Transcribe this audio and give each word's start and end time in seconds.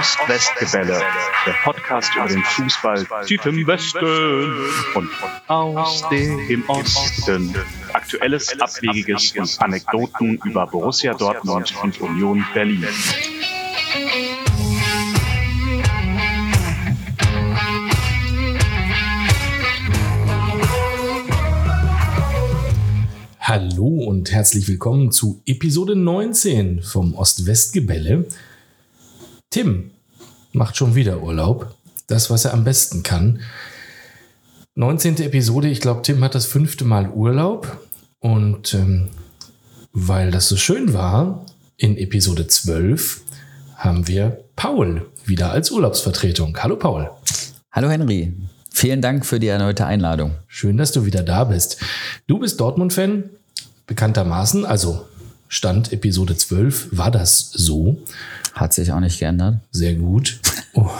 Ost-West-Gebälle, 0.00 0.98
der 1.44 1.52
Podcast 1.62 2.16
über 2.16 2.26
den 2.26 2.42
Fußball 2.42 3.06
tief 3.26 3.44
im 3.44 3.66
Westen 3.66 4.54
und 4.94 5.10
aus 5.46 6.08
dem 6.08 6.66
Osten. 6.70 7.54
Aktuelles, 7.92 8.58
Abwegiges 8.58 9.36
und 9.36 9.60
Anekdoten 9.60 10.40
über 10.46 10.66
Borussia 10.66 11.12
Dortmund 11.12 11.74
und 11.82 12.00
Union 12.00 12.42
Berlin. 12.54 12.86
Hallo 23.38 23.86
und 23.86 24.32
herzlich 24.32 24.66
willkommen 24.66 25.12
zu 25.12 25.42
Episode 25.44 25.94
19 25.94 26.80
vom 26.80 27.14
Ost-West-Gebälle. 27.14 28.24
Tim 29.50 29.90
macht 30.52 30.76
schon 30.76 30.94
wieder 30.94 31.22
Urlaub. 31.22 31.74
Das, 32.06 32.30
was 32.30 32.44
er 32.44 32.54
am 32.54 32.62
besten 32.62 33.02
kann. 33.02 33.40
19. 34.76 35.16
Episode, 35.22 35.68
ich 35.68 35.80
glaube, 35.80 36.02
Tim 36.02 36.22
hat 36.22 36.36
das 36.36 36.46
fünfte 36.46 36.84
Mal 36.84 37.10
Urlaub. 37.10 37.84
Und 38.20 38.74
ähm, 38.74 39.08
weil 39.92 40.30
das 40.30 40.48
so 40.48 40.56
schön 40.56 40.94
war, 40.94 41.44
in 41.76 41.96
Episode 41.96 42.46
12 42.46 43.22
haben 43.74 44.06
wir 44.06 44.44
Paul 44.54 45.10
wieder 45.24 45.50
als 45.50 45.72
Urlaubsvertretung. 45.72 46.56
Hallo 46.62 46.76
Paul. 46.76 47.10
Hallo 47.72 47.88
Henry. 47.88 48.32
Vielen 48.70 49.02
Dank 49.02 49.26
für 49.26 49.40
die 49.40 49.48
erneute 49.48 49.84
Einladung. 49.84 50.36
Schön, 50.46 50.76
dass 50.76 50.92
du 50.92 51.06
wieder 51.06 51.24
da 51.24 51.42
bist. 51.42 51.78
Du 52.28 52.38
bist 52.38 52.60
Dortmund-Fan, 52.60 53.30
bekanntermaßen, 53.88 54.64
also 54.64 55.06
Stand 55.48 55.92
Episode 55.92 56.36
12 56.36 56.96
war 56.96 57.10
das 57.10 57.50
so. 57.50 58.00
Hat 58.52 58.72
sich 58.72 58.92
auch 58.92 59.00
nicht 59.00 59.18
geändert. 59.18 59.60
Sehr 59.70 59.94
gut. 59.94 60.40
Oh. 60.74 60.90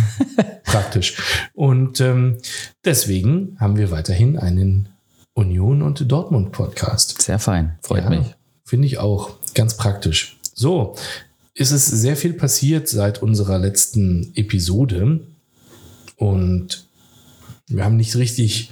Praktisch. 0.64 1.16
Und 1.54 2.00
ähm, 2.00 2.38
deswegen 2.84 3.56
haben 3.58 3.76
wir 3.76 3.90
weiterhin 3.90 4.38
einen 4.38 4.88
Union 5.34 5.82
und 5.82 6.10
Dortmund 6.10 6.52
Podcast. 6.52 7.20
Sehr 7.22 7.38
fein, 7.38 7.78
freut 7.82 8.04
ja, 8.04 8.10
mich. 8.10 8.26
Finde 8.64 8.86
ich 8.86 8.98
auch 8.98 9.30
ganz 9.54 9.76
praktisch. 9.76 10.38
So, 10.54 10.94
ist 11.54 11.72
es 11.72 11.86
sehr 11.86 12.16
viel 12.16 12.34
passiert 12.34 12.88
seit 12.88 13.22
unserer 13.22 13.58
letzten 13.58 14.32
Episode 14.34 15.20
und 16.16 16.86
wir 17.66 17.84
haben 17.84 17.96
nicht 17.96 18.16
richtig 18.16 18.70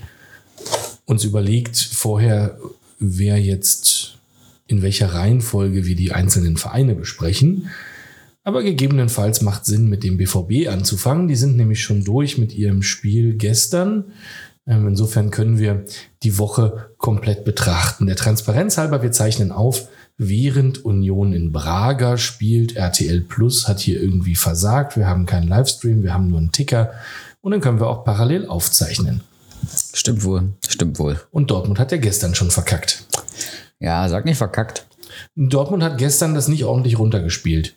uns 1.04 1.24
überlegt 1.24 1.76
vorher, 1.76 2.58
wer 2.98 3.40
jetzt 3.40 4.18
in 4.66 4.82
welcher 4.82 5.14
Reihenfolge 5.14 5.86
wir 5.86 5.96
die 5.96 6.12
einzelnen 6.12 6.56
Vereine 6.56 6.94
besprechen. 6.94 7.70
Aber 8.48 8.62
gegebenenfalls 8.62 9.42
macht 9.42 9.66
Sinn, 9.66 9.90
mit 9.90 10.02
dem 10.02 10.16
BVB 10.16 10.70
anzufangen. 10.70 11.28
Die 11.28 11.36
sind 11.36 11.58
nämlich 11.58 11.82
schon 11.82 12.02
durch 12.02 12.38
mit 12.38 12.54
ihrem 12.54 12.80
Spiel 12.80 13.34
gestern. 13.34 14.04
Ähm, 14.66 14.88
insofern 14.88 15.30
können 15.30 15.58
wir 15.58 15.84
die 16.22 16.38
Woche 16.38 16.88
komplett 16.96 17.44
betrachten. 17.44 18.06
Der 18.06 18.16
Transparenz 18.16 18.78
halber, 18.78 19.02
wir 19.02 19.12
zeichnen 19.12 19.52
auf, 19.52 19.88
während 20.16 20.82
Union 20.82 21.34
in 21.34 21.52
Braga 21.52 22.16
spielt. 22.16 22.74
RTL 22.74 23.20
Plus 23.20 23.68
hat 23.68 23.80
hier 23.80 24.00
irgendwie 24.00 24.34
versagt. 24.34 24.96
Wir 24.96 25.06
haben 25.06 25.26
keinen 25.26 25.46
Livestream, 25.46 26.02
wir 26.02 26.14
haben 26.14 26.30
nur 26.30 26.38
einen 26.38 26.50
Ticker. 26.50 26.92
Und 27.42 27.52
dann 27.52 27.60
können 27.60 27.80
wir 27.80 27.88
auch 27.88 28.02
parallel 28.02 28.46
aufzeichnen. 28.46 29.20
Stimmt 29.92 30.24
wohl, 30.24 30.54
stimmt 30.66 30.98
wohl. 30.98 31.20
Und 31.32 31.50
Dortmund 31.50 31.78
hat 31.78 31.92
ja 31.92 31.98
gestern 31.98 32.34
schon 32.34 32.50
verkackt. 32.50 33.04
Ja, 33.78 34.08
sag 34.08 34.24
nicht 34.24 34.38
verkackt. 34.38 34.86
Dortmund 35.36 35.82
hat 35.82 35.98
gestern 35.98 36.34
das 36.34 36.48
nicht 36.48 36.64
ordentlich 36.64 36.98
runtergespielt. 36.98 37.74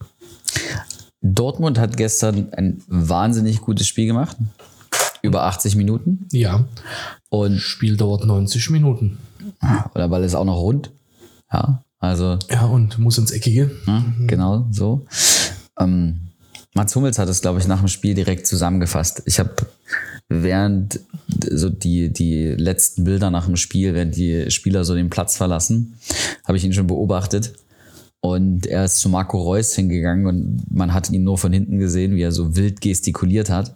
Dortmund 1.22 1.78
hat 1.78 1.98
gestern 1.98 2.52
ein 2.54 2.82
wahnsinnig 2.88 3.62
gutes 3.62 3.88
Spiel 3.88 4.08
gemacht. 4.08 4.38
Über 5.22 5.44
80 5.44 5.76
Minuten. 5.76 6.28
Ja. 6.32 6.66
Und 7.30 7.60
Spiel 7.60 7.96
dauert 7.96 8.26
90 8.26 8.72
Minuten. 8.72 9.20
Oder 9.94 10.10
weil 10.10 10.24
es 10.24 10.36
auch 10.36 10.46
noch 10.46 10.60
rund. 10.60 10.92
Ja, 11.54 11.84
also. 12.00 12.40
Ja, 12.50 12.66
und 12.66 12.98
muss 12.98 13.18
ins 13.18 13.32
Eckige. 13.32 13.72
Ja, 13.86 14.04
genau, 14.26 14.68
so. 14.72 15.06
Ähm, 15.80 16.32
Mats 16.74 16.96
Hummels 16.96 17.20
hat 17.20 17.30
es, 17.30 17.42
glaube 17.42 17.60
ich, 17.60 17.68
nach 17.68 17.80
dem 17.80 17.88
Spiel 17.88 18.16
direkt 18.16 18.48
zusammengefasst. 18.48 19.24
Ich 19.26 19.40
habe 19.40 19.56
während 20.30 21.00
so 21.50 21.70
die, 21.70 22.12
die 22.12 22.48
letzten 22.48 23.04
Bilder 23.04 23.30
nach 23.30 23.46
dem 23.46 23.58
Spiel, 23.58 23.94
während 23.94 24.16
die 24.16 24.50
Spieler 24.50 24.86
so 24.86 24.96
den 24.96 25.10
Platz 25.10 25.36
verlassen, 25.36 25.98
habe 26.46 26.58
ich 26.58 26.64
ihn 26.64 26.74
schon 26.74 26.88
beobachtet. 26.88 27.54
Und 28.22 28.68
er 28.68 28.86
ist 28.86 29.00
zu 29.00 29.10
Marco 29.10 29.42
Reus 29.42 29.74
hingegangen 29.74 30.28
und 30.28 30.64
man 30.70 30.94
hat 30.94 31.10
ihn 31.10 31.24
nur 31.24 31.40
von 31.40 31.52
hinten 31.52 31.80
gesehen, 31.80 32.16
wie 32.16 32.22
er 32.22 32.32
so 32.32 32.56
wild 32.56 32.80
gestikuliert 32.80 33.50
hat. 33.50 33.76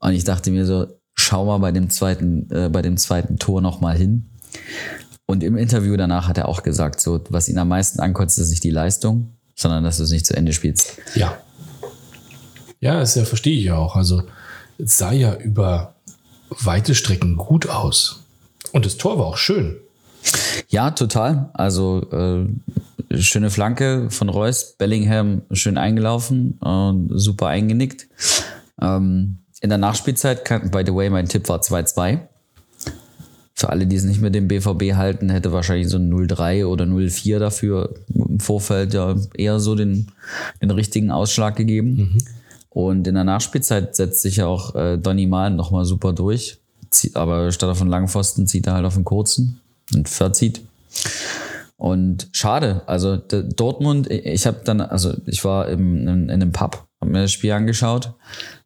Und 0.00 0.12
ich 0.12 0.24
dachte 0.24 0.50
mir 0.50 0.64
so, 0.64 0.86
schau 1.14 1.44
mal 1.44 1.58
bei 1.58 1.70
dem 1.70 1.90
zweiten, 1.90 2.50
äh, 2.50 2.70
bei 2.70 2.80
dem 2.80 2.96
zweiten 2.96 3.38
Tor 3.38 3.60
nochmal 3.60 3.96
hin. 3.96 4.30
Und 5.26 5.42
im 5.42 5.58
Interview 5.58 5.96
danach 5.96 6.28
hat 6.28 6.38
er 6.38 6.48
auch 6.48 6.62
gesagt, 6.62 7.00
so, 7.00 7.20
was 7.28 7.48
ihn 7.48 7.58
am 7.58 7.68
meisten 7.68 8.00
ankotzt, 8.00 8.38
ist 8.38 8.48
nicht 8.48 8.64
die 8.64 8.70
Leistung, 8.70 9.34
sondern 9.54 9.84
dass 9.84 9.98
du 9.98 10.04
es 10.04 10.10
nicht 10.10 10.24
zu 10.24 10.34
Ende 10.34 10.54
spielst. 10.54 10.96
Ja. 11.14 11.36
Ja, 12.80 13.00
das 13.00 13.14
ja, 13.14 13.24
verstehe 13.24 13.58
ich 13.58 13.64
ja 13.64 13.76
auch. 13.76 13.96
Also, 13.96 14.22
es 14.78 14.96
sah 14.96 15.12
ja 15.12 15.34
über 15.34 15.96
weite 16.48 16.94
Strecken 16.94 17.36
gut 17.36 17.68
aus. 17.68 18.22
Und 18.72 18.86
das 18.86 18.96
Tor 18.96 19.18
war 19.18 19.26
auch 19.26 19.36
schön. 19.36 19.76
Ja, 20.68 20.90
total. 20.90 21.50
Also 21.54 22.06
äh, 22.10 22.46
schöne 23.20 23.50
Flanke 23.50 24.10
von 24.10 24.28
Reus, 24.28 24.74
Bellingham 24.76 25.42
schön 25.50 25.78
eingelaufen, 25.78 26.58
äh, 26.64 26.92
super 27.16 27.46
eingenickt. 27.46 28.08
Ähm, 28.80 29.38
in 29.60 29.70
der 29.70 29.78
Nachspielzeit, 29.78 30.44
kann, 30.44 30.70
by 30.70 30.82
the 30.86 30.94
way, 30.94 31.10
mein 31.10 31.28
Tipp 31.28 31.48
war 31.48 31.60
2-2. 31.60 32.20
Für 33.54 33.70
alle, 33.70 33.86
die 33.86 33.96
es 33.96 34.04
nicht 34.04 34.20
mit 34.20 34.36
dem 34.36 34.46
BVB 34.46 34.94
halten, 34.94 35.30
hätte 35.30 35.52
wahrscheinlich 35.52 35.88
so 35.88 35.96
ein 35.96 36.12
0-3 36.12 36.64
oder 36.66 36.84
0-4 36.84 37.40
dafür 37.40 37.94
im 38.14 38.38
Vorfeld 38.38 38.94
ja 38.94 39.16
eher 39.34 39.58
so 39.58 39.74
den, 39.74 40.12
den 40.62 40.70
richtigen 40.70 41.10
Ausschlag 41.10 41.56
gegeben. 41.56 41.96
Mhm. 41.96 42.18
Und 42.70 43.08
in 43.08 43.14
der 43.14 43.24
Nachspielzeit 43.24 43.96
setzt 43.96 44.22
sich 44.22 44.36
ja 44.36 44.46
auch 44.46 44.76
äh, 44.76 44.96
Donny 44.96 45.26
Malen 45.26 45.56
nochmal 45.56 45.84
super 45.86 46.12
durch. 46.12 46.58
Zieht, 46.90 47.16
aber 47.16 47.50
statt 47.50 47.68
auf 47.68 47.80
einen 47.80 47.90
langen 47.90 48.06
Pfosten 48.06 48.46
zieht 48.46 48.68
er 48.68 48.74
halt 48.74 48.84
auf 48.84 48.94
einen 48.94 49.04
kurzen 49.04 49.60
und 49.94 50.08
verzieht. 50.08 50.62
Und 51.76 52.28
schade, 52.32 52.82
also 52.86 53.16
Dortmund, 53.16 54.10
ich 54.10 54.46
habe 54.46 54.60
dann, 54.64 54.80
also 54.80 55.14
ich 55.26 55.44
war 55.44 55.68
im, 55.68 56.08
in, 56.08 56.08
in 56.08 56.30
einem 56.30 56.52
Pub, 56.52 56.86
habe 57.00 57.10
mir 57.10 57.22
das 57.22 57.32
Spiel 57.32 57.52
angeschaut 57.52 58.14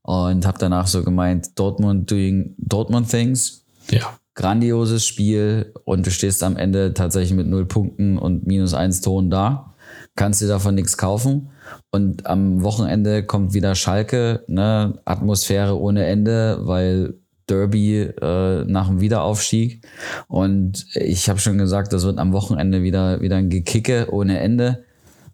und 0.00 0.46
habe 0.46 0.58
danach 0.58 0.86
so 0.86 1.04
gemeint, 1.04 1.58
Dortmund 1.58 2.10
doing 2.10 2.54
Dortmund 2.56 3.10
things. 3.10 3.64
Ja. 3.90 4.18
Grandioses 4.34 5.04
Spiel 5.04 5.74
und 5.84 6.06
du 6.06 6.10
stehst 6.10 6.42
am 6.42 6.56
Ende 6.56 6.94
tatsächlich 6.94 7.36
mit 7.36 7.46
null 7.46 7.66
Punkten 7.66 8.16
und 8.16 8.46
minus 8.46 8.72
eins 8.72 9.02
Toren 9.02 9.28
da. 9.28 9.74
Kannst 10.16 10.40
dir 10.40 10.48
davon 10.48 10.74
nichts 10.74 10.96
kaufen. 10.96 11.50
Und 11.90 12.26
am 12.26 12.62
Wochenende 12.62 13.24
kommt 13.24 13.52
wieder 13.52 13.74
Schalke, 13.74 14.42
ne? 14.46 14.98
Atmosphäre 15.04 15.78
ohne 15.78 16.06
Ende, 16.06 16.60
weil 16.62 17.14
Derby 17.52 18.00
äh, 18.00 18.64
nach 18.64 18.88
dem 18.88 19.00
Wiederaufstieg. 19.00 19.82
Und 20.28 20.86
ich 20.94 21.28
habe 21.28 21.38
schon 21.38 21.58
gesagt, 21.58 21.92
das 21.92 22.04
wird 22.04 22.18
am 22.18 22.32
Wochenende 22.32 22.82
wieder, 22.82 23.20
wieder 23.20 23.36
ein 23.36 23.50
Gekicke 23.50 24.08
ohne 24.10 24.40
Ende. 24.40 24.84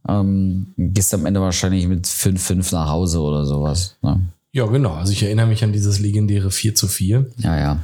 Ähm, 0.09 0.75
gehst 0.77 1.15
am 1.15 1.27
Ende 1.27 1.41
wahrscheinlich 1.41 1.87
mit 1.87 2.07
5-5 2.07 2.73
nach 2.75 2.89
Hause 2.89 3.21
oder 3.21 3.45
sowas. 3.45 3.97
Ne? 4.03 4.21
Ja, 4.53 4.67
genau. 4.67 4.95
Also 4.95 5.13
ich 5.13 5.23
erinnere 5.23 5.47
mich 5.47 5.63
an 5.63 5.73
dieses 5.73 6.01
legendäre 6.01 6.51
4 6.51 6.75
zu 6.75 6.89
4. 6.89 7.27
Ja, 7.39 7.59
ja. 7.59 7.81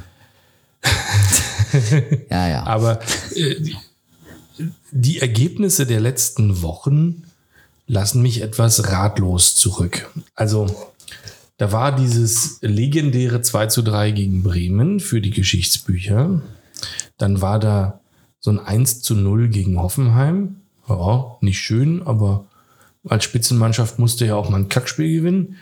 ja, 2.29 2.47
ja. 2.47 2.63
Aber 2.63 2.99
äh, 3.35 3.55
die, 3.59 3.75
die 4.91 5.19
Ergebnisse 5.19 5.85
der 5.85 5.99
letzten 5.99 6.61
Wochen 6.61 7.23
lassen 7.87 8.21
mich 8.21 8.41
etwas 8.41 8.91
ratlos 8.91 9.55
zurück. 9.55 10.09
Also, 10.35 10.67
da 11.57 11.71
war 11.71 11.95
dieses 11.95 12.59
legendäre 12.61 13.41
2 13.41 13.67
zu 13.67 13.81
3 13.81 14.11
gegen 14.11 14.43
Bremen 14.43 14.99
für 14.99 15.21
die 15.21 15.31
Geschichtsbücher. 15.31 16.41
Dann 17.17 17.41
war 17.41 17.59
da 17.59 18.01
so 18.39 18.51
ein 18.51 18.59
1 18.59 19.01
zu 19.01 19.15
0 19.15 19.47
gegen 19.47 19.79
Hoffenheim. 19.79 20.57
Ja, 20.87 21.37
nicht 21.41 21.59
schön, 21.59 22.03
aber 22.03 22.45
als 23.07 23.23
Spitzenmannschaft 23.23 23.99
musste 23.99 24.25
ja 24.25 24.35
auch 24.35 24.49
mal 24.49 24.57
ein 24.57 24.69
Kackspiel 24.69 25.19
gewinnen. 25.19 25.57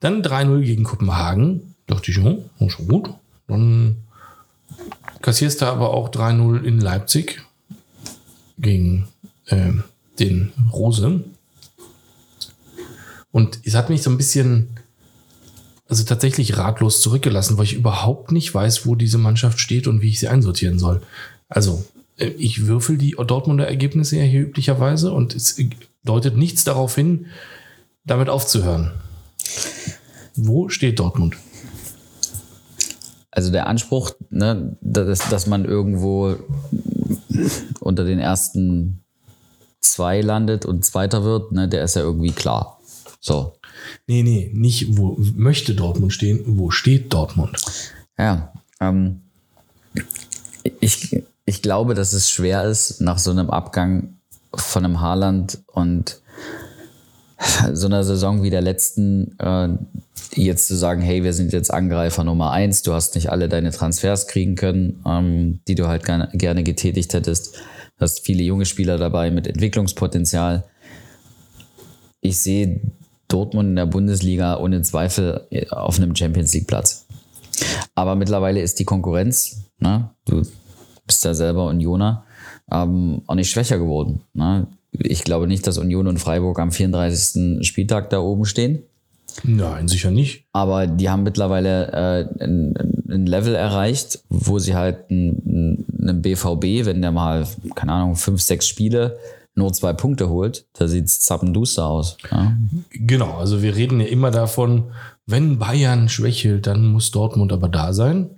Dann 0.00 0.22
3-0 0.22 0.60
gegen 0.62 0.84
Kopenhagen. 0.84 1.74
Dachte 1.86 2.10
ich, 2.10 2.18
oh, 2.18 2.68
schon 2.68 2.88
gut. 2.88 3.10
Dann 3.46 3.96
kassierst 5.22 5.62
du 5.62 5.66
aber 5.66 5.94
auch 5.94 6.10
3-0 6.10 6.62
in 6.62 6.80
Leipzig 6.80 7.42
gegen 8.58 9.08
äh, 9.46 9.72
den 10.18 10.52
Rose. 10.72 11.24
Und 13.30 13.60
es 13.64 13.74
hat 13.74 13.90
mich 13.90 14.02
so 14.02 14.10
ein 14.10 14.16
bisschen, 14.16 14.77
also 15.88 16.04
tatsächlich 16.04 16.58
ratlos 16.58 17.00
zurückgelassen, 17.00 17.56
weil 17.56 17.64
ich 17.64 17.74
überhaupt 17.74 18.30
nicht 18.30 18.54
weiß, 18.54 18.86
wo 18.86 18.94
diese 18.94 19.18
Mannschaft 19.18 19.58
steht 19.58 19.86
und 19.86 20.02
wie 20.02 20.10
ich 20.10 20.20
sie 20.20 20.28
einsortieren 20.28 20.78
soll. 20.78 21.00
Also, 21.48 21.84
äh, 22.18 22.26
ich 22.26 22.66
würfel 22.66 22.98
die 22.98 23.12
Dortmunder 23.12 23.66
Ergebnisse 23.66 24.18
ja 24.18 24.24
hier 24.24 24.42
üblicherweise 24.42 25.12
und 25.12 25.34
es 25.34 25.58
deutet 26.04 26.36
nichts 26.36 26.64
darauf 26.64 26.94
hin, 26.94 27.26
damit 28.04 28.28
aufzuhören. 28.28 28.92
Wo 30.36 30.68
steht 30.68 30.98
Dortmund? 30.98 31.36
Also 33.30 33.50
der 33.50 33.66
Anspruch, 33.66 34.12
ne, 34.30 34.76
dass, 34.80 35.28
dass 35.30 35.46
man 35.46 35.64
irgendwo 35.64 36.36
unter 37.80 38.04
den 38.04 38.18
ersten 38.18 39.04
zwei 39.80 40.20
landet 40.20 40.66
und 40.66 40.84
Zweiter 40.84 41.24
wird, 41.24 41.52
ne, 41.52 41.68
der 41.68 41.84
ist 41.84 41.96
ja 41.96 42.02
irgendwie 42.02 42.32
klar. 42.32 42.80
So. 43.20 43.57
Nee, 44.06 44.22
nee, 44.22 44.50
nicht 44.52 44.96
wo 44.96 45.16
möchte 45.34 45.74
Dortmund 45.74 46.12
stehen, 46.12 46.42
wo 46.46 46.70
steht 46.70 47.12
Dortmund? 47.12 47.56
Ja, 48.18 48.52
ähm, 48.80 49.20
ich, 50.80 51.22
ich 51.44 51.62
glaube, 51.62 51.94
dass 51.94 52.12
es 52.12 52.30
schwer 52.30 52.64
ist, 52.64 53.00
nach 53.00 53.18
so 53.18 53.30
einem 53.30 53.50
Abgang 53.50 54.18
von 54.54 54.84
einem 54.84 55.00
Haaland 55.00 55.58
und 55.66 56.20
so 57.72 57.86
einer 57.86 58.04
Saison 58.04 58.42
wie 58.42 58.50
der 58.50 58.60
letzten 58.60 59.38
äh, 59.38 59.68
jetzt 60.34 60.66
zu 60.66 60.76
sagen, 60.76 61.00
hey, 61.00 61.24
wir 61.24 61.32
sind 61.32 61.52
jetzt 61.52 61.72
Angreifer 61.72 62.24
Nummer 62.24 62.50
eins, 62.50 62.82
du 62.82 62.92
hast 62.92 63.14
nicht 63.14 63.30
alle 63.30 63.48
deine 63.48 63.70
Transfers 63.70 64.26
kriegen 64.26 64.56
können, 64.56 65.02
ähm, 65.06 65.60
die 65.68 65.74
du 65.74 65.86
halt 65.86 66.04
gerne, 66.04 66.28
gerne 66.32 66.62
getätigt 66.62 67.14
hättest. 67.14 67.56
Du 67.56 68.02
hast 68.02 68.24
viele 68.24 68.42
junge 68.42 68.64
Spieler 68.64 68.98
dabei 68.98 69.30
mit 69.30 69.46
Entwicklungspotenzial. 69.46 70.64
Ich 72.20 72.38
sehe 72.38 72.80
Dortmund 73.28 73.70
in 73.70 73.76
der 73.76 73.86
Bundesliga 73.86 74.58
ohne 74.58 74.82
Zweifel 74.82 75.46
auf 75.70 75.98
einem 75.98 76.16
Champions 76.16 76.52
League 76.54 76.66
Platz. 76.66 77.06
Aber 77.94 78.14
mittlerweile 78.14 78.60
ist 78.60 78.78
die 78.78 78.84
Konkurrenz, 78.84 79.64
ne, 79.78 80.10
du 80.24 80.42
bist 81.06 81.24
ja 81.24 81.34
selber 81.34 81.66
Unioner, 81.66 82.24
ähm, 82.70 83.22
auch 83.26 83.34
nicht 83.34 83.50
schwächer 83.50 83.78
geworden. 83.78 84.20
Ne? 84.34 84.66
Ich 84.92 85.24
glaube 85.24 85.46
nicht, 85.46 85.66
dass 85.66 85.78
Union 85.78 86.06
und 86.06 86.18
Freiburg 86.18 86.58
am 86.58 86.72
34. 86.72 87.66
Spieltag 87.66 88.10
da 88.10 88.20
oben 88.20 88.44
stehen. 88.44 88.82
Nein, 89.44 89.88
sicher 89.88 90.10
nicht. 90.10 90.44
Aber 90.52 90.86
die 90.86 91.08
haben 91.08 91.22
mittlerweile 91.22 91.92
äh, 91.92 92.44
ein, 92.44 92.74
ein, 93.08 93.26
Level 93.26 93.54
erreicht, 93.54 94.20
wo 94.28 94.58
sie 94.58 94.74
halt 94.74 95.10
einen 95.10 96.22
BVB, 96.22 96.86
wenn 96.86 97.02
der 97.02 97.12
mal, 97.12 97.46
keine 97.74 97.92
Ahnung, 97.92 98.16
fünf, 98.16 98.40
sechs 98.40 98.66
Spiele 98.66 99.18
nur 99.58 99.72
zwei 99.72 99.92
Punkte 99.92 100.28
holt, 100.28 100.66
da 100.72 100.88
sieht 100.88 101.06
es 101.06 101.20
zappenduster 101.20 101.86
aus. 101.86 102.16
Ja. 102.30 102.56
Genau, 102.90 103.36
also 103.36 103.62
wir 103.62 103.76
reden 103.76 104.00
ja 104.00 104.06
immer 104.06 104.30
davon, 104.30 104.92
wenn 105.26 105.58
Bayern 105.58 106.08
schwächelt, 106.08 106.66
dann 106.66 106.86
muss 106.86 107.10
Dortmund 107.10 107.52
aber 107.52 107.68
da 107.68 107.92
sein. 107.92 108.30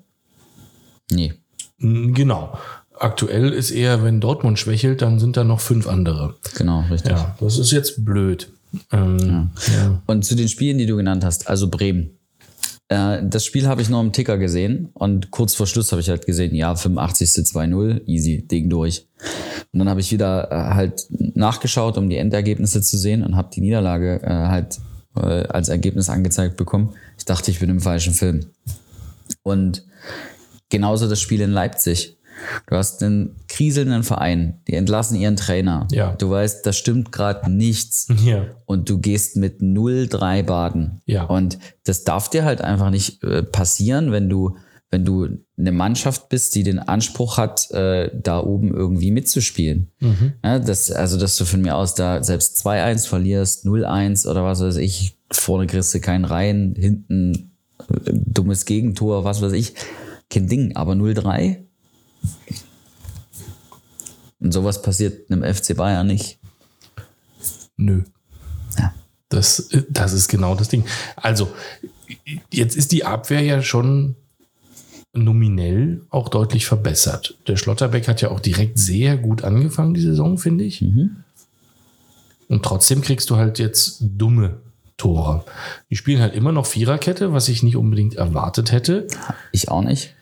Nee. 1.12 1.34
Genau. 1.78 2.58
Aktuell 2.98 3.50
ist 3.52 3.70
eher, 3.70 4.02
wenn 4.02 4.20
Dortmund 4.20 4.58
schwächelt, 4.58 5.00
dann 5.00 5.18
sind 5.18 5.36
da 5.36 5.44
noch 5.44 5.60
fünf 5.60 5.86
andere. 5.86 6.34
Genau, 6.56 6.84
richtig. 6.90 7.12
Ja, 7.12 7.36
das 7.40 7.58
ist 7.58 7.70
jetzt 7.70 8.04
blöd. 8.04 8.52
Ähm, 8.92 9.18
ja. 9.18 9.50
Ja. 9.74 10.02
Und 10.06 10.24
zu 10.24 10.34
den 10.34 10.48
Spielen, 10.48 10.78
die 10.78 10.86
du 10.86 10.96
genannt 10.96 11.24
hast, 11.24 11.48
also 11.48 11.68
Bremen. 11.68 12.18
Äh, 12.90 13.22
das 13.24 13.44
Spiel 13.44 13.66
habe 13.66 13.80
ich 13.80 13.88
noch 13.88 14.00
im 14.00 14.12
Ticker 14.12 14.36
gesehen 14.36 14.90
und 14.92 15.30
kurz 15.30 15.54
vor 15.54 15.66
Schluss 15.66 15.92
habe 15.92 16.02
ich 16.02 16.10
halt 16.10 16.26
gesehen, 16.26 16.54
ja, 16.54 16.74
85. 16.74 17.30
2-0, 17.46 18.06
easy, 18.06 18.46
Ding 18.46 18.68
durch. 18.68 19.06
Und 19.72 19.78
dann 19.78 19.88
habe 19.88 20.00
ich 20.00 20.12
wieder 20.12 20.50
äh, 20.50 20.74
halt 20.74 21.06
nachgeschaut, 21.08 21.96
um 21.96 22.10
die 22.10 22.16
Endergebnisse 22.16 22.82
zu 22.82 22.98
sehen 22.98 23.22
und 23.22 23.36
habe 23.36 23.48
die 23.54 23.62
Niederlage 23.62 24.20
äh, 24.22 24.28
halt 24.28 24.78
als 25.12 25.68
Ergebnis 25.68 26.08
angezeigt 26.08 26.56
bekommen. 26.56 26.94
Ich 27.18 27.24
dachte, 27.24 27.50
ich 27.50 27.58
bin 27.58 27.68
im 27.68 27.80
falschen 27.80 28.14
Film. 28.14 28.46
Und 29.42 29.84
genauso 30.68 31.08
das 31.08 31.20
Spiel 31.20 31.40
in 31.40 31.50
Leipzig. 31.50 32.16
Du 32.66 32.76
hast 32.76 33.02
einen 33.02 33.36
kriselnden 33.48 34.02
Verein, 34.02 34.60
die 34.68 34.74
entlassen 34.74 35.16
ihren 35.16 35.36
Trainer. 35.36 35.86
Ja. 35.90 36.14
Du 36.14 36.30
weißt, 36.30 36.64
da 36.64 36.72
stimmt 36.72 37.12
gerade 37.12 37.50
nichts. 37.50 38.08
Ja. 38.24 38.46
Und 38.66 38.88
du 38.88 38.98
gehst 38.98 39.36
mit 39.36 39.60
0-3 39.60 40.42
baden. 40.42 41.00
Ja. 41.06 41.24
Und 41.24 41.58
das 41.84 42.04
darf 42.04 42.28
dir 42.28 42.44
halt 42.44 42.60
einfach 42.60 42.90
nicht 42.90 43.22
äh, 43.24 43.42
passieren, 43.42 44.12
wenn 44.12 44.28
du, 44.28 44.56
wenn 44.90 45.04
du 45.04 45.28
eine 45.58 45.72
Mannschaft 45.72 46.28
bist, 46.28 46.54
die 46.54 46.62
den 46.62 46.78
Anspruch 46.78 47.38
hat, 47.38 47.70
äh, 47.70 48.10
da 48.14 48.40
oben 48.40 48.72
irgendwie 48.74 49.10
mitzuspielen. 49.10 49.90
Mhm. 50.00 50.32
Ja, 50.44 50.58
das, 50.58 50.90
also, 50.90 51.18
dass 51.18 51.36
du 51.36 51.44
von 51.44 51.62
mir 51.62 51.76
aus 51.76 51.94
da 51.94 52.22
selbst 52.22 52.64
2-1 52.66 53.06
verlierst, 53.06 53.66
0-1 53.66 54.28
oder 54.28 54.44
was 54.44 54.60
weiß 54.60 54.76
ich, 54.76 55.16
vorne 55.30 55.66
kriegst 55.66 55.94
du 55.94 56.00
keinen 56.00 56.24
rein, 56.24 56.74
hinten 56.76 57.52
äh, 57.88 58.12
dummes 58.12 58.64
Gegentor, 58.64 59.24
was 59.24 59.42
weiß 59.42 59.52
ich. 59.52 59.74
Kein 60.28 60.46
Ding, 60.46 60.76
aber 60.76 60.92
0-3 60.92 61.69
und 64.40 64.52
sowas 64.52 64.82
passiert 64.82 65.30
einem 65.30 65.42
FC 65.42 65.76
Bayern 65.76 66.06
nicht. 66.06 66.38
Nö. 67.76 68.02
Ja. 68.78 68.94
Das, 69.28 69.68
das 69.88 70.12
ist 70.12 70.28
genau 70.28 70.54
das 70.54 70.68
Ding. 70.68 70.84
Also, 71.16 71.50
jetzt 72.50 72.76
ist 72.76 72.92
die 72.92 73.04
Abwehr 73.04 73.42
ja 73.42 73.62
schon 73.62 74.16
nominell 75.12 76.02
auch 76.10 76.28
deutlich 76.28 76.66
verbessert. 76.66 77.36
Der 77.46 77.56
Schlotterbeck 77.56 78.06
hat 78.08 78.20
ja 78.22 78.30
auch 78.30 78.40
direkt 78.40 78.78
sehr 78.78 79.16
gut 79.16 79.44
angefangen, 79.44 79.94
die 79.94 80.00
Saison, 80.00 80.38
finde 80.38 80.64
ich. 80.64 80.82
Mhm. 80.82 81.24
Und 82.48 82.64
trotzdem 82.64 83.00
kriegst 83.00 83.30
du 83.30 83.36
halt 83.36 83.58
jetzt 83.58 83.98
dumme 84.00 84.60
Tore. 84.96 85.44
Die 85.88 85.96
spielen 85.96 86.20
halt 86.20 86.34
immer 86.34 86.52
noch 86.52 86.66
Viererkette, 86.66 87.32
was 87.32 87.48
ich 87.48 87.62
nicht 87.62 87.76
unbedingt 87.76 88.16
erwartet 88.16 88.72
hätte. 88.72 89.06
Ich 89.52 89.68
auch 89.68 89.82
nicht. 89.82 90.14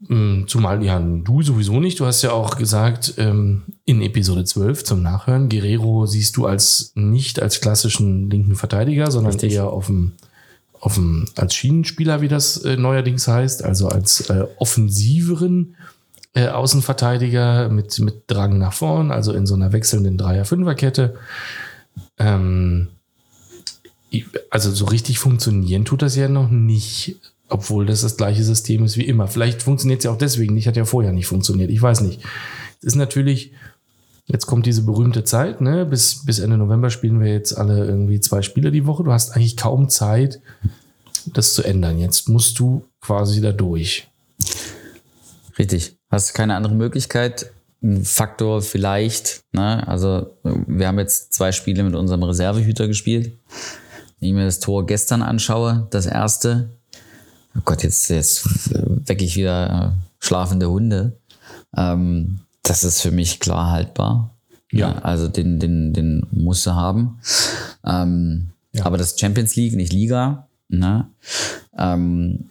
Mm, 0.00 0.46
zumal 0.46 0.82
ja 0.82 0.98
du 0.98 1.42
sowieso 1.42 1.78
nicht. 1.78 2.00
Du 2.00 2.06
hast 2.06 2.22
ja 2.22 2.32
auch 2.32 2.56
gesagt, 2.56 3.14
ähm, 3.18 3.62
in 3.84 4.00
Episode 4.00 4.44
12 4.44 4.84
zum 4.84 5.02
Nachhören, 5.02 5.48
Guerrero 5.48 6.06
siehst 6.06 6.36
du 6.36 6.46
als 6.46 6.92
nicht 6.94 7.40
als 7.42 7.60
klassischen 7.60 8.30
linken 8.30 8.56
Verteidiger, 8.56 9.10
sondern 9.10 9.32
Richtig. 9.32 9.52
eher 9.52 9.68
auf 9.68 9.86
dem, 9.86 10.12
auf 10.80 10.94
dem, 10.94 11.26
als 11.36 11.54
Schienenspieler, 11.54 12.22
wie 12.22 12.28
das 12.28 12.56
äh, 12.64 12.76
neuerdings 12.76 13.28
heißt, 13.28 13.62
also 13.62 13.88
als 13.88 14.30
äh, 14.30 14.46
offensiveren 14.56 15.76
äh, 16.32 16.48
Außenverteidiger 16.48 17.68
mit, 17.68 17.98
mit 17.98 18.22
Drang 18.26 18.56
nach 18.56 18.72
vorn, 18.72 19.10
also 19.10 19.32
in 19.32 19.46
so 19.46 19.54
einer 19.54 19.72
wechselnden 19.72 20.16
Dreier-Fünfer-Kette. 20.16 21.14
Ähm, 22.18 22.88
also 24.48 24.70
so 24.70 24.86
richtig 24.86 25.18
funktionieren 25.18 25.84
tut 25.84 26.02
das 26.02 26.16
ja 26.16 26.28
noch 26.28 26.50
nicht 26.50 27.16
obwohl 27.50 27.86
das 27.86 28.02
das 28.02 28.16
gleiche 28.16 28.44
System 28.44 28.84
ist 28.84 28.96
wie 28.96 29.06
immer. 29.06 29.26
Vielleicht 29.26 29.62
funktioniert 29.62 30.00
es 30.00 30.04
ja 30.04 30.10
auch 30.10 30.18
deswegen 30.18 30.54
nicht, 30.54 30.66
hat 30.66 30.76
ja 30.76 30.84
vorher 30.84 31.12
nicht 31.12 31.26
funktioniert. 31.26 31.70
Ich 31.70 31.82
weiß 31.82 32.00
nicht. 32.00 32.22
Es 32.80 32.88
ist 32.88 32.94
natürlich, 32.94 33.52
jetzt 34.26 34.46
kommt 34.46 34.66
diese 34.66 34.82
berühmte 34.82 35.24
Zeit, 35.24 35.60
ne? 35.60 35.84
Bis, 35.84 36.24
bis 36.24 36.38
Ende 36.38 36.56
November 36.56 36.90
spielen 36.90 37.20
wir 37.20 37.32
jetzt 37.32 37.56
alle 37.56 37.84
irgendwie 37.84 38.20
zwei 38.20 38.42
Spiele 38.42 38.70
die 38.70 38.86
Woche. 38.86 39.04
Du 39.04 39.12
hast 39.12 39.36
eigentlich 39.36 39.56
kaum 39.56 39.88
Zeit, 39.88 40.40
das 41.26 41.54
zu 41.54 41.62
ändern. 41.62 41.98
Jetzt 41.98 42.28
musst 42.28 42.58
du 42.58 42.84
quasi 43.00 43.40
da 43.40 43.52
durch. 43.52 44.08
Richtig. 45.58 45.96
Hast 46.10 46.34
keine 46.34 46.56
andere 46.56 46.74
Möglichkeit. 46.74 47.52
Ein 47.82 48.04
Faktor 48.04 48.62
vielleicht, 48.62 49.42
ne? 49.52 49.86
Also, 49.88 50.36
wir 50.42 50.86
haben 50.86 50.98
jetzt 50.98 51.32
zwei 51.32 51.52
Spiele 51.52 51.82
mit 51.82 51.94
unserem 51.94 52.22
Reservehüter 52.22 52.86
gespielt. 52.88 53.38
Wenn 54.18 54.28
ich 54.28 54.34
mir 54.34 54.44
das 54.44 54.60
Tor 54.60 54.86
gestern 54.86 55.22
anschaue, 55.22 55.86
das 55.90 56.04
erste, 56.04 56.79
oh 57.56 57.60
Gott, 57.64 57.82
jetzt, 57.82 58.08
jetzt 58.10 58.44
wecke 59.08 59.24
ich 59.24 59.36
wieder 59.36 59.94
äh, 59.94 60.24
schlafende 60.24 60.70
Hunde. 60.70 61.12
Ähm, 61.76 62.40
das 62.62 62.84
ist 62.84 63.00
für 63.00 63.10
mich 63.10 63.40
klar 63.40 63.70
haltbar. 63.70 64.30
Ja. 64.70 64.98
Also 64.98 65.28
den, 65.28 65.58
den, 65.58 65.92
den 65.92 66.26
musst 66.30 66.66
du 66.66 66.72
haben. 66.72 67.18
Ähm, 67.84 68.48
Ja. 68.72 68.86
Aber 68.86 68.98
das 68.98 69.18
Champions 69.18 69.56
League, 69.56 69.74
nicht 69.74 69.92
Liga. 69.92 70.46
Ne? 70.68 71.08
Ähm, 71.76 72.50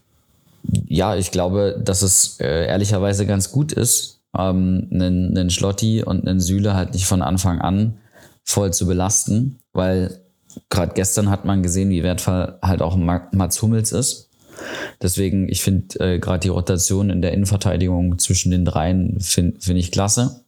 ja, 0.88 1.16
ich 1.16 1.32
glaube, 1.32 1.82
dass 1.84 2.02
es 2.02 2.40
äh, 2.42 2.68
ehrlicherweise 2.68 3.26
ganz 3.26 3.52
gut 3.52 3.72
ist, 3.72 4.20
ähm, 4.38 4.88
einen, 4.92 5.38
einen 5.38 5.50
Schlotti 5.50 6.04
und 6.04 6.28
einen 6.28 6.42
Süle 6.42 6.74
halt 6.74 6.94
nicht 6.94 7.06
von 7.06 7.22
Anfang 7.22 7.62
an 7.62 7.94
voll 8.44 8.74
zu 8.74 8.86
belasten, 8.86 9.60
weil 9.72 10.20
gerade 10.70 10.94
gestern 10.94 11.30
hat 11.30 11.46
man 11.46 11.64
gesehen, 11.64 11.90
wie 11.90 12.04
wertvoll 12.04 12.56
halt 12.62 12.82
auch 12.82 12.96
Ma- 12.98 13.30
Mats 13.32 13.62
Hummels 13.62 13.92
ist. 13.94 14.29
Deswegen, 15.02 15.48
ich 15.50 15.62
finde 15.62 16.00
äh, 16.00 16.20
gerade 16.20 16.40
die 16.40 16.50
Rotation 16.50 17.10
in 17.10 17.22
der 17.22 17.34
Innenverteidigung 17.34 18.20
zwischen 18.20 18.52
den 18.52 18.66
dreien 18.66 19.20
finde 19.20 19.60
find 19.60 19.80
ich 19.80 19.92
klasse. 19.92 20.42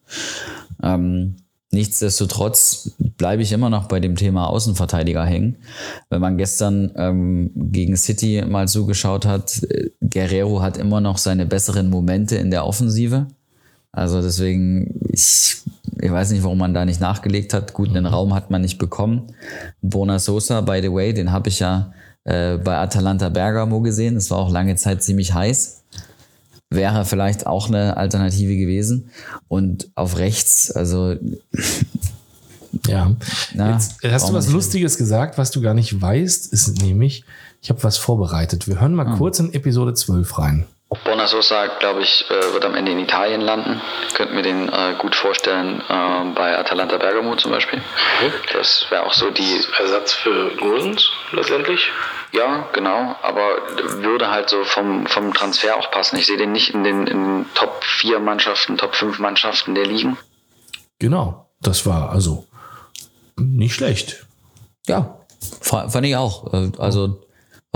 Ähm, 0.83 1.35
nichtsdestotrotz 1.71 2.91
bleibe 3.17 3.41
ich 3.41 3.51
immer 3.51 3.69
noch 3.69 3.87
bei 3.87 3.99
dem 3.99 4.15
Thema 4.15 4.47
Außenverteidiger 4.47 5.25
hängen. 5.25 5.57
Wenn 6.09 6.21
man 6.21 6.37
gestern 6.37 6.91
ähm, 6.95 7.51
gegen 7.55 7.95
City 7.95 8.43
mal 8.47 8.67
zugeschaut 8.67 9.25
hat, 9.25 9.63
äh, 9.63 9.89
Guerrero 10.01 10.61
hat 10.61 10.77
immer 10.77 11.01
noch 11.01 11.17
seine 11.17 11.45
besseren 11.45 11.89
Momente 11.89 12.35
in 12.35 12.51
der 12.51 12.65
Offensive. 12.65 13.27
Also 13.93 14.21
deswegen, 14.21 15.01
ich, 15.09 15.57
ich 16.01 16.11
weiß 16.11 16.31
nicht, 16.31 16.43
warum 16.43 16.57
man 16.57 16.73
da 16.73 16.85
nicht 16.85 17.01
nachgelegt 17.01 17.53
hat. 17.53 17.73
Gut, 17.73 17.89
einen 17.89 18.05
Raum 18.05 18.33
hat 18.33 18.49
man 18.49 18.61
nicht 18.61 18.77
bekommen. 18.77 19.33
Bona 19.81 20.19
Sosa, 20.19 20.61
by 20.61 20.79
the 20.81 20.91
way, 20.91 21.13
den 21.13 21.31
habe 21.31 21.49
ich 21.49 21.59
ja 21.59 21.93
äh, 22.25 22.57
bei 22.57 22.77
Atalanta 22.77 23.29
Bergamo 23.29 23.81
gesehen. 23.81 24.15
Das 24.15 24.29
war 24.31 24.37
auch 24.39 24.51
lange 24.51 24.75
Zeit 24.75 25.03
ziemlich 25.03 25.33
heiß. 25.33 25.83
Wäre 26.69 27.03
vielleicht 27.05 27.47
auch 27.47 27.67
eine 27.67 27.97
Alternative 27.97 28.55
gewesen. 28.55 29.09
Und 29.47 29.89
auf 29.95 30.17
rechts, 30.17 30.71
also 30.71 31.15
Ja. 32.87 33.11
Na, 33.53 33.73
Jetzt 33.73 33.97
hast 34.03 34.29
du 34.29 34.33
was 34.33 34.47
Lustiges 34.49 34.97
gesagt, 34.97 35.37
was 35.37 35.51
du 35.51 35.61
gar 35.61 35.73
nicht 35.73 35.99
weißt, 36.01 36.51
ist 36.53 36.81
nämlich, 36.81 37.25
ich 37.61 37.69
habe 37.69 37.83
was 37.83 37.97
vorbereitet. 37.97 38.67
Wir 38.67 38.79
hören 38.79 38.95
mal 38.95 39.07
Ah. 39.07 39.15
kurz 39.17 39.39
in 39.39 39.53
Episode 39.53 39.93
12 39.93 40.37
rein. 40.39 40.65
Bonasosa, 41.05 41.67
glaube 41.79 42.01
ich, 42.01 42.25
äh, 42.29 42.53
wird 42.53 42.65
am 42.65 42.75
Ende 42.75 42.91
in 42.91 42.99
Italien 42.99 43.39
landen. 43.39 43.81
Könnten 44.13 44.35
wir 44.35 44.43
den 44.43 44.67
äh, 44.67 44.95
gut 44.97 45.15
vorstellen 45.15 45.81
äh, 45.87 46.31
bei 46.35 46.57
Atalanta 46.57 46.97
Bergamo 46.97 47.35
zum 47.37 47.51
Beispiel. 47.51 47.81
Das 48.51 48.85
wäre 48.89 49.05
auch 49.05 49.13
so 49.13 49.31
die 49.31 49.61
Ersatz 49.79 50.13
für 50.13 50.53
Gosens 50.57 51.09
letztendlich. 51.31 51.89
Ja, 52.33 52.67
genau, 52.73 53.15
aber 53.21 53.57
würde 54.01 54.31
halt 54.31 54.49
so 54.49 54.63
vom, 54.65 55.05
vom 55.07 55.33
Transfer 55.33 55.77
auch 55.77 55.91
passen. 55.91 56.17
Ich 56.17 56.25
sehe 56.27 56.37
den 56.37 56.51
nicht 56.51 56.73
in 56.73 56.83
den, 56.83 57.07
in 57.07 57.45
Top 57.55 57.83
4 57.83 58.19
Mannschaften, 58.19 58.77
Top 58.77 58.93
5 58.93 59.17
Mannschaften 59.19 59.73
der 59.75 59.85
Ligen. 59.85 60.17
Genau, 60.99 61.49
das 61.61 61.85
war 61.85 62.11
also 62.11 62.45
nicht 63.37 63.73
schlecht. 63.75 64.25
Ja, 64.87 65.19
fa- 65.61 65.87
fand 65.89 66.05
ich 66.05 66.15
auch. 66.17 66.53
Äh, 66.53 66.71
Also, 66.77 67.21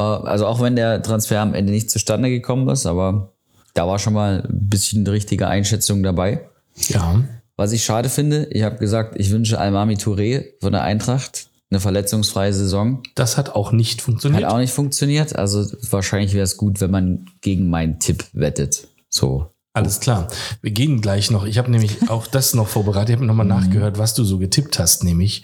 also 0.04 0.46
auch 0.48 0.62
wenn 0.62 0.76
der 0.76 1.02
Transfer 1.02 1.42
am 1.42 1.54
Ende 1.54 1.72
nicht 1.72 1.90
zustande 1.90 2.30
gekommen 2.30 2.68
ist, 2.70 2.86
aber 2.86 3.34
da 3.74 3.88
war 3.88 4.00
schon 4.00 4.14
mal 4.14 4.44
ein 4.48 4.70
bisschen 4.70 5.02
eine 5.06 5.12
richtige 5.12 5.48
Einschätzung 5.48 6.04
dabei. 6.04 6.48
Ja, 6.88 7.24
Was 7.56 7.72
ich 7.72 7.86
schade 7.86 8.10
finde, 8.10 8.48
ich 8.52 8.64
habe 8.64 8.78
gesagt, 8.78 9.16
ich 9.18 9.32
wünsche 9.32 9.60
Almami 9.60 9.96
Touré 9.96 10.46
von 10.60 10.74
der 10.74 10.84
Eintracht 10.84 11.48
eine 11.72 11.80
verletzungsfreie 11.80 12.54
Saison. 12.54 13.04
das 13.16 13.38
hat 13.38 13.50
auch 13.56 13.72
nicht 13.72 14.02
funktioniert. 14.02 14.44
Hat 14.44 14.52
auch 14.52 14.58
nicht 14.60 14.74
funktioniert. 14.74 15.36
Also 15.36 15.66
wahrscheinlich 15.90 16.34
wäre 16.34 16.44
es 16.44 16.58
gut, 16.58 16.80
wenn 16.80 16.92
man 16.92 17.26
gegen 17.42 17.70
meinen 17.70 18.00
Tipp 18.00 18.26
wettet. 18.34 18.88
So. 19.10 19.52
Alles 19.74 20.00
klar. 20.00 20.30
Wir 20.62 20.72
gehen 20.72 21.02
gleich 21.02 21.32
noch. 21.32 21.46
Ich 21.46 21.58
habe 21.58 21.70
nämlich 21.72 21.98
auch 22.10 22.28
das 22.28 22.54
noch 22.54 22.68
vorbereitet. 22.68 23.10
Ich 23.10 23.16
habe 23.16 23.26
nochmal 23.26 23.46
nachgehört, 23.46 23.98
was 23.98 24.14
du 24.14 24.24
so 24.24 24.38
getippt 24.38 24.80
hast, 24.80 25.04
nämlich 25.04 25.44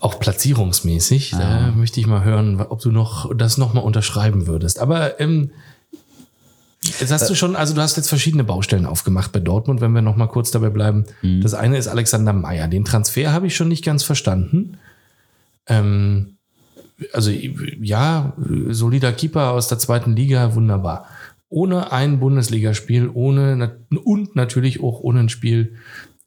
auch 0.00 0.20
platzierungsmäßig. 0.20 1.30
Da 1.32 1.72
möchte 1.72 2.00
ich 2.00 2.06
mal 2.06 2.24
hören, 2.24 2.60
ob 2.60 2.80
du 2.80 2.90
noch 2.92 3.34
das 3.34 3.58
nochmal 3.58 3.84
unterschreiben 3.84 4.46
würdest. 4.46 4.78
Aber 4.78 5.20
ähm, 5.20 5.50
jetzt 7.00 7.10
hast 7.10 7.28
du 7.28 7.34
schon, 7.34 7.56
also 7.56 7.74
du 7.74 7.80
hast 7.80 7.96
jetzt 7.96 8.08
verschiedene 8.08 8.44
Baustellen 8.44 8.86
aufgemacht 8.86 9.32
bei 9.32 9.40
Dortmund, 9.40 9.80
wenn 9.80 9.92
wir 9.92 10.02
nochmal 10.02 10.28
kurz 10.28 10.50
dabei 10.50 10.70
bleiben. 10.70 11.04
Das 11.42 11.54
eine 11.54 11.76
ist 11.78 11.88
Alexander 11.88 12.32
Meyer. 12.32 12.68
Den 12.68 12.84
Transfer 12.84 13.32
habe 13.32 13.48
ich 13.48 13.56
schon 13.56 13.68
nicht 13.68 13.84
ganz 13.84 14.04
verstanden. 14.04 14.78
Ähm, 15.66 16.36
also 17.12 17.30
ja, 17.30 18.34
solider 18.68 19.12
Keeper 19.12 19.50
aus 19.50 19.68
der 19.68 19.78
zweiten 19.78 20.14
Liga, 20.14 20.54
wunderbar. 20.54 21.06
Ohne 21.48 21.92
ein 21.92 22.20
Bundesligaspiel, 22.20 23.10
ohne 23.12 23.78
und 24.04 24.36
natürlich 24.36 24.82
auch 24.82 25.00
ohne 25.00 25.20
ein 25.20 25.28
Spiel 25.28 25.76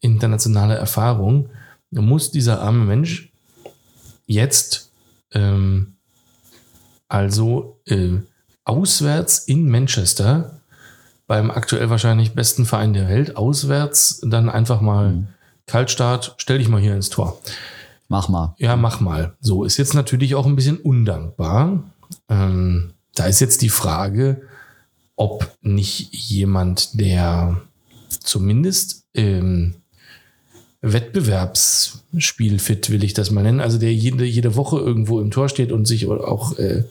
internationale 0.00 0.74
Erfahrung, 0.74 1.48
muss 1.90 2.30
dieser 2.30 2.60
arme 2.60 2.84
Mensch 2.84 3.31
jetzt 4.26 4.90
ähm, 5.32 5.94
also 7.08 7.80
äh, 7.86 8.18
auswärts 8.64 9.38
in 9.40 9.68
Manchester 9.68 10.60
beim 11.26 11.50
aktuell 11.50 11.90
wahrscheinlich 11.90 12.34
besten 12.34 12.64
Verein 12.64 12.92
der 12.92 13.08
Welt, 13.08 13.36
auswärts 13.36 14.20
dann 14.24 14.48
einfach 14.48 14.80
mal 14.80 15.28
Kaltstart, 15.66 16.34
stell 16.38 16.58
dich 16.58 16.68
mal 16.68 16.80
hier 16.80 16.94
ins 16.94 17.10
Tor. 17.10 17.40
Mach 18.08 18.28
mal. 18.28 18.54
Ja, 18.58 18.76
mach 18.76 19.00
mal. 19.00 19.34
So 19.40 19.64
ist 19.64 19.78
jetzt 19.78 19.94
natürlich 19.94 20.34
auch 20.34 20.44
ein 20.44 20.56
bisschen 20.56 20.76
undankbar. 20.76 21.82
Ähm, 22.28 22.92
da 23.14 23.26
ist 23.26 23.40
jetzt 23.40 23.62
die 23.62 23.70
Frage, 23.70 24.42
ob 25.16 25.50
nicht 25.62 26.12
jemand, 26.12 27.00
der 27.00 27.60
zumindest 28.08 29.04
ähm, 29.14 29.81
Wettbewerbsspielfit, 30.82 32.90
will 32.90 33.04
ich 33.04 33.14
das 33.14 33.30
mal 33.30 33.42
nennen, 33.42 33.60
also 33.60 33.78
der 33.78 33.94
jede, 33.94 34.24
jede 34.24 34.56
Woche 34.56 34.78
irgendwo 34.78 35.20
im 35.20 35.30
Tor 35.30 35.48
steht 35.48 35.72
und 35.72 35.86
sich 35.86 36.08
auch 36.08 36.58
äh, 36.58 36.82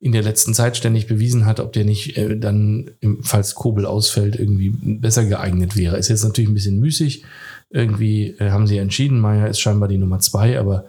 in 0.00 0.12
der 0.12 0.22
letzten 0.22 0.54
Zeit 0.54 0.76
ständig 0.76 1.08
bewiesen 1.08 1.44
hat, 1.44 1.60
ob 1.60 1.72
der 1.72 1.84
nicht 1.84 2.16
äh, 2.16 2.38
dann, 2.38 2.90
falls 3.22 3.54
Kobel 3.54 3.86
ausfällt, 3.86 4.36
irgendwie 4.36 4.70
besser 4.70 5.24
geeignet 5.24 5.76
wäre. 5.76 5.96
Ist 5.96 6.08
jetzt 6.08 6.22
natürlich 6.22 6.50
ein 6.50 6.54
bisschen 6.54 6.78
müßig. 6.78 7.24
Irgendwie 7.70 8.36
äh, 8.38 8.50
haben 8.50 8.68
sie 8.68 8.78
entschieden, 8.78 9.18
Meier 9.18 9.48
ist 9.48 9.60
scheinbar 9.60 9.88
die 9.88 9.98
Nummer 9.98 10.20
zwei, 10.20 10.58
aber 10.58 10.84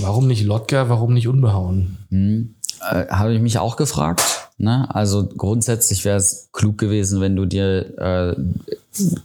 warum 0.00 0.26
nicht 0.26 0.44
Lotka, 0.44 0.88
warum 0.88 1.14
nicht 1.14 1.28
unbehauen? 1.28 1.98
Äh, 2.90 3.06
Habe 3.08 3.34
ich 3.34 3.40
mich 3.40 3.58
auch 3.58 3.76
gefragt. 3.76 4.22
Ne? 4.58 4.92
Also 4.92 5.26
grundsätzlich 5.26 6.04
wäre 6.04 6.16
es 6.16 6.48
klug 6.52 6.78
gewesen, 6.78 7.20
wenn 7.20 7.36
du 7.36 7.46
dir 7.46 7.98
äh, 7.98 8.34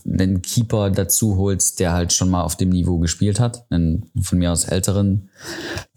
einen 0.06 0.42
Keeper 0.42 0.90
dazu 0.90 1.38
holst, 1.38 1.80
der 1.80 1.94
halt 1.94 2.14
schon 2.14 2.30
mal 2.30 2.44
auf 2.44 2.56
dem 2.56 2.70
Niveau 2.70 3.00
gespielt 3.00 3.40
hat. 3.40 3.66
Einen 3.70 4.10
von 4.22 4.38
mir 4.38 4.52
aus 4.52 4.66
älteren, 4.66 5.30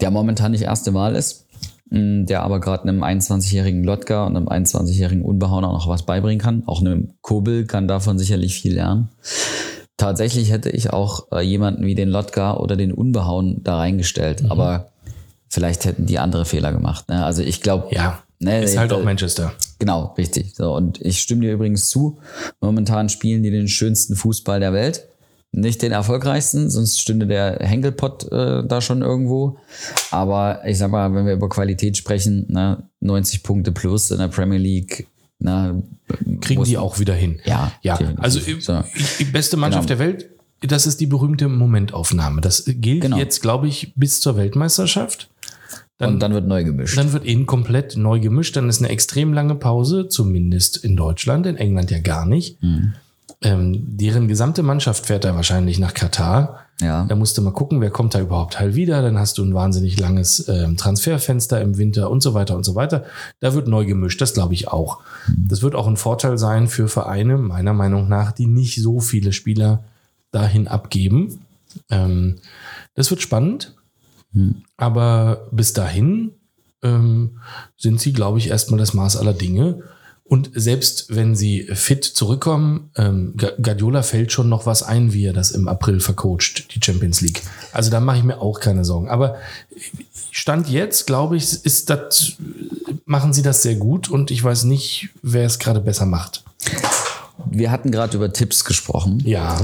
der 0.00 0.10
momentan 0.10 0.52
nicht 0.52 0.62
erste 0.62 0.94
Wahl 0.94 1.16
ist, 1.16 1.46
mh, 1.90 2.25
der 2.26 2.42
aber 2.42 2.60
gerade 2.60 2.84
einem 2.84 3.02
21-jährigen 3.02 3.84
Lotka 3.84 4.26
und 4.26 4.37
einem 4.37 4.48
21-jährigen 4.48 5.25
Unbehauen 5.25 5.64
auch 5.64 5.72
noch 5.72 5.88
was 5.88 6.04
beibringen 6.04 6.40
kann. 6.40 6.62
Auch 6.66 6.80
einem 6.80 7.14
Kobel 7.20 7.66
kann 7.66 7.88
davon 7.88 8.18
sicherlich 8.18 8.60
viel 8.60 8.75
lernen. 8.75 9.08
Tatsächlich 9.96 10.50
hätte 10.50 10.70
ich 10.70 10.92
auch 10.92 11.26
äh, 11.32 11.40
jemanden 11.40 11.84
wie 11.84 11.94
den 11.94 12.08
Lotka 12.08 12.56
oder 12.56 12.76
den 12.76 12.92
Unbehauen 12.92 13.62
da 13.64 13.76
reingestellt, 13.78 14.44
aber 14.48 14.90
vielleicht 15.48 15.84
hätten 15.84 16.06
die 16.06 16.20
andere 16.20 16.44
Fehler 16.44 16.72
gemacht. 16.72 17.08
Ne? 17.08 17.25
Also 17.25 17.42
ich 17.42 17.60
glaube, 17.62 17.88
Ja, 17.94 18.22
Ne, 18.40 18.62
ist 18.62 18.78
halt 18.78 18.92
auch 18.92 19.02
Manchester. 19.02 19.52
Genau, 19.78 20.14
richtig. 20.18 20.54
So, 20.56 20.75
und 20.75 21.00
ich 21.00 21.20
stimme 21.20 21.42
dir 21.42 21.52
übrigens 21.52 21.88
zu. 21.90 22.18
Momentan 22.61 23.08
spielen 23.08 23.42
die 23.42 23.50
den 23.50 23.68
schönsten 23.68 24.16
Fußball 24.16 24.61
der 24.61 24.73
Welt. 24.73 25.06
Nicht 25.52 25.80
den 25.82 25.92
erfolgreichsten, 25.92 26.68
sonst 26.68 27.00
stünde 27.00 27.26
der 27.26 27.58
Henkelpott 27.61 28.30
äh, 28.30 28.66
da 28.66 28.80
schon 28.82 29.00
irgendwo. 29.02 29.56
Aber 30.11 30.61
ich 30.66 30.76
sag 30.78 30.90
mal, 30.90 31.14
wenn 31.14 31.25
wir 31.26 31.32
über 31.32 31.49
Qualität 31.49 31.97
sprechen, 31.97 32.47
ne, 32.50 32.82
90 33.00 33.42
Punkte 33.42 33.73
plus 33.73 34.11
in 34.11 34.18
der 34.18 34.28
Premier 34.28 34.58
League, 34.58 35.06
ne, 35.38 35.82
Kriegen 36.40 36.64
die 36.64 36.76
auch 36.76 36.99
wieder 36.99 37.14
hin. 37.14 37.40
Ja, 37.44 37.73
Ja, 37.82 37.97
definitiv. 37.97 38.23
also 38.25 38.40
So. 38.61 38.85
die 39.18 39.25
beste 39.25 39.56
Mannschaft 39.56 39.88
Genau. 39.88 39.99
der 39.99 40.06
Welt, 40.06 40.28
das 40.61 40.87
ist 40.87 41.00
die 41.00 41.06
berühmte 41.06 41.49
Momentaufnahme. 41.49 42.40
Das 42.42 42.64
gilt 42.66 43.02
Genau. 43.02 43.16
jetzt, 43.16 43.40
glaube 43.40 43.68
ich, 43.68 43.92
bis 43.97 44.20
zur 44.20 44.37
Weltmeisterschaft. 44.37 45.30
Und 46.07 46.21
dann 46.21 46.33
wird 46.33 46.47
neu 46.47 46.62
gemischt. 46.62 46.97
Dann 46.97 47.12
wird 47.12 47.25
eben 47.25 47.47
komplett 47.47 47.97
neu 47.97 48.21
gemischt. 48.21 48.57
Dann 48.57 48.69
ist 48.69 48.81
eine 48.81 48.88
extrem 48.88 49.33
lange 49.33 49.57
Pause, 49.57 50.09
zumindest 50.09 50.76
in 50.76 50.97
Deutschland, 50.97 51.47
in 51.47 51.57
England 51.57 51.90
ja 51.90 51.99
gar 51.99 52.25
nicht. 52.25 52.62
Mhm. 52.62 52.93
Ähm, 53.40 53.97
deren 53.97 54.26
gesamte 54.26 54.62
Mannschaft 54.62 55.07
fährt 55.07 55.25
da 55.25 55.35
wahrscheinlich 55.35 55.78
nach 55.78 55.95
Katar. 55.95 56.61
ja. 56.81 57.05
Da 57.05 57.14
musst 57.14 57.38
du 57.38 57.43
mal 57.43 57.52
gucken, 57.52 57.81
wer 57.81 57.90
kommt 57.90 58.14
da 58.14 58.21
überhaupt 58.21 58.59
heil 58.59 58.75
wieder. 58.75 59.02
Dann 59.02 59.19
hast 59.19 59.38
du 59.38 59.45
ein 59.45 59.55
wahnsinnig 59.55 59.99
langes 59.99 60.49
ähm, 60.49 60.76
Transferfenster 60.76 61.61
im 61.61 61.78
Winter 61.78 62.11
und 62.11 62.21
so 62.21 62.35
weiter 62.35 62.57
und 62.57 62.64
so 62.64 62.75
weiter. 62.75 63.05
Da 63.40 63.55
wird 63.55 63.69
neu 63.69 63.85
gemischt, 63.85 64.21
das 64.21 64.35
glaube 64.35 64.55
ich 64.55 64.69
auch. 64.69 65.00
Das 65.28 65.62
wird 65.62 65.75
auch 65.75 65.87
ein 65.87 65.97
Vorteil 65.97 66.38
sein 66.38 66.69
für 66.69 66.88
Vereine, 66.88 67.38
meiner 67.38 67.75
Meinung 67.75 68.09
nach, 68.09 68.33
die 68.33 68.47
nicht 68.47 68.81
so 68.81 69.00
viele 69.00 69.33
Spieler 69.33 69.85
dahin 70.33 70.67
abgeben. 70.67 71.40
Ähm, 71.90 72.37
das 72.95 73.11
wird 73.11 73.23
spannend. 73.23 73.75
Aber 74.76 75.49
bis 75.50 75.73
dahin 75.73 76.30
ähm, 76.83 77.40
sind 77.76 78.00
sie, 78.00 78.12
glaube 78.12 78.38
ich, 78.38 78.49
erstmal 78.49 78.78
das 78.78 78.95
Maß 78.95 79.16
aller 79.16 79.35
Dinge. 79.35 79.83
Und 80.25 80.50
selbst 80.54 81.07
wenn 81.16 81.35
sie 81.35 81.62
fit 81.73 82.04
zurückkommen, 82.04 82.90
ähm, 82.97 83.33
Gu- 83.38 83.62
Guardiola 83.62 84.02
fällt 84.02 84.30
schon 84.30 84.50
noch 84.50 84.66
was 84.66 84.83
ein, 84.83 85.14
wie 85.14 85.25
er 85.25 85.33
das 85.33 85.52
im 85.52 85.68
April 85.68 86.00
vercoacht, 86.00 86.75
die 86.75 86.80
Champions 86.85 87.23
League. 87.23 87.42
Also 87.73 87.90
da 87.90 87.99
mache 87.99 88.18
ich 88.18 88.25
mir 88.25 88.42
auch 88.42 88.61
keine 88.61 88.85
Sorgen. 88.85 89.09
Aber 89.09 89.37
Stand 90.30 90.68
jetzt, 90.68 91.07
glaube 91.07 91.38
ich, 91.38 91.64
ist 91.64 91.88
das, 91.88 92.35
machen 93.07 93.33
sie 93.33 93.40
das 93.42 93.62
sehr 93.62 93.76
gut 93.76 94.11
und 94.11 94.30
ich 94.30 94.45
weiß 94.45 94.64
nicht, 94.64 95.09
wer 95.23 95.47
es 95.47 95.59
gerade 95.59 95.80
besser 95.80 96.04
macht. 96.04 96.45
Wir 97.50 97.71
hatten 97.71 97.90
gerade 97.90 98.14
über 98.16 98.30
Tipps 98.30 98.66
gesprochen. 98.66 99.23
Ja, 99.25 99.59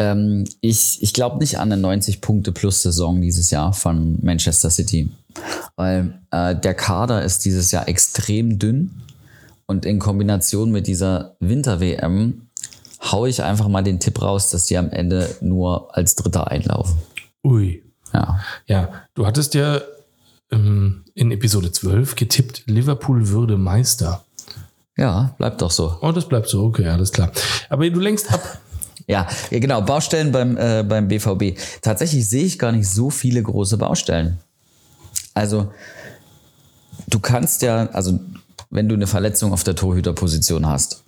Ähm, 0.00 0.44
ich 0.62 1.02
ich 1.02 1.12
glaube 1.12 1.38
nicht 1.38 1.58
an 1.58 1.70
eine 1.70 1.86
90-Punkte-Plus-Saison 1.86 3.20
dieses 3.20 3.50
Jahr 3.50 3.74
von 3.74 4.18
Manchester 4.22 4.70
City. 4.70 5.10
Weil 5.76 6.20
äh, 6.30 6.56
der 6.56 6.72
Kader 6.72 7.22
ist 7.22 7.44
dieses 7.44 7.70
Jahr 7.70 7.86
extrem 7.86 8.58
dünn. 8.58 9.02
Und 9.66 9.84
in 9.84 9.98
Kombination 9.98 10.72
mit 10.72 10.86
dieser 10.86 11.36
Winter-WM 11.40 12.48
haue 13.02 13.28
ich 13.28 13.42
einfach 13.42 13.68
mal 13.68 13.82
den 13.82 14.00
Tipp 14.00 14.20
raus, 14.22 14.50
dass 14.50 14.64
die 14.64 14.78
am 14.78 14.90
Ende 14.90 15.36
nur 15.42 15.94
als 15.94 16.14
Dritter 16.14 16.50
einlaufen. 16.50 16.96
ui. 17.44 17.82
Ja. 18.12 18.40
Ja, 18.66 18.88
du 19.14 19.26
hattest 19.26 19.54
ja 19.54 19.80
ähm, 20.50 21.04
in 21.14 21.30
Episode 21.30 21.70
12 21.70 22.16
getippt, 22.16 22.62
Liverpool 22.66 23.28
würde 23.28 23.58
Meister. 23.58 24.24
Ja, 24.96 25.34
bleibt 25.38 25.62
doch 25.62 25.70
so. 25.70 25.98
Oh, 26.00 26.10
das 26.10 26.26
bleibt 26.26 26.48
so, 26.48 26.64
okay, 26.64 26.88
alles 26.88 27.12
klar. 27.12 27.30
Aber 27.68 27.88
du 27.88 28.00
lenkst 28.00 28.32
ab. 28.32 28.58
Ja, 29.10 29.28
genau. 29.50 29.82
Baustellen 29.82 30.32
beim, 30.32 30.56
äh, 30.56 30.84
beim 30.86 31.08
BVB. 31.08 31.58
Tatsächlich 31.82 32.28
sehe 32.28 32.44
ich 32.44 32.58
gar 32.58 32.72
nicht 32.72 32.88
so 32.88 33.10
viele 33.10 33.42
große 33.42 33.76
Baustellen. 33.76 34.38
Also, 35.34 35.72
du 37.08 37.18
kannst 37.18 37.62
ja, 37.62 37.88
also, 37.92 38.20
wenn 38.70 38.88
du 38.88 38.94
eine 38.94 39.06
Verletzung 39.06 39.52
auf 39.52 39.64
der 39.64 39.74
Torhüterposition 39.74 40.66
hast, 40.66 41.02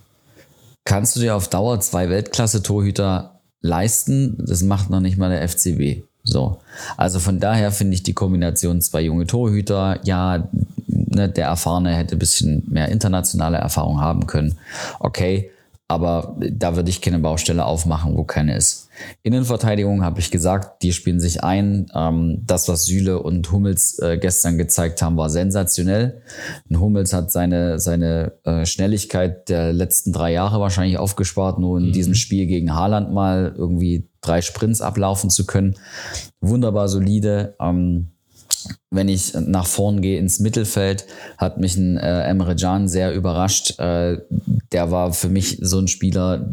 kannst 0.84 1.14
du 1.14 1.20
dir 1.20 1.36
auf 1.36 1.48
Dauer 1.48 1.80
zwei 1.80 2.08
Weltklasse-Torhüter 2.10 3.40
leisten. 3.60 4.36
Das 4.46 4.62
macht 4.62 4.90
noch 4.90 5.00
nicht 5.00 5.16
mal 5.16 5.30
der 5.30 5.48
FCB. 5.48 6.02
So. 6.24 6.60
Also 6.96 7.20
von 7.20 7.38
daher 7.38 7.70
finde 7.70 7.94
ich 7.94 8.02
die 8.02 8.14
Kombination 8.14 8.80
zwei 8.80 9.02
junge 9.02 9.26
Torhüter, 9.26 10.00
ja, 10.04 10.48
ne, 10.86 11.28
der 11.28 11.46
Erfahrene 11.46 11.94
hätte 11.94 12.16
ein 12.16 12.18
bisschen 12.18 12.64
mehr 12.68 12.88
internationale 12.88 13.58
Erfahrung 13.58 14.00
haben 14.00 14.26
können. 14.26 14.58
Okay, 14.98 15.51
aber 15.92 16.34
da 16.38 16.74
würde 16.74 16.88
ich 16.88 17.02
keine 17.02 17.18
Baustelle 17.18 17.66
aufmachen, 17.66 18.16
wo 18.16 18.24
keine 18.24 18.56
ist. 18.56 18.88
Innenverteidigung 19.22 20.02
habe 20.02 20.20
ich 20.20 20.30
gesagt, 20.30 20.82
die 20.82 20.94
spielen 20.94 21.20
sich 21.20 21.44
ein. 21.44 21.86
Ähm, 21.94 22.40
das, 22.46 22.66
was 22.66 22.86
Süle 22.86 23.22
und 23.22 23.52
Hummels 23.52 23.98
äh, 23.98 24.16
gestern 24.16 24.56
gezeigt 24.56 25.02
haben, 25.02 25.18
war 25.18 25.28
sensationell. 25.28 26.22
Und 26.70 26.80
Hummels 26.80 27.12
hat 27.12 27.30
seine, 27.30 27.78
seine 27.78 28.32
äh, 28.44 28.64
Schnelligkeit 28.64 29.50
der 29.50 29.74
letzten 29.74 30.14
drei 30.14 30.32
Jahre 30.32 30.60
wahrscheinlich 30.60 30.96
aufgespart, 30.96 31.58
nur 31.58 31.78
in 31.78 31.88
mhm. 31.88 31.92
diesem 31.92 32.14
Spiel 32.14 32.46
gegen 32.46 32.74
Haaland 32.74 33.12
mal 33.12 33.54
irgendwie 33.54 34.08
drei 34.22 34.40
Sprints 34.40 34.80
ablaufen 34.80 35.28
zu 35.28 35.44
können. 35.44 35.74
Wunderbar 36.40 36.88
solide. 36.88 37.54
Wenn 38.92 39.08
ich 39.08 39.32
nach 39.34 39.66
vorn 39.66 40.02
gehe 40.02 40.18
ins 40.18 40.38
Mittelfeld, 40.38 41.06
hat 41.38 41.58
mich 41.58 41.76
ein 41.78 41.96
äh, 41.96 42.24
Emre 42.24 42.54
Can 42.54 42.88
sehr 42.88 43.14
überrascht. 43.14 43.78
Äh, 43.78 44.18
der 44.70 44.90
war 44.90 45.14
für 45.14 45.30
mich 45.30 45.58
so 45.62 45.78
ein 45.78 45.88
Spieler, 45.88 46.50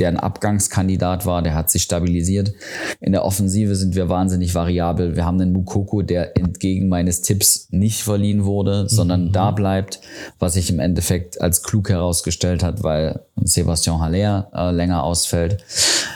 der 0.00 0.08
ein 0.08 0.18
Abgangskandidat 0.18 1.26
war, 1.26 1.42
der 1.42 1.54
hat 1.54 1.70
sich 1.70 1.82
stabilisiert. 1.82 2.52
In 3.00 3.12
der 3.12 3.24
Offensive 3.24 3.74
sind 3.76 3.94
wir 3.94 4.08
wahnsinnig 4.08 4.54
variabel. 4.54 5.14
Wir 5.14 5.24
haben 5.24 5.40
einen 5.40 5.52
Mukoko, 5.52 6.02
der 6.02 6.36
entgegen 6.36 6.88
meines 6.88 7.22
Tipps 7.22 7.68
nicht 7.70 8.02
verliehen 8.02 8.44
wurde, 8.44 8.88
sondern 8.88 9.26
mhm. 9.26 9.32
da 9.32 9.50
bleibt, 9.50 10.00
was 10.38 10.54
sich 10.54 10.70
im 10.70 10.80
Endeffekt 10.80 11.40
als 11.40 11.62
klug 11.62 11.90
herausgestellt 11.90 12.62
hat, 12.62 12.82
weil 12.82 13.20
Sebastian 13.36 14.00
Haller 14.00 14.50
äh, 14.54 14.70
länger 14.70 15.02
ausfällt. 15.02 15.64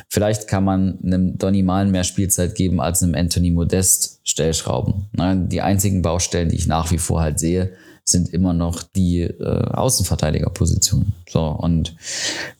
Vielleicht 0.09 0.49
kann 0.49 0.65
man 0.65 0.99
einem 1.05 1.39
Donny 1.39 1.63
Malen 1.63 1.91
mehr 1.91 2.05
Spielzeit 2.05 2.55
geben 2.55 2.81
als 2.81 3.03
einem 3.03 3.15
Anthony 3.15 3.51
Modest 3.51 4.21
Stellschrauben. 4.25 5.07
Ne? 5.13 5.47
Die 5.55 5.63
einzigen 5.63 6.03
Baustellen, 6.03 6.49
die 6.49 6.57
ich 6.57 6.67
nach 6.67 6.91
wie 6.91 6.99
vor 6.99 7.21
halt 7.21 7.39
sehe, 7.39 7.75
sind 8.03 8.29
immer 8.35 8.53
noch 8.55 8.83
die 8.83 9.21
äh, 9.21 9.67
Außenverteidigerpositionen. 9.71 11.13
So, 11.29 11.45
und 11.45 11.95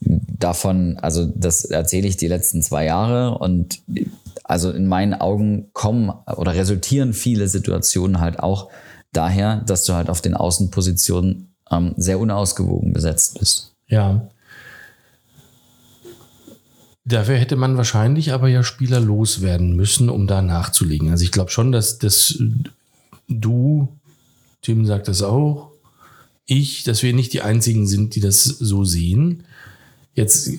davon, 0.01 0.97
also 0.99 1.27
das 1.27 1.65
erzähle 1.65 2.07
ich 2.07 2.17
die 2.17 2.29
letzten 2.29 2.63
zwei 2.63 2.85
Jahre 2.85 3.37
und 3.39 3.83
also 4.45 4.71
in 4.71 4.87
meinen 4.87 5.15
Augen 5.15 5.71
kommen 5.73 6.13
oder 6.37 6.55
resultieren 6.55 7.15
viele 7.15 7.49
Situationen 7.49 8.21
halt 8.21 8.39
auch 8.39 8.71
daher, 9.13 9.57
dass 9.67 9.85
du 9.87 9.95
halt 9.95 10.09
auf 10.09 10.21
den 10.21 10.35
Außenpositionen 10.35 11.53
ähm, 11.73 11.95
sehr 11.97 12.21
unausgewogen 12.21 12.93
besetzt 12.93 13.41
bist. 13.41 13.75
Ja. 13.89 14.29
Dafür 17.05 17.39
hätte 17.39 17.57
man 17.57 17.77
wahrscheinlich 17.77 18.33
aber 18.33 18.47
ja 18.47 18.63
Spieler 18.63 19.01
loswerden 19.01 19.75
müssen, 19.75 20.09
um 20.09 20.29
da 20.29 20.43
nachzulegen. 20.43 21.11
Also 21.11 21.25
ich 21.25 21.33
glaube 21.33 21.51
schon, 21.51 21.73
dass, 21.73 21.99
dass 21.99 22.39
du 23.29 23.89
Tim 24.65 24.87
sagt 24.87 25.09
das 25.09 25.23
auch. 25.23 25.71
Ich, 26.47 26.85
dass 26.85 27.03
wir 27.03 27.13
nicht 27.13 27.35
die 27.35 27.43
einzigen 27.43 27.87
sind, 27.87 28.15
die 28.15 28.21
das 28.21 28.45
so 28.45 28.85
sehen. 28.85 29.45
Jetzt 30.15 30.53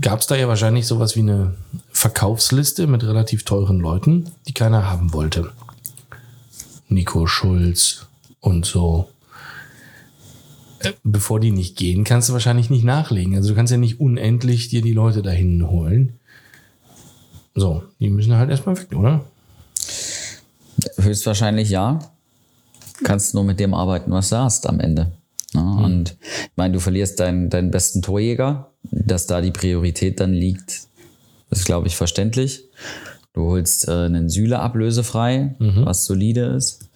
gab 0.00 0.20
es 0.20 0.28
da 0.28 0.36
ja 0.36 0.46
wahrscheinlich 0.48 0.86
sowas 0.86 1.16
wie 1.16 1.20
eine 1.20 1.54
Verkaufsliste 1.90 2.86
mit 2.86 3.02
relativ 3.02 3.42
teuren 3.42 3.80
Leuten, 3.80 4.30
die 4.46 4.52
keiner 4.52 4.88
haben 4.88 5.12
wollte. 5.12 5.50
Nico 6.88 7.26
Schulz 7.26 8.06
und 8.40 8.64
so. 8.64 9.08
Äh, 10.78 10.92
bevor 11.02 11.40
die 11.40 11.50
nicht 11.50 11.76
gehen, 11.76 12.04
kannst 12.04 12.28
du 12.28 12.34
wahrscheinlich 12.34 12.70
nicht 12.70 12.84
nachlegen. 12.84 13.34
Also 13.34 13.48
du 13.48 13.54
kannst 13.56 13.72
ja 13.72 13.76
nicht 13.76 13.98
unendlich 13.98 14.68
dir 14.68 14.82
die 14.82 14.92
Leute 14.92 15.22
dahin 15.22 15.68
holen. 15.68 16.12
So, 17.56 17.82
die 17.98 18.08
müssen 18.08 18.36
halt 18.36 18.50
erstmal 18.50 18.78
weg, 18.78 18.94
oder? 18.94 19.24
Höchstwahrscheinlich 20.98 21.70
ja 21.70 21.98
kannst 23.04 23.34
nur 23.34 23.44
mit 23.44 23.60
dem 23.60 23.74
arbeiten, 23.74 24.10
was 24.10 24.30
du 24.30 24.38
hast 24.38 24.68
am 24.68 24.80
Ende. 24.80 25.12
Ja, 25.54 25.62
mhm. 25.62 25.84
Und 25.84 26.16
ich 26.20 26.56
meine, 26.56 26.74
du 26.74 26.80
verlierst 26.80 27.20
deinen, 27.20 27.50
deinen 27.50 27.70
besten 27.70 28.02
Torjäger, 28.02 28.72
dass 28.90 29.26
da 29.26 29.40
die 29.40 29.50
Priorität 29.50 30.20
dann 30.20 30.32
liegt, 30.32 30.82
ist, 31.50 31.64
glaube 31.64 31.86
ich, 31.86 31.96
verständlich. 31.96 32.64
Du 33.32 33.42
holst 33.42 33.88
äh, 33.88 33.92
einen 33.92 34.28
Süle 34.28 34.58
ablösefrei, 34.58 35.54
mhm. 35.58 35.84
was 35.84 36.04
solide 36.04 36.46
ist. 36.56 36.90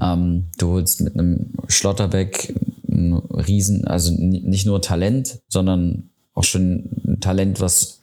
Ähm, 0.00 0.48
du 0.58 0.70
holst 0.70 1.00
mit 1.00 1.14
einem 1.14 1.52
Schlotterbeck 1.68 2.54
ein 2.88 3.14
Riesen, 3.14 3.86
also 3.86 4.12
nicht 4.12 4.66
nur 4.66 4.80
Talent, 4.80 5.40
sondern 5.48 6.10
auch 6.34 6.44
schon 6.44 6.88
ein 7.06 7.20
Talent, 7.20 7.60
was 7.60 8.00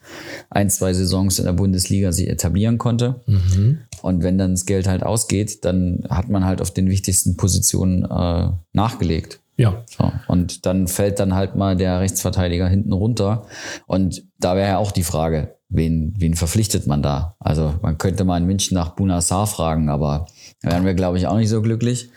ein, 0.49 0.69
zwei 0.69 0.93
Saisons 0.93 1.39
in 1.39 1.45
der 1.45 1.53
Bundesliga 1.53 2.11
sich 2.11 2.29
etablieren 2.29 2.77
konnte. 2.77 3.21
Mhm. 3.25 3.79
Und 4.01 4.23
wenn 4.23 4.37
dann 4.37 4.51
das 4.51 4.65
Geld 4.65 4.87
halt 4.87 5.03
ausgeht, 5.03 5.65
dann 5.65 6.03
hat 6.09 6.29
man 6.29 6.45
halt 6.45 6.61
auf 6.61 6.71
den 6.71 6.89
wichtigsten 6.89 7.37
Positionen 7.37 8.05
äh, 8.05 8.51
nachgelegt. 8.73 9.39
Ja. 9.57 9.83
So. 9.85 10.11
Und 10.27 10.65
dann 10.65 10.87
fällt 10.87 11.19
dann 11.19 11.35
halt 11.35 11.55
mal 11.55 11.75
der 11.75 11.99
Rechtsverteidiger 11.99 12.67
hinten 12.67 12.93
runter. 12.93 13.45
Und 13.87 14.23
da 14.39 14.55
wäre 14.55 14.69
ja 14.69 14.77
auch 14.77 14.91
die 14.91 15.03
Frage, 15.03 15.55
wen, 15.67 16.13
wen 16.17 16.35
verpflichtet 16.35 16.87
man 16.87 17.01
da? 17.01 17.35
Also 17.39 17.75
man 17.81 17.97
könnte 17.97 18.23
mal 18.23 18.37
in 18.37 18.45
München 18.45 18.75
nach 18.75 18.91
Bunassar 18.91 19.47
fragen, 19.47 19.89
aber 19.89 20.27
da 20.61 20.71
wären 20.71 20.85
wir, 20.85 20.93
glaube 20.93 21.17
ich, 21.17 21.27
auch 21.27 21.35
nicht 21.35 21.49
so 21.49 21.61
glücklich. 21.61 22.09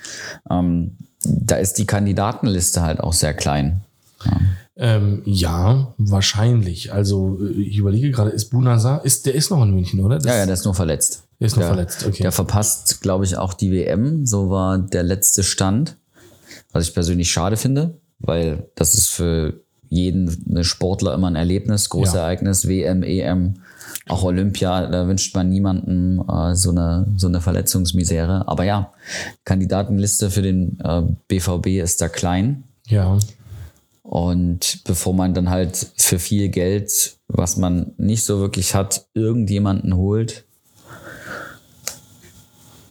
Ähm, 0.51 0.99
da 1.25 1.57
ist 1.57 1.79
die 1.79 1.87
Kandidatenliste 1.87 2.83
halt 2.83 3.01
auch 3.01 3.13
sehr 3.13 3.35
klein. 3.35 3.81
Ja. 4.25 4.41
Ähm, 4.77 5.23
ja, 5.27 5.95
wahrscheinlich. 5.99 6.93
Also 6.93 7.39
ich 7.57 7.77
überlege 7.77 8.11
gerade, 8.11 8.31
ist 8.31 8.51
Bunazar, 8.51 9.05
ist, 9.05 9.27
der 9.27 9.35
ist 9.35 9.51
noch 9.51 9.63
in 9.63 9.75
München, 9.75 10.01
oder? 10.01 10.17
Das 10.17 10.25
ja, 10.25 10.37
ja, 10.39 10.47
der 10.47 10.55
ist 10.55 10.65
nur 10.65 10.75
verletzt. 10.75 11.25
Der 11.41 11.47
ist 11.47 11.57
der, 11.57 11.67
verletzt, 11.67 12.07
okay. 12.07 12.23
Der 12.23 12.33
verpasst, 12.33 13.03
glaube 13.03 13.25
ich, 13.25 13.37
auch 13.37 13.53
die 13.53 13.71
WM. 13.71 14.25
So 14.27 14.49
war 14.49 14.79
der 14.79 15.03
letzte 15.03 15.43
Stand. 15.43 15.97
Was 16.73 16.89
ich 16.89 16.95
persönlich 16.95 17.31
schade 17.31 17.57
finde, 17.57 17.99
weil 18.19 18.71
das 18.77 18.95
ist 18.95 19.11
für 19.11 19.61
jeden 19.91 20.65
Sportler 20.65 21.13
immer 21.13 21.27
ein 21.27 21.37
Erlebnis, 21.37 21.91
großes 21.91 22.15
ja. 22.15 22.21
Ereignis, 22.21 22.67
WM, 22.67 23.03
EM, 23.03 23.55
auch 24.09 24.25
Olympia, 24.25 24.87
da 24.87 25.07
wünscht 25.07 25.35
man 25.35 25.51
niemandem 25.51 26.25
äh, 26.27 26.55
so, 26.55 26.71
eine, 26.71 27.07
so 27.17 27.27
eine 27.27 27.43
Verletzungsmisere. 27.43 28.49
Aber 28.49 28.65
ja, 28.65 28.93
Kandidatenliste 29.45 30.31
für 30.31 30.41
den 30.41 30.79
äh, 30.81 31.03
BVB 31.29 31.83
ist 31.83 32.01
da 32.01 32.09
klein. 32.09 32.65
Ja. 32.87 33.19
Und 34.03 34.83
bevor 34.85 35.15
man 35.15 35.33
dann 35.33 35.49
halt 35.49 35.93
für 35.97 36.19
viel 36.19 36.49
Geld, 36.49 37.17
was 37.29 37.57
man 37.57 37.93
nicht 37.97 38.25
so 38.25 38.41
wirklich 38.41 38.75
hat, 38.75 39.07
irgendjemanden 39.15 39.97
holt, 39.97 40.45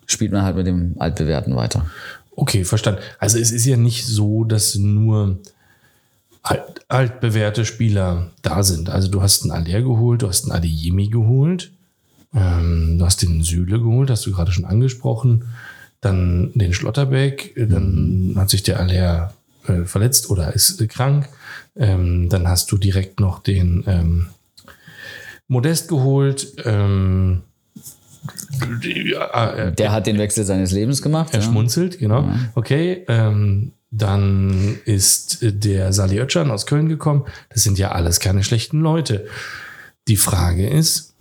spielt 0.06 0.32
man 0.32 0.44
halt 0.44 0.56
mit 0.56 0.68
dem 0.68 0.96
Altbewährten 1.00 1.56
weiter. 1.56 1.86
Okay, 2.36 2.64
verstanden. 2.64 3.02
Also 3.20 3.38
es 3.38 3.52
ist 3.52 3.66
ja 3.66 3.78
nicht 3.78 4.06
so, 4.06 4.46
dass 4.46 4.76
nur 4.76 5.40
alt, 6.44 6.86
altbewährte 6.88 7.66
Spieler 7.66 8.32
da 8.42 8.64
sind. 8.64 8.90
Also 8.90 9.10
du 9.10 9.22
hast 9.22 9.44
einen 9.44 9.52
Aller 9.52 9.82
geholt, 9.82 10.22
du 10.22 10.28
hast 10.28 10.46
einen 10.46 10.54
Adeyemi 10.54 11.08
geholt, 11.08 11.72
ähm, 12.34 12.98
du 12.98 13.06
hast 13.06 13.22
den 13.22 13.44
Süle 13.44 13.80
geholt, 13.80 14.10
hast 14.10 14.26
du 14.26 14.32
gerade 14.32 14.52
schon 14.52 14.66
angesprochen, 14.66 15.46
dann 16.00 16.52
den 16.56 16.74
Schlotterbeck, 16.74 17.54
dann 17.70 18.32
mhm. 18.32 18.40
hat 18.40 18.50
sich 18.50 18.64
der 18.64 18.80
Aller 18.80 19.34
äh, 19.68 19.86
verletzt 19.86 20.30
oder 20.30 20.54
ist 20.54 20.82
äh, 20.82 20.88
krank. 20.88 21.30
Ähm, 21.76 22.30
dann 22.30 22.48
hast 22.48 22.72
du 22.72 22.78
direkt 22.78 23.20
noch 23.20 23.40
den 23.40 23.84
ähm, 23.88 24.28
Modest 25.48 25.88
geholt. 25.88 26.54
Ähm, 26.66 27.42
äh, 28.84 29.72
der 29.72 29.92
hat 29.92 30.08
den 30.08 30.18
Wechsel 30.18 30.46
seines 30.46 30.72
Lebens 30.72 31.02
gemacht. 31.02 31.34
Er 31.34 31.40
ja. 31.40 31.46
schmunzelt, 31.46 32.00
genau. 32.00 32.22
Ja. 32.22 32.40
Okay. 32.56 33.06
Ähm, 33.08 33.74
dann 33.92 34.80
ist 34.86 35.40
der 35.42 35.92
Sali 35.92 36.20
Özcan 36.20 36.50
aus 36.50 36.66
Köln 36.66 36.88
gekommen. 36.88 37.26
Das 37.50 37.64
sind 37.64 37.78
ja 37.78 37.92
alles 37.92 38.22
keine 38.22 38.44
schlechten 38.44 38.80
Leute. 38.80 39.28
Die 40.08 40.16
Frage 40.16 40.68
ist, 40.68 41.14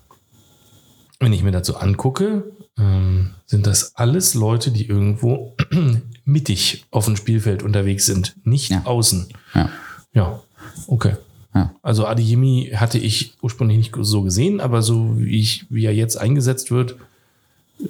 wenn 1.18 1.32
ich 1.32 1.42
mir 1.42 1.50
dazu 1.50 1.76
angucke, 1.76 2.44
ähm, 2.80 3.30
sind 3.46 3.66
das 3.66 3.96
alles 3.96 4.34
Leute, 4.34 4.70
die 4.70 4.86
irgendwo 4.86 5.54
mittig 6.24 6.86
auf 6.90 7.04
dem 7.04 7.16
Spielfeld 7.16 7.62
unterwegs 7.62 8.06
sind, 8.06 8.34
nicht 8.44 8.70
ja. 8.70 8.82
außen. 8.84 9.28
Ja. 9.54 9.70
Ja, 10.12 10.40
okay. 10.86 11.16
Ja. 11.54 11.74
Also 11.82 12.06
Adeyemi 12.06 12.72
hatte 12.74 12.98
ich 12.98 13.34
ursprünglich 13.42 13.78
nicht 13.78 13.94
so 14.00 14.22
gesehen, 14.22 14.60
aber 14.60 14.82
so 14.82 15.18
wie, 15.18 15.38
ich, 15.38 15.66
wie 15.68 15.84
er 15.84 15.94
jetzt 15.94 16.16
eingesetzt 16.16 16.70
wird, 16.70 16.96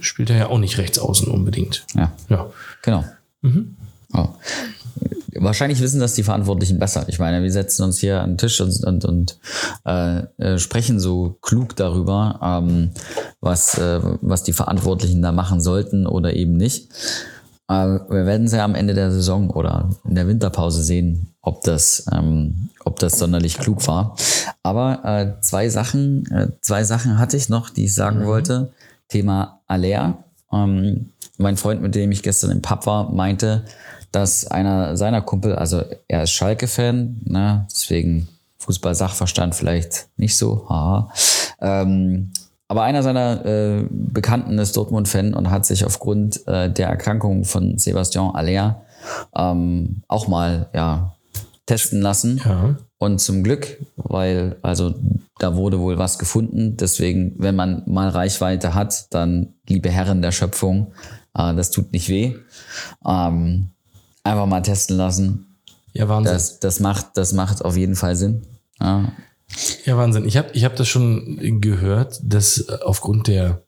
spielt 0.01 0.31
er 0.31 0.37
ja 0.37 0.47
auch 0.49 0.59
nicht 0.59 0.79
rechts 0.79 0.99
außen 0.99 1.29
unbedingt. 1.29 1.85
Ja. 1.95 2.13
Ja. 2.29 2.51
Genau. 2.83 3.05
Mhm. 3.43 3.77
Oh. 4.13 4.29
Wahrscheinlich 5.37 5.81
wissen 5.81 6.01
das 6.01 6.15
die 6.15 6.23
Verantwortlichen 6.23 6.79
besser. 6.79 7.05
Ich 7.09 7.19
meine, 7.19 7.43
wir 7.43 7.53
setzen 7.53 7.85
uns 7.85 7.99
hier 7.99 8.21
an 8.21 8.33
den 8.33 8.39
Tisch 8.39 8.61
und, 8.61 8.85
und, 8.85 9.05
und 9.05 9.39
äh, 9.85 10.23
äh, 10.39 10.59
sprechen 10.59 11.01
so 11.01 11.39
klug 11.43 11.77
darüber, 11.77 12.41
ähm, 12.43 12.91
was, 13.41 13.79
äh, 13.79 14.01
was 14.21 14.43
die 14.43 14.53
Verantwortlichen 14.53 15.23
da 15.23 15.33
machen 15.33 15.61
sollten 15.61 16.07
oder 16.07 16.35
eben 16.35 16.57
nicht. 16.57 16.89
Wir 17.69 18.27
werden 18.27 18.47
es 18.47 18.53
ja 18.53 18.65
am 18.65 18.75
Ende 18.75 18.95
der 18.95 19.13
Saison 19.13 19.49
oder 19.49 19.91
in 20.05 20.17
der 20.17 20.27
Winterpause 20.27 20.83
sehen, 20.83 21.31
ob 21.41 21.63
das, 21.63 22.05
ähm, 22.13 22.71
ob 22.85 22.99
das 22.99 23.17
sonderlich 23.17 23.59
klug 23.59 23.87
war. 23.87 24.17
Aber 24.65 25.05
äh, 25.05 25.41
zwei 25.41 25.69
Sachen, 25.69 26.27
äh, 26.33 26.49
zwei 26.63 26.83
Sachen 26.83 27.21
hatte 27.21 27.37
ich 27.37 27.49
noch, 27.49 27.71
die 27.71 27.85
ich 27.85 27.95
sagen 27.95 28.23
mhm. 28.23 28.27
wollte. 28.27 28.73
Thema 29.09 29.61
Aller. 29.69 30.25
Ähm, 30.53 31.11
mein 31.39 31.57
Freund, 31.57 31.81
mit 31.81 31.95
dem 31.95 32.11
ich 32.11 32.23
gestern 32.25 32.51
im 32.51 32.61
Pub 32.61 32.87
war, 32.87 33.13
meinte, 33.13 33.65
dass 34.13 34.47
einer 34.47 34.97
seiner 34.97 35.23
Kumpel, 35.23 35.55
also 35.55 35.83
er 36.09 36.25
ist 36.25 36.33
Schalke-Fan, 36.33 37.23
ne, 37.25 37.67
deswegen 37.71 38.29
Fußball-Sachverstand 38.59 39.55
vielleicht 39.55 40.09
nicht 40.17 40.37
so, 40.37 40.67
haha. 40.69 41.13
Ähm, 41.61 42.33
aber 42.69 42.83
einer 42.83 43.03
seiner 43.03 43.45
äh, 43.45 43.85
Bekannten 43.91 44.59
ist 44.59 44.77
Dortmund-Fan 44.77 45.35
und 45.35 45.51
hat 45.51 45.67
sich 45.67 45.85
aufgrund 45.85 46.47
äh, 46.47 46.71
der 46.71 46.89
Erkrankung 46.89 47.45
von 47.45 47.79
Sebastian 47.79 48.35
Aller 48.35 48.83
ähm, 49.35 50.03
auch 50.07 50.29
mal 50.29 50.69
ja, 50.73 51.17
testen 51.67 52.01
lassen. 52.01 52.41
Ja. 52.45 52.77
Und 52.99 53.21
zum 53.21 53.43
Glück, 53.43 53.85
weil 53.97 54.57
also 54.63 54.95
da 55.39 55.57
wurde 55.57 55.81
wohl 55.81 55.99
was 55.99 56.19
gefunden. 56.19 56.77
Deswegen, 56.77 57.35
wenn 57.39 57.57
man 57.57 57.83
mal 57.87 58.09
Reichweite 58.09 58.75
hat, 58.75 59.13
dann 59.13 59.55
liebe 59.67 59.89
Herren 59.89 60.23
der 60.23 60.33
Schöpfung, 60.33 60.93
äh, 61.35 61.55
das 61.55 61.71
tut 61.71 61.93
nicht 61.93 62.09
weh. 62.09 62.37
Ähm, 63.05 63.71
einfach 64.25 64.47
mal 64.47 64.61
testen 64.61 64.97
lassen. 64.97 65.47
Ja, 65.93 66.09
Wahnsinn. 66.09 66.33
Das, 66.33 66.61
das, 66.61 66.81
macht, 66.81 67.17
das 67.17 67.33
macht 67.33 67.65
auf 67.65 67.77
jeden 67.77 67.97
Fall 67.97 68.17
Sinn. 68.17 68.43
Ja. 68.81 69.13
Ja, 69.85 69.97
Wahnsinn. 69.97 70.27
Ich 70.27 70.37
habe 70.37 70.49
ich 70.53 70.65
hab 70.65 70.77
das 70.77 70.89
schon 70.89 71.61
gehört, 71.61 72.21
dass 72.23 72.69
aufgrund 72.69 73.27
der, 73.27 73.63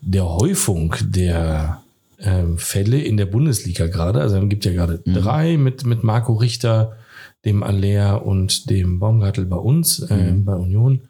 der 0.00 0.24
Häufung 0.24 0.96
der 1.00 1.82
ähm, 2.18 2.58
Fälle 2.58 3.00
in 3.00 3.16
der 3.16 3.26
Bundesliga 3.26 3.86
gerade, 3.86 4.20
also 4.20 4.36
es 4.36 4.48
gibt 4.48 4.64
ja 4.64 4.72
gerade 4.72 4.98
drei 5.06 5.56
mit, 5.56 5.84
mit 5.84 6.02
Marco 6.02 6.34
Richter, 6.34 6.96
dem 7.44 7.62
Aller 7.62 8.24
und 8.24 8.70
dem 8.70 8.98
Baumgartel 8.98 9.46
bei 9.46 9.56
uns, 9.56 10.00
äh, 10.00 10.32
bei 10.36 10.54
Union, 10.54 11.02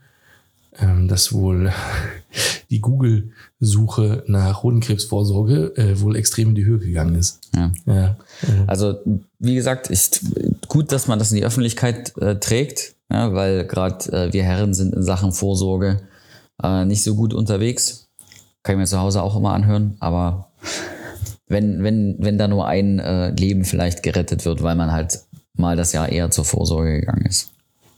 ähm, 0.78 1.08
dass 1.08 1.32
wohl 1.32 1.72
die 2.70 2.80
Google-Suche 2.80 4.24
nach 4.26 4.62
Hodenkrebsvorsorge 4.62 5.76
äh, 5.76 6.00
wohl 6.00 6.16
extrem 6.16 6.50
in 6.50 6.54
die 6.54 6.64
Höhe 6.64 6.78
gegangen 6.78 7.14
ist. 7.14 7.40
Ja. 7.54 7.72
Ja. 7.86 8.16
Also, 8.66 8.96
wie 9.38 9.54
gesagt, 9.54 9.90
ist 9.90 10.24
gut, 10.68 10.92
dass 10.92 11.06
man 11.06 11.18
das 11.18 11.30
in 11.30 11.36
die 11.36 11.44
Öffentlichkeit 11.44 12.16
äh, 12.18 12.36
trägt, 12.36 12.94
ja, 13.10 13.34
weil 13.34 13.66
gerade 13.66 14.12
äh, 14.12 14.32
wir 14.32 14.42
Herren 14.42 14.72
sind 14.72 14.94
in 14.94 15.02
Sachen 15.02 15.32
Vorsorge 15.32 16.00
äh, 16.62 16.84
nicht 16.84 17.04
so 17.04 17.14
gut 17.14 17.34
unterwegs. 17.34 18.08
Kann 18.62 18.76
ich 18.76 18.78
mir 18.78 18.86
zu 18.86 19.00
Hause 19.00 19.22
auch 19.22 19.36
immer 19.36 19.52
anhören, 19.52 19.96
aber 20.00 20.52
wenn, 21.48 21.82
wenn, 21.82 22.16
wenn 22.18 22.38
da 22.38 22.48
nur 22.48 22.66
ein 22.66 22.98
äh, 22.98 23.30
Leben 23.30 23.64
vielleicht 23.64 24.02
gerettet 24.02 24.44
wird, 24.44 24.62
weil 24.62 24.76
man 24.76 24.92
halt 24.92 25.20
mal 25.54 25.76
das 25.76 25.92
Jahr 25.92 26.08
eher 26.08 26.30
zur 26.30 26.44
Vorsorge 26.44 27.00
gegangen 27.00 27.26
ist, 27.26 27.50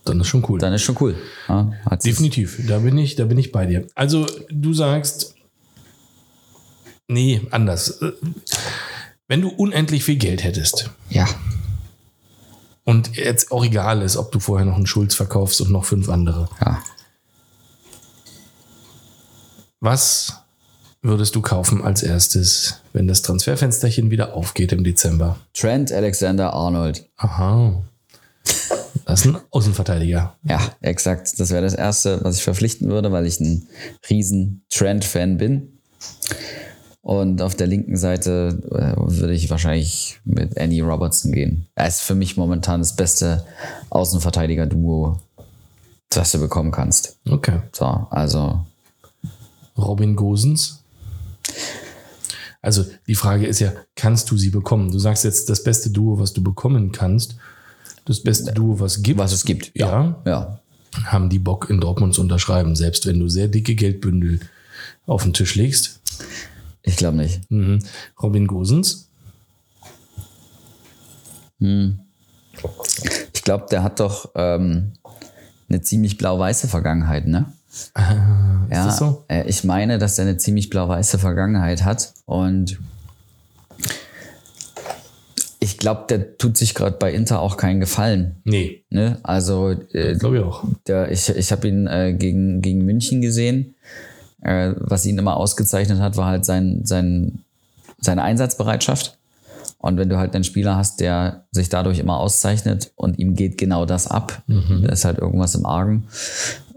Dann 0.05 0.21
ist 0.21 0.27
schon 0.27 0.45
cool. 0.47 0.59
dann 0.59 0.73
ist 0.73 0.83
schon 0.83 0.97
cool. 0.99 1.15
Ja, 1.47 1.71
Definitiv, 2.03 2.65
da 2.67 2.79
bin 2.79 2.97
ich, 2.97 3.15
da 3.15 3.25
bin 3.25 3.37
ich 3.37 3.51
bei 3.51 3.65
dir. 3.65 3.87
Also 3.95 4.25
du 4.49 4.73
sagst, 4.73 5.35
nee, 7.07 7.41
anders. 7.51 7.99
Wenn 9.27 9.41
du 9.41 9.49
unendlich 9.49 10.03
viel 10.03 10.17
Geld 10.17 10.43
hättest 10.43 10.91
Ja, 11.09 11.27
und 12.85 13.17
jetzt 13.17 13.51
auch 13.51 13.65
egal 13.65 14.03
ist, 14.03 14.15
ob 14.15 14.31
du 14.31 14.39
vorher 14.39 14.65
noch 14.65 14.75
einen 14.75 14.85
Schulz 14.85 15.15
verkaufst 15.15 15.59
und 15.59 15.71
noch 15.71 15.85
fünf 15.85 16.07
andere, 16.07 16.47
ja. 16.61 16.79
was 19.79 20.33
würdest 21.01 21.35
du 21.35 21.41
kaufen 21.41 21.83
als 21.83 22.03
erstes, 22.03 22.81
wenn 22.93 23.07
das 23.07 23.23
Transferfensterchen 23.23 24.11
wieder 24.11 24.35
aufgeht 24.35 24.71
im 24.71 24.83
Dezember? 24.83 25.37
Trent 25.53 25.91
Alexander 25.91 26.53
Arnold. 26.53 27.09
Aha. 27.17 27.83
Das 29.05 29.21
ist 29.21 29.27
ein 29.27 29.37
Außenverteidiger. 29.51 30.35
Ja, 30.43 30.61
exakt. 30.81 31.39
Das 31.39 31.49
wäre 31.49 31.61
das 31.61 31.73
Erste, 31.73 32.23
was 32.23 32.37
ich 32.37 32.43
verpflichten 32.43 32.89
würde, 32.89 33.11
weil 33.11 33.25
ich 33.25 33.39
ein 33.39 33.67
riesen 34.09 34.63
Trent-Fan 34.69 35.37
bin. 35.37 35.79
Und 37.01 37.41
auf 37.41 37.53
der 37.53 37.67
linken 37.67 37.97
Seite 37.97 38.63
äh, 38.71 38.95
würde 38.97 39.33
ich 39.33 39.49
wahrscheinlich 39.51 40.19
mit 40.23 40.59
Annie 40.59 40.83
Robertson 40.83 41.31
gehen. 41.31 41.67
Er 41.75 41.87
ist 41.87 42.01
für 42.01 42.15
mich 42.15 42.35
momentan 42.35 42.79
das 42.79 42.95
beste 42.95 43.45
Außenverteidiger-Duo, 43.91 45.19
das 46.09 46.31
du 46.31 46.39
bekommen 46.39 46.71
kannst. 46.71 47.19
Okay. 47.29 47.59
So, 47.73 47.85
also 47.85 48.65
Robin 49.77 50.15
Gosens. 50.15 50.83
Also 52.61 52.83
die 53.05 53.13
Frage 53.13 53.45
ist 53.45 53.59
ja, 53.59 53.73
kannst 53.95 54.31
du 54.31 54.37
sie 54.37 54.49
bekommen? 54.49 54.91
Du 54.91 54.97
sagst 54.97 55.23
jetzt 55.23 55.49
das 55.49 55.61
beste 55.61 55.91
Duo, 55.91 56.17
was 56.17 56.33
du 56.33 56.41
bekommen 56.41 56.91
kannst. 56.91 57.35
Das 58.05 58.21
beste 58.21 58.53
Duo, 58.53 58.79
was 58.79 59.01
gibt. 59.01 59.19
was 59.19 59.31
es 59.33 59.45
gibt. 59.45 59.71
Ja. 59.75 60.21
Ja. 60.25 60.59
Haben 61.05 61.29
die 61.29 61.39
Bock 61.39 61.69
in 61.69 61.79
Dortmund 61.79 62.13
zu 62.13 62.21
unterschreiben, 62.21 62.75
selbst 62.75 63.05
wenn 63.05 63.19
du 63.19 63.27
sehr 63.27 63.47
dicke 63.47 63.75
Geldbündel 63.75 64.39
auf 65.05 65.23
den 65.23 65.33
Tisch 65.33 65.55
legst. 65.55 65.99
Ich 66.83 66.95
glaube 66.97 67.17
nicht. 67.17 67.41
Mhm. 67.51 67.79
Robin 68.21 68.47
Gosens. 68.47 69.09
Ich 73.33 73.41
glaube, 73.43 73.65
der 73.71 73.83
hat 73.83 73.99
doch 73.99 74.31
ähm, 74.35 74.93
eine 75.69 75.81
ziemlich 75.81 76.17
blau-weiße 76.17 76.67
Vergangenheit, 76.67 77.27
ne? 77.27 77.45
Ist 77.71 77.91
Ja, 77.97 78.85
das 78.85 78.97
so? 78.97 79.25
äh, 79.27 79.47
ich 79.47 79.63
meine, 79.63 79.97
dass 79.97 80.17
er 80.19 80.25
eine 80.25 80.37
ziemlich 80.37 80.69
blau-weiße 80.69 81.17
Vergangenheit 81.19 81.83
hat 81.83 82.13
und 82.25 82.79
ich 85.65 85.77
glaube, 85.79 86.05
der 86.09 86.37
tut 86.37 86.55
sich 86.57 86.73
gerade 86.75 86.97
bei 86.97 87.11
Inter 87.13 87.41
auch 87.41 87.57
keinen 87.57 87.79
Gefallen. 87.79 88.37
Nee, 88.43 88.83
Ne? 88.89 89.17
Also 89.23 89.71
äh, 89.93 90.15
glaube 90.15 90.37
ich 90.37 90.43
auch. 90.43 90.63
der, 90.87 91.11
ich, 91.11 91.27
ich 91.29 91.51
habe 91.51 91.67
ihn 91.67 91.87
äh, 91.87 92.13
gegen, 92.17 92.61
gegen 92.61 92.85
München 92.85 93.21
gesehen. 93.21 93.75
Äh, 94.41 94.73
was 94.77 95.05
ihn 95.05 95.17
immer 95.17 95.35
ausgezeichnet 95.37 95.99
hat, 95.99 96.17
war 96.17 96.27
halt 96.27 96.45
sein, 96.45 96.81
sein, 96.83 97.39
seine 97.99 98.21
Einsatzbereitschaft. 98.23 99.17
Und 99.79 99.97
wenn 99.97 100.09
du 100.09 100.17
halt 100.17 100.33
einen 100.35 100.43
Spieler 100.43 100.75
hast, 100.77 100.99
der 100.99 101.45
sich 101.51 101.69
dadurch 101.69 101.99
immer 101.99 102.19
auszeichnet 102.19 102.91
und 102.95 103.17
ihm 103.19 103.35
geht 103.35 103.57
genau 103.57 103.85
das 103.85 104.07
ab, 104.07 104.43
da 104.47 104.89
ist 104.91 105.05
halt 105.05 105.17
irgendwas 105.19 105.55
im 105.55 105.65
Argen. 105.65 106.07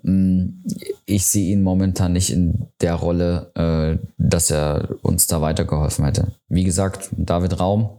Mm, 0.03 0.63
Ich 1.07 1.27
sehe 1.27 1.53
ihn 1.53 1.63
momentan 1.63 2.13
nicht 2.13 2.31
in 2.31 2.67
der 2.81 2.95
Rolle, 2.95 3.51
äh, 3.55 3.99
dass 4.19 4.51
er 4.51 4.89
uns 5.03 5.27
da 5.27 5.41
weitergeholfen 5.41 6.05
hätte. 6.05 6.33
Wie 6.49 6.65
gesagt, 6.65 7.09
David 7.17 7.59
Raum 7.61 7.91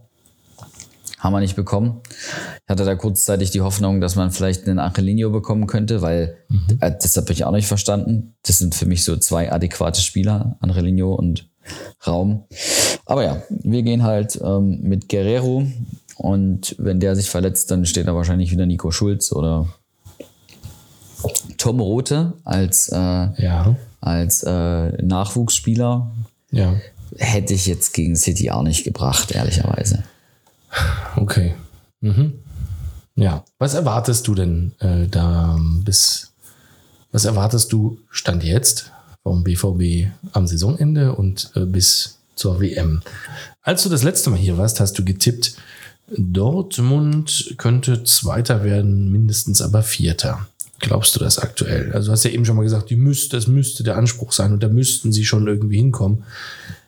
haben 1.20 1.32
wir 1.32 1.40
nicht 1.40 1.54
bekommen. 1.56 2.00
Ich 2.64 2.68
hatte 2.70 2.84
da 2.84 2.94
kurzzeitig 2.96 3.50
die 3.50 3.60
Hoffnung, 3.60 4.00
dass 4.00 4.16
man 4.16 4.30
vielleicht 4.32 4.66
einen 4.66 4.78
Angelino 4.78 5.30
bekommen 5.30 5.66
könnte, 5.66 6.02
weil 6.02 6.36
äh, 6.80 6.90
das 7.00 7.16
habe 7.16 7.32
ich 7.32 7.44
auch 7.44 7.52
nicht 7.52 7.68
verstanden. 7.68 8.34
Das 8.42 8.58
sind 8.58 8.74
für 8.74 8.86
mich 8.86 9.04
so 9.04 9.16
zwei 9.16 9.52
adäquate 9.52 10.00
Spieler, 10.00 10.56
Angelino 10.60 11.14
und 11.14 11.48
Raum. 12.06 12.44
Aber 13.04 13.22
ja, 13.22 13.42
wir 13.50 13.82
gehen 13.82 14.02
halt 14.02 14.40
ähm, 14.42 14.80
mit 14.82 15.08
Guerrero 15.08 15.66
und 16.16 16.74
wenn 16.78 17.00
der 17.00 17.14
sich 17.16 17.28
verletzt, 17.30 17.70
dann 17.70 17.84
steht 17.84 18.08
da 18.08 18.14
wahrscheinlich 18.14 18.50
wieder 18.50 18.66
Nico 18.66 18.90
Schulz 18.90 19.30
oder 19.30 19.66
Tom 21.58 21.80
Rote 21.80 22.32
als, 22.44 22.88
äh, 22.88 22.96
Ja. 22.96 23.76
als 24.00 24.42
äh, 24.42 25.02
Nachwuchsspieler. 25.02 26.10
Ja. 26.50 26.74
Hätte 27.18 27.52
ich 27.54 27.66
jetzt 27.66 27.92
gegen 27.92 28.16
City 28.16 28.50
auch 28.50 28.62
nicht 28.62 28.84
gebracht, 28.84 29.32
ehrlicherweise. 29.32 30.04
Okay. 31.16 31.54
Mhm. 32.00 32.34
Ja. 33.16 33.44
Was 33.58 33.74
erwartest 33.74 34.26
du 34.26 34.34
denn 34.34 34.72
äh, 34.78 35.06
da 35.08 35.58
bis, 35.84 36.32
was 37.12 37.24
erwartest 37.24 37.72
du 37.72 37.98
Stand 38.10 38.44
jetzt 38.44 38.92
vom 39.22 39.44
BVB 39.44 40.10
am 40.32 40.46
Saisonende 40.46 41.14
und 41.14 41.50
äh, 41.54 41.66
bis 41.66 42.18
zur 42.34 42.60
WM? 42.60 43.02
Als 43.62 43.82
du 43.82 43.88
das 43.88 44.02
letzte 44.02 44.30
Mal 44.30 44.38
hier 44.38 44.56
warst, 44.56 44.80
hast 44.80 44.98
du 44.98 45.04
getippt, 45.04 45.56
Dortmund 46.16 47.54
könnte 47.58 48.02
Zweiter 48.04 48.64
werden, 48.64 49.12
mindestens 49.12 49.62
aber 49.62 49.82
Vierter. 49.82 50.48
Glaubst 50.80 51.14
du 51.14 51.20
das 51.20 51.38
aktuell? 51.38 51.92
Also 51.92 52.06
du 52.06 52.12
hast 52.12 52.24
ja 52.24 52.30
eben 52.30 52.46
schon 52.46 52.56
mal 52.56 52.62
gesagt, 52.62 52.88
die 52.90 52.96
müsste, 52.96 53.36
das 53.36 53.46
müsste 53.46 53.84
der 53.84 53.96
Anspruch 53.96 54.32
sein 54.32 54.52
und 54.52 54.62
da 54.62 54.68
müssten 54.68 55.12
sie 55.12 55.26
schon 55.26 55.46
irgendwie 55.46 55.76
hinkommen. 55.76 56.24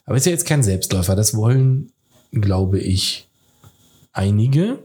Aber 0.06 0.16
ist 0.16 0.26
ja 0.26 0.32
jetzt 0.32 0.46
kein 0.46 0.62
Selbstläufer. 0.62 1.14
Das 1.14 1.34
wollen, 1.34 1.92
glaube 2.32 2.80
ich, 2.80 3.28
einige. 4.12 4.78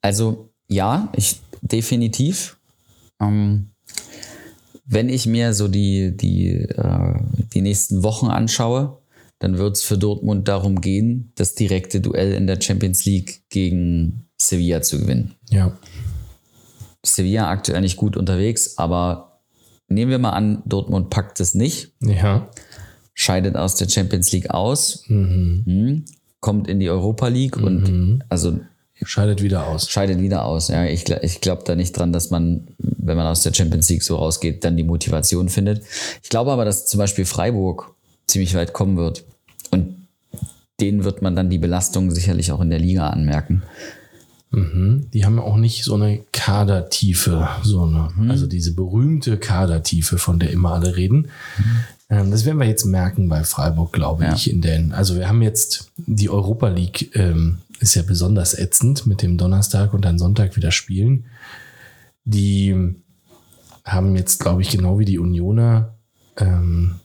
Also 0.00 0.50
ja, 0.68 1.12
ich 1.16 1.40
definitiv. 1.62 2.58
Ähm, 3.20 3.70
wenn 4.84 5.08
ich 5.08 5.26
mir 5.26 5.52
so 5.52 5.68
die, 5.68 6.16
die, 6.16 6.50
äh, 6.50 7.14
die 7.54 7.60
nächsten 7.60 8.02
Wochen 8.02 8.26
anschaue, 8.26 8.98
dann 9.38 9.58
wird 9.58 9.76
es 9.76 9.82
für 9.82 9.98
Dortmund 9.98 10.48
darum 10.48 10.80
gehen, 10.80 11.32
das 11.34 11.54
direkte 11.54 12.00
Duell 12.00 12.32
in 12.32 12.46
der 12.46 12.60
Champions 12.60 13.04
League 13.04 13.42
gegen 13.50 14.28
Sevilla 14.38 14.80
zu 14.82 15.00
gewinnen. 15.00 15.34
Ja. 15.50 15.76
Sevilla 17.04 17.48
aktuell 17.50 17.80
nicht 17.80 17.96
gut 17.96 18.16
unterwegs, 18.16 18.78
aber 18.78 19.40
nehmen 19.88 20.10
wir 20.10 20.18
mal 20.18 20.30
an, 20.30 20.62
Dortmund 20.66 21.10
packt 21.10 21.40
es 21.40 21.54
nicht, 21.54 21.92
Ja. 22.00 22.48
scheidet 23.14 23.56
aus 23.56 23.74
der 23.76 23.88
Champions 23.88 24.32
League 24.32 24.50
aus, 24.50 25.04
Mhm. 25.08 25.62
Kommt 26.46 26.68
in 26.68 26.78
die 26.78 26.88
Europa 26.88 27.26
League 27.26 27.56
und 27.56 28.22
also 28.28 28.60
Scheidet 29.04 29.42
wieder 29.42 29.66
aus. 29.66 29.90
scheidet 29.90 30.20
wieder 30.20 30.44
aus. 30.46 30.68
Ja, 30.68 30.84
ich, 30.86 31.06
ich 31.10 31.40
glaube 31.40 31.64
da 31.66 31.74
nicht 31.74 31.92
dran, 31.98 32.12
dass 32.12 32.30
man, 32.30 32.68
wenn 32.78 33.16
man 33.16 33.26
aus 33.26 33.42
der 33.42 33.52
Champions 33.52 33.88
League 33.90 34.04
so 34.04 34.14
rausgeht, 34.16 34.62
dann 34.64 34.76
die 34.76 34.84
Motivation 34.84 35.48
findet. 35.48 35.82
Ich 36.22 36.30
glaube 36.30 36.52
aber, 36.52 36.64
dass 36.64 36.86
zum 36.86 36.98
Beispiel 36.98 37.24
Freiburg 37.26 37.94
ziemlich 38.28 38.54
weit 38.54 38.72
kommen 38.72 38.96
wird. 38.96 39.24
Und 39.72 40.06
denen 40.80 41.02
wird 41.04 41.20
man 41.20 41.34
dann 41.34 41.50
die 41.50 41.58
Belastung 41.58 42.10
sicherlich 42.12 42.52
auch 42.52 42.60
in 42.60 42.70
der 42.70 42.78
Liga 42.78 43.08
anmerken. 43.10 43.64
Die 44.52 45.24
haben 45.24 45.36
ja 45.36 45.42
auch 45.42 45.56
nicht 45.58 45.82
so 45.84 45.94
eine 45.96 46.20
Kadertiefe, 46.32 47.48
so 47.64 47.82
eine, 47.82 48.08
Mhm. 48.16 48.30
also 48.30 48.46
diese 48.46 48.72
berühmte 48.74 49.36
Kadertiefe, 49.36 50.16
von 50.16 50.38
der 50.38 50.50
immer 50.52 50.72
alle 50.74 50.96
reden. 50.96 51.28
Ähm, 51.58 51.64
das 52.08 52.44
werden 52.44 52.58
wir 52.58 52.66
jetzt 52.66 52.84
merken 52.84 53.28
bei 53.28 53.42
Freiburg, 53.44 53.92
glaube 53.92 54.24
Ja. 54.24 54.34
ich. 54.34 54.50
In 54.50 54.60
den, 54.60 54.92
also 54.92 55.16
wir 55.16 55.28
haben 55.28 55.42
jetzt 55.42 55.90
die 55.96 56.30
Europa 56.30 56.68
League, 56.68 57.14
ähm, 57.16 57.58
ist 57.80 57.94
ja 57.94 58.02
besonders 58.02 58.54
ätzend 58.58 59.06
mit 59.06 59.22
dem 59.22 59.36
Donnerstag 59.38 59.92
und 59.92 60.04
dann 60.04 60.18
Sonntag 60.18 60.56
wieder 60.56 60.70
spielen. 60.70 61.26
Die 62.24 62.94
haben 63.84 64.16
jetzt, 64.16 64.40
glaube 64.40 64.62
ich, 64.62 64.70
genau 64.70 64.98
wie 64.98 65.04
die 65.04 65.18
Unioner 65.18 65.94
ähm, 66.38 66.96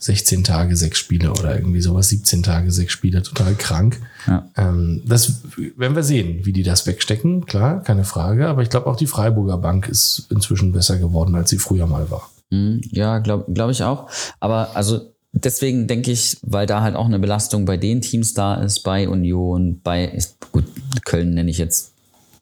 16 0.00 0.44
Tage, 0.44 0.76
sechs 0.76 0.98
Spiele 0.98 1.32
oder 1.32 1.56
irgendwie 1.56 1.80
sowas, 1.80 2.08
17 2.08 2.42
Tage, 2.44 2.70
sechs 2.70 2.92
Spiele, 2.92 3.22
total 3.22 3.54
krank. 3.54 4.00
Ja. 4.26 4.48
Ähm, 4.56 5.02
das 5.04 5.42
werden 5.76 5.96
wir 5.96 6.04
sehen, 6.04 6.46
wie 6.46 6.52
die 6.52 6.62
das 6.62 6.86
wegstecken, 6.86 7.46
klar, 7.46 7.82
keine 7.82 8.04
Frage. 8.04 8.48
Aber 8.48 8.62
ich 8.62 8.70
glaube, 8.70 8.86
auch 8.86 8.96
die 8.96 9.06
Freiburger 9.08 9.58
Bank 9.58 9.88
ist 9.88 10.26
inzwischen 10.30 10.72
besser 10.72 10.98
geworden, 10.98 11.34
als 11.34 11.50
sie 11.50 11.58
früher 11.58 11.86
mal 11.86 12.10
war. 12.10 12.30
Mhm, 12.50 12.80
Ja, 12.90 13.18
glaube 13.18 13.52
glaub 13.52 13.70
ich 13.70 13.82
auch. 13.82 14.08
Aber 14.40 14.76
also 14.76 15.12
deswegen 15.32 15.86
denke 15.86 16.10
ich, 16.10 16.38
weil 16.42 16.66
da 16.66 16.82
halt 16.82 16.96
auch 16.96 17.06
eine 17.06 17.18
Belastung 17.18 17.64
bei 17.64 17.76
den 17.76 18.00
Teams 18.00 18.34
da 18.34 18.54
ist, 18.54 18.82
bei 18.82 19.08
Union, 19.08 19.80
bei, 19.82 20.04
ist, 20.04 20.50
gut, 20.52 20.64
Köln 21.04 21.34
nenne 21.34 21.50
ich 21.50 21.58
jetzt 21.58 21.92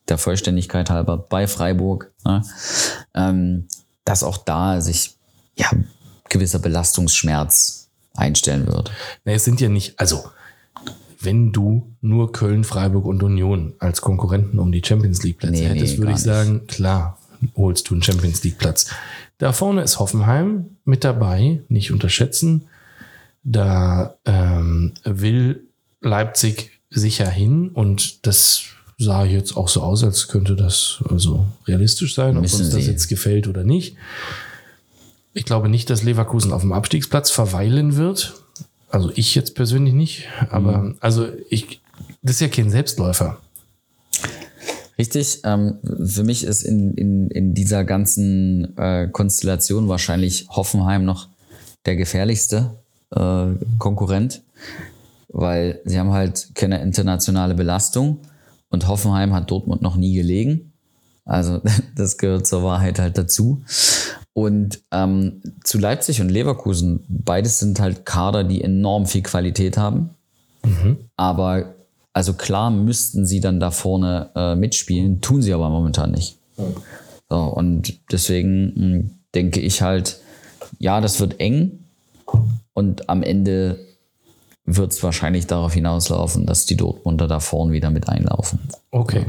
der 0.08 0.18
Vollständigkeit 0.18 0.90
halber, 0.90 1.18
bei 1.18 1.46
Freiburg, 1.46 2.12
ne, 2.24 2.42
ähm, 3.14 3.66
dass 4.04 4.22
auch 4.22 4.38
da 4.38 4.80
sich 4.80 5.16
ja 5.56 5.68
gewisser 6.28 6.60
Belastungsschmerz 6.60 7.90
einstellen 8.14 8.66
wird. 8.66 8.92
Na, 9.24 9.32
es 9.32 9.44
sind 9.44 9.60
ja 9.60 9.68
nicht, 9.68 9.98
also, 9.98 10.24
wenn 11.20 11.52
du 11.52 11.92
nur 12.00 12.30
Köln, 12.30 12.62
Freiburg 12.62 13.04
und 13.04 13.22
Union 13.22 13.74
als 13.80 14.00
Konkurrenten 14.00 14.58
um 14.58 14.70
die 14.70 14.82
Champions 14.84 15.22
League 15.24 15.38
Plätze 15.38 15.54
Nee, 15.62 15.68
hättest, 15.68 15.94
nee, 15.94 15.98
würde 15.98 16.12
ich 16.12 16.18
sagen, 16.18 16.66
klar, 16.68 17.18
holst 17.56 17.90
du 17.90 17.94
einen 17.94 18.02
Champions 18.02 18.44
League 18.44 18.58
Platz. 18.58 18.86
Da 19.38 19.52
vorne 19.52 19.82
ist 19.82 19.98
Hoffenheim 19.98 20.76
mit 20.84 21.04
dabei, 21.04 21.62
nicht 21.68 21.90
unterschätzen. 21.92 22.68
Da 23.42 24.16
ähm, 24.24 24.94
will 25.04 25.64
Leipzig 26.00 26.80
sicher 26.90 27.28
hin 27.28 27.68
und 27.68 28.26
das 28.26 28.62
sah 28.98 29.24
jetzt 29.24 29.56
auch 29.56 29.68
so 29.68 29.82
aus, 29.82 30.02
als 30.04 30.28
könnte 30.28 30.56
das 30.56 31.02
also 31.10 31.46
realistisch 31.66 32.14
sein, 32.14 32.36
ob 32.36 32.42
Müssen 32.42 32.62
uns 32.64 32.70
das 32.70 32.84
sie. 32.84 32.90
jetzt 32.90 33.08
gefällt 33.08 33.46
oder 33.46 33.62
nicht. 33.62 33.96
Ich 35.34 35.44
glaube 35.44 35.68
nicht, 35.68 35.90
dass 35.90 36.02
Leverkusen 36.02 36.52
auf 36.52 36.62
dem 36.62 36.72
Abstiegsplatz 36.72 37.30
verweilen 37.30 37.96
wird. 37.96 38.34
Also 38.88 39.12
ich 39.14 39.34
jetzt 39.34 39.54
persönlich 39.54 39.92
nicht, 39.92 40.24
aber 40.48 40.78
Mhm. 40.78 40.96
also 41.00 41.28
ich, 41.50 41.82
das 42.22 42.36
ist 42.36 42.40
ja 42.40 42.48
kein 42.48 42.70
Selbstläufer. 42.70 43.38
Richtig. 44.98 45.40
Ähm, 45.44 45.78
für 45.82 46.24
mich 46.24 46.44
ist 46.44 46.62
in, 46.62 46.94
in, 46.94 47.30
in 47.30 47.54
dieser 47.54 47.84
ganzen 47.84 48.76
äh, 48.78 49.08
Konstellation 49.08 49.88
wahrscheinlich 49.88 50.48
Hoffenheim 50.48 51.04
noch 51.04 51.28
der 51.84 51.96
gefährlichste 51.96 52.76
äh, 53.14 53.46
Konkurrent, 53.78 54.42
weil 55.28 55.80
sie 55.84 55.98
haben 55.98 56.12
halt 56.12 56.54
keine 56.54 56.80
internationale 56.80 57.54
Belastung 57.54 58.20
und 58.70 58.88
Hoffenheim 58.88 59.34
hat 59.34 59.50
Dortmund 59.50 59.82
noch 59.82 59.96
nie 59.96 60.14
gelegen. 60.14 60.72
Also 61.24 61.60
das 61.96 62.16
gehört 62.16 62.46
zur 62.46 62.62
Wahrheit 62.62 62.98
halt 62.98 63.18
dazu. 63.18 63.62
Und 64.32 64.82
ähm, 64.92 65.42
zu 65.64 65.78
Leipzig 65.78 66.20
und 66.20 66.28
Leverkusen, 66.28 67.04
beides 67.08 67.58
sind 67.58 67.80
halt 67.80 68.04
Kader, 68.04 68.44
die 68.44 68.62
enorm 68.62 69.06
viel 69.06 69.22
Qualität 69.22 69.76
haben. 69.78 70.10
Aber 71.16 71.75
also 72.16 72.32
klar 72.32 72.70
müssten 72.70 73.26
sie 73.26 73.40
dann 73.40 73.60
da 73.60 73.70
vorne 73.70 74.30
äh, 74.34 74.54
mitspielen, 74.54 75.20
tun 75.20 75.42
sie 75.42 75.52
aber 75.52 75.68
momentan 75.68 76.12
nicht. 76.12 76.38
So, 77.28 77.36
und 77.36 77.92
deswegen 78.10 78.72
mh, 78.74 79.10
denke 79.34 79.60
ich 79.60 79.82
halt, 79.82 80.18
ja, 80.78 81.02
das 81.02 81.20
wird 81.20 81.40
eng 81.40 81.84
und 82.72 83.10
am 83.10 83.22
Ende 83.22 83.78
wird 84.64 84.92
es 84.92 85.02
wahrscheinlich 85.02 85.46
darauf 85.46 85.74
hinauslaufen, 85.74 86.46
dass 86.46 86.64
die 86.64 86.78
Dortmunder 86.78 87.28
da 87.28 87.38
vorne 87.38 87.72
wieder 87.72 87.90
mit 87.90 88.08
einlaufen. 88.08 88.60
Okay. 88.92 89.26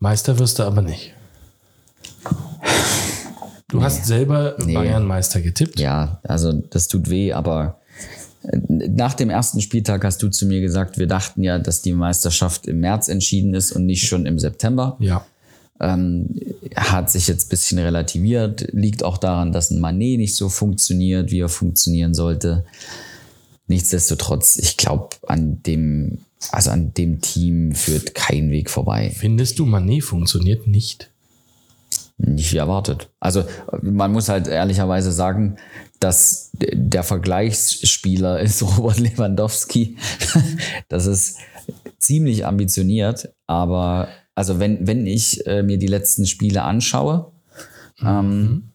Meister 0.00 0.40
wirst 0.40 0.58
du 0.58 0.64
aber 0.64 0.82
nicht. 0.82 1.14
Du 3.68 3.80
hast 3.80 4.06
selber 4.06 4.56
Bayern 4.58 5.06
Meister 5.06 5.40
getippt. 5.40 5.78
Ja, 5.78 6.18
also 6.24 6.50
das 6.52 6.88
tut 6.88 7.10
weh, 7.10 7.32
aber 7.32 7.77
nach 8.52 9.14
dem 9.14 9.30
ersten 9.30 9.60
Spieltag 9.60 10.04
hast 10.04 10.22
du 10.22 10.28
zu 10.28 10.46
mir 10.46 10.60
gesagt, 10.60 10.98
wir 10.98 11.06
dachten 11.06 11.42
ja, 11.42 11.58
dass 11.58 11.82
die 11.82 11.92
Meisterschaft 11.92 12.66
im 12.66 12.80
März 12.80 13.08
entschieden 13.08 13.54
ist 13.54 13.72
und 13.72 13.86
nicht 13.86 14.06
schon 14.06 14.26
im 14.26 14.38
September. 14.38 14.96
Ja. 15.00 15.26
ähm, 15.80 16.28
hat 16.74 17.10
sich 17.10 17.28
jetzt 17.28 17.46
ein 17.46 17.50
bisschen 17.50 17.78
relativiert. 17.78 18.68
Liegt 18.72 19.02
auch 19.02 19.18
daran, 19.18 19.52
dass 19.52 19.70
ein 19.70 19.80
Manet 19.80 20.18
nicht 20.18 20.34
so 20.34 20.48
funktioniert, 20.48 21.30
wie 21.30 21.40
er 21.40 21.48
funktionieren 21.48 22.14
sollte. 22.14 22.64
Nichtsdestotrotz, 23.66 24.56
ich 24.56 24.76
glaube, 24.76 25.10
an 25.26 25.62
dem, 25.62 26.18
also 26.50 26.70
an 26.70 26.94
dem 26.94 27.20
Team 27.20 27.74
führt 27.74 28.14
kein 28.14 28.50
Weg 28.50 28.70
vorbei. 28.70 29.12
Findest 29.14 29.58
du, 29.58 29.66
Manet 29.66 30.04
funktioniert 30.04 30.66
nicht? 30.66 31.10
Nicht 32.18 32.54
erwartet. 32.54 33.10
Also 33.20 33.44
man 33.80 34.12
muss 34.12 34.28
halt 34.28 34.48
ehrlicherweise 34.48 35.12
sagen, 35.12 35.56
dass 36.00 36.50
der 36.52 37.04
Vergleichsspieler 37.04 38.40
ist 38.40 38.62
Robert 38.62 38.98
Lewandowski. 38.98 39.96
Das 40.88 41.06
ist 41.06 41.38
ziemlich 41.98 42.46
ambitioniert, 42.46 43.34
aber 43.46 44.08
also 44.34 44.58
wenn, 44.58 44.86
wenn 44.86 45.06
ich 45.06 45.46
äh, 45.46 45.62
mir 45.62 45.78
die 45.78 45.86
letzten 45.86 46.26
Spiele 46.26 46.62
anschaue, 46.62 47.32
ähm, 48.00 48.70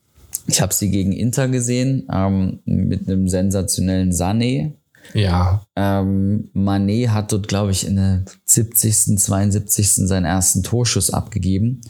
ich 0.47 0.61
habe 0.61 0.73
sie 0.73 0.91
gegen 0.91 1.11
Inter 1.13 1.47
gesehen, 1.47 2.07
ähm, 2.11 2.59
mit 2.65 3.07
einem 3.07 3.27
sensationellen 3.27 4.11
Sané. 4.11 4.73
Ja. 5.13 5.65
Ähm, 5.75 6.49
Manet 6.53 7.09
hat 7.09 7.31
dort, 7.31 7.47
glaube 7.47 7.71
ich, 7.71 7.85
in 7.85 7.95
der 7.95 8.23
70., 8.45 9.17
72. 9.17 9.93
seinen 9.93 10.25
ersten 10.25 10.63
Torschuss 10.63 11.11
abgegeben. 11.11 11.81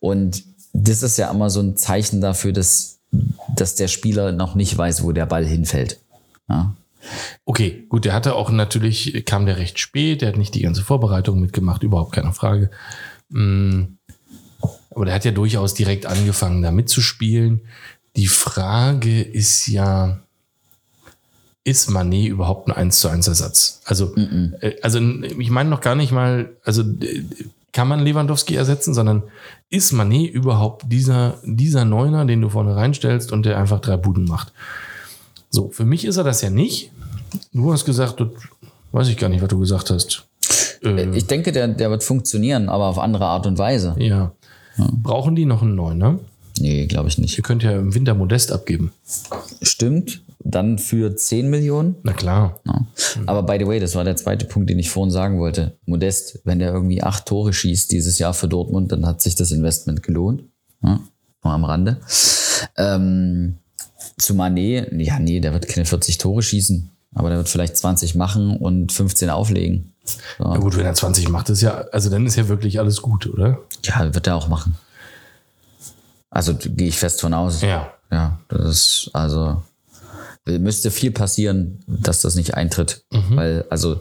Und 0.00 0.44
das 0.84 1.02
ist 1.02 1.18
ja 1.18 1.30
immer 1.30 1.50
so 1.50 1.60
ein 1.60 1.76
Zeichen 1.76 2.20
dafür, 2.20 2.52
dass, 2.52 2.98
dass 3.56 3.74
der 3.74 3.88
Spieler 3.88 4.32
noch 4.32 4.54
nicht 4.54 4.76
weiß, 4.76 5.02
wo 5.02 5.12
der 5.12 5.26
Ball 5.26 5.46
hinfällt. 5.46 6.00
Ja. 6.48 6.74
Okay, 7.44 7.86
gut, 7.88 8.04
der 8.04 8.12
hatte 8.12 8.34
auch 8.34 8.50
natürlich, 8.50 9.24
kam 9.24 9.46
der 9.46 9.56
recht 9.56 9.78
spät, 9.78 10.20
der 10.20 10.30
hat 10.30 10.36
nicht 10.36 10.54
die 10.54 10.62
ganze 10.62 10.82
Vorbereitung 10.82 11.40
mitgemacht, 11.40 11.82
überhaupt 11.82 12.12
keine 12.12 12.32
Frage. 12.32 12.70
Mm, 13.28 13.84
Aber 14.90 15.04
der 15.04 15.14
hat 15.14 15.24
ja 15.24 15.30
durchaus 15.30 15.74
direkt 15.74 16.06
angefangen, 16.06 16.62
da 16.62 16.70
mitzuspielen. 16.70 17.60
Die 18.16 18.26
Frage 18.26 19.22
ist 19.22 19.68
ja, 19.68 20.20
ist 21.64 21.90
Manet 21.90 22.28
überhaupt 22.28 22.68
ein 22.68 22.72
1 22.72 23.00
zu 23.00 23.08
1 23.08 23.28
Ersatz? 23.28 23.80
Also, 23.84 24.14
äh, 24.16 24.76
also 24.82 24.98
ich 24.98 25.50
meine 25.50 25.70
noch 25.70 25.80
gar 25.80 25.94
nicht 25.94 26.12
mal, 26.12 26.56
also 26.64 26.82
äh, 26.82 27.24
kann 27.72 27.88
man 27.88 28.00
Lewandowski 28.00 28.54
ersetzen, 28.54 28.94
sondern 28.94 29.22
ist 29.70 29.92
Manet 29.92 30.32
überhaupt 30.32 30.84
dieser, 30.90 31.34
dieser 31.44 31.84
Neuner, 31.84 32.24
den 32.24 32.40
du 32.40 32.48
vorne 32.48 32.74
reinstellst 32.74 33.32
und 33.32 33.44
der 33.44 33.58
einfach 33.58 33.80
drei 33.80 33.96
Buden 33.96 34.24
macht? 34.24 34.52
So, 35.50 35.70
für 35.70 35.84
mich 35.84 36.04
ist 36.04 36.16
er 36.16 36.24
das 36.24 36.40
ja 36.42 36.50
nicht. 36.50 36.90
Du 37.52 37.72
hast 37.72 37.84
gesagt, 37.84 38.20
das 38.20 38.28
weiß 38.92 39.08
ich 39.08 39.16
gar 39.16 39.28
nicht, 39.28 39.42
was 39.42 39.48
du 39.48 39.58
gesagt 39.58 39.90
hast. 39.90 40.24
Äh, 40.82 41.10
Ich 41.16 41.26
denke, 41.26 41.52
der, 41.52 41.68
der 41.68 41.90
wird 41.90 42.02
funktionieren, 42.04 42.68
aber 42.68 42.86
auf 42.86 42.98
andere 42.98 43.26
Art 43.26 43.46
und 43.46 43.58
Weise. 43.58 43.94
ja. 43.98 44.32
Brauchen 44.92 45.34
die 45.34 45.44
noch 45.44 45.60
einen 45.62 45.74
Neuner? 45.74 46.20
Nee, 46.60 46.86
glaube 46.86 47.08
ich 47.08 47.18
nicht. 47.18 47.36
Ihr 47.36 47.42
könnt 47.42 47.64
ja 47.64 47.72
im 47.72 47.94
Winter 47.96 48.14
Modest 48.14 48.52
abgeben. 48.52 48.92
Stimmt, 49.60 50.22
dann 50.40 50.78
für 50.78 51.14
10 51.16 51.50
Millionen. 51.50 51.96
Na 52.02 52.12
klar. 52.12 52.60
Ja. 52.64 52.86
Aber 53.26 53.42
by 53.42 53.56
the 53.58 53.66
way, 53.66 53.80
das 53.80 53.94
war 53.94 54.04
der 54.04 54.16
zweite 54.16 54.46
Punkt, 54.46 54.70
den 54.70 54.78
ich 54.78 54.90
vorhin 54.90 55.10
sagen 55.10 55.38
wollte. 55.38 55.76
Modest, 55.84 56.40
wenn 56.44 56.58
der 56.58 56.72
irgendwie 56.72 57.02
acht 57.02 57.26
Tore 57.26 57.52
schießt 57.52 57.90
dieses 57.90 58.18
Jahr 58.18 58.34
für 58.34 58.48
Dortmund, 58.48 58.92
dann 58.92 59.06
hat 59.06 59.20
sich 59.20 59.34
das 59.34 59.50
Investment 59.50 60.02
gelohnt. 60.02 60.44
Ja, 60.82 61.00
nur 61.42 61.52
am 61.52 61.64
Rande. 61.64 61.98
Ähm, 62.76 63.56
zu 64.16 64.34
Manet, 64.34 64.92
ja, 64.92 65.18
nee, 65.18 65.40
der 65.40 65.52
wird 65.52 65.68
keine 65.68 65.86
40 65.86 66.18
Tore 66.18 66.42
schießen, 66.42 66.90
aber 67.14 67.28
der 67.28 67.38
wird 67.38 67.48
vielleicht 67.48 67.76
20 67.76 68.14
machen 68.14 68.56
und 68.56 68.92
15 68.92 69.30
auflegen. 69.30 69.92
So. 70.04 70.18
Na 70.38 70.56
gut, 70.58 70.76
wenn 70.76 70.86
er 70.86 70.94
20 70.94 71.28
macht, 71.28 71.50
ist 71.50 71.62
ja, 71.62 71.84
also 71.92 72.10
dann 72.10 72.26
ist 72.26 72.36
ja 72.36 72.48
wirklich 72.48 72.78
alles 72.78 73.02
gut, 73.02 73.26
oder? 73.26 73.58
Ja, 73.84 74.14
wird 74.14 74.26
er 74.26 74.36
auch 74.36 74.48
machen. 74.48 74.76
Also 76.30 76.54
gehe 76.54 76.88
ich 76.88 76.98
fest 76.98 77.20
von 77.20 77.34
aus. 77.34 77.62
Ja. 77.62 77.92
Ja, 78.10 78.38
das 78.48 78.64
ist 78.70 79.10
also 79.12 79.62
müsste 80.58 80.90
viel 80.90 81.10
passieren, 81.10 81.80
dass 81.86 82.22
das 82.22 82.34
nicht 82.34 82.54
eintritt, 82.54 83.04
weil 83.36 83.64
also 83.70 84.00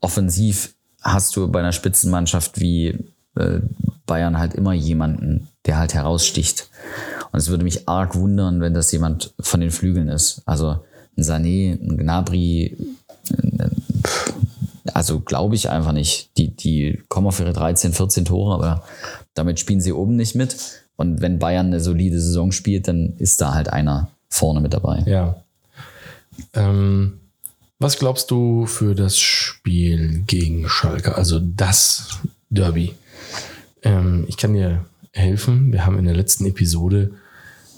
offensiv 0.00 0.74
hast 1.02 1.36
du 1.36 1.48
bei 1.48 1.60
einer 1.60 1.72
Spitzenmannschaft 1.72 2.60
wie 2.60 2.98
äh, 3.36 3.60
Bayern 4.06 4.38
halt 4.38 4.54
immer 4.54 4.72
jemanden, 4.72 5.48
der 5.66 5.78
halt 5.78 5.94
heraussticht. 5.94 6.68
Und 7.32 7.38
es 7.38 7.48
würde 7.48 7.64
mich 7.64 7.88
arg 7.88 8.14
wundern, 8.14 8.60
wenn 8.60 8.74
das 8.74 8.92
jemand 8.92 9.34
von 9.40 9.60
den 9.60 9.70
Flügeln 9.70 10.08
ist. 10.08 10.42
Also 10.46 10.78
ein 11.16 11.24
Sané, 11.24 11.72
ein 11.72 11.96
Gnabry, 11.96 12.76
äh, 13.30 13.68
also 14.92 15.20
glaube 15.20 15.54
ich 15.54 15.70
einfach 15.70 15.92
nicht. 15.92 16.36
Die, 16.36 16.54
die 16.54 17.02
kommen 17.08 17.26
auf 17.26 17.40
ihre 17.40 17.52
13, 17.52 17.92
14 17.92 18.24
Tore, 18.26 18.54
aber 18.54 18.84
damit 19.34 19.58
spielen 19.58 19.80
sie 19.80 19.92
oben 19.92 20.16
nicht 20.16 20.34
mit. 20.34 20.56
Und 20.96 21.20
wenn 21.20 21.38
Bayern 21.38 21.66
eine 21.66 21.80
solide 21.80 22.20
Saison 22.20 22.52
spielt, 22.52 22.88
dann 22.88 23.14
ist 23.18 23.40
da 23.40 23.54
halt 23.54 23.68
einer 23.68 24.10
vorne 24.28 24.60
mit 24.60 24.74
dabei. 24.74 25.02
Ja. 25.06 25.36
Ähm, 26.52 27.20
was 27.78 27.98
glaubst 27.98 28.30
du 28.30 28.66
für 28.66 28.94
das 28.94 29.18
Spiel 29.18 30.22
gegen 30.26 30.68
Schalke? 30.68 31.16
Also 31.16 31.40
das 31.40 32.20
Derby. 32.50 32.94
Ähm, 33.82 34.24
ich 34.28 34.36
kann 34.36 34.54
dir 34.54 34.84
helfen. 35.12 35.72
Wir 35.72 35.84
haben 35.84 35.98
in 35.98 36.04
der 36.04 36.14
letzten 36.16 36.46
Episode, 36.46 37.12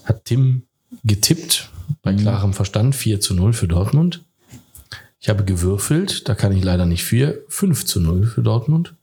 hat 0.04 0.24
Tim 0.24 0.62
getippt, 1.04 1.70
bei 2.02 2.14
klarem 2.14 2.52
Verstand, 2.52 2.94
4 2.94 3.20
zu 3.20 3.34
0 3.34 3.52
für 3.52 3.68
Dortmund. 3.68 4.22
Ich 5.20 5.28
habe 5.28 5.44
gewürfelt, 5.44 6.28
da 6.28 6.34
kann 6.34 6.52
ich 6.52 6.62
leider 6.62 6.86
nicht 6.86 7.04
für, 7.04 7.42
5 7.48 7.84
zu 7.84 8.00
0 8.00 8.26
für 8.26 8.42
Dortmund. 8.42 8.94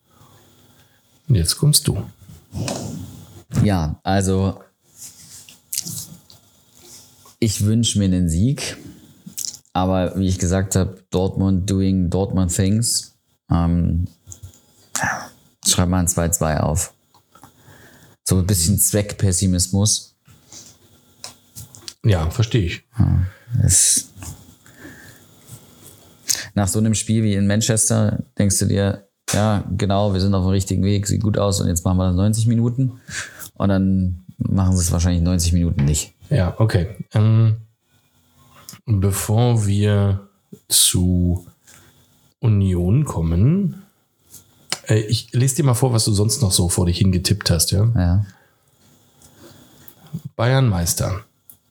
Und 1.28 1.36
jetzt 1.36 1.58
kommst 1.58 1.88
du. 1.88 2.04
Ja, 3.64 4.00
also 4.04 4.62
ich 7.40 7.66
wünsche 7.66 8.00
mir 8.00 8.06
einen 8.06 8.30
Sieg, 8.30 8.78
aber 9.74 10.18
wie 10.18 10.28
ich 10.28 10.40
gesagt 10.40 10.76
habe, 10.76 11.04
Dortmund 11.10 11.70
doing 11.70 12.10
Dortmund 12.10 12.54
things. 12.56 13.18
Ähm, 13.52 14.08
schreib 15.68 15.90
mal 15.90 16.00
ein 16.00 16.08
2-2 16.08 16.60
auf. 16.60 16.94
So 18.24 18.38
ein 18.38 18.48
bisschen 18.48 18.78
Zweckpessimismus. 18.78 20.16
Ja, 22.06 22.30
verstehe 22.30 22.66
ich. 22.66 22.84
Das 23.62 24.10
nach 26.56 26.68
so 26.68 26.80
einem 26.80 26.94
Spiel 26.94 27.24
wie 27.24 27.34
in 27.34 27.48
Manchester 27.48 28.24
denkst 28.38 28.60
du 28.60 28.66
dir, 28.66 29.08
ja, 29.34 29.64
genau, 29.76 30.14
wir 30.14 30.22
sind 30.22 30.36
auf 30.36 30.44
dem 30.44 30.52
richtigen 30.52 30.84
Weg, 30.84 31.08
sieht 31.08 31.24
gut 31.24 31.38
aus 31.38 31.60
und 31.60 31.68
jetzt 31.68 31.84
machen 31.84 31.98
wir 31.98 32.08
das 32.08 32.16
90 32.16 32.48
Minuten. 32.48 33.00
Und 33.56 33.70
dann 33.70 34.26
machen 34.38 34.76
sie 34.76 34.84
es 34.84 34.92
wahrscheinlich 34.92 35.24
90 35.24 35.54
Minuten 35.54 35.86
nicht. 35.86 36.14
Ja, 36.30 36.54
okay. 36.60 36.96
Ähm, 37.14 37.58
bevor 38.86 39.66
wir 39.66 40.28
zu 40.68 41.46
Union 42.40 43.06
kommen, 43.06 43.84
äh, 44.88 45.00
ich 45.00 45.32
lese 45.34 45.58
dir 45.58 45.64
mal 45.64 45.74
vor, 45.74 45.94
was 45.94 46.06
du 46.06 46.14
sonst 46.14 46.42
noch 46.42 46.52
so 46.52 46.70
vor 46.70 46.86
dich 46.86 46.98
hingetippt 46.98 47.50
hast. 47.50 47.72
Ja? 47.72 47.90
Ja. 47.96 48.26
Bayern 50.36 50.68
Meister. 50.68 51.22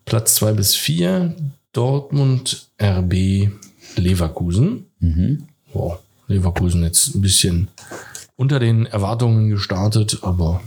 Platz 0.05 0.35
2 0.37 0.53
bis 0.55 0.75
4, 0.75 1.35
Dortmund, 1.73 2.69
RB, 2.81 3.51
Leverkusen. 3.97 4.87
Wow, 5.73 5.99
Leverkusen 6.27 6.83
jetzt 6.83 7.15
ein 7.15 7.21
bisschen 7.21 7.69
unter 8.37 8.59
den 8.59 8.87
Erwartungen 8.87 9.51
gestartet, 9.51 10.19
aber 10.23 10.61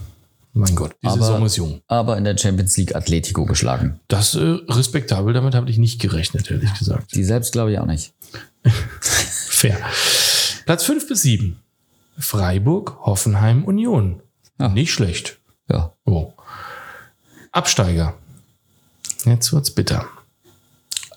mein 0.56 0.76
Gott, 0.76 0.96
die 1.04 1.08
Aber- 1.08 1.18
Saison 1.18 1.46
ist 1.46 1.58
jung. 1.58 1.82
Aber 1.88 2.18
in 2.18 2.24
der 2.24 2.38
Champions 2.38 2.76
League 2.78 2.96
Atletico 2.96 3.46
geschlagen. 3.46 4.00
Das 4.08 4.36
äh, 4.36 4.40
respektabel, 4.70 5.34
damit 5.34 5.54
habe 5.54 5.70
ich 5.70 5.78
nicht 5.78 6.00
gerechnet, 6.00 6.50
ehrlich 6.50 6.74
gesagt. 6.74 7.14
Die 7.14 7.24
selbst 7.24 7.52
glaube 7.52 7.72
ich 7.74 7.80
auch 7.80 7.86
nicht. 7.86 8.14
Fair. 9.02 9.78
Platz 10.66 10.84
5 10.86 11.08
bis 11.08 11.22
7. 11.24 11.60
Freiburg, 12.18 12.98
Hoffenheim, 13.02 13.64
Union. 13.66 14.22
Ja. 14.60 14.70
Nicht 14.70 14.92
schlecht. 14.94 15.40
Ja. 15.70 15.94
Oh. 16.06 16.32
Absteiger. 17.52 18.16
Jetzt 19.26 19.52
wird's 19.54 19.72
bitter. 19.72 20.08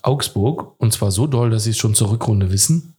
Augsburg, 0.01 0.73
und 0.79 0.93
zwar 0.93 1.11
so 1.11 1.27
doll, 1.27 1.49
dass 1.49 1.63
sie 1.65 1.71
es 1.71 1.77
schon 1.77 1.95
zur 1.95 2.11
Rückrunde 2.11 2.51
wissen. 2.51 2.93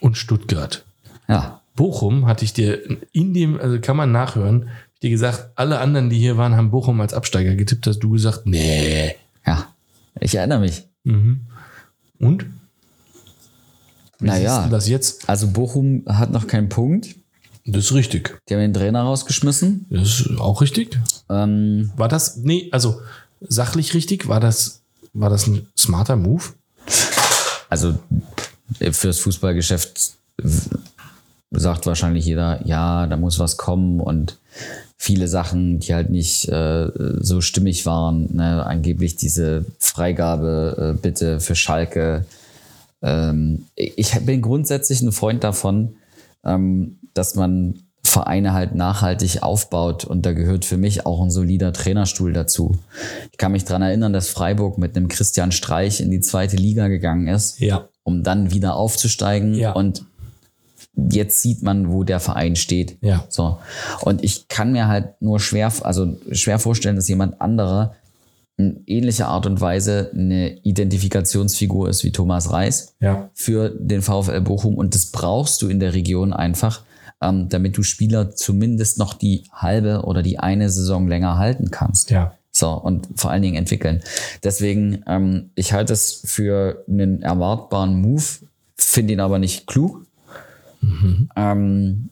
Und 0.00 0.16
Stuttgart. 0.16 0.84
Ja. 1.28 1.62
Bochum 1.74 2.26
hatte 2.26 2.44
ich 2.44 2.52
dir 2.52 2.80
in 3.12 3.34
dem, 3.34 3.58
also 3.60 3.80
kann 3.80 3.96
man 3.96 4.10
nachhören, 4.12 4.68
dir 5.02 5.10
gesagt, 5.10 5.50
alle 5.54 5.78
anderen, 5.78 6.10
die 6.10 6.18
hier 6.18 6.36
waren, 6.36 6.56
haben 6.56 6.70
Bochum 6.70 7.00
als 7.00 7.14
Absteiger 7.14 7.54
getippt, 7.54 7.86
hast 7.86 8.00
du 8.00 8.10
gesagt, 8.10 8.46
nee. 8.46 9.14
Ja. 9.46 9.68
Ich 10.20 10.34
erinnere 10.34 10.60
mich. 10.60 10.84
Mhm. 11.04 11.42
Und? 12.18 12.46
Wie 14.18 14.26
Naja. 14.26 14.66
das 14.68 14.88
jetzt? 14.88 15.28
Also 15.28 15.48
Bochum 15.48 16.04
hat 16.06 16.30
noch 16.30 16.46
keinen 16.46 16.68
Punkt. 16.68 17.14
Das 17.66 17.86
ist 17.86 17.94
richtig. 17.94 18.38
Die 18.48 18.54
haben 18.54 18.60
den 18.60 18.72
Trainer 18.74 19.02
rausgeschmissen. 19.02 19.86
Das 19.90 20.20
ist 20.20 20.38
auch 20.38 20.62
richtig. 20.62 20.98
Ähm, 21.28 21.90
War 21.96 22.08
das, 22.08 22.36
nee, 22.36 22.68
also 22.72 23.00
sachlich 23.40 23.92
richtig, 23.92 24.28
war 24.28 24.40
das, 24.40 24.82
war 25.12 25.28
das 25.30 25.46
ein 25.46 25.66
smarter 25.76 26.16
Move? 26.16 26.44
also 27.68 27.98
fürs 28.92 29.18
Fußballgeschäft 29.18 30.12
sagt 31.50 31.86
wahrscheinlich 31.86 32.24
jeder, 32.24 32.64
ja, 32.66 33.06
da 33.06 33.16
muss 33.16 33.38
was 33.38 33.56
kommen 33.56 34.00
und 34.00 34.38
viele 34.96 35.28
Sachen, 35.28 35.78
die 35.78 35.94
halt 35.94 36.10
nicht 36.10 36.48
äh, 36.48 36.88
so 37.20 37.40
stimmig 37.40 37.86
waren, 37.86 38.34
ne? 38.36 38.64
angeblich 38.64 39.16
diese 39.16 39.64
Freigabe 39.78 40.94
äh, 40.96 40.98
bitte 41.00 41.38
für 41.40 41.54
Schalke. 41.54 42.24
Ähm, 43.02 43.66
ich 43.74 44.12
bin 44.20 44.40
grundsätzlich 44.42 45.02
ein 45.02 45.12
Freund 45.12 45.44
davon, 45.44 45.96
ähm, 46.44 46.98
dass 47.14 47.34
man 47.34 47.80
Vereine 48.02 48.52
halt 48.52 48.74
nachhaltig 48.74 49.42
aufbaut 49.42 50.04
und 50.04 50.24
da 50.24 50.32
gehört 50.32 50.64
für 50.64 50.76
mich 50.76 51.06
auch 51.06 51.22
ein 51.22 51.30
solider 51.30 51.72
Trainerstuhl 51.72 52.32
dazu. 52.32 52.78
Ich 53.32 53.36
kann 53.38 53.52
mich 53.52 53.64
dran 53.64 53.82
erinnern, 53.82 54.12
dass 54.12 54.28
Freiburg 54.28 54.78
mit 54.78 54.96
einem 54.96 55.08
Christian 55.08 55.52
Streich 55.52 56.00
in 56.00 56.10
die 56.10 56.20
zweite 56.20 56.56
Liga 56.56 56.88
gegangen 56.88 57.26
ist 57.28 57.58
Ja. 57.60 57.88
um 58.04 58.22
dann 58.22 58.52
wieder 58.52 58.76
aufzusteigen. 58.76 59.54
Ja. 59.54 59.72
Und 59.72 60.04
jetzt 60.96 61.42
sieht 61.42 61.62
man, 61.62 61.92
wo 61.92 62.04
der 62.04 62.20
Verein 62.20 62.56
steht. 62.56 62.96
Ja. 63.02 63.24
So. 63.28 63.58
Und 64.02 64.24
ich 64.24 64.48
kann 64.48 64.72
mir 64.72 64.88
halt 64.88 65.20
nur 65.20 65.40
schwer, 65.40 65.72
also 65.82 66.16
schwer 66.32 66.58
vorstellen, 66.58 66.96
dass 66.96 67.08
jemand 67.08 67.40
anderer 67.40 67.94
in 68.58 68.82
ähnlicher 68.86 69.28
Art 69.28 69.44
und 69.46 69.60
Weise 69.60 70.10
eine 70.14 70.56
Identifikationsfigur 70.62 71.90
ist 71.90 72.04
wie 72.04 72.12
Thomas 72.12 72.50
Reis 72.52 72.94
Ja. 73.00 73.28
für 73.34 73.68
den 73.68 74.00
VfL 74.00 74.40
Bochum. 74.40 74.76
Und 74.76 74.94
das 74.94 75.06
brauchst 75.06 75.60
du 75.60 75.68
in 75.68 75.78
der 75.80 75.92
Region 75.92 76.32
einfach, 76.32 76.82
ähm, 77.20 77.48
damit 77.50 77.76
du 77.76 77.82
Spieler 77.82 78.34
zumindest 78.34 78.98
noch 78.98 79.12
die 79.14 79.44
halbe 79.52 80.02
oder 80.04 80.22
die 80.22 80.38
eine 80.38 80.70
Saison 80.70 81.06
länger 81.06 81.36
halten 81.36 81.70
kannst. 81.70 82.10
Ja. 82.10 82.32
So, 82.50 82.70
und 82.70 83.06
vor 83.16 83.30
allen 83.30 83.42
Dingen 83.42 83.56
entwickeln. 83.56 84.00
Deswegen, 84.42 85.04
ähm, 85.06 85.50
ich 85.54 85.74
halte 85.74 85.92
es 85.92 86.22
für 86.24 86.82
einen 86.88 87.20
erwartbaren 87.20 88.00
Move, 88.00 88.22
finde 88.78 89.12
ihn 89.12 89.20
aber 89.20 89.38
nicht 89.38 89.66
klug. 89.66 90.05
Ähm, 91.36 92.10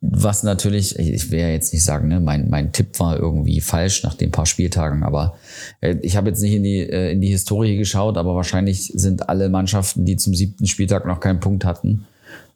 was 0.00 0.42
natürlich, 0.42 0.98
ich- 0.98 1.30
will 1.30 1.38
ja 1.40 1.48
jetzt 1.48 1.72
nicht 1.72 1.84
sagen, 1.84 2.08
ne, 2.08 2.18
mein, 2.18 2.50
mein 2.50 2.72
Tipp 2.72 2.98
war 2.98 3.16
irgendwie 3.16 3.60
falsch 3.60 4.02
nach 4.02 4.14
den 4.14 4.32
paar 4.32 4.46
Spieltagen, 4.46 5.04
aber 5.04 5.36
äh, 5.80 5.96
ich 6.02 6.16
habe 6.16 6.28
jetzt 6.28 6.42
nicht 6.42 6.54
in 6.54 6.64
die, 6.64 6.80
äh, 6.80 7.12
in 7.12 7.20
die 7.20 7.28
Historie 7.28 7.76
geschaut, 7.76 8.16
aber 8.16 8.34
wahrscheinlich 8.34 8.92
sind 8.94 9.28
alle 9.28 9.48
Mannschaften, 9.48 10.04
die 10.04 10.16
zum 10.16 10.34
siebten 10.34 10.66
Spieltag 10.66 11.06
noch 11.06 11.20
keinen 11.20 11.38
Punkt 11.38 11.64
hatten, 11.64 12.04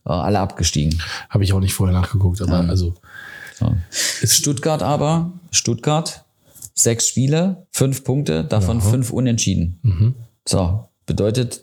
äh, 0.07 0.11
alle 0.11 0.41
abgestiegen. 0.41 1.01
Habe 1.31 1.45
ich 1.45 1.53
auch 1.53 1.61
nicht 1.61 1.75
vorher 1.75 1.97
nachgeguckt, 1.97 2.43
aber 2.43 2.69
also 2.69 2.95
So. 3.59 3.75
Stuttgart 4.25 4.83
aber, 4.83 5.33
Stuttgart, 5.53 6.25
sechs 6.75 7.07
Spiele, 7.09 7.67
fünf 7.71 8.03
Punkte, 8.03 8.43
davon 8.45 8.81
fünf 8.81 9.11
Unentschieden. 9.13 9.79
So, 10.49 10.89
bedeutet, 11.07 11.63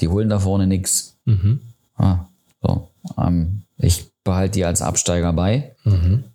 die 0.00 0.08
holen 0.08 0.30
da 0.30 0.38
vorne 0.38 0.66
nichts. 0.66 1.16
Ah, 1.96 2.26
so, 2.68 2.88
ähm, 3.20 3.62
ich 3.76 4.10
behalte 4.24 4.58
die 4.58 4.64
als 4.64 4.82
Absteiger 4.82 5.32
bei 5.32 5.74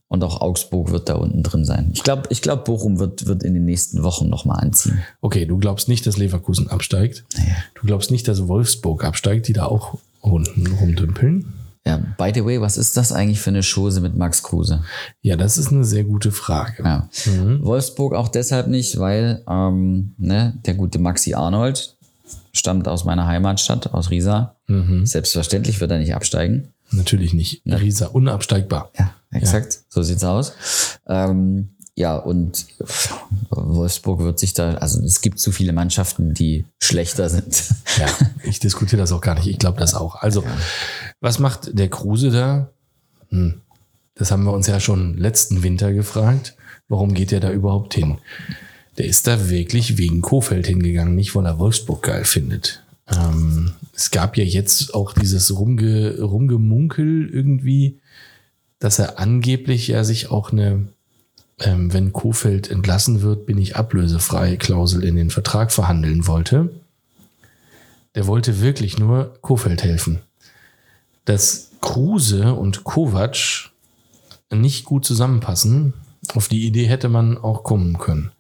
und 0.08 0.24
auch 0.24 0.42
Augsburg 0.42 0.92
wird 0.92 1.10
da 1.10 1.16
unten 1.16 1.44
drin 1.44 1.66
sein. 1.66 1.92
Ich 1.94 2.04
glaube, 2.04 2.24
ich 2.30 2.42
glaub, 2.42 2.66
Bochum 2.66 3.00
wird, 3.00 3.26
wird 3.26 3.44
in 3.44 3.54
den 3.54 3.66
nächsten 3.66 4.04
Wochen 4.04 4.30
nochmal 4.30 4.60
anziehen. 4.60 5.00
okay, 5.22 5.46
du 5.46 5.58
glaubst 5.58 5.88
nicht, 5.88 6.06
dass 6.06 6.18
Leverkusen 6.18 6.70
absteigt. 6.70 7.26
Du 7.76 7.86
glaubst 7.86 8.12
nicht, 8.12 8.28
dass 8.28 8.48
Wolfsburg 8.48 9.04
absteigt, 9.04 9.48
die 9.48 9.54
da 9.54 9.66
auch 9.66 9.98
unten 10.22 10.68
rumdümpeln. 10.68 11.54
Ja, 11.86 11.98
by 12.18 12.32
the 12.34 12.46
way, 12.46 12.62
was 12.62 12.78
ist 12.78 12.96
das 12.96 13.12
eigentlich 13.12 13.42
für 13.42 13.50
eine 13.50 13.62
Chose 13.62 14.00
mit 14.00 14.16
Max 14.16 14.42
Kruse? 14.42 14.84
Ja, 15.22 15.36
das 15.36 15.58
ist 15.58 15.72
eine 15.72 15.84
sehr 15.84 16.06
gute 16.06 16.32
Frage. 16.32 16.82
Ja. 16.84 17.10
Wolfsburg 17.62 18.14
auch 18.14 18.30
deshalb 18.30 18.68
nicht, 18.68 19.00
weil 19.00 19.44
ähm, 19.50 20.14
ne, 20.18 20.54
der 20.66 20.76
gute 20.76 21.00
Maxi 21.00 21.34
Arnold 21.34 21.93
stammt 22.54 22.88
aus 22.88 23.04
meiner 23.04 23.28
Heimatstadt, 23.28 23.94
aus 23.94 24.10
Riesa. 24.10 24.56
Selbstverständlich 25.06 25.82
wird 25.82 25.92
er 25.92 26.00
nicht 26.00 26.16
absteigen. 26.16 26.70
Natürlich 26.92 27.34
nicht. 27.34 27.64
Riesa, 27.66 28.08
unabsteigbar. 28.08 28.92
Ja, 28.98 29.14
exakt. 29.32 29.80
So 29.90 30.04
sieht's 30.04 30.24
aus. 30.24 30.54
Ähm, 31.08 31.70
ja, 31.96 32.16
und 32.16 32.66
Wolfsburg 33.50 34.20
wird 34.20 34.40
sich 34.40 34.54
da, 34.54 34.76
also 34.76 35.00
es 35.04 35.22
gibt 35.22 35.40
zu 35.40 35.52
viele 35.52 35.74
Mannschaften, 35.74 36.34
die 36.34 36.66
schlechter 36.82 37.30
sind. 37.30 37.74
Ja, 37.98 38.08
ich 38.44 38.60
diskutiere 38.60 39.02
das 39.02 39.12
auch 39.12 39.22
gar 39.22 39.36
nicht. 39.36 39.48
Ich 39.48 39.60
glaube 39.60 39.80
das 39.80 39.94
auch. 39.94 40.16
Also, 40.16 40.44
Was 41.22 41.38
macht 41.40 41.78
der 41.78 41.90
Kruse 41.90 42.32
da? 42.32 42.70
Hm. 43.30 43.62
Das 44.16 44.32
haben 44.32 44.44
wir 44.44 44.54
uns 44.54 44.68
ja 44.68 44.80
schon 44.80 45.18
letzten 45.18 45.64
Winter 45.64 45.94
gefragt. 45.94 46.56
Warum 46.88 47.14
geht 47.14 47.32
er 47.32 47.40
da 47.40 47.52
überhaupt 47.52 47.94
hin? 47.94 48.18
Der 48.98 49.06
ist 49.06 49.28
da 49.28 49.50
wirklich 49.50 49.98
wegen 49.98 50.22
Kofeld 50.22 50.68
hingegangen, 50.68 51.16
nicht 51.16 51.36
weil 51.36 51.46
er 51.46 51.60
Wolfsburg 51.60 52.04
geil 52.04 52.26
findet. 52.26 52.84
Ähm, 53.08 53.74
es 53.96 54.12
gab 54.12 54.38
ja 54.38 54.44
jetzt 54.44 54.94
auch 54.94 55.14
dieses 55.14 55.56
Rumge, 55.58 56.22
Rumgemunkel 56.22 57.30
irgendwie, 57.30 58.00
dass 58.80 59.00
er 59.00 59.20
angeblich 59.20 59.88
ja 59.88 60.04
sich 60.04 60.30
auch 60.30 60.52
eine, 60.52 60.88
ähm, 61.60 61.94
wenn 61.94 62.14
Kofeld 62.14 62.70
entlassen 62.70 63.22
wird, 63.22 63.46
bin 63.46 63.58
ich 63.58 63.76
ablösefrei 63.76 64.58
Klausel 64.58 65.04
in 65.04 65.16
den 65.16 65.30
Vertrag 65.30 65.72
verhandeln 65.72 66.28
wollte. 66.28 66.70
Der 68.16 68.28
wollte 68.28 68.62
wirklich 68.62 69.00
nur 69.00 69.38
Kofeld 69.42 69.84
helfen. 69.84 70.20
Dass 71.26 71.72
Kruse 71.82 72.54
und 72.54 72.84
Kovac 72.84 73.72
nicht 74.52 74.86
gut 74.86 75.04
zusammenpassen, 75.04 75.94
auf 76.36 76.48
die 76.48 76.66
Idee 76.66 76.86
hätte 76.86 77.10
man 77.10 77.38
auch 77.38 77.64
kommen 77.64 77.98
können. 77.98 78.32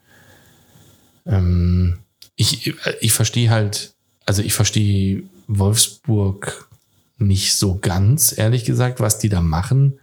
Ähm, 1.25 1.99
ich, 2.35 2.73
ich 3.01 3.13
verstehe 3.13 3.49
halt, 3.49 3.93
also 4.25 4.41
ich 4.41 4.53
verstehe 4.53 5.23
Wolfsburg 5.47 6.69
nicht 7.17 7.55
so 7.55 7.79
ganz, 7.79 8.37
ehrlich 8.37 8.65
gesagt, 8.65 8.99
was 8.99 9.19
die 9.19 9.29
da 9.29 9.41
machen, 9.41 9.99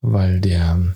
weil 0.00 0.40
der, 0.40 0.94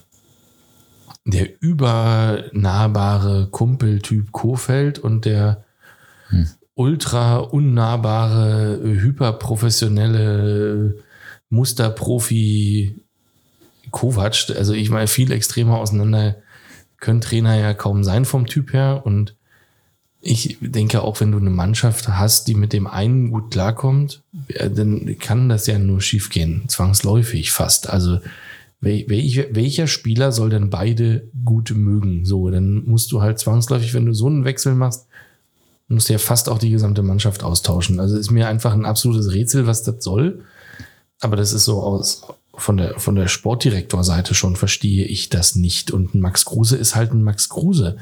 der 1.25 1.49
übernahbare 1.61 3.49
Kumpeltyp 3.51 4.33
Kofeld 4.33 4.99
und 4.99 5.25
der 5.25 5.65
hm. 6.29 6.49
ultra 6.75 7.37
unnahbare, 7.37 8.81
hyperprofessionelle 8.83 10.97
Musterprofi 11.51 12.97
Kovac, 13.91 14.51
also 14.57 14.73
ich 14.73 14.91
meine, 14.91 15.07
viel 15.07 15.33
extremer 15.33 15.79
auseinander 15.79 16.37
können 16.99 17.21
Trainer 17.21 17.57
ja 17.57 17.75
kaum 17.75 18.05
sein 18.05 18.25
vom 18.25 18.47
Typ 18.47 18.73
her 18.73 19.03
und 19.05 19.37
ich 20.25 20.57
denke 20.61 21.03
auch, 21.03 21.20
wenn 21.20 21.33
du 21.33 21.39
eine 21.39 21.51
Mannschaft 21.51 22.09
hast, 22.09 22.47
die 22.47 22.55
mit 22.55 22.73
dem 22.73 22.87
einen 22.87 23.31
gut 23.33 23.51
klarkommt, 23.51 24.23
dann 24.49 25.18
kann 25.18 25.49
das 25.49 25.66
ja 25.66 25.79
nur 25.81 26.01
schiefgehen, 26.01 26.62
zwangsläufig 26.68 27.51
fast. 27.51 27.91
Also 27.91 28.20
welcher 28.81 29.87
Spieler 29.89 30.31
soll 30.31 30.51
denn 30.51 30.70
beide 30.70 31.29
gut 31.45 31.73
mögen? 31.75 32.25
So, 32.25 32.51
dann 32.51 32.85
musst 32.85 33.11
du 33.11 33.20
halt 33.20 33.41
zwangsläufig, 33.41 33.95
wenn 33.95 34.07
du 34.07 34.14
so 34.14 34.29
einen 34.29 34.45
Wechsel 34.45 34.75
machst, 34.75 35.07
musst 35.89 36.09
du 36.09 36.12
ja 36.12 36.18
fast 36.20 36.49
auch 36.49 36.59
die 36.59 36.70
gesamte 36.70 37.03
Mannschaft 37.03 37.43
austauschen. 37.43 37.99
Also 37.99 38.16
ist 38.16 38.31
mir 38.31 38.49
einfach 38.49 38.73
ein 38.73 38.87
absolutes 38.87 39.33
Rätsel, 39.33 39.66
was 39.66 39.83
das 39.83 40.03
soll. 40.05 40.45
Aber 41.20 41.37
das 41.37 41.53
ist 41.53 41.64
so 41.64 41.83
aus, 41.83 42.23
von 42.55 42.77
der, 42.77 42.99
von 42.99 43.16
der 43.16 43.29
Sportdirektorseite 43.29 44.35
schon 44.35 44.55
verstehe 44.55 45.05
ich 45.05 45.31
das 45.31 45.57
nicht. 45.57 45.91
Und 45.91 46.14
Max 46.14 46.45
Kruse 46.45 46.77
ist 46.77 46.95
halt 46.95 47.12
ein 47.12 47.25
Max 47.25 47.49
Kruse 47.49 47.99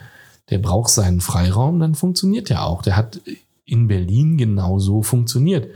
der 0.51 0.59
braucht 0.59 0.91
seinen 0.91 1.21
Freiraum, 1.21 1.79
dann 1.81 1.95
funktioniert 1.95 2.49
der 2.49 2.65
auch. 2.65 2.83
Der 2.83 2.97
hat 2.97 3.21
in 3.65 3.87
Berlin 3.87 4.37
genauso 4.37 5.03
funktioniert. 5.03 5.69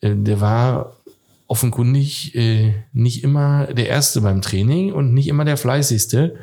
Äh, 0.00 0.14
der 0.16 0.40
war 0.40 0.96
offenkundig 1.46 2.34
äh, 2.34 2.74
nicht 2.92 3.24
immer 3.24 3.66
der 3.66 3.88
Erste 3.88 4.20
beim 4.20 4.42
Training 4.42 4.92
und 4.92 5.14
nicht 5.14 5.28
immer 5.28 5.44
der 5.44 5.56
Fleißigste. 5.56 6.36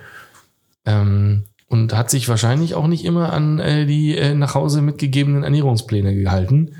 Ähm, 0.86 1.44
und 1.68 1.96
hat 1.96 2.10
sich 2.10 2.28
wahrscheinlich 2.28 2.74
auch 2.74 2.88
nicht 2.88 3.06
immer 3.06 3.32
an 3.32 3.60
äh, 3.60 3.86
die 3.86 4.34
nach 4.34 4.56
Hause 4.56 4.82
mitgegebenen 4.82 5.44
Ernährungspläne 5.44 6.16
gehalten. 6.16 6.72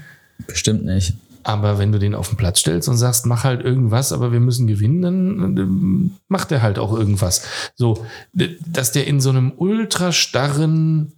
Bestimmt 0.48 0.84
nicht. 0.84 1.14
Aber 1.50 1.80
wenn 1.80 1.92
du 1.92 1.98
den 1.98 2.14
auf 2.14 2.28
den 2.28 2.38
Platz 2.38 2.60
stellst 2.60 2.88
und 2.90 2.98
sagst, 2.98 3.26
mach 3.26 3.44
halt 3.44 3.64
irgendwas, 3.64 4.14
aber 4.14 4.32
wir 4.32 4.40
müssen 4.40 4.68
gewinnen, 4.68 5.02
dann, 5.02 5.56
dann 5.56 6.12
macht 6.28 6.52
er 6.52 6.62
halt 6.62 6.78
auch 6.78 6.94
irgendwas. 6.94 7.42
So, 7.74 8.06
dass 8.34 8.92
der 8.92 9.08
in 9.08 9.20
so 9.20 9.32
einem 9.32 9.54
ultra 9.58 10.12
starren 10.12 11.12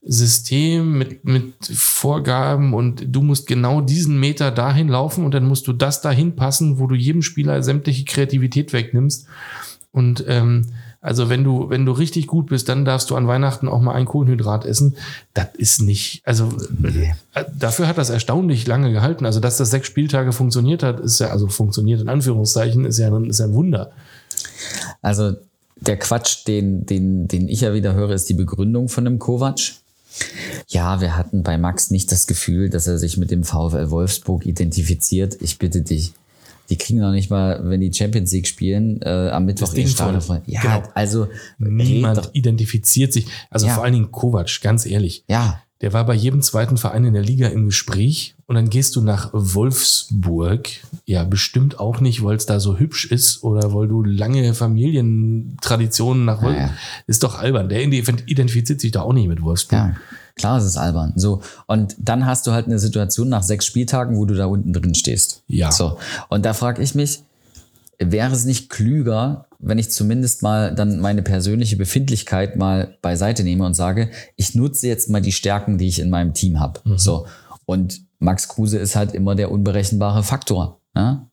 System 0.00 0.96
mit, 0.96 1.26
mit 1.26 1.52
Vorgaben 1.66 2.72
und 2.72 3.14
du 3.14 3.20
musst 3.20 3.46
genau 3.46 3.82
diesen 3.82 4.18
Meter 4.18 4.50
dahin 4.50 4.88
laufen 4.88 5.22
und 5.22 5.34
dann 5.34 5.44
musst 5.44 5.66
du 5.66 5.74
das 5.74 6.00
dahin 6.00 6.34
passen, 6.34 6.78
wo 6.78 6.86
du 6.86 6.94
jedem 6.94 7.20
Spieler 7.20 7.62
sämtliche 7.62 8.06
Kreativität 8.06 8.72
wegnimmst. 8.72 9.26
Und 9.92 10.24
ähm, 10.26 10.64
also 11.04 11.28
wenn 11.28 11.44
du, 11.44 11.68
wenn 11.68 11.84
du 11.84 11.92
richtig 11.92 12.26
gut 12.26 12.46
bist, 12.46 12.70
dann 12.70 12.86
darfst 12.86 13.10
du 13.10 13.16
an 13.16 13.26
Weihnachten 13.26 13.68
auch 13.68 13.82
mal 13.82 13.92
ein 13.92 14.06
Kohlenhydrat 14.06 14.64
essen. 14.64 14.96
Das 15.34 15.48
ist 15.58 15.82
nicht, 15.82 16.22
also 16.24 16.50
nee. 16.78 17.14
Äh, 17.34 17.44
dafür 17.54 17.88
hat 17.88 17.98
das 17.98 18.08
erstaunlich 18.08 18.66
lange 18.66 18.90
gehalten. 18.90 19.26
Also 19.26 19.38
dass 19.38 19.58
das 19.58 19.68
sechs 19.68 19.86
Spieltage 19.86 20.32
funktioniert 20.32 20.82
hat, 20.82 21.00
ist 21.00 21.18
ja, 21.18 21.28
also 21.28 21.48
funktioniert 21.48 22.00
in 22.00 22.08
Anführungszeichen, 22.08 22.86
ist 22.86 22.96
ja, 22.96 23.14
ist 23.18 23.38
ja 23.38 23.44
ein 23.44 23.52
Wunder. 23.52 23.92
Also 25.02 25.34
der 25.76 25.98
Quatsch, 25.98 26.46
den, 26.46 26.86
den, 26.86 27.28
den 27.28 27.50
ich 27.50 27.60
ja 27.60 27.74
wieder 27.74 27.92
höre, 27.92 28.12
ist 28.12 28.30
die 28.30 28.34
Begründung 28.34 28.88
von 28.88 29.04
dem 29.04 29.18
Kovac. 29.18 29.60
Ja, 30.68 31.02
wir 31.02 31.18
hatten 31.18 31.42
bei 31.42 31.58
Max 31.58 31.90
nicht 31.90 32.10
das 32.12 32.26
Gefühl, 32.26 32.70
dass 32.70 32.86
er 32.86 32.96
sich 32.96 33.18
mit 33.18 33.30
dem 33.30 33.44
VfL 33.44 33.90
Wolfsburg 33.90 34.46
identifiziert. 34.46 35.36
Ich 35.42 35.58
bitte 35.58 35.82
dich 35.82 36.14
die 36.70 36.76
kriegen 36.76 37.00
noch 37.00 37.12
nicht 37.12 37.30
mal, 37.30 37.60
wenn 37.64 37.80
die 37.80 37.92
Champions 37.92 38.32
League 38.32 38.46
spielen, 38.46 39.00
äh, 39.02 39.30
am 39.30 39.44
Mittwoch 39.44 39.72
ihr 39.74 39.86
Stadion. 39.86 40.42
Ja, 40.46 40.60
genau. 40.60 40.82
also 40.94 41.28
niemand 41.58 42.30
identifiziert 42.32 43.12
sich. 43.12 43.26
Also 43.50 43.66
ja. 43.66 43.74
vor 43.74 43.84
allen 43.84 43.92
Dingen 43.92 44.10
Kovac, 44.10 44.60
ganz 44.62 44.86
ehrlich. 44.86 45.24
Ja. 45.28 45.60
Der 45.84 45.92
war 45.92 46.06
bei 46.06 46.14
jedem 46.14 46.40
zweiten 46.40 46.78
Verein 46.78 47.04
in 47.04 47.12
der 47.12 47.22
Liga 47.22 47.48
im 47.48 47.66
Gespräch 47.66 48.36
und 48.46 48.54
dann 48.54 48.70
gehst 48.70 48.96
du 48.96 49.02
nach 49.02 49.28
Wolfsburg. 49.34 50.66
Ja, 51.04 51.24
bestimmt 51.24 51.78
auch 51.78 52.00
nicht, 52.00 52.24
weil 52.24 52.36
es 52.36 52.46
da 52.46 52.58
so 52.58 52.78
hübsch 52.78 53.04
ist 53.04 53.44
oder 53.44 53.74
weil 53.74 53.86
du 53.86 54.02
lange 54.02 54.54
Familientraditionen 54.54 56.24
nach 56.24 56.40
Wolfsburg. 56.40 56.68
Ja, 56.68 56.68
ja. 56.68 56.74
Ist 57.06 57.22
doch 57.22 57.38
albern. 57.38 57.68
Der 57.68 57.82
identifiziert 57.82 58.80
sich 58.80 58.92
da 58.92 59.02
auch 59.02 59.12
nicht 59.12 59.28
mit 59.28 59.42
Wolfsburg. 59.42 59.78
Ja. 59.78 59.96
Klar, 60.36 60.56
es 60.56 60.64
ist 60.64 60.78
albern. 60.78 61.12
So. 61.16 61.42
Und 61.66 61.94
dann 61.98 62.24
hast 62.24 62.46
du 62.46 62.52
halt 62.52 62.64
eine 62.64 62.78
Situation 62.78 63.28
nach 63.28 63.42
sechs 63.42 63.66
Spieltagen, 63.66 64.16
wo 64.16 64.24
du 64.24 64.32
da 64.32 64.46
unten 64.46 64.72
drin 64.72 64.94
stehst. 64.94 65.42
Ja. 65.48 65.70
So. 65.70 65.98
Und 66.30 66.46
da 66.46 66.54
frage 66.54 66.82
ich 66.82 66.94
mich, 66.94 67.20
wäre 67.98 68.32
es 68.32 68.46
nicht 68.46 68.70
klüger, 68.70 69.44
wenn 69.64 69.78
ich 69.78 69.90
zumindest 69.90 70.42
mal 70.42 70.74
dann 70.74 71.00
meine 71.00 71.22
persönliche 71.22 71.76
Befindlichkeit 71.76 72.56
mal 72.56 72.96
beiseite 73.02 73.44
nehme 73.44 73.64
und 73.64 73.74
sage, 73.74 74.10
ich 74.36 74.54
nutze 74.54 74.88
jetzt 74.88 75.10
mal 75.10 75.22
die 75.22 75.32
Stärken, 75.32 75.78
die 75.78 75.88
ich 75.88 76.00
in 76.00 76.10
meinem 76.10 76.34
Team 76.34 76.60
habe. 76.60 76.80
Mhm. 76.84 76.98
So. 76.98 77.26
Und 77.66 78.02
Max 78.18 78.48
Kruse 78.48 78.78
ist 78.78 78.94
halt 78.94 79.14
immer 79.14 79.34
der 79.34 79.50
unberechenbare 79.50 80.22
Faktor. 80.22 80.80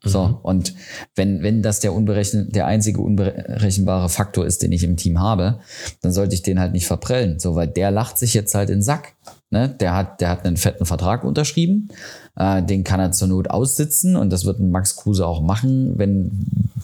So, 0.04 0.28
mhm. 0.28 0.36
und 0.42 0.74
wenn, 1.16 1.44
wenn 1.44 1.62
das 1.62 1.80
der, 1.82 1.94
unberechen, 1.94 2.50
der 2.50 2.66
einzige 2.66 3.00
unberechenbare 3.00 4.10
Faktor 4.10 4.46
ist, 4.46 4.64
den 4.64 4.72
ich 4.72 4.84
im 4.84 4.98
Team 4.98 5.20
habe, 5.20 5.60
dann 6.02 6.12
sollte 6.12 6.34
ich 6.34 6.42
den 6.42 6.60
halt 6.60 6.74
nicht 6.74 6.88
verprellen. 6.88 7.40
So, 7.40 7.54
weil 7.54 7.68
der 7.68 7.92
lacht 7.92 8.18
sich 8.18 8.34
jetzt 8.34 8.56
halt 8.56 8.70
in 8.70 8.78
den 8.78 8.82
Sack. 8.82 9.14
Ne? 9.52 9.70
Der, 9.70 9.96
hat, 9.96 10.20
der 10.20 10.30
hat 10.30 10.46
einen 10.46 10.58
fetten 10.58 10.86
Vertrag 10.86 11.24
unterschrieben, 11.24 11.90
äh, 12.36 12.64
den 12.64 12.84
kann 12.84 13.00
er 13.00 13.12
zur 13.12 13.28
Not 13.28 13.50
aussitzen 13.50 14.16
und 14.16 14.30
das 14.30 14.46
wird 14.46 14.60
ein 14.60 14.72
Max 14.72 14.96
Kruse 14.96 15.26
auch 15.26 15.42
machen, 15.42 15.98
wenn, 15.98 16.32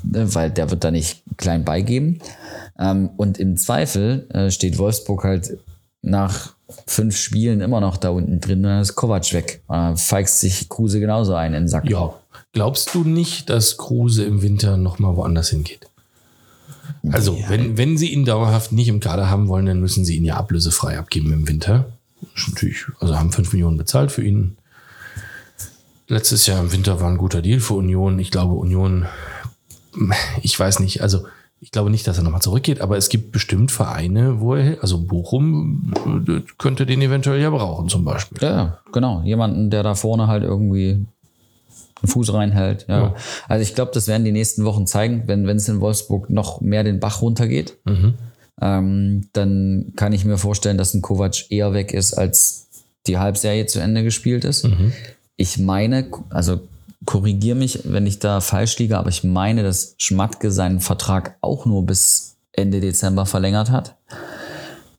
ne? 0.04 0.34
weil 0.34 0.52
der 0.52 0.70
wird 0.72 0.84
da 0.84 0.92
nicht 0.92 1.24
klein 1.38 1.64
beigeben. 1.66 2.20
Ähm, 2.80 3.10
und 3.18 3.40
im 3.40 3.58
Zweifel 3.58 4.28
äh, 4.34 4.52
steht 4.52 4.78
Wolfsburg 4.78 5.24
halt 5.24 5.58
nach 6.02 6.54
fünf 6.86 7.18
Spielen 7.18 7.62
immer 7.62 7.80
noch 7.80 7.98
da 7.98 8.10
unten 8.10 8.40
drin, 8.40 8.64
dann 8.64 8.82
ist 8.82 8.96
Kovac 8.96 9.34
weg. 9.34 9.64
Äh, 9.70 9.96
feigst 9.96 10.40
sich 10.40 10.70
Kruse 10.70 11.00
genauso 11.00 11.34
ein 11.34 11.54
in 11.54 11.64
den 11.64 11.68
Sack. 11.68 11.90
Ja, 11.90 12.14
Glaubst 12.58 12.96
du 12.96 13.04
nicht, 13.04 13.52
dass 13.52 13.78
Kruse 13.78 14.24
im 14.24 14.42
Winter 14.42 14.78
nochmal 14.78 15.16
woanders 15.16 15.50
hingeht? 15.50 15.88
Also, 17.12 17.36
ja. 17.36 17.50
wenn, 17.50 17.78
wenn 17.78 17.98
sie 17.98 18.12
ihn 18.12 18.26
dauerhaft 18.26 18.72
nicht 18.72 18.88
im 18.88 19.00
Kader 19.00 19.30
haben 19.30 19.48
wollen, 19.48 19.68
dann 19.68 19.80
müssen 19.80 20.06
sie 20.06 20.16
ihn 20.16 20.26
ja 20.26 20.38
ablösefrei 20.38 20.98
abgeben 20.98 21.32
im 21.32 21.48
Winter. 21.48 21.86
natürlich, 22.48 22.86
also 23.00 23.16
haben 23.16 23.32
5 23.32 23.54
Millionen 23.54 23.78
bezahlt 23.78 24.12
für 24.12 24.24
ihn. 24.24 24.58
Letztes 26.08 26.48
Jahr 26.48 26.62
im 26.62 26.72
Winter 26.72 27.02
war 27.02 27.10
ein 27.10 27.18
guter 27.18 27.42
Deal 27.42 27.60
für 27.60 27.74
Union. 27.74 28.18
Ich 28.20 28.32
glaube, 28.32 28.54
Union, 28.54 29.06
ich 30.42 30.58
weiß 30.58 30.80
nicht, 30.80 31.02
also 31.02 31.26
ich 31.60 31.72
glaube 31.72 31.90
nicht, 31.90 32.08
dass 32.08 32.18
er 32.18 32.24
nochmal 32.24 32.42
zurückgeht, 32.42 32.82
aber 32.82 32.98
es 32.98 33.10
gibt 33.10 33.32
bestimmt 33.32 33.72
Vereine, 33.72 34.40
wo 34.40 34.56
er, 34.56 34.82
also 34.82 35.00
Bochum 35.00 35.92
könnte 36.58 36.86
den 36.86 37.02
eventuell 37.02 37.42
ja 37.42 37.50
brauchen 37.50 37.90
zum 37.90 38.06
Beispiel. 38.06 38.38
Ja, 38.42 38.78
genau. 38.94 39.22
Jemanden, 39.24 39.70
der 39.70 39.84
da 39.84 39.96
vorne 39.96 40.28
halt 40.28 40.44
irgendwie 40.44 41.06
einen 42.02 42.10
Fuß 42.10 42.34
reinhält. 42.34 42.86
Ja. 42.88 43.02
ja. 43.02 43.16
Also 43.48 43.64
ich 43.64 43.74
glaube, 43.74 43.92
das 43.94 44.08
werden 44.08 44.24
die 44.24 44.32
nächsten 44.32 44.66
Wochen 44.66 44.86
zeigen, 44.86 45.24
wenn 45.26 45.48
wenn 45.48 45.58
es 45.58 45.68
in 45.68 45.82
Wolfsburg 45.82 46.30
noch 46.30 46.62
mehr 46.62 46.84
den 46.84 47.00
Bach 47.00 47.22
runtergeht. 47.22 47.78
Mhm. 47.86 48.14
Ähm, 48.62 49.28
dann 49.34 49.94
kann 49.96 50.14
ich 50.14 50.26
mir 50.26 50.38
vorstellen, 50.38 50.78
dass 50.78 50.94
ein 50.94 51.02
Kovac 51.02 51.52
eher 51.52 51.74
weg 51.74 51.94
ist, 51.94 52.14
als 52.14 52.68
die 53.08 53.18
Halbserie 53.18 53.66
zu 53.66 53.80
Ende 53.80 54.04
gespielt 54.04 54.46
ist. 54.46 54.66
Mhm. 54.66 54.94
Ich 55.38 55.58
meine, 55.58 56.10
also 56.30 56.60
korrigiere 57.06 57.56
mich, 57.56 57.82
wenn 57.86 58.06
ich 58.06 58.20
da 58.20 58.42
falsch 58.42 58.78
liege, 58.80 58.98
aber 58.98 59.10
ich 59.10 59.24
meine, 59.24 59.64
dass 59.64 59.96
Schmatke 59.98 60.52
seinen 60.52 60.82
Vertrag 60.82 61.38
auch 61.42 61.66
nur 61.66 61.86
bis 61.86 62.36
Ende 62.52 62.82
Dezember 62.82 63.26
verlängert 63.26 63.72
hat. 63.72 63.96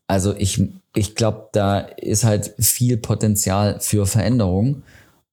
Also 0.06 0.34
ich, 0.34 0.62
ich 0.94 1.14
glaube, 1.14 1.48
da 1.52 1.78
ist 1.80 2.24
halt 2.24 2.54
viel 2.58 2.96
Potenzial 2.96 3.78
für 3.80 4.06
Veränderung. 4.06 4.82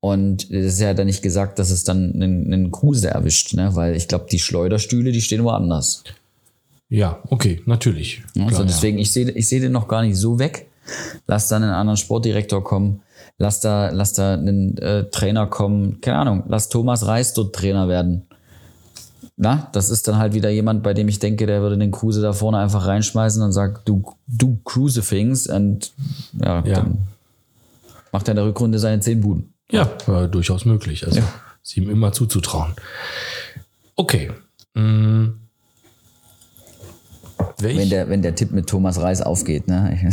Und 0.02 0.52
es 0.52 0.74
ist 0.74 0.82
ja 0.82 0.94
dann 0.94 1.08
nicht 1.08 1.24
gesagt, 1.24 1.58
dass 1.58 1.72
es 1.72 1.84
dann 1.84 2.14
einen, 2.14 2.54
einen 2.54 2.72
Kruse 2.72 3.10
erwischt, 3.10 3.54
ne? 3.54 3.76
weil 3.76 3.96
ich 3.96 4.08
glaube, 4.08 4.28
die 4.30 4.38
Schleuderstühle, 4.38 5.12
die 5.12 5.22
stehen 5.22 5.44
woanders. 5.44 6.04
Ja, 6.90 7.20
okay, 7.30 7.62
natürlich. 7.66 8.24
Also 8.36 8.48
Klar, 8.48 8.62
ja. 8.62 8.68
deswegen, 8.68 9.00
ich 9.00 9.12
sehe 9.12 9.32
ich 9.32 9.48
sehe 9.48 9.62
den 9.62 9.72
noch 9.72 9.88
gar 9.88 10.04
nicht 10.04 10.18
so 10.18 10.38
weg. 10.38 10.68
Lass 11.26 11.48
dann 11.48 11.64
einen 11.64 11.74
anderen 11.74 11.98
Sportdirektor 11.98 12.64
kommen. 12.64 13.02
Lass 13.38 13.60
da, 13.60 13.90
lass 13.90 14.14
da 14.14 14.34
einen 14.34 14.78
äh, 14.78 15.10
Trainer 15.10 15.48
kommen. 15.48 16.00
Keine 16.02 16.18
Ahnung, 16.20 16.44
lass 16.48 16.70
Thomas 16.70 17.06
Reis 17.06 17.34
dort 17.34 17.54
Trainer 17.56 17.88
werden. 17.90 18.28
Na, 19.38 19.68
das 19.74 19.90
ist 19.90 20.08
dann 20.08 20.18
halt 20.18 20.34
wieder 20.34 20.50
jemand, 20.50 20.82
bei 20.84 20.94
dem 20.94 21.10
ich 21.10 21.20
denke, 21.20 21.46
der 21.46 21.60
würde 21.62 21.78
den 21.78 21.92
Kruse 21.92 22.22
da 22.22 22.32
vorne 22.32 22.58
einfach 22.60 22.88
reinschmeißen 22.88 23.42
und 23.44 23.52
sagt, 23.52 23.88
du, 23.90 24.04
du 24.28 24.58
Kruse-Things 24.64 25.48
und 25.48 25.92
ja, 26.42 26.64
Ja. 26.66 26.76
dann 26.76 27.00
macht 28.14 28.30
er 28.30 28.32
in 28.32 28.36
der 28.38 28.46
Rückrunde 28.46 28.80
seine 28.80 29.02
zehn 29.02 29.20
Buden. 29.20 29.54
Ja, 29.70 29.90
war 30.06 30.30
durchaus 30.30 30.64
möglich. 30.64 31.06
Also 31.06 31.20
Ja. 31.20 31.26
ist 31.62 31.76
ihm 31.76 31.90
immer 31.90 32.14
zuzutrauen. 32.14 32.74
Okay. 33.98 34.32
Welch, 37.58 37.78
Wenn 37.78 37.90
der, 37.90 38.08
wenn 38.08 38.22
der 38.22 38.36
Tipp 38.36 38.52
mit 38.52 38.68
Thomas 38.68 39.02
Reis 39.02 39.22
aufgeht, 39.22 39.68
ne? 39.68 40.12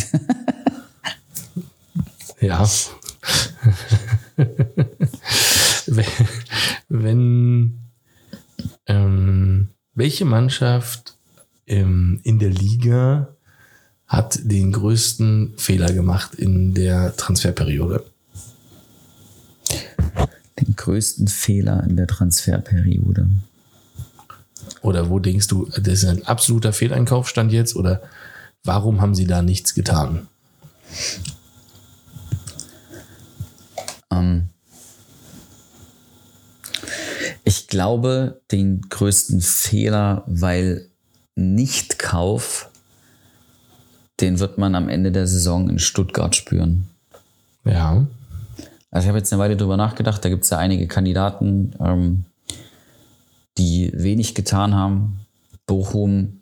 ja. 2.41 2.67
Wenn, 5.87 6.07
wenn 6.89 7.79
ähm, 8.87 9.69
welche 9.95 10.25
Mannschaft 10.25 11.17
ähm, 11.67 12.21
in 12.23 12.39
der 12.39 12.51
Liga 12.51 13.29
hat 14.07 14.39
den 14.43 14.73
größten 14.73 15.55
Fehler 15.57 15.93
gemacht 15.93 16.35
in 16.35 16.75
der 16.75 17.17
Transferperiode? 17.17 18.05
Den 20.61 20.77
größten 20.77 21.29
Fehler 21.29 21.85
in 21.85 21.97
der 21.97 22.07
Transferperiode. 22.07 23.29
Oder 24.83 25.09
wo 25.09 25.19
denkst 25.19 25.47
du, 25.47 25.67
das 25.67 26.03
ist 26.03 26.05
ein 26.05 26.27
absoluter 26.27 26.73
Fehleinkauf 26.73 27.29
stand 27.29 27.53
jetzt? 27.53 27.75
Oder 27.75 28.03
warum 28.65 29.01
haben 29.01 29.15
sie 29.15 29.27
da 29.27 29.43
nichts 29.43 29.75
getan? 29.75 30.29
Ähm, 34.13 34.49
ich 37.45 37.67
glaube, 37.69 38.41
den 38.51 38.83
größten 38.83 39.41
Fehler, 39.41 40.25
weil 40.27 40.89
Nicht-Kauf, 41.35 42.71
den 44.21 44.39
wird 44.39 44.59
man 44.59 44.75
am 44.75 44.89
Ende 44.89 45.11
der 45.11 45.27
Saison 45.27 45.69
in 45.69 45.79
Stuttgart 45.79 46.37
spüren. 46.37 46.89
Ja. 47.65 48.07
Also 48.91 49.05
ich 49.05 49.09
habe 49.09 49.19
jetzt 49.19 49.33
eine 49.33 49.41
Weile 49.41 49.57
drüber 49.57 49.77
nachgedacht, 49.77 50.25
da 50.25 50.29
gibt 50.29 50.45
es 50.45 50.51
ja 50.51 50.59
einige 50.59 50.87
Kandidaten, 50.87 51.73
ähm, 51.81 52.25
die 53.59 53.91
wenig 53.95 54.35
getan 54.35 54.75
haben. 54.75 55.21
Bochum 55.67 56.41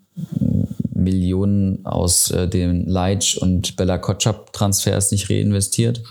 Millionen 0.93 1.87
aus 1.87 2.31
äh, 2.31 2.49
den 2.49 2.87
Leitsch 2.87 3.37
und 3.37 3.77
Bella 3.77 3.99
Kotschap 3.99 4.53
Transfers 4.53 5.13
nicht 5.13 5.31
reinvestiert. 5.31 6.03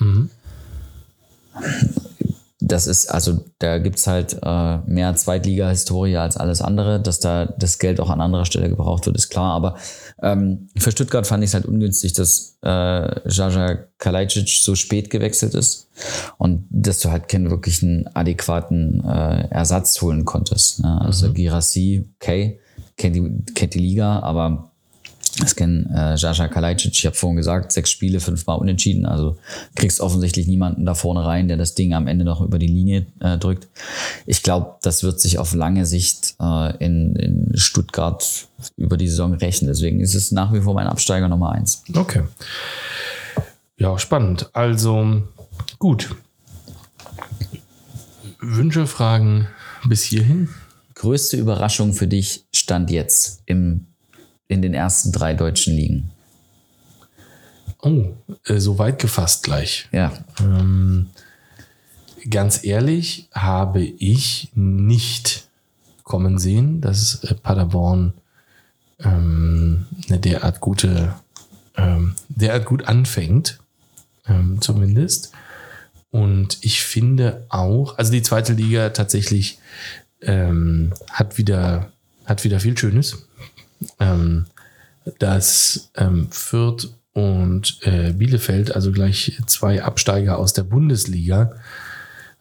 Das 2.62 2.88
ist, 2.88 3.08
also 3.08 3.46
da 3.60 3.78
gibt's 3.80 4.06
halt 4.06 4.38
äh, 4.44 4.78
mehr 4.86 5.16
Zweitliga-Historie 5.16 6.18
als 6.18 6.38
alles 6.38 6.62
andere. 6.62 7.02
Dass 7.02 7.20
da 7.20 7.46
das 7.46 7.80
Geld 7.80 8.00
auch 8.00 8.10
an 8.10 8.22
anderer 8.22 8.46
Stelle 8.46 8.70
gebraucht 8.70 9.06
wird, 9.06 9.16
ist 9.16 9.30
klar. 9.30 9.56
Aber 9.56 9.78
ähm, 10.22 10.68
für 10.78 10.92
Stuttgart 10.92 11.26
fand 11.26 11.44
ich 11.44 11.50
es 11.50 11.54
halt 11.54 11.66
ungünstig, 11.66 12.14
dass 12.14 12.58
äh, 12.62 13.30
Jaja 13.30 13.80
Kalajdzic 13.98 14.50
so 14.50 14.76
spät 14.76 15.10
gewechselt 15.10 15.56
ist 15.56 15.88
und 16.38 16.68
dass 16.70 17.00
du 17.00 17.10
halt 17.10 17.28
keinen 17.28 17.50
wirklichen 17.50 18.08
adäquaten 18.14 19.04
äh, 19.04 19.48
Ersatz 19.50 20.02
holen 20.02 20.26
konntest. 20.26 20.82
Ne? 20.82 21.02
Also 21.02 21.32
Girassi, 21.34 22.10
okay, 22.20 22.60
kennt 22.98 23.16
die, 23.16 23.54
kennt 23.56 23.74
die 23.74 23.80
Liga, 23.80 24.20
aber 24.20 24.69
das 25.40 25.56
kennen 25.56 25.90
äh, 25.94 26.16
Jaja 26.16 26.48
Kalajdzic, 26.48 26.92
ich 26.98 27.06
habe 27.06 27.16
vorhin 27.16 27.38
gesagt, 27.38 27.72
sechs 27.72 27.90
Spiele, 27.90 28.20
fünfmal 28.20 28.58
unentschieden. 28.58 29.06
Also 29.06 29.38
kriegst 29.76 30.02
offensichtlich 30.02 30.48
niemanden 30.48 30.86
da 30.86 30.94
vorne 30.94 31.26
rein, 31.26 31.48
der 31.48 31.58
das 31.58 31.76
Ding 31.76 31.94
am 31.94 32.08
Ende 32.08 32.26
noch 32.26 32.42
über 32.42 32.60
die 32.60 32.68
Linie 32.68 33.06
äh, 33.20 33.38
drückt. 33.38 33.68
Ich 34.26 34.44
glaube, 34.44 34.76
das 34.82 35.04
wird 35.04 35.20
sich 35.20 35.38
auf 35.40 35.54
lange 35.54 35.86
Sicht 35.86 36.36
äh, 36.40 36.76
in, 36.84 37.16
in 37.16 37.52
Stuttgart 37.56 38.48
über 38.76 38.98
die 38.98 39.08
Saison 39.08 39.34
rächen. 39.34 39.68
Deswegen 39.68 40.00
ist 40.00 40.16
es 40.16 40.32
nach 40.32 40.54
wie 40.54 40.62
vor 40.62 40.74
mein 40.74 40.88
Absteiger 40.88 41.28
Nummer 41.28 41.52
eins. 41.52 41.84
Okay. 41.96 42.24
Ja, 43.78 43.98
spannend. 43.98 44.50
Also, 44.54 45.24
gut. 45.78 46.16
Wünsche, 48.42 48.88
Fragen 48.88 49.48
bis 49.86 50.04
hierhin? 50.04 50.50
Größte 50.96 51.38
Überraschung 51.38 51.94
für 51.94 52.08
dich 52.08 52.46
stand 52.54 52.92
jetzt 52.92 53.42
im, 53.46 53.88
in 54.50 54.62
den 54.62 54.74
ersten 54.74 55.14
drei 55.14 55.34
deutschen 55.34 55.74
Ligen. 55.74 56.12
Oh, 57.82 58.08
äh, 58.46 58.60
so 58.60 58.78
weit 58.78 59.00
gefasst 59.00 59.44
gleich. 59.44 59.88
Ja, 59.94 60.12
Ähm, 60.42 61.08
ganz 62.30 62.66
ehrlich 62.66 63.30
habe 63.32 63.82
ich 63.82 64.52
nicht 64.54 65.48
kommen 66.04 66.40
sehen, 66.40 66.82
dass 66.82 67.24
äh, 67.24 67.36
Paderborn 67.36 68.14
ähm, 69.00 69.86
eine 70.10 70.20
derart 70.20 70.60
gute, 70.60 71.14
ähm, 71.78 72.16
derart 72.28 72.66
gut 72.66 72.86
anfängt, 72.88 73.60
ähm, 74.28 74.60
zumindest. 74.60 75.32
Und 76.12 76.58
ich 76.62 76.82
finde 76.82 77.46
auch, 77.50 77.98
also 77.98 78.12
die 78.12 78.24
zweite 78.24 78.54
Liga 78.54 78.90
tatsächlich 78.90 79.60
ähm, 80.22 80.92
hat 81.12 81.38
wieder, 81.38 81.92
hat 82.26 82.44
wieder 82.44 82.60
viel 82.60 82.78
Schönes. 82.78 83.28
Ähm, 84.00 84.46
dass 85.18 85.90
ähm, 85.96 86.28
Fürth 86.32 86.90
und 87.14 87.80
äh, 87.82 88.14
Bielefeld, 88.14 88.76
also 88.76 88.92
gleich 88.92 89.42
zwei 89.48 89.84
Absteiger 89.84 90.38
aus 90.38 90.54
der 90.54 90.64
Bundesliga, 90.64 91.54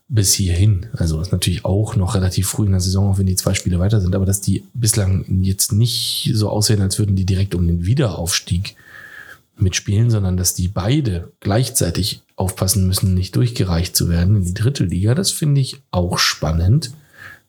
bis 0.09 0.33
hierhin, 0.33 0.87
also 0.95 1.21
ist 1.21 1.33
natürlich 1.33 1.67
auch 1.67 1.95
noch 1.95 2.15
relativ 2.15 2.49
früh 2.49 2.65
in 2.65 2.73
der 2.73 2.81
Saison, 2.81 3.11
auch 3.11 3.19
wenn 3.19 3.27
die 3.27 3.37
zwei 3.37 3.53
Spiele 3.53 3.79
weiter 3.79 4.01
sind, 4.01 4.15
aber 4.15 4.25
dass 4.25 4.41
die 4.41 4.65
bislang 4.73 5.43
jetzt 5.43 5.73
nicht 5.73 6.31
so 6.33 6.49
aussehen, 6.49 6.81
als 6.81 6.99
würden 6.99 7.15
die 7.15 7.27
direkt 7.27 7.55
um 7.55 7.67
den 7.67 7.85
Wiederaufstieg 7.85 8.75
mitspielen, 9.57 10.11
sondern 10.11 10.37
dass 10.37 10.55
die 10.55 10.69
beide 10.69 11.33
gleichzeitig 11.41 12.23
aufpassen 12.37 12.87
müssen, 12.87 13.13
nicht 13.15 13.37
durchgereicht 13.37 13.95
zu 13.95 14.09
werden 14.09 14.37
in 14.37 14.45
die 14.45 14.55
dritte 14.55 14.85
Liga, 14.85 15.15
das 15.15 15.31
finde 15.31 15.61
ich 15.61 15.83
auch 15.91 16.19
spannend. 16.19 16.93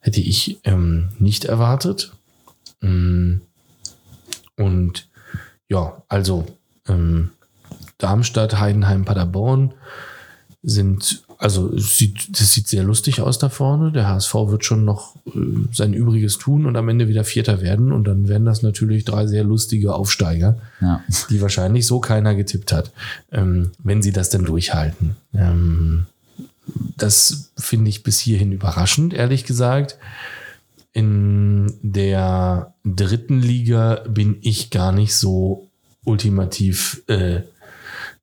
Hätte 0.01 0.21
ich 0.21 0.59
ähm, 0.63 1.09
nicht 1.19 1.45
erwartet. 1.45 2.13
Mm. 2.81 3.37
Und 4.59 5.07
ja, 5.69 6.03
also 6.09 6.45
ähm, 6.87 7.31
Darmstadt, 7.97 8.59
Heidenheim, 8.59 9.05
Paderborn 9.05 9.73
sind, 10.61 11.23
also 11.37 11.73
es 11.73 11.97
sieht, 11.97 12.37
das 12.37 12.53
sieht 12.53 12.67
sehr 12.67 12.83
lustig 12.83 13.21
aus 13.21 13.39
da 13.39 13.47
vorne. 13.47 13.93
Der 13.93 14.09
HSV 14.09 14.33
wird 14.47 14.65
schon 14.65 14.83
noch 14.83 15.15
äh, 15.27 15.39
sein 15.71 15.93
Übriges 15.93 16.37
tun 16.37 16.65
und 16.65 16.75
am 16.75 16.89
Ende 16.89 17.07
wieder 17.07 17.23
Vierter 17.23 17.61
werden. 17.61 17.93
Und 17.93 18.05
dann 18.05 18.27
werden 18.27 18.45
das 18.45 18.61
natürlich 18.61 19.05
drei 19.05 19.27
sehr 19.27 19.45
lustige 19.45 19.93
Aufsteiger, 19.93 20.57
ja. 20.81 21.01
die 21.29 21.41
wahrscheinlich 21.41 21.87
so 21.87 22.01
keiner 22.01 22.35
getippt 22.35 22.73
hat, 22.73 22.91
ähm, 23.31 23.71
wenn 23.81 24.01
sie 24.01 24.11
das 24.11 24.29
denn 24.29 24.43
durchhalten. 24.43 25.15
Ähm, 25.33 26.05
das 26.97 27.51
finde 27.57 27.89
ich 27.89 28.03
bis 28.03 28.19
hierhin 28.19 28.51
überraschend, 28.51 29.13
ehrlich 29.13 29.45
gesagt. 29.45 29.97
In 30.91 31.79
der 31.81 32.73
dritten 32.83 33.39
Liga 33.39 34.03
bin 34.07 34.37
ich 34.41 34.69
gar 34.71 34.91
nicht 34.91 35.15
so 35.15 35.69
ultimativ 36.03 37.03
äh, 37.07 37.41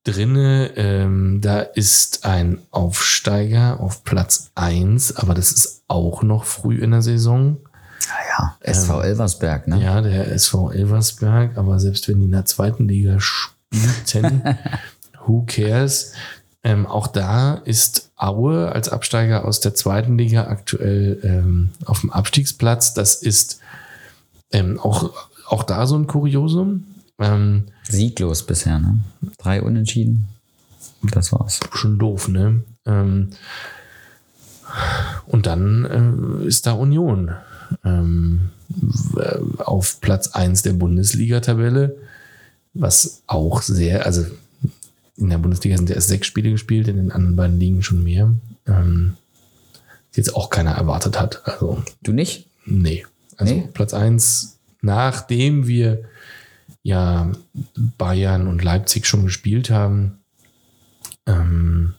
drinne. 0.05 0.73
Ähm, 0.77 1.41
da 1.41 1.61
ist 1.61 2.25
ein 2.25 2.59
Aufsteiger 2.71 3.81
auf 3.81 4.05
Platz 4.05 4.51
1, 4.55 5.17
aber 5.17 5.35
das 5.35 5.53
ist 5.53 5.83
auch 5.89 6.23
noch 6.23 6.45
früh 6.45 6.79
in 6.79 6.93
der 6.93 7.03
Saison. 7.03 7.59
ja. 8.39 8.57
SV 8.61 9.01
Elversberg, 9.03 9.69
ne? 9.69 9.83
Ja, 9.83 10.01
der 10.01 10.33
SV 10.33 10.71
Elversberg, 10.73 11.57
aber 11.57 11.79
selbst 11.79 12.09
wenn 12.09 12.19
die 12.21 12.27
in 12.27 12.33
der 12.33 12.45
zweiten 12.45 12.89
Liga 12.89 13.19
spielten, 13.21 14.43
who 15.27 15.45
cares? 15.47 16.13
Ähm, 16.67 16.85
auch 16.85 17.07
da 17.07 17.55
ist 17.55 18.11
Aue 18.17 18.73
als 18.73 18.89
Absteiger 18.89 19.45
aus 19.45 19.61
der 19.61 19.77
zweiten 19.77 20.19
Liga 20.19 20.49
aktuell 20.49 21.21
ähm, 21.23 21.71
auf 21.85 22.01
dem 22.01 22.11
Abstiegsplatz. 22.11 22.93
Das 22.93 23.15
ist 23.15 23.61
ähm, 24.51 24.81
auch, 24.81 25.13
auch 25.47 25.63
da 25.63 25.87
so 25.87 25.95
ein 25.97 26.09
Kuriosum. 26.09 26.83
Ähm, 27.21 27.67
Sieglos 27.85 28.45
bisher, 28.47 28.81
ne? 28.81 28.99
Drei 29.39 29.63
Unentschieden. 29.63 30.27
Das 31.03 31.31
war's. 31.33 31.61
schon 31.73 32.01
doof, 32.01 32.27
ne? 32.27 32.65
Ähm, 32.85 33.31
und 35.29 35.47
dann 35.47 36.41
äh, 36.43 36.47
ist 36.49 36.67
da 36.67 36.73
Union 36.73 37.31
ähm, 37.85 38.51
w- 38.69 39.63
auf 39.63 40.01
Platz 40.01 40.33
1 40.33 40.63
der 40.63 40.73
Bundesliga-Tabelle, 40.73 41.95
was 42.75 43.23
auch 43.29 43.63
sehr, 43.63 44.05
also 44.05 44.25
in 45.17 45.31
der 45.31 45.39
Bundesliga 45.39 45.77
sind 45.77 45.89
ja 45.89 45.95
erst 45.97 46.09
sechs 46.09 46.27
Spiele 46.27 46.51
gespielt, 46.51 46.89
in 46.89 46.97
den 46.97 47.11
anderen 47.13 47.37
beiden 47.37 47.59
Ligen 47.59 47.83
schon 47.83 48.03
mehr. 48.05 48.25
Ähm, 48.67 48.75
ähm, 48.75 49.17
jetzt 50.13 50.35
auch 50.35 50.51
keiner 50.51 50.73
erwartet 50.73 51.21
hat. 51.21 51.43
Also, 51.47 51.83
Du 52.03 52.13
nicht? 52.13 52.49
nee. 52.65 53.05
Also 53.37 53.55
Nee? 53.55 53.69
Platz 53.75 53.93
eins, 53.93 54.59
nachdem 54.81 55.67
wir 55.67 56.05
ja 56.83 57.31
Bayern 57.99 58.47
und 58.49 58.65
Leipzig 58.65 59.07
schon 59.07 59.25
gespielt 59.25 59.71
haben, 59.71 60.21
ähm, 61.27 61.95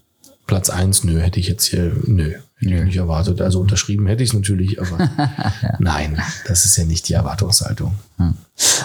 Platz 0.48 0.70
eins, 0.70 1.04
nö, 1.04 1.20
hätte 1.20 1.40
ich 1.40 1.48
jetzt 1.48 1.66
hier, 1.66 1.92
nö, 2.06 2.32
hätte 2.56 2.74
ich 2.74 2.84
nicht 2.84 2.98
erwartet. 2.98 3.42
Also 3.42 3.60
unterschrieben 3.60 4.08
hätte 4.08 4.24
ich 4.24 4.30
es 4.30 4.36
natürlich, 4.36 4.82
aber 4.82 5.10
nein, 5.80 6.22
das 6.48 6.66
ist 6.66 6.78
ja 6.78 6.86
nicht 6.86 7.08
die 7.10 7.14
Erwartungshaltung. 7.14 7.94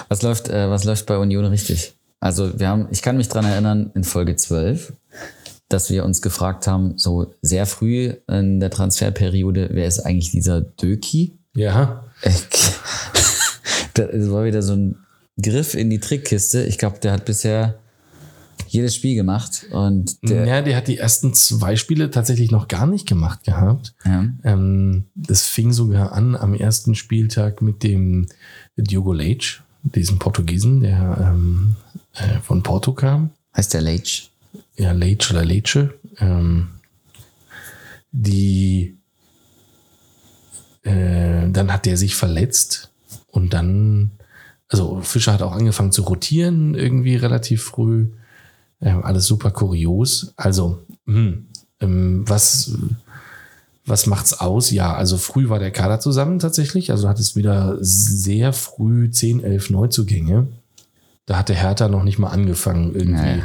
Was 0.09 0.21
läuft, 0.21 0.49
äh, 0.49 0.69
was 0.69 0.83
läuft 0.83 1.05
bei 1.05 1.17
Union 1.17 1.45
richtig? 1.45 1.93
Also 2.23 2.57
wir 2.57 2.69
haben, 2.69 2.87
ich 2.89 3.01
kann 3.01 3.17
mich 3.17 3.27
dran 3.27 3.43
erinnern, 3.43 3.91
in 3.95 4.05
Folge 4.05 4.37
12, 4.37 4.93
dass 5.67 5.89
wir 5.89 6.05
uns 6.05 6.21
gefragt 6.21 6.67
haben, 6.67 6.97
so 6.97 7.33
sehr 7.41 7.65
früh 7.65 8.13
in 8.29 8.61
der 8.61 8.69
Transferperiode, 8.69 9.71
wer 9.73 9.85
ist 9.85 9.99
eigentlich 9.99 10.31
dieser 10.31 10.61
Döki? 10.61 11.37
Ja, 11.53 12.05
Das 13.95 14.31
war 14.31 14.45
wieder 14.45 14.61
so 14.61 14.73
ein 14.73 14.95
Griff 15.39 15.75
in 15.75 15.89
die 15.89 15.99
Trickkiste. 15.99 16.63
Ich 16.63 16.77
glaube, 16.77 16.99
der 16.99 17.11
hat 17.11 17.25
bisher 17.25 17.77
jedes 18.69 18.95
Spiel 18.95 19.15
gemacht 19.15 19.65
und 19.71 20.17
der, 20.27 20.47
ja, 20.47 20.61
der 20.61 20.77
hat 20.77 20.87
die 20.87 20.97
ersten 20.97 21.33
zwei 21.33 21.75
Spiele 21.75 22.09
tatsächlich 22.09 22.51
noch 22.51 22.69
gar 22.69 22.87
nicht 22.87 23.05
gemacht 23.05 23.43
gehabt. 23.43 23.93
ja, 24.05 24.25
Ähm, 24.43 25.05
das 25.13 25.45
fing 25.45 25.73
sogar 25.73 26.13
an 26.13 26.35
am 26.37 26.53
ersten 26.53 26.95
Spieltag 26.95 27.61
mit 27.61 27.83
dem 27.83 28.27
Diogo 28.77 29.11
Leite, 29.11 29.57
diesem 29.83 30.17
Portugiesen, 30.17 30.79
der 30.79 31.33
ähm, 31.33 31.75
äh, 32.13 32.39
von 32.41 32.63
Porto 32.63 32.93
kam. 32.93 33.31
heißt 33.55 33.73
der 33.73 33.81
Leitch. 33.81 34.29
Ja, 34.75 34.91
Leite 34.91 35.33
oder 35.33 35.45
Leite. 35.45 35.93
Ähm, 36.19 36.69
die 38.11 38.97
äh, 40.83 41.49
dann 41.49 41.71
hat 41.71 41.85
der 41.85 41.97
sich 41.97 42.15
verletzt 42.15 42.91
und 43.31 43.53
dann, 43.53 44.11
also 44.67 45.01
Fischer 45.01 45.33
hat 45.33 45.41
auch 45.41 45.53
angefangen 45.53 45.91
zu 45.91 46.03
rotieren, 46.03 46.75
irgendwie 46.75 47.15
relativ 47.15 47.63
früh. 47.63 48.11
Ähm, 48.81 49.03
alles 49.03 49.25
super 49.25 49.51
kurios. 49.51 50.33
Also, 50.35 50.83
hm, 51.05 51.47
ähm, 51.79 52.23
was, 52.27 52.77
was 53.85 54.07
macht's 54.07 54.33
aus? 54.33 54.71
Ja, 54.71 54.93
also 54.93 55.17
früh 55.17 55.47
war 55.47 55.59
der 55.59 55.71
Kader 55.71 55.99
zusammen 55.99 56.39
tatsächlich. 56.39 56.91
Also 56.91 57.07
hat 57.07 57.19
es 57.19 57.35
wieder 57.35 57.77
sehr 57.79 58.51
früh 58.51 59.09
10, 59.09 59.41
11 59.41 59.69
Neuzugänge. 59.69 60.47
Da 61.25 61.37
hatte 61.37 61.53
Hertha 61.53 61.87
noch 61.87 62.03
nicht 62.03 62.19
mal 62.19 62.29
angefangen 62.29 62.93
irgendwie. 62.93 63.13
Naja. 63.13 63.43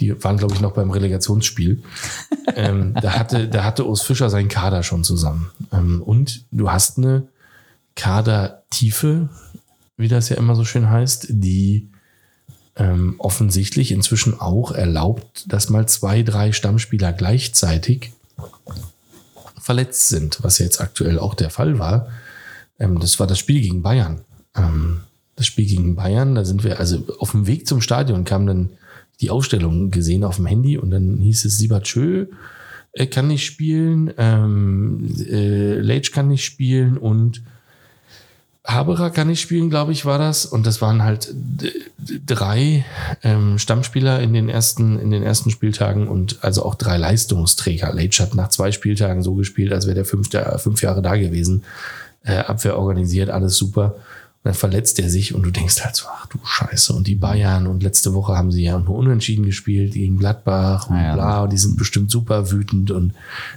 Die 0.00 0.24
waren, 0.24 0.36
glaube 0.36 0.54
ich, 0.54 0.60
noch 0.60 0.72
beim 0.72 0.90
Relegationsspiel. 0.90 1.82
ähm, 2.56 2.94
da, 3.00 3.12
hatte, 3.12 3.48
da 3.48 3.62
hatte 3.62 3.86
Urs 3.86 4.02
Fischer 4.02 4.28
seinen 4.28 4.48
Kader 4.48 4.82
schon 4.82 5.04
zusammen. 5.04 5.50
Ähm, 5.72 6.02
und 6.02 6.44
du 6.50 6.70
hast 6.70 6.98
eine 6.98 7.28
Kadertiefe, 7.94 9.28
wie 9.96 10.08
das 10.08 10.28
ja 10.28 10.36
immer 10.36 10.56
so 10.56 10.64
schön 10.64 10.90
heißt, 10.90 11.26
die 11.30 11.90
ähm, 12.76 13.14
offensichtlich 13.18 13.92
inzwischen 13.92 14.40
auch 14.40 14.72
erlaubt, 14.72 15.44
dass 15.52 15.70
mal 15.70 15.86
zwei, 15.86 16.22
drei 16.22 16.52
Stammspieler 16.52 17.12
gleichzeitig 17.12 18.12
verletzt 19.60 20.08
sind, 20.08 20.42
was 20.42 20.58
jetzt 20.58 20.80
aktuell 20.80 21.18
auch 21.18 21.34
der 21.34 21.50
Fall 21.50 21.78
war. 21.78 22.08
Ähm, 22.78 22.98
das 22.98 23.20
war 23.20 23.26
das 23.26 23.38
Spiel 23.38 23.60
gegen 23.60 23.82
Bayern. 23.82 24.22
Ähm, 24.56 25.02
das 25.36 25.46
Spiel 25.46 25.66
gegen 25.66 25.96
Bayern, 25.96 26.34
da 26.34 26.44
sind 26.44 26.64
wir, 26.64 26.78
also 26.78 27.04
auf 27.18 27.32
dem 27.32 27.46
Weg 27.46 27.66
zum 27.66 27.80
Stadion 27.80 28.24
kam 28.24 28.46
dann 28.46 28.70
die 29.20 29.30
Aufstellung 29.30 29.90
gesehen 29.90 30.24
auf 30.24 30.36
dem 30.36 30.46
Handy 30.46 30.78
und 30.78 30.90
dann 30.90 31.18
hieß 31.18 31.44
es, 31.44 31.58
Sibachö 31.58 32.26
äh, 32.92 33.06
kann 33.06 33.28
nicht 33.28 33.44
spielen, 33.44 34.12
ähm, 34.18 35.14
äh, 35.28 35.74
Leitch 35.78 36.12
kann 36.12 36.28
nicht 36.28 36.44
spielen 36.44 36.96
und 36.96 37.42
Haberer 38.66 39.10
kann 39.10 39.26
nicht 39.26 39.42
spielen, 39.42 39.68
glaube 39.68 39.92
ich, 39.92 40.06
war 40.06 40.18
das. 40.18 40.46
Und 40.46 40.66
das 40.66 40.80
waren 40.80 41.02
halt 41.02 41.34
drei 42.26 42.84
ähm, 43.22 43.58
Stammspieler 43.58 44.20
in 44.20 44.32
den 44.32 44.48
ersten, 44.48 44.98
in 44.98 45.10
den 45.10 45.22
ersten 45.22 45.50
Spieltagen 45.50 46.08
und 46.08 46.42
also 46.42 46.64
auch 46.64 46.74
drei 46.74 46.96
Leistungsträger. 46.96 47.92
Leitch 47.92 48.20
hat 48.20 48.34
nach 48.34 48.48
zwei 48.48 48.72
Spieltagen 48.72 49.22
so 49.22 49.34
gespielt, 49.34 49.72
als 49.72 49.84
wäre 49.84 49.96
der 49.96 50.06
fünf, 50.06 50.30
der 50.30 50.58
fünf 50.58 50.80
Jahre 50.80 51.02
da 51.02 51.16
gewesen. 51.16 51.64
Äh, 52.22 52.36
Abwehr 52.36 52.78
organisiert, 52.78 53.28
alles 53.28 53.58
super. 53.58 53.96
Dann 54.44 54.54
verletzt 54.54 54.98
er 54.98 55.08
sich 55.08 55.34
und 55.34 55.42
du 55.42 55.50
denkst 55.50 55.82
halt 55.82 55.96
so, 55.96 56.04
ach 56.08 56.26
du 56.26 56.38
Scheiße. 56.44 56.92
Und 56.92 57.06
die 57.06 57.14
Bayern 57.14 57.66
und 57.66 57.82
letzte 57.82 58.12
Woche 58.12 58.36
haben 58.36 58.52
sie 58.52 58.62
ja 58.62 58.78
nur 58.78 58.94
unentschieden 58.96 59.46
gespielt 59.46 59.94
gegen 59.94 60.18
Gladbach 60.18 60.88
und 60.90 60.96
Ah 60.96 61.02
ja. 61.02 61.14
bla. 61.14 61.42
Und 61.44 61.52
die 61.52 61.56
sind 61.56 61.76
bestimmt 61.76 62.10
super 62.10 62.50
wütend 62.50 62.90
und 62.90 63.14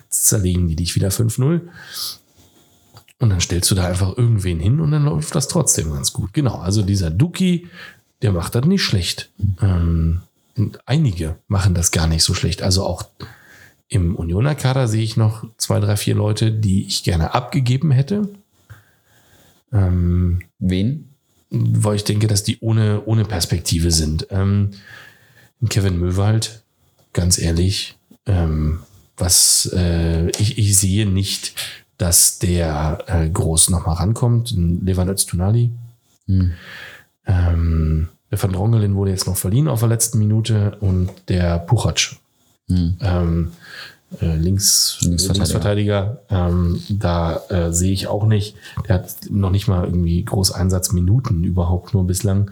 zerlegen 0.09 0.69
die 0.69 0.77
dich 0.77 0.95
wieder 0.95 1.09
5-0. 1.09 1.61
Und 3.19 3.29
dann 3.29 3.41
stellst 3.41 3.69
du 3.69 3.75
da 3.75 3.85
einfach 3.85 4.17
irgendwen 4.17 4.59
hin 4.59 4.79
und 4.79 4.91
dann 4.91 5.03
läuft 5.03 5.35
das 5.35 5.47
trotzdem 5.49 5.91
ganz 5.91 6.13
gut. 6.13 6.33
Genau, 6.33 6.55
also 6.59 6.81
dieser 6.83 7.09
Duki, 7.09 7.67
der 8.21 8.31
macht 8.31 8.55
das 8.55 8.65
nicht 8.65 8.83
schlecht. 8.83 9.29
Ähm, 9.61 10.21
einige 10.85 11.35
machen 11.47 11.73
das 11.73 11.91
gar 11.91 12.07
nicht 12.07 12.23
so 12.23 12.33
schlecht. 12.33 12.61
Also 12.61 12.85
auch 12.85 13.03
im 13.89 14.15
Unioner 14.15 14.55
Kader 14.55 14.87
sehe 14.87 15.03
ich 15.03 15.17
noch 15.17 15.45
zwei, 15.57 15.79
drei, 15.79 15.97
vier 15.97 16.15
Leute, 16.15 16.51
die 16.51 16.85
ich 16.87 17.03
gerne 17.03 17.33
abgegeben 17.33 17.91
hätte. 17.91 18.29
Ähm, 19.71 20.39
Wen? 20.59 21.07
weil 21.49 21.95
ich 21.95 22.03
denke, 22.03 22.27
dass 22.27 22.43
die 22.43 22.59
ohne, 22.59 23.03
ohne 23.05 23.25
Perspektive 23.25 23.91
sind. 23.91 24.27
Ähm, 24.31 24.71
Kevin 25.69 25.97
Möwald, 25.97 26.63
ganz 27.13 27.37
ehrlich, 27.37 27.97
ähm, 28.25 28.79
was 29.15 29.71
äh, 29.73 30.29
ich, 30.31 30.57
ich 30.57 30.77
sehe 30.77 31.05
nicht, 31.07 31.55
dass 31.97 32.37
der 32.39 32.99
äh, 33.07 33.29
groß 33.29 33.69
nochmal 33.69 33.95
rankommt. 33.95 34.53
Levan 34.55 35.09
Öztunali. 35.09 35.71
Hm. 36.27 36.53
Ähm, 37.25 38.09
der 38.29 38.43
Van 38.43 38.51
Drongelin 38.51 38.95
wurde 38.95 39.11
jetzt 39.11 39.25
noch 39.25 39.37
verliehen 39.37 39.67
auf 39.67 39.79
der 39.79 39.89
letzten 39.89 40.19
Minute 40.19 40.77
und 40.79 41.09
der 41.29 41.59
Puchac, 41.59 42.17
Hm. 42.69 42.97
ähm, 42.99 43.51
äh, 44.21 44.35
Links, 44.35 44.99
Linksverteidiger. 45.01 45.33
Linksverteidiger, 45.33 46.21
ähm, 46.29 46.81
da 46.89 47.41
äh, 47.49 47.73
sehe 47.73 47.91
ich 47.91 48.07
auch 48.07 48.25
nicht. 48.25 48.55
Der 48.87 48.95
hat 48.95 49.15
noch 49.29 49.49
nicht 49.49 49.67
mal 49.67 49.85
irgendwie 49.85 50.23
groß 50.23 50.51
Einsatzminuten 50.51 51.43
überhaupt 51.43 51.93
nur 51.93 52.07
bislang. 52.07 52.51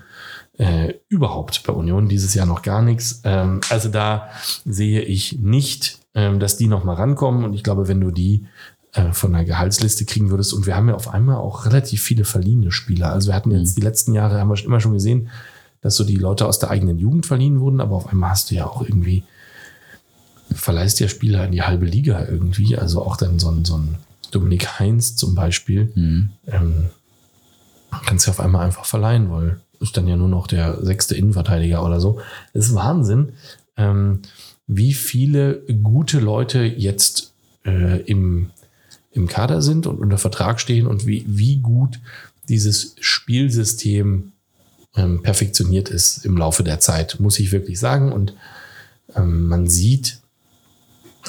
Äh, 0.58 0.96
überhaupt 1.10 1.64
bei 1.64 1.74
Union 1.74 2.08
dieses 2.08 2.34
Jahr 2.34 2.46
noch 2.46 2.62
gar 2.62 2.82
nichts. 2.82 3.22
Ähm, 3.24 3.62
also 3.70 3.90
da 3.90 4.30
sehe 4.66 5.02
ich 5.02 5.40
nicht, 5.40 6.00
ähm, 6.14 6.40
dass 6.40 6.58
die 6.58 6.68
noch 6.68 6.84
mal 6.84 6.96
rankommen. 6.96 7.44
Und 7.44 7.54
ich 7.54 7.64
glaube, 7.64 7.88
wenn 7.88 8.02
du 8.02 8.12
die 8.12 8.48
äh, 8.94 9.12
von 9.12 9.34
der 9.34 9.44
Gehaltsliste 9.44 10.06
kriegen 10.06 10.30
würdest, 10.30 10.54
und 10.54 10.66
wir 10.66 10.76
haben 10.76 10.90
ja 10.90 10.96
auf 10.96 11.14
einmal 11.14 11.38
auch 11.38 11.66
relativ 11.66 12.02
viele 12.02 12.26
verliehene 12.26 12.72
Spieler. 12.72 13.12
Also 13.12 13.30
wir 13.30 13.36
hatten 13.36 13.52
jetzt 13.52 13.78
die 13.78 13.82
letzten 13.82 14.14
Jahre, 14.14 14.40
haben 14.40 14.50
wir 14.50 14.66
immer 14.66 14.80
schon 14.80 14.94
gesehen, 14.94 15.30
dass 15.82 15.96
so 15.96 16.04
die 16.04 16.16
Leute 16.16 16.48
aus 16.48 16.60
der 16.60 16.72
eigenen 16.72 17.00
Jugend 17.00 17.26
verliehen 17.26 17.60
wurden, 17.60 17.80
aber 17.80 17.96
auf 17.96 18.08
einmal 18.08 18.32
hast 18.32 18.50
du 18.50 18.56
ja 18.56 18.66
auch 18.66 18.82
irgendwie 18.82 19.24
verleihst 20.54 21.00
ja 21.00 21.08
Spieler 21.08 21.46
in 21.46 21.52
die 21.52 21.64
halbe 21.64 21.86
Liga 21.86 22.26
irgendwie, 22.28 22.78
also 22.78 23.02
auch 23.04 23.18
dann 23.18 23.40
so 23.40 23.50
ein, 23.50 23.66
so 23.66 23.78
ein 23.78 23.96
Dominik 24.32 24.80
Heinz 24.80 25.16
zum 25.16 25.36
Beispiel, 25.36 25.92
Hm. 25.94 26.30
ähm, 26.48 26.90
kannst 28.06 28.28
du 28.28 28.32
auf 28.32 28.40
einmal 28.40 28.66
einfach 28.66 28.86
verleihen, 28.86 29.32
weil 29.32 29.60
ist 29.80 29.98
dann 29.98 30.08
ja 30.08 30.16
nur 30.16 30.30
noch 30.30 30.48
der 30.48 30.84
sechste 30.84 31.16
Innenverteidiger 31.16 31.84
oder 31.84 32.00
so. 32.00 32.20
Das 32.54 32.68
ist 32.68 32.76
Wahnsinn, 32.76 33.34
ähm, 33.78 34.22
wie 34.68 34.94
viele 34.94 35.62
gute 35.84 36.20
Leute 36.20 36.64
jetzt 36.64 37.34
äh, 37.66 38.02
im, 38.02 38.50
im 39.12 39.28
Kader 39.28 39.62
sind 39.62 39.88
und 39.88 40.00
unter 40.00 40.18
Vertrag 40.18 40.60
stehen 40.60 40.88
und 40.88 41.06
wie, 41.06 41.26
wie 41.28 41.58
gut 41.58 42.00
dieses 42.50 42.96
Spielsystem 43.00 44.32
ähm, 44.96 45.22
perfektioniert 45.24 45.90
ist 45.90 46.26
im 46.26 46.38
Laufe 46.38 46.64
der 46.64 46.80
Zeit, 46.80 47.20
muss 47.20 47.40
ich 47.40 47.52
wirklich 47.52 47.80
sagen. 47.80 48.12
Und 48.12 48.34
ähm, 49.16 49.48
man 49.48 49.68
sieht, 49.68 50.20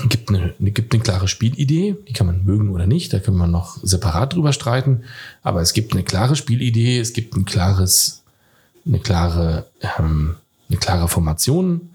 gibt 0.09 0.29
eine, 0.29 0.55
gibt 0.59 0.93
eine 0.93 1.03
klare 1.03 1.29
Spielidee, 1.29 1.97
die 2.09 2.13
kann 2.13 2.27
man 2.27 2.45
mögen 2.45 2.71
oder 2.71 2.87
nicht, 2.87 3.13
da 3.13 3.19
können 3.19 3.39
wir 3.39 3.47
noch 3.47 3.79
separat 3.83 4.35
drüber 4.35 4.53
streiten, 4.53 5.05
aber 5.43 5.63
es 5.63 5.73
gibt 5.73 5.93
eine 5.93 6.03
klare 6.03 6.37
Spielidee, 6.37 6.99
es 6.99 7.13
gibt 7.13 7.35
ein 7.35 7.45
klares, 7.45 8.23
eine 8.87 9.01
klare, 9.01 9.67
ähm, 9.99 10.37
eine 10.69 10.79
klare 10.79 11.09
Formation, 11.09 11.91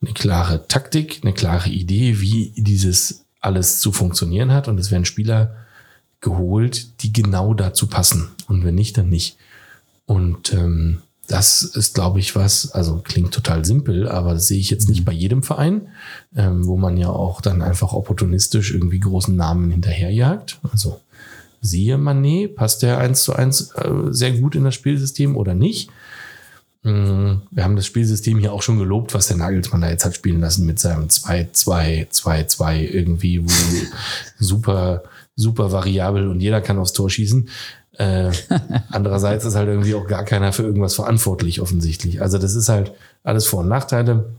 eine 0.00 0.12
klare 0.12 0.66
Taktik, 0.68 1.20
eine 1.22 1.32
klare 1.32 1.70
Idee, 1.70 2.20
wie 2.20 2.52
dieses 2.56 3.24
alles 3.40 3.80
zu 3.80 3.92
funktionieren 3.92 4.52
hat 4.52 4.68
und 4.68 4.78
es 4.78 4.90
werden 4.90 5.04
Spieler 5.04 5.56
geholt, 6.20 7.02
die 7.02 7.12
genau 7.12 7.54
dazu 7.54 7.86
passen 7.86 8.28
und 8.46 8.64
wenn 8.64 8.74
nicht, 8.74 8.96
dann 8.98 9.08
nicht. 9.08 9.36
Und 10.06 10.52
ähm, 10.52 11.02
das 11.30 11.62
ist, 11.62 11.94
glaube 11.94 12.18
ich, 12.18 12.34
was, 12.34 12.72
also 12.72 13.00
klingt 13.04 13.32
total 13.32 13.64
simpel, 13.64 14.08
aber 14.08 14.34
das 14.34 14.48
sehe 14.48 14.58
ich 14.58 14.70
jetzt 14.70 14.88
nicht 14.88 15.04
bei 15.04 15.12
jedem 15.12 15.42
Verein, 15.42 15.88
ähm, 16.34 16.66
wo 16.66 16.76
man 16.76 16.96
ja 16.96 17.08
auch 17.08 17.40
dann 17.40 17.62
einfach 17.62 17.92
opportunistisch 17.92 18.72
irgendwie 18.72 19.00
großen 19.00 19.36
Namen 19.36 19.70
hinterherjagt. 19.70 20.58
Also 20.72 21.00
siehe 21.60 21.96
Mané, 21.96 22.48
passt 22.48 22.82
der 22.82 22.98
eins 22.98 23.22
zu 23.22 23.34
eins 23.34 23.70
äh, 23.76 24.10
sehr 24.10 24.32
gut 24.32 24.54
in 24.54 24.64
das 24.64 24.74
Spielsystem 24.74 25.36
oder 25.36 25.54
nicht? 25.54 25.90
mh, 26.82 27.42
wir 27.50 27.64
haben 27.64 27.76
das 27.76 27.86
Spielsystem 27.86 28.38
hier 28.38 28.52
auch 28.52 28.62
schon 28.62 28.78
gelobt, 28.78 29.14
was 29.14 29.28
der 29.28 29.36
Nagelsmann 29.36 29.80
da 29.80 29.90
jetzt 29.90 30.04
hat 30.04 30.14
spielen 30.14 30.40
lassen 30.40 30.66
mit 30.66 30.78
seinem 30.78 31.06
2-2-2-2 31.06 32.80
irgendwie, 32.80 33.44
wo 33.44 33.50
super, 34.38 35.02
super 35.36 35.72
variabel 35.72 36.28
und 36.28 36.40
jeder 36.40 36.60
kann 36.60 36.78
aufs 36.78 36.92
Tor 36.92 37.10
schießen. 37.10 37.48
Äh, 38.00 38.32
andererseits 38.90 39.44
ist 39.44 39.56
halt 39.56 39.68
irgendwie 39.68 39.94
auch 39.94 40.06
gar 40.06 40.24
keiner 40.24 40.54
für 40.54 40.62
irgendwas 40.62 40.94
verantwortlich, 40.94 41.60
offensichtlich. 41.60 42.22
Also 42.22 42.38
das 42.38 42.54
ist 42.54 42.70
halt 42.70 42.92
alles 43.22 43.46
Vor- 43.46 43.60
und 43.60 43.68
Nachteile. 43.68 44.30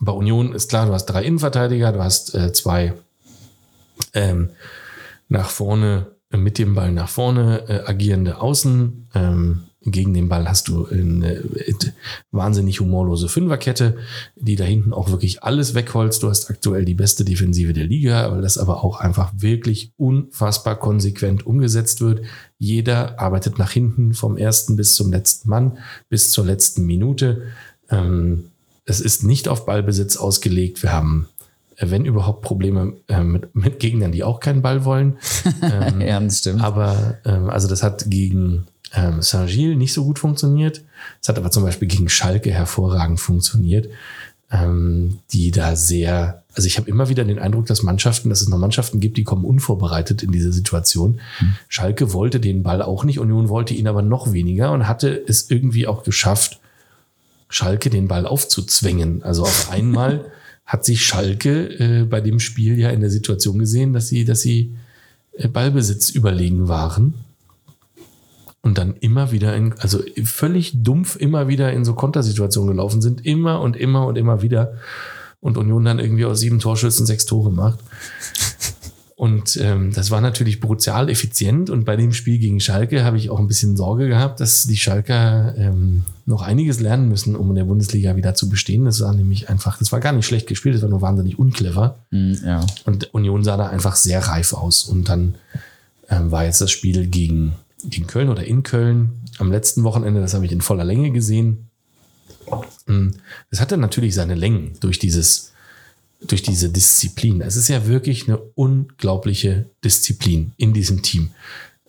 Bei 0.00 0.12
Union 0.12 0.52
ist 0.52 0.68
klar, 0.68 0.84
du 0.84 0.92
hast 0.92 1.06
drei 1.06 1.24
Innenverteidiger, 1.24 1.92
du 1.92 2.02
hast 2.04 2.34
äh, 2.34 2.52
zwei 2.52 2.92
ähm, 4.12 4.50
nach 5.30 5.48
vorne, 5.48 6.08
mit 6.30 6.58
dem 6.58 6.74
Ball 6.74 6.92
nach 6.92 7.08
vorne 7.08 7.64
äh, 7.68 7.88
agierende 7.88 8.38
Außen. 8.38 9.08
Ähm, 9.14 9.62
gegen 9.90 10.14
den 10.14 10.28
Ball 10.28 10.48
hast 10.48 10.68
du 10.68 10.86
eine 10.86 11.34
äh, 11.34 11.74
wahnsinnig 12.30 12.80
humorlose 12.80 13.28
Fünferkette, 13.28 13.96
die 14.36 14.56
da 14.56 14.64
hinten 14.64 14.92
auch 14.92 15.10
wirklich 15.10 15.42
alles 15.42 15.74
wegholzt. 15.74 16.22
Du 16.22 16.28
hast 16.28 16.50
aktuell 16.50 16.84
die 16.84 16.94
beste 16.94 17.24
Defensive 17.24 17.72
der 17.72 17.86
Liga, 17.86 18.30
weil 18.30 18.42
das 18.42 18.58
aber 18.58 18.84
auch 18.84 19.00
einfach 19.00 19.32
wirklich 19.36 19.92
unfassbar 19.96 20.76
konsequent 20.76 21.46
umgesetzt 21.46 22.00
wird. 22.00 22.22
Jeder 22.58 23.18
arbeitet 23.20 23.58
nach 23.58 23.70
hinten 23.70 24.14
vom 24.14 24.36
ersten 24.36 24.76
bis 24.76 24.94
zum 24.94 25.12
letzten 25.12 25.48
Mann, 25.48 25.78
bis 26.08 26.30
zur 26.30 26.44
letzten 26.44 26.84
Minute. 26.86 27.42
Ähm, 27.90 28.44
es 28.84 29.00
ist 29.00 29.22
nicht 29.22 29.48
auf 29.48 29.66
Ballbesitz 29.66 30.16
ausgelegt. 30.16 30.82
Wir 30.82 30.92
haben, 30.92 31.28
äh, 31.76 31.90
wenn 31.90 32.04
überhaupt, 32.04 32.42
Probleme 32.42 32.94
äh, 33.08 33.22
mit, 33.22 33.54
mit 33.54 33.78
Gegnern, 33.80 34.12
die 34.12 34.24
auch 34.24 34.40
keinen 34.40 34.62
Ball 34.62 34.84
wollen. 34.84 35.18
Ähm, 35.62 36.00
Ja, 36.00 36.20
das 36.20 36.38
stimmt. 36.38 36.62
aber 36.62 37.18
ähm, 37.24 37.50
also 37.50 37.68
das 37.68 37.82
hat 37.82 38.04
gegen 38.08 38.66
ähm, 38.94 39.22
Saint-Gilles 39.22 39.76
nicht 39.76 39.92
so 39.92 40.04
gut 40.04 40.18
funktioniert. 40.18 40.82
Es 41.20 41.28
hat 41.28 41.38
aber 41.38 41.50
zum 41.50 41.62
Beispiel 41.62 41.88
gegen 41.88 42.08
Schalke 42.08 42.50
hervorragend 42.50 43.20
funktioniert, 43.20 43.88
ähm, 44.50 45.18
die 45.32 45.50
da 45.50 45.76
sehr, 45.76 46.42
also 46.54 46.66
ich 46.66 46.78
habe 46.78 46.88
immer 46.88 47.08
wieder 47.08 47.24
den 47.24 47.38
Eindruck, 47.38 47.66
dass 47.66 47.82
Mannschaften, 47.82 48.30
dass 48.30 48.40
es 48.40 48.48
noch 48.48 48.58
Mannschaften 48.58 49.00
gibt, 49.00 49.16
die 49.16 49.24
kommen 49.24 49.44
unvorbereitet 49.44 50.22
in 50.22 50.32
diese 50.32 50.52
Situation. 50.52 51.20
Schalke 51.68 52.12
wollte 52.12 52.40
den 52.40 52.62
Ball 52.62 52.82
auch 52.82 53.04
nicht, 53.04 53.18
Union 53.18 53.48
wollte 53.48 53.74
ihn 53.74 53.88
aber 53.88 54.02
noch 54.02 54.32
weniger 54.32 54.72
und 54.72 54.88
hatte 54.88 55.22
es 55.26 55.50
irgendwie 55.50 55.86
auch 55.86 56.02
geschafft, 56.02 56.60
Schalke 57.50 57.90
den 57.90 58.08
Ball 58.08 58.26
aufzuzwängen. 58.26 59.22
Also 59.22 59.42
auf 59.42 59.70
einmal 59.72 60.26
hat 60.64 60.84
sich 60.84 61.06
Schalke 61.06 61.78
äh, 61.78 62.04
bei 62.04 62.20
dem 62.20 62.40
Spiel 62.40 62.78
ja 62.78 62.90
in 62.90 63.00
der 63.00 63.10
Situation 63.10 63.58
gesehen, 63.58 63.92
dass 63.92 64.08
sie, 64.08 64.24
dass 64.24 64.42
sie 64.42 64.74
äh, 65.32 65.48
Ballbesitz 65.48 66.10
überlegen 66.10 66.68
waren 66.68 67.14
und 68.62 68.78
dann 68.78 68.96
immer 68.96 69.30
wieder 69.32 69.54
in, 69.54 69.74
also 69.78 70.00
völlig 70.24 70.82
dumpf 70.82 71.16
immer 71.16 71.48
wieder 71.48 71.72
in 71.72 71.84
so 71.84 71.94
Kontersituationen 71.94 72.70
gelaufen 72.70 73.00
sind, 73.00 73.24
immer 73.24 73.60
und 73.60 73.76
immer 73.76 74.06
und 74.06 74.16
immer 74.16 74.42
wieder 74.42 74.74
und 75.40 75.56
Union 75.56 75.84
dann 75.84 75.98
irgendwie 75.98 76.24
aus 76.24 76.40
sieben 76.40 76.58
Torschüssen 76.58 77.06
sechs 77.06 77.24
Tore 77.24 77.52
macht. 77.52 77.78
Und 79.18 79.58
ähm, 79.60 79.92
das 79.92 80.12
war 80.12 80.20
natürlich 80.20 80.60
brutal 80.60 81.10
effizient. 81.10 81.70
Und 81.70 81.84
bei 81.84 81.96
dem 81.96 82.12
Spiel 82.12 82.38
gegen 82.38 82.60
Schalke 82.60 83.04
habe 83.04 83.16
ich 83.16 83.30
auch 83.30 83.40
ein 83.40 83.48
bisschen 83.48 83.76
Sorge 83.76 84.06
gehabt, 84.06 84.38
dass 84.38 84.62
die 84.62 84.76
Schalker 84.76 85.56
ähm, 85.58 86.04
noch 86.24 86.40
einiges 86.40 86.78
lernen 86.78 87.08
müssen, 87.08 87.34
um 87.34 87.48
in 87.48 87.56
der 87.56 87.64
Bundesliga 87.64 88.14
wieder 88.14 88.36
zu 88.36 88.48
bestehen. 88.48 88.84
Das 88.84 89.00
war 89.00 89.12
nämlich 89.12 89.48
einfach, 89.48 89.76
das 89.76 89.90
war 89.90 89.98
gar 89.98 90.12
nicht 90.12 90.24
schlecht 90.24 90.46
gespielt, 90.46 90.76
das 90.76 90.82
war 90.82 90.88
nur 90.88 91.02
wahnsinnig 91.02 91.36
unclever. 91.36 91.96
Mhm, 92.12 92.38
ja. 92.44 92.64
Und 92.84 93.12
Union 93.12 93.42
sah 93.42 93.56
da 93.56 93.66
einfach 93.66 93.96
sehr 93.96 94.20
reif 94.20 94.52
aus. 94.52 94.84
Und 94.84 95.08
dann 95.08 95.34
ähm, 96.08 96.30
war 96.30 96.44
jetzt 96.44 96.60
das 96.60 96.70
Spiel 96.70 97.08
gegen, 97.08 97.54
gegen 97.90 98.06
Köln 98.06 98.28
oder 98.28 98.44
in 98.44 98.62
Köln 98.62 99.10
am 99.38 99.50
letzten 99.50 99.84
Wochenende, 99.84 100.20
das 100.20 100.34
habe 100.34 100.46
ich 100.46 100.52
in 100.52 100.60
voller 100.60 100.84
Länge 100.84 101.10
gesehen. 101.10 101.68
Mm, 102.86 103.10
Es 103.50 103.60
hatte 103.60 103.76
natürlich 103.76 104.14
seine 104.14 104.34
Längen 104.34 104.72
durch 104.80 104.98
dieses, 104.98 105.52
durch 106.20 106.42
diese 106.42 106.70
Disziplin. 106.70 107.40
Es 107.40 107.56
ist 107.56 107.68
ja 107.68 107.86
wirklich 107.86 108.26
eine 108.26 108.38
unglaubliche 108.38 109.66
Disziplin 109.84 110.52
in 110.56 110.72
diesem 110.72 111.02
Team. 111.02 111.30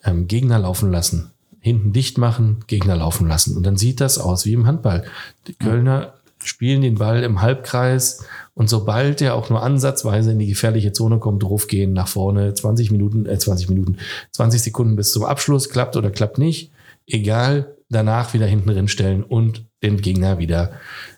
Ähm, 0.04 0.28
Gegner 0.28 0.60
laufen 0.60 0.92
lassen, 0.92 1.32
hinten 1.60 1.94
dicht 1.94 2.18
machen, 2.18 2.64
Gegner 2.68 2.96
laufen 2.96 3.28
lassen. 3.28 3.56
Und 3.58 3.64
dann 3.64 3.78
sieht 3.78 4.02
das 4.02 4.18
aus 4.18 4.46
wie 4.46 4.54
im 4.54 4.66
Handball. 4.68 5.06
Die 5.48 5.54
Kölner 5.54 6.14
spielen 6.44 6.82
den 6.82 6.96
Ball 6.96 7.24
im 7.24 7.42
Halbkreis 7.42 8.26
und 8.54 8.70
sobald 8.70 9.20
der 9.20 9.36
auch 9.36 9.50
nur 9.50 9.64
ansatzweise 9.64 10.32
in 10.32 10.40
die 10.40 10.48
gefährliche 10.48 10.92
Zone 10.92 11.20
kommt, 11.20 11.44
draufgehen 11.44 11.94
nach 11.94 12.08
vorne, 12.08 12.54
20 12.54 12.92
Minuten, 12.92 13.26
äh 13.26 13.38
20 13.38 13.70
Minuten, 13.70 13.98
20 14.32 14.62
Sekunden 14.62 14.96
bis 14.96 15.12
zum 15.12 15.24
Abschluss, 15.24 15.70
klappt 15.70 15.96
oder 15.96 16.12
klappt 16.12 16.38
nicht, 16.38 16.72
egal, 17.08 17.76
danach 17.90 18.34
wieder 18.34 18.46
hinten 18.46 18.70
drin 18.70 18.88
stellen 18.88 19.24
und 19.24 19.66
den 19.82 20.02
Gegner 20.02 20.40
wieder 20.40 20.72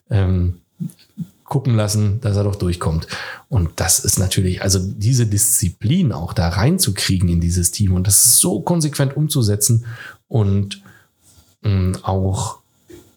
ähm, 0.09 0.61
gucken 1.51 1.75
lassen, 1.75 2.21
dass 2.21 2.37
er 2.37 2.45
doch 2.45 2.55
durchkommt. 2.55 3.07
Und 3.49 3.71
das 3.75 3.99
ist 3.99 4.17
natürlich, 4.17 4.61
also 4.61 4.79
diese 4.79 5.25
Disziplin 5.25 6.13
auch 6.13 6.31
da 6.31 6.47
reinzukriegen 6.47 7.27
in 7.27 7.41
dieses 7.41 7.71
Team 7.71 7.93
und 7.93 8.07
das 8.07 8.37
so 8.37 8.61
konsequent 8.61 9.17
umzusetzen 9.17 9.85
und 10.29 10.81
ähm, 11.63 11.97
auch 12.03 12.59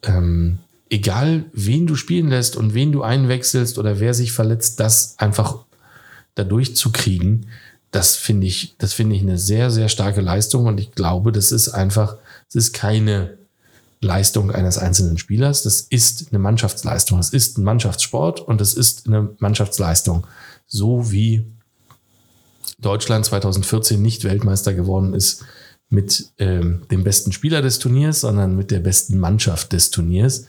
ähm, 0.03 0.59
egal 0.95 1.47
wen 1.53 1.89
du 1.89 1.97
spielen 1.97 2.29
lässt 2.29 2.55
und 2.55 2.73
wen 2.73 2.93
du 2.93 3.03
einwechselst 3.03 3.79
oder 3.79 3.99
wer 3.99 4.15
sich 4.15 4.31
verletzt, 4.31 4.79
das 4.79 5.19
einfach 5.19 5.65
dadurch 6.37 6.77
zu 6.77 6.93
kriegen, 6.93 7.47
das 7.91 8.15
finde 8.15 8.47
ich, 8.47 8.77
das 8.79 8.93
finde 8.93 9.17
ich 9.17 9.23
eine 9.23 9.37
sehr, 9.37 9.73
sehr 9.73 9.89
starke 9.89 10.21
Leistung 10.21 10.67
und 10.67 10.79
ich 10.79 10.93
glaube, 10.93 11.33
das 11.33 11.51
ist 11.51 11.69
einfach, 11.69 12.17
es 12.49 12.55
ist 12.55 12.75
keine 12.75 13.37
Leistung 14.01 14.53
eines 14.53 14.79
einzelnen 14.79 15.19
Spielers, 15.19 15.65
das 15.65 15.81
ist 15.81 16.29
eine 16.31 16.39
Mannschaftsleistung, 16.39 17.19
es 17.19 17.31
ist 17.31 17.59
ein 17.59 17.65
Mannschaftssport 17.65 18.41
und 18.41 18.61
es 18.61 18.75
ist 18.75 19.09
eine 19.09 19.31
Mannschaftsleistung, 19.41 20.29
so 20.69 21.11
wie 21.11 21.45
Deutschland 22.79 23.25
2014 23.25 24.01
nicht 24.01 24.23
Weltmeister 24.23 24.75
geworden 24.75 25.13
ist 25.13 25.43
mit 25.89 26.31
ähm, 26.39 26.83
dem 26.89 27.03
besten 27.03 27.33
Spieler 27.33 27.63
des 27.63 27.81
Turniers, 27.81 28.21
sondern 28.21 28.57
mit 28.57 28.71
der 28.71 28.81
besten 28.81 29.19
Mannschaft 29.19 29.73
des 29.73 29.91
Turniers, 29.91 30.47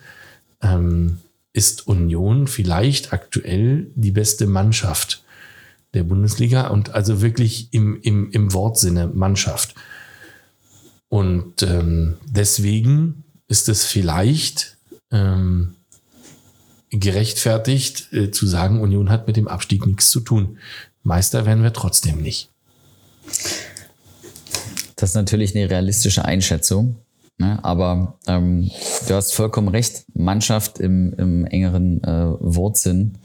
ähm, 0.61 1.17
ist 1.53 1.87
Union 1.87 2.47
vielleicht 2.47 3.13
aktuell 3.13 3.87
die 3.95 4.11
beste 4.11 4.45
Mannschaft 4.45 5.23
der 5.93 6.03
Bundesliga 6.03 6.67
und 6.67 6.93
also 6.93 7.21
wirklich 7.21 7.69
im, 7.71 7.99
im, 8.01 8.29
im 8.31 8.53
Wortsinne 8.53 9.07
Mannschaft. 9.07 9.75
Und 11.07 11.63
ähm, 11.63 12.17
deswegen 12.25 13.23
ist 13.47 13.69
es 13.69 13.85
vielleicht 13.85 14.77
ähm, 15.11 15.75
gerechtfertigt 16.89 18.11
äh, 18.11 18.31
zu 18.31 18.47
sagen, 18.47 18.81
Union 18.81 19.09
hat 19.09 19.27
mit 19.27 19.37
dem 19.37 19.47
Abstieg 19.47 19.85
nichts 19.85 20.11
zu 20.11 20.19
tun. 20.19 20.57
Meister 21.03 21.45
werden 21.45 21.63
wir 21.63 21.73
trotzdem 21.73 22.21
nicht. 22.21 22.49
Das 24.95 25.11
ist 25.11 25.15
natürlich 25.15 25.55
eine 25.55 25.69
realistische 25.69 26.25
Einschätzung. 26.25 26.97
Ne? 27.37 27.59
Aber 27.63 28.17
ähm, 28.27 28.69
du 29.07 29.13
hast 29.13 29.33
vollkommen 29.33 29.67
recht. 29.67 30.05
Mannschaft 30.13 30.79
im, 30.79 31.13
im 31.13 31.45
engeren 31.45 32.03
äh, 32.03 32.27
Wortsinn 32.39 33.17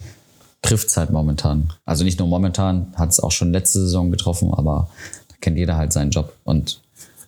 trifft 0.63 0.89
es 0.89 0.97
halt 0.97 1.11
momentan. 1.11 1.73
Also 1.85 2.05
nicht 2.05 2.19
nur 2.19 2.29
momentan, 2.29 2.93
hat 2.97 3.11
es 3.11 3.21
auch 3.21 3.33
schon 3.33 3.53
letzte 3.53 3.81
Saison 3.81 4.11
getroffen, 4.11 4.53
aber 4.53 4.91
da 5.29 5.35
kennt 5.41 5.57
jeder 5.57 5.77
halt 5.77 5.93
seinen 5.93 6.11
Job. 6.11 6.37
Und 6.45 6.81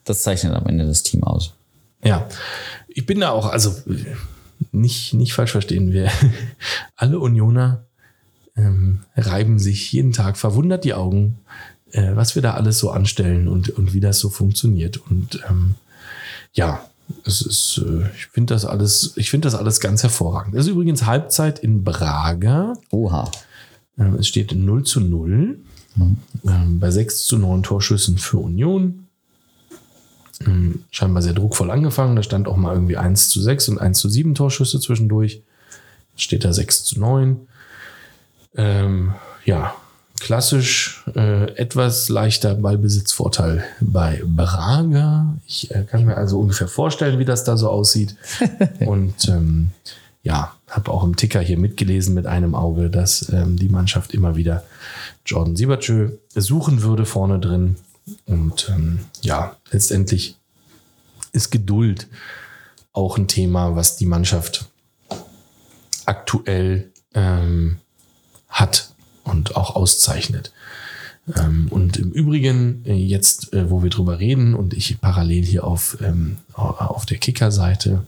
das 0.05 0.23
zeichnet 0.23 0.55
am 0.55 0.67
Ende 0.67 0.87
das 0.87 1.03
Team 1.03 1.23
aus. 1.25 1.55
Ja, 2.05 2.29
ich 2.89 3.07
bin 3.07 3.21
da 3.21 3.31
auch, 3.31 3.47
also 3.47 3.75
nicht, 4.73 5.15
nicht 5.15 5.35
falsch 5.35 5.53
verstehen 5.53 5.93
wir. 5.93 6.11
Alle 6.97 7.21
Unioner 7.21 7.87
ähm, 8.57 9.01
reiben 9.17 9.59
sich 9.59 9.93
jeden 9.93 10.13
Tag 10.13 10.37
verwundert 10.37 10.85
die 10.85 10.95
Augen, 10.95 11.39
äh, 11.93 12.15
was 12.15 12.35
wir 12.35 12.43
da 12.43 12.55
alles 12.55 12.79
so 12.79 12.91
anstellen 12.91 13.49
und, 13.49 13.71
und 13.71 13.95
wie 13.95 14.01
das 14.01 14.19
so 14.19 14.29
funktioniert. 14.29 14.99
Und 14.99 15.43
ähm, 15.49 15.77
ja, 16.53 16.85
es 17.25 17.43
ist, 17.43 17.83
äh, 17.85 18.09
ich 18.15 18.27
finde 18.27 18.55
das 18.55 18.65
alles, 18.65 19.13
ich 19.17 19.31
finde 19.31 19.47
das 19.47 19.55
alles 19.55 19.81
ganz 19.81 20.03
hervorragend. 20.03 20.55
Es 20.55 20.67
ist 20.67 20.73
übrigens 20.73 21.07
Halbzeit 21.07 21.59
in 21.59 21.85
Braga. 21.85 22.75
Oha. 22.91 23.31
Ähm, 23.99 24.17
es 24.17 24.29
steht 24.29 24.55
0 24.55 24.85
zu 24.85 25.01
0 25.01 25.59
ähm, 26.47 26.79
bei 26.79 26.91
6 26.91 27.25
zu 27.25 27.39
9 27.39 27.63
Torschüssen 27.63 28.19
für 28.19 28.39
Union. 28.39 29.07
Ähm, 30.47 30.85
scheinbar 30.91 31.23
sehr 31.23 31.35
druckvoll 31.35 31.71
angefangen. 31.71 32.17
Da 32.17 32.23
stand 32.23 32.49
auch 32.49 32.57
mal 32.57 32.75
irgendwie 32.75 32.97
1 32.97 33.29
zu 33.29 33.41
6 33.41 33.71
und 33.71 33.79
1 33.79 33.99
zu 33.99 34.09
7 34.09 34.35
Torschüsse 34.35 34.81
zwischendurch. 34.81 35.43
Jetzt 36.13 36.23
steht 36.23 36.45
da 36.45 36.53
6 36.53 36.85
zu 36.85 37.01
9. 37.01 37.41
Ähm, 38.55 39.15
ja, 39.45 39.75
klassisch 40.23 41.05
äh, 41.17 41.51
etwas 41.57 42.09
leichter 42.09 42.55
Ballbesitzvorteil 42.55 43.65
bei 43.81 44.23
Braga. 44.25 45.35
Ich 45.49 45.69
äh, 45.73 45.83
kann 45.83 46.05
mir 46.05 46.17
also 46.17 46.39
ungefähr 46.39 46.69
vorstellen, 46.69 47.19
wie 47.19 47.25
das 47.25 47.43
da 47.43 47.57
so 47.57 47.69
aussieht. 47.69 48.15
Und 48.87 49.29
ähm, 49.29 49.71
ja, 50.23 50.55
habe 50.71 50.93
auch 50.93 51.03
im 51.03 51.17
Ticker 51.17 51.41
hier 51.41 51.59
mitgelesen 51.59 52.15
mit 52.15 52.27
einem 52.27 52.55
Auge, 52.55 52.89
dass 52.89 53.33
ähm, 53.33 53.59
die 53.59 53.69
Mannschaft 53.69 54.15
immer 54.15 54.37
wieder 54.37 54.63
Jordan 55.27 55.57
Siebertschö 55.57 56.11
suchen 56.37 56.83
würde 56.83 57.05
vorne 57.05 57.41
drin. 57.41 57.77
Und 58.25 58.71
ähm, 58.73 59.01
ja, 59.23 59.57
letztendlich 59.73 60.37
ist 61.33 61.51
Geduld 61.51 62.07
auch 62.93 63.19
ein 63.19 63.27
Thema, 63.27 63.75
was 63.75 63.97
die 63.97 64.07
Mannschaft 64.07 64.67
aktuell 66.07 66.93
ähm, 67.13 67.79
hat 68.49 68.92
und 69.25 69.57
auch 69.57 69.77
auszeichnet. 69.77 70.53
Ähm, 71.37 71.69
und 71.71 71.97
im 71.99 72.11
Übrigen, 72.11 72.85
äh, 72.85 72.95
jetzt, 72.95 73.53
äh, 73.53 73.71
wo 73.71 73.83
wir 73.83 73.91
drüber 73.91 74.19
reden 74.19 74.55
und 74.55 74.75
ich 74.75 75.01
parallel 75.01 75.45
hier 75.45 75.65
auf, 75.65 75.99
ähm, 76.03 76.39
auf 76.55 77.07
der 77.07 77.19
Kicker-Seite 77.19 78.05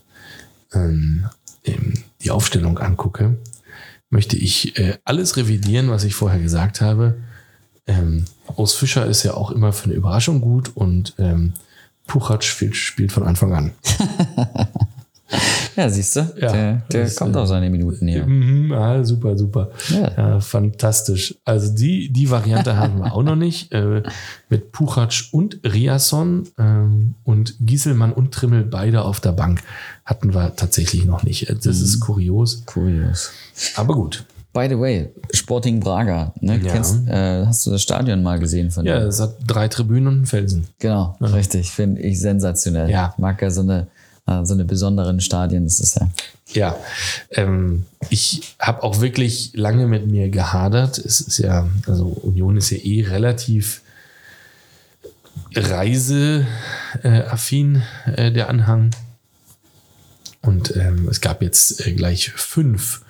ähm, 0.73 1.27
die 2.23 2.31
Aufstellung 2.31 2.79
angucke, 2.79 3.39
möchte 4.11 4.37
ich 4.37 4.79
äh, 4.79 4.99
alles 5.05 5.37
revidieren, 5.37 5.91
was 5.91 6.05
ich 6.05 6.15
vorher 6.15 6.41
gesagt 6.41 6.81
habe. 6.81 7.17
Ähm, 7.87 8.25
Urs 8.57 8.75
Fischer 8.75 9.07
ist 9.07 9.23
ja 9.23 9.35
auch 9.35 9.51
immer 9.51 9.73
für 9.73 9.87
eine 9.87 9.95
Überraschung 9.95 10.41
gut 10.41 10.73
und 10.75 11.15
ähm, 11.19 11.55
Puchac 12.07 12.45
spielt, 12.45 12.77
spielt 12.77 13.13
von 13.13 13.23
Anfang 13.23 13.53
an. 13.53 13.73
Ja, 15.77 15.89
siehst 15.89 16.15
du, 16.17 16.21
Ja, 16.41 16.53
der, 16.53 16.83
der 16.93 17.05
das, 17.05 17.17
kommt 17.17 17.35
äh, 17.35 17.39
auf 17.41 17.49
seine 17.49 17.69
Minuten 17.69 18.07
hier. 18.07 18.25
Mhm, 18.25 18.73
ah, 18.73 19.03
super, 19.05 19.37
super. 19.37 19.71
Ja. 19.89 20.13
Ja. 20.17 20.41
fantastisch. 20.41 21.35
Also 21.45 21.75
die, 21.75 22.13
die 22.13 22.31
Variante 22.31 22.77
haben 22.79 22.99
wir 22.99 23.13
auch 23.13 23.23
noch 23.23 23.37
nicht. 23.37 23.73
Äh, 23.73 24.03
mit 24.49 24.73
Puchac 24.73 25.25
und 25.33 25.59
Riasson 25.65 26.45
ähm, 26.59 27.15
und 27.25 27.57
Gieselmann 27.61 28.13
und 28.13 28.33
Trimmel 28.33 28.65
beide 28.65 29.03
auf 29.03 29.21
der 29.21 29.33
Bank 29.33 29.63
hatten 30.05 30.35
wir 30.35 30.55
tatsächlich 30.55 31.05
noch 31.07 31.23
nicht. 31.23 31.49
Das 31.49 31.81
ist 31.81 32.01
kurios. 32.01 32.65
Kurios. 32.67 33.33
Aber 33.77 33.95
gut. 33.95 34.25
By 34.55 34.69
the 34.69 34.79
way, 34.79 35.11
Sporting 35.33 35.81
Braga, 35.81 36.33
ne? 36.41 36.61
Ja. 36.63 36.73
Kennst, 36.73 37.09
äh, 37.09 37.45
hast 37.45 37.67
du 37.67 37.73
das 37.73 37.83
Stadion 37.83 38.23
mal 38.23 38.39
gesehen 38.39 38.71
von 38.71 38.87
Ja, 38.87 38.99
es 38.99 39.21
hat 39.21 39.35
drei 39.45 39.67
Tribünen 39.67 40.07
und 40.07 40.15
einen 40.15 40.27
Felsen. 40.27 40.69
Genau, 40.79 41.17
richtig, 41.21 41.73
finde 41.73 42.01
ich 42.03 42.21
sensationell. 42.21 42.89
Ja. 42.89 43.13
Ich 43.13 43.19
mag 43.19 43.43
ja 43.43 43.51
so 43.51 43.63
eine, 43.63 43.89
äh, 44.27 44.45
so 44.45 44.55
eine 44.55 44.65
besonderen 44.65 45.21
Stadien. 45.21 45.67
Ist 45.67 45.99
ja. 46.01 46.11
Ja, 46.53 46.77
ähm, 47.31 47.87
ich 48.11 48.55
habe 48.59 48.83
auch 48.83 49.01
wirklich 49.01 49.53
lange 49.55 49.87
mit 49.87 50.07
mir 50.07 50.29
gehadert. 50.29 50.99
Es 50.99 51.21
ist 51.21 51.39
ja, 51.39 51.69
also 51.87 52.07
Union 52.07 52.57
ist 52.57 52.71
ja 52.71 52.79
eh 52.79 53.03
relativ 53.03 53.81
reiseaffin, 55.55 56.47
äh, 58.07 58.33
der 58.33 58.49
Anhang. 58.49 58.91
Und 60.43 60.77
ähm, 60.77 61.09
es 61.09 61.21
gab 61.21 61.43
jetzt 61.43 61.87
äh, 61.87 61.93
gleich 61.93 62.31
fünf 62.33 63.03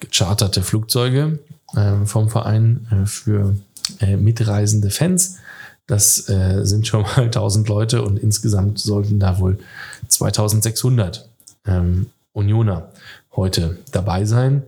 gecharterte 0.00 0.62
Flugzeuge 0.62 1.38
äh, 1.74 2.06
vom 2.06 2.28
Verein 2.28 2.86
äh, 2.90 3.06
für 3.06 3.56
äh, 4.00 4.16
mitreisende 4.16 4.90
Fans. 4.90 5.36
Das 5.86 6.16
sind 6.16 6.86
schon 6.86 7.00
mal 7.00 7.16
1000 7.24 7.66
Leute 7.66 8.02
und 8.02 8.18
insgesamt 8.18 8.78
sollten 8.78 9.18
da 9.18 9.38
wohl 9.38 9.58
2600 10.08 11.28
ähm, 11.66 12.06
Unioner 12.32 12.88
heute 13.34 13.78
dabei 13.92 14.24
sein, 14.24 14.62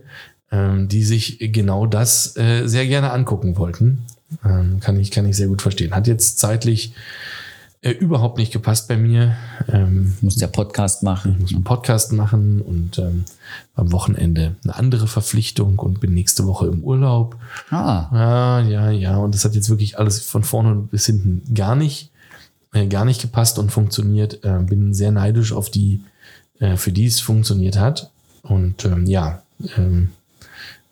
ähm, 0.51 0.87
die 0.87 1.03
sich 1.03 1.37
genau 1.39 1.85
das 1.85 2.35
äh, 2.37 2.67
sehr 2.67 2.87
gerne 2.87 3.11
angucken 3.11 3.57
wollten. 3.57 4.05
Ähm, 4.45 4.79
kann, 4.79 4.99
ich, 4.99 5.11
kann 5.11 5.25
ich 5.25 5.35
sehr 5.35 5.47
gut 5.47 5.61
verstehen. 5.61 5.93
Hat 5.93 6.07
jetzt 6.07 6.39
zeitlich 6.39 6.93
äh, 7.81 7.91
überhaupt 7.91 8.37
nicht 8.37 8.53
gepasst 8.53 8.87
bei 8.87 8.95
mir. 8.95 9.35
Ähm, 9.67 10.15
Muss 10.21 10.35
der 10.35 10.47
Podcast 10.47 11.03
machen. 11.03 11.33
ich 11.35 11.41
muss 11.41 11.53
einen 11.53 11.63
Podcast 11.63 12.13
machen 12.13 12.61
und 12.61 12.99
ähm, 12.99 13.25
am 13.73 13.91
Wochenende 13.91 14.55
eine 14.63 14.75
andere 14.75 15.07
Verpflichtung 15.07 15.79
und 15.79 15.99
bin 15.99 16.13
nächste 16.13 16.45
Woche 16.45 16.67
im 16.67 16.83
Urlaub. 16.83 17.37
Ah, 17.71 18.07
Ja, 18.13 18.59
ja, 18.61 18.91
ja. 18.91 19.17
Und 19.17 19.33
das 19.33 19.45
hat 19.45 19.55
jetzt 19.55 19.69
wirklich 19.69 19.97
alles 19.97 20.21
von 20.21 20.43
vorne 20.43 20.75
bis 20.75 21.07
hinten 21.07 21.53
gar 21.53 21.75
nicht, 21.75 22.10
äh, 22.73 22.87
gar 22.87 23.05
nicht 23.05 23.21
gepasst 23.21 23.59
und 23.59 23.71
funktioniert. 23.71 24.43
Äh, 24.43 24.59
bin 24.59 24.93
sehr 24.93 25.11
neidisch 25.11 25.53
auf 25.53 25.69
die, 25.69 26.01
äh, 26.59 26.77
für 26.77 26.91
die 26.91 27.05
es 27.05 27.19
funktioniert 27.19 27.77
hat. 27.77 28.11
Und 28.43 28.85
ähm, 28.85 29.05
ja, 29.05 29.43
ähm, 29.77 30.09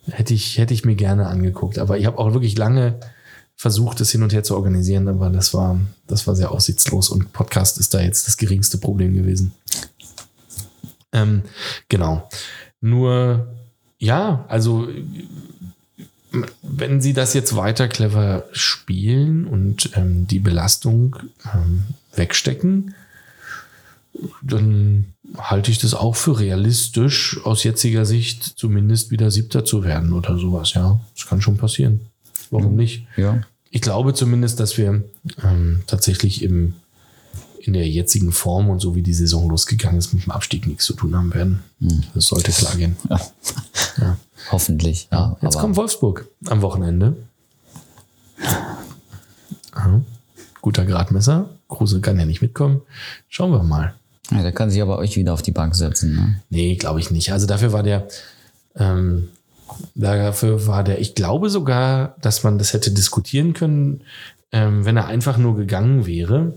hätte 0.09 0.33
ich, 0.33 0.57
hätte 0.57 0.73
ich 0.73 0.85
mir 0.85 0.95
gerne 0.95 1.27
angeguckt. 1.27 1.79
Aber 1.79 1.97
ich 1.97 2.05
habe 2.05 2.17
auch 2.17 2.33
wirklich 2.33 2.57
lange 2.57 2.99
versucht, 3.55 3.99
das 3.99 4.11
hin 4.11 4.23
und 4.23 4.31
her 4.31 4.43
zu 4.43 4.55
organisieren, 4.55 5.09
aber 5.09 5.29
das 5.29 5.53
war, 5.53 5.77
das 6.07 6.25
war 6.27 6.33
sehr 6.33 6.51
aussichtslos 6.51 7.09
und 7.09 7.33
Podcast 7.33 7.77
ist 7.77 7.93
da 7.93 7.99
jetzt 7.99 8.25
das 8.25 8.37
geringste 8.37 8.77
Problem 8.77 9.13
gewesen. 9.13 9.51
Ähm, 11.11 11.41
genau. 11.89 12.29
Nur, 12.79 13.53
ja, 13.97 14.45
also 14.47 14.87
wenn 16.61 17.01
sie 17.01 17.13
das 17.13 17.33
jetzt 17.33 17.55
weiter 17.55 17.87
clever 17.87 18.45
spielen 18.51 19.45
und 19.45 19.91
ähm, 19.95 20.27
die 20.27 20.39
Belastung 20.39 21.15
ähm, 21.53 21.83
wegstecken, 22.15 22.93
dann 24.41 25.05
halte 25.37 25.71
ich 25.71 25.79
das 25.79 25.93
auch 25.93 26.15
für 26.15 26.39
realistisch, 26.39 27.39
aus 27.43 27.63
jetziger 27.63 28.05
Sicht 28.05 28.43
zumindest 28.43 29.11
wieder 29.11 29.31
Siebter 29.31 29.65
zu 29.65 29.83
werden 29.83 30.13
oder 30.13 30.37
sowas. 30.37 30.73
Ja, 30.73 30.99
das 31.15 31.27
kann 31.27 31.41
schon 31.41 31.57
passieren. 31.57 32.01
Warum 32.51 32.75
nicht? 32.75 33.05
ja. 33.15 33.41
Ich 33.71 33.81
glaube 33.81 34.15
zumindest, 34.15 34.59
dass 34.59 34.79
wir 34.79 35.03
ähm, 35.43 35.81
tatsächlich 35.85 36.41
im, 36.41 36.73
in 37.59 37.73
der 37.73 37.87
jetzigen 37.87 38.31
Form 38.31 38.69
und 38.69 38.79
so 38.79 38.95
wie 38.95 39.03
die 39.03 39.13
Saison 39.13 39.47
losgegangen 39.47 39.99
ist, 39.99 40.11
mit 40.11 40.25
dem 40.25 40.31
Abstieg 40.31 40.65
nichts 40.65 40.85
zu 40.85 40.93
tun 40.93 41.15
haben 41.15 41.31
werden. 41.35 41.59
Das 42.15 42.25
sollte 42.25 42.51
klar 42.51 42.75
gehen. 42.75 42.95
Ja. 43.99 44.17
Hoffentlich. 44.51 45.07
Ja, 45.11 45.37
Jetzt 45.41 45.57
kommt 45.57 45.75
Wolfsburg 45.75 46.27
am 46.47 46.61
Wochenende. 46.61 47.15
Aha. 49.73 50.01
Guter 50.61 50.85
Gradmesser. 50.85 51.49
Kruse 51.67 52.01
kann 52.01 52.19
ja 52.19 52.25
nicht 52.25 52.41
mitkommen. 52.41 52.81
Schauen 53.29 53.51
wir 53.51 53.63
mal. 53.63 53.93
ja, 54.31 54.41
der 54.41 54.51
kann 54.51 54.69
sich 54.69 54.81
aber 54.81 54.97
euch 54.97 55.15
wieder 55.15 55.33
auf 55.33 55.41
die 55.41 55.51
Bank 55.51 55.75
setzen. 55.75 56.15
Ne? 56.15 56.41
Nee, 56.49 56.75
glaube 56.75 56.99
ich 56.99 57.11
nicht. 57.11 57.31
Also 57.31 57.45
dafür 57.47 57.71
war 57.73 57.83
der, 57.83 58.07
ähm, 58.75 59.29
dafür 59.95 60.65
war 60.67 60.83
der, 60.83 60.99
ich 60.99 61.15
glaube 61.15 61.49
sogar, 61.49 62.15
dass 62.21 62.43
man 62.43 62.57
das 62.57 62.73
hätte 62.73 62.91
diskutieren 62.91 63.53
können, 63.53 64.01
ähm, 64.51 64.83
wenn 64.85 64.97
er 64.97 65.05
einfach 65.05 65.37
nur 65.37 65.55
gegangen 65.55 66.05
wäre 66.07 66.53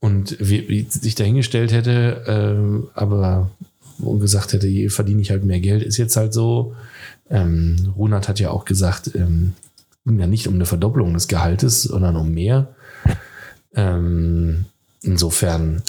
und 0.00 0.36
wie, 0.38 0.68
wie 0.68 0.82
sich 0.88 1.14
dahingestellt 1.14 1.72
hätte, 1.72 2.24
ähm, 2.26 2.88
aber 2.94 3.50
und 3.98 4.20
gesagt 4.20 4.52
hätte, 4.52 4.66
hier 4.66 4.90
verdiene 4.90 5.20
ich 5.20 5.30
halt 5.30 5.44
mehr 5.44 5.60
Geld, 5.60 5.82
ist 5.82 5.96
jetzt 5.96 6.16
halt 6.16 6.32
so. 6.32 6.74
Ähm, 7.30 7.92
Runert 7.96 8.28
hat 8.28 8.40
ja 8.40 8.50
auch 8.50 8.64
gesagt, 8.64 9.10
ähm, 9.14 9.54
ging 10.04 10.18
ja 10.18 10.26
nicht 10.26 10.48
um 10.48 10.54
eine 10.54 10.66
Verdopplung 10.66 11.14
des 11.14 11.28
Gehaltes, 11.28 11.82
sondern 11.82 12.16
um 12.16 12.32
mehr. 12.32 12.74
Ähm, 13.74 14.64
insofern, 15.02 15.82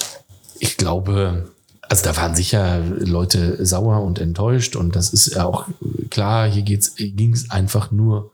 ich 0.60 0.78
glaube, 0.78 1.48
also 1.82 2.04
da 2.04 2.18
waren 2.18 2.36
sicher 2.36 2.84
Leute 3.00 3.66
sauer 3.66 4.04
und 4.04 4.20
enttäuscht 4.20 4.76
und 4.76 4.96
das 4.96 5.12
ist 5.12 5.36
ja 5.36 5.46
auch 5.46 5.68
klar, 6.10 6.50
hier 6.50 6.64
ging 6.64 7.34
es 7.34 7.50
einfach 7.50 7.92
nur 7.92 8.32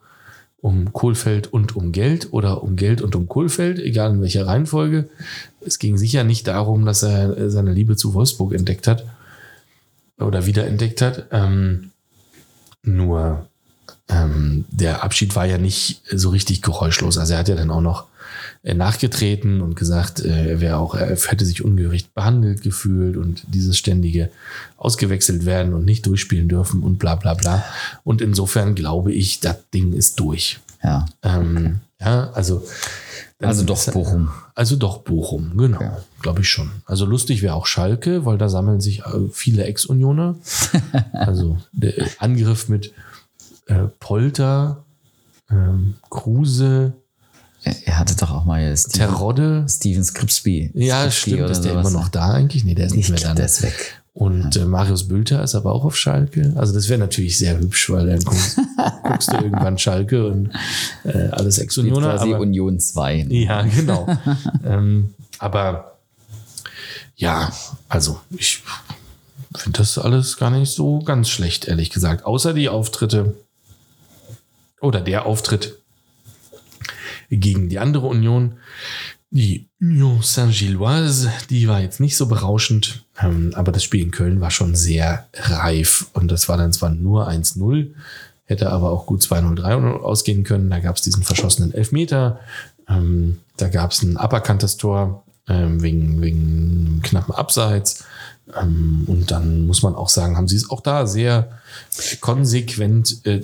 um 0.60 0.94
Kohlfeld 0.94 1.54
und 1.54 1.76
um 1.76 1.92
Geld 1.92 2.34
oder 2.34 2.64
um 2.64 2.76
Geld 2.76 3.02
und 3.02 3.16
um 3.16 3.28
Kohlfeld, 3.28 3.78
egal 3.78 4.12
in 4.12 4.22
welcher 4.22 4.48
Reihenfolge. 4.48 5.08
Es 5.62 5.78
ging 5.78 5.98
sicher 5.98 6.24
nicht 6.24 6.48
darum, 6.48 6.86
dass 6.86 7.04
er 7.04 7.52
seine 7.52 7.72
Liebe 7.72 7.96
zu 7.96 8.16
Wolfsburg 8.16 8.54
entdeckt 8.54 8.88
hat 8.88 9.06
oder 10.18 10.45
wiederentdeckt 10.45 11.01
hat. 11.01 11.28
Ähm, 11.32 11.91
nur 12.84 13.47
ähm, 14.07 14.66
der 14.70 15.03
Abschied 15.03 15.36
war 15.36 15.45
ja 15.45 15.57
nicht 15.57 16.01
so 16.11 16.30
richtig 16.30 16.61
geräuschlos. 16.61 17.18
Also 17.18 17.34
er 17.34 17.39
hat 17.39 17.49
ja 17.49 17.55
dann 17.55 17.72
auch 17.72 17.82
noch 17.82 18.05
äh, 18.63 18.74
nachgetreten 18.74 19.61
und 19.61 19.76
gesagt, 19.76 20.24
äh, 20.24 20.51
er 20.51 20.61
wäre 20.61 20.78
auch, 20.78 20.95
er 20.95 21.16
hätte 21.16 21.45
sich 21.45 21.63
ungerecht 21.63 22.13
behandelt 22.13 22.61
gefühlt 22.61 23.18
und 23.18 23.43
dieses 23.47 23.78
ständige 23.78 24.30
ausgewechselt 24.78 25.45
werden 25.45 25.74
und 25.74 25.86
nicht 25.86 26.05
durchspielen 26.05 26.47
dürfen 26.47 26.84
und 26.84 26.99
bla 26.99 27.16
bla 27.16 27.34
bla. 27.34 27.63
Und 28.03 28.22
insofern 28.22 28.76
glaube 28.76 29.11
ich, 29.11 29.39
das 29.39 29.57
Ding 29.74 29.93
ist 29.93 30.20
durch. 30.20 30.59
Ja. 30.84 31.05
Ähm, 31.24 31.80
ja, 31.99 32.32
also. 32.32 32.66
Dann 33.40 33.50
Also 33.50 33.64
doch 33.64 33.86
Bochum. 33.92 34.30
Also 34.54 34.76
doch 34.78 35.00
Bochum, 35.00 35.58
genau. 35.58 35.82
Ja. 35.82 35.98
Glaube 36.22 36.42
ich 36.42 36.50
schon. 36.50 36.72
Also 36.86 37.06
lustig 37.06 37.42
wäre 37.42 37.54
auch 37.56 37.66
Schalke, 37.68 38.26
weil 38.26 38.38
da 38.38 38.48
sammeln 38.50 38.80
sich 38.82 39.00
äh, 39.02 39.28
viele 39.32 39.66
Ex-Unioner. 39.66 40.36
also 41.14 41.58
der 41.74 41.94
Angriff 42.20 42.70
mit 42.70 42.94
äh, 43.68 43.88
Polter, 44.00 44.84
ähm, 45.50 45.96
Kruse, 46.10 46.94
Er, 47.64 48.00
hatte 48.00 48.16
doch 48.16 48.32
auch 48.32 48.46
mal 48.46 48.76
Steven, 48.78 48.94
Terodde. 49.10 49.66
Steven 49.70 50.04
Skripsby. 50.04 50.72
Ja, 50.74 51.02
Skripsky 51.10 51.32
stimmt. 51.32 51.50
Ist 51.50 51.62
der 51.62 51.72
sowas. 51.74 51.88
immer 51.92 52.00
noch 52.00 52.10
da 52.10 52.30
eigentlich? 52.32 52.64
Nee, 52.64 52.76
der 52.76 52.86
ist 52.88 52.96
nicht 52.96 53.06
Ich 53.06 53.10
mehr 53.10 53.18
da. 53.20 53.24
glaube, 53.24 53.34
ne? 53.34 53.40
der 53.42 53.46
ist 53.48 53.64
weg. 53.64 54.04
Und 54.16 54.55
äh, 54.55 54.63
Marius 54.63 55.09
Bülter 55.09 55.43
ist 55.43 55.55
aber 55.55 55.74
auch 55.74 55.84
auf 55.84 55.97
Schalke. 55.97 56.53
Also 56.55 56.74
das 56.74 56.88
wäre 56.88 56.97
natürlich 56.99 57.38
sehr 57.38 57.59
hübsch, 57.59 57.89
weil 57.89 58.07
dann 58.07 58.22
guckst, 58.22 58.57
guckst 59.03 59.30
du 59.34 59.36
irgendwann 59.36 59.78
Schalke 59.78 60.26
und 60.26 60.51
äh, 61.03 61.28
alles 61.32 61.57
Ex-Unioner. 61.59 62.16
quasi 62.16 62.34
aber- 62.34 62.39
Union 62.39 62.80
2. 62.80 63.28
Ja, 63.30 63.63
genau. 63.63 64.07
ähm, 64.66 65.13
aber 65.38 65.97
ja, 67.18 67.51
also 67.89 68.22
ich 68.32 68.63
finde 69.53 69.80
das 69.80 69.97
alles 69.97 70.38
gar 70.38 70.49
nicht 70.49 70.72
so 70.72 70.99
ganz 70.99 71.28
schlecht, 71.28 71.66
ehrlich 71.66 71.89
gesagt. 71.89 72.26
Außer 72.26 72.53
die 72.53 72.70
Auftritte 72.70 73.36
oder 74.80 75.01
der 75.01 75.26
Auftritt 75.26 75.78
gegen 77.30 77.68
die 77.68 77.80
andere 77.80 78.07
Union. 78.07 78.53
Die 79.36 79.68
Union 79.82 80.22
Saint-Gilloise, 80.22 81.30
die 81.50 81.68
war 81.68 81.82
jetzt 81.82 82.00
nicht 82.00 82.16
so 82.16 82.28
berauschend, 82.28 83.04
ähm, 83.22 83.52
aber 83.54 83.74
das 83.74 83.84
Spiel 83.84 84.02
in 84.02 84.12
Köln 84.12 84.40
war 84.40 84.50
schon 84.50 84.76
sehr 84.76 85.28
reif 85.34 86.08
und 86.14 86.32
das 86.32 86.48
war 86.48 86.56
dann 86.56 86.72
zwar 86.72 86.90
nur 86.92 87.28
1-0, 87.28 87.90
hätte 88.46 88.72
aber 88.72 88.92
auch 88.92 89.06
gut 89.06 89.24
2-0, 89.24 89.60
3-0 89.60 90.00
ausgehen 90.00 90.46
können. 90.46 90.70
Da 90.70 90.80
gab 90.80 90.96
es 90.96 91.02
diesen 91.02 91.24
verschossenen 91.24 91.74
Elfmeter, 91.74 92.40
ähm, 92.88 93.40
da 93.58 93.68
gab 93.68 93.92
es 93.92 94.04
ein 94.04 94.16
aberkanntes 94.16 94.78
Tor 94.78 95.26
ähm, 95.50 95.82
wegen, 95.82 96.22
wegen 96.22 97.02
knappen 97.04 97.36
Abseits. 97.36 98.06
Ähm, 98.58 99.04
und 99.06 99.32
dann 99.32 99.68
muss 99.68 99.84
man 99.84 99.96
auch 99.96 100.08
sagen, 100.08 100.38
haben 100.38 100.48
sie 100.48 100.56
es 100.56 100.70
auch 100.70 100.80
da 100.80 101.08
sehr 101.08 101.50
konsequent 102.22 103.26
äh, 103.26 103.42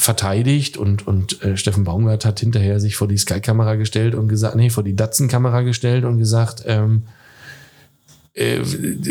verteidigt 0.00 0.78
und, 0.78 1.06
und 1.06 1.42
äh, 1.42 1.56
Steffen 1.58 1.84
Baumgart 1.84 2.24
hat 2.24 2.40
hinterher 2.40 2.80
sich 2.80 2.96
vor 2.96 3.06
die 3.06 3.18
Sky-Kamera 3.18 3.74
gestellt 3.74 4.14
und 4.14 4.28
gesagt, 4.28 4.56
nee, 4.56 4.70
vor 4.70 4.82
die 4.82 4.96
Datsen-Kamera 4.96 5.60
gestellt 5.60 6.04
und 6.04 6.18
gesagt, 6.18 6.64
ähm, 6.66 7.02
äh, 8.32 8.60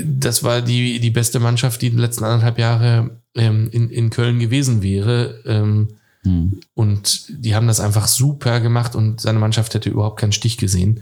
das 0.04 0.44
war 0.44 0.62
die, 0.62 1.00
die 1.00 1.12
beste 1.12 1.40
Mannschaft, 1.40 1.84
die 1.84 1.88
in 1.88 1.94
den 1.94 2.00
letzten 2.00 2.24
anderthalb 2.24 2.58
Jahre 2.58 3.22
ähm, 3.36 3.70
in, 3.72 3.92
in 3.92 4.10
Köln 4.10 4.40
gewesen 4.40 4.82
wäre. 4.82 5.44
Ähm, 5.46 5.90
hm. 6.24 6.60
Und 6.74 7.26
die 7.30 7.54
haben 7.54 7.68
das 7.68 7.80
einfach 7.80 8.08
super 8.08 8.60
gemacht 8.60 8.96
und 8.96 9.22
seine 9.22 9.38
Mannschaft 9.38 9.76
hätte 9.76 9.92
überhaupt 9.92 10.20
keinen 10.20 10.32
Stich 10.32 10.58
gesehen. 10.58 11.02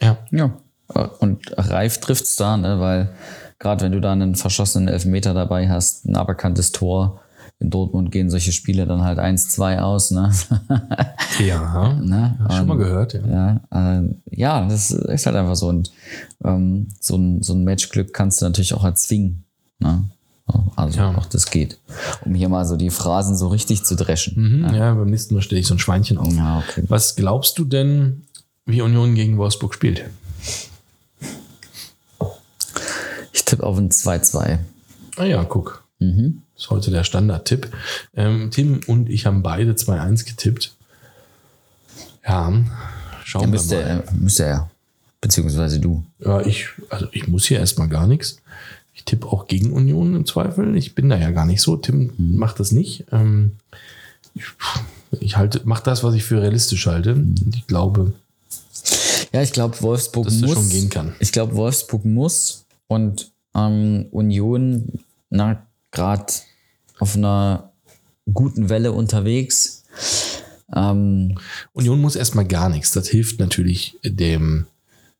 Ja. 0.00 0.18
Ja. 0.30 0.58
Und 1.18 1.52
Reif 1.56 2.00
trifft 2.00 2.24
es 2.24 2.36
da, 2.36 2.56
ne? 2.56 2.80
weil 2.80 3.14
gerade 3.58 3.84
wenn 3.84 3.92
du 3.92 4.00
da 4.00 4.12
einen 4.12 4.36
verschossenen 4.36 4.88
Elfmeter 4.88 5.34
dabei 5.34 5.68
hast, 5.68 6.06
ein 6.06 6.16
aberkanntes 6.16 6.72
Tor, 6.72 7.20
in 7.60 7.70
Dortmund 7.70 8.10
gehen 8.10 8.30
solche 8.30 8.52
Spiele 8.52 8.86
dann 8.86 9.02
halt 9.02 9.18
1-2 9.18 9.78
aus. 9.78 10.10
Ne? 10.10 10.32
Ja, 11.38 11.94
ne? 11.94 12.36
ja 12.38 12.56
schon 12.56 12.66
mal 12.66 12.76
gehört. 12.76 13.14
Ja, 13.14 13.60
ja, 13.72 14.00
äh, 14.00 14.14
ja, 14.30 14.68
das 14.68 14.90
ist 14.90 15.24
halt 15.24 15.36
einfach 15.36 15.56
so. 15.56 15.68
Und 15.68 15.90
ähm, 16.44 16.88
so, 17.00 17.16
ein, 17.16 17.42
so 17.42 17.54
ein 17.54 17.64
Matchglück 17.64 18.12
kannst 18.12 18.42
du 18.42 18.46
natürlich 18.46 18.74
auch 18.74 18.84
erzwingen. 18.84 19.44
Ne? 19.78 20.04
Also 20.76 20.98
ja. 20.98 21.14
auch 21.16 21.26
das 21.26 21.50
geht. 21.50 21.78
Um 22.24 22.34
hier 22.34 22.48
mal 22.48 22.64
so 22.66 22.76
die 22.76 22.90
Phrasen 22.90 23.36
so 23.36 23.48
richtig 23.48 23.84
zu 23.84 23.96
dreschen. 23.96 24.42
Mhm, 24.42 24.64
ja. 24.64 24.74
ja. 24.74 24.94
beim 24.94 25.08
nächsten 25.08 25.34
Mal 25.34 25.42
stelle 25.42 25.60
ich 25.60 25.66
so 25.66 25.74
ein 25.74 25.78
Schweinchen 25.78 26.18
auf. 26.18 26.32
Ja, 26.32 26.58
okay. 26.58 26.82
Was 26.88 27.16
glaubst 27.16 27.58
du 27.58 27.64
denn, 27.64 28.22
wie 28.66 28.82
Union 28.82 29.14
gegen 29.14 29.38
Wolfsburg 29.38 29.72
spielt? 29.74 30.04
Ich 33.32 33.44
tippe 33.44 33.64
auf 33.64 33.78
ein 33.78 33.90
2-2. 33.90 34.58
Ah 35.16 35.24
ja, 35.24 35.44
guck. 35.44 35.84
Mhm. 35.98 36.42
Das 36.60 36.66
ist 36.66 36.70
heute 36.72 36.90
der 36.90 37.04
Standardtipp. 37.04 37.68
Ähm, 38.14 38.50
Tim 38.50 38.80
und 38.86 39.08
ich 39.08 39.24
haben 39.24 39.42
beide 39.42 39.72
2-1 39.72 40.26
getippt. 40.26 40.74
Ja, 42.28 42.52
schauen 43.24 43.42
ja, 43.42 43.48
müsste, 43.48 43.78
wir 43.78 43.86
mal. 43.86 44.04
Müsste 44.12 44.44
er. 44.44 44.70
Beziehungsweise 45.22 45.80
du. 45.80 46.04
Ja, 46.18 46.42
ich, 46.42 46.68
also 46.90 47.08
ich 47.12 47.28
muss 47.28 47.46
hier 47.46 47.60
erstmal 47.60 47.88
gar 47.88 48.06
nichts. 48.06 48.42
Ich 48.92 49.06
tippe 49.06 49.28
auch 49.28 49.46
gegen 49.46 49.72
Union 49.72 50.14
im 50.14 50.26
Zweifel. 50.26 50.76
Ich 50.76 50.94
bin 50.94 51.08
da 51.08 51.16
ja 51.16 51.30
gar 51.30 51.46
nicht 51.46 51.62
so. 51.62 51.78
Tim 51.78 52.12
mhm. 52.18 52.36
macht 52.36 52.60
das 52.60 52.72
nicht. 52.72 53.06
Ähm, 53.10 53.52
ich, 54.34 54.44
ich 55.18 55.38
halte, 55.38 55.62
mach 55.64 55.80
das, 55.80 56.04
was 56.04 56.14
ich 56.14 56.24
für 56.24 56.42
realistisch 56.42 56.86
halte. 56.86 57.14
Mhm. 57.14 57.36
Und 57.42 57.56
ich 57.56 57.66
glaube. 57.68 58.12
Ja, 59.32 59.40
ich 59.40 59.52
glaube, 59.52 59.80
Wolfsburg 59.80 60.26
dass 60.26 60.42
muss. 60.42 60.52
schon 60.52 60.68
gehen 60.68 60.90
kann. 60.90 61.14
Ich 61.20 61.32
glaube, 61.32 61.54
Wolfsburg 61.54 62.04
muss 62.04 62.66
und 62.86 63.30
ähm, 63.54 64.08
Union, 64.10 65.00
na, 65.30 65.66
gerade 65.90 66.26
auf 67.00 67.16
einer 67.16 67.72
guten 68.32 68.68
Welle 68.68 68.92
unterwegs. 68.92 69.82
Ähm, 70.74 71.36
Union 71.72 72.00
muss 72.00 72.14
erstmal 72.14 72.46
gar 72.46 72.68
nichts. 72.68 72.92
Das 72.92 73.08
hilft 73.08 73.40
natürlich 73.40 73.98
dem. 74.04 74.66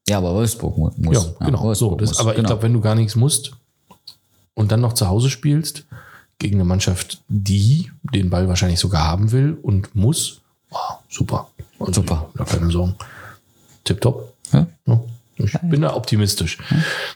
Ja, 0.09 0.18
aber 0.18 0.35
Wolfsburg 0.35 0.97
muss. 0.99 1.16
Ja, 1.16 1.47
genau. 1.47 1.62
Wolfsburg 1.62 1.93
so, 1.93 1.97
das, 1.97 2.11
muss, 2.11 2.20
aber 2.20 2.33
genau. 2.33 2.43
ich 2.43 2.47
glaube, 2.47 2.62
wenn 2.62 2.72
du 2.72 2.81
gar 2.81 2.95
nichts 2.95 3.16
musst 3.16 3.53
und 4.55 4.70
dann 4.70 4.81
noch 4.81 4.93
zu 4.93 5.09
Hause 5.09 5.31
spielst, 5.31 5.87
gegen 6.39 6.57
eine 6.57 6.64
Mannschaft, 6.64 7.22
die 7.28 7.91
den 8.03 8.31
Ball 8.31 8.49
wahrscheinlich 8.49 8.81
sogar 8.81 9.05
haben 9.05 9.31
will 9.33 9.59
und 9.62 9.95
muss, 9.95 10.41
oh, 10.70 10.76
super. 11.09 11.51
Und 11.78 11.95
super. 11.95 12.31
Ja, 12.39 12.45
keine 12.45 12.70
Sorgen. 12.70 12.95
Tipptopp. 13.85 14.35
Ja? 14.53 14.66
Ja, 14.87 15.03
ich 15.37 15.53
bin 15.62 15.83
da 15.83 15.95
optimistisch. 15.95 16.59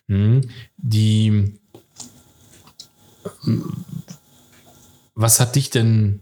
Mhm. 0.07 0.43
Die 0.77 1.55
was 5.15 5.41
hat 5.41 5.57
dich 5.57 5.71
denn 5.71 6.21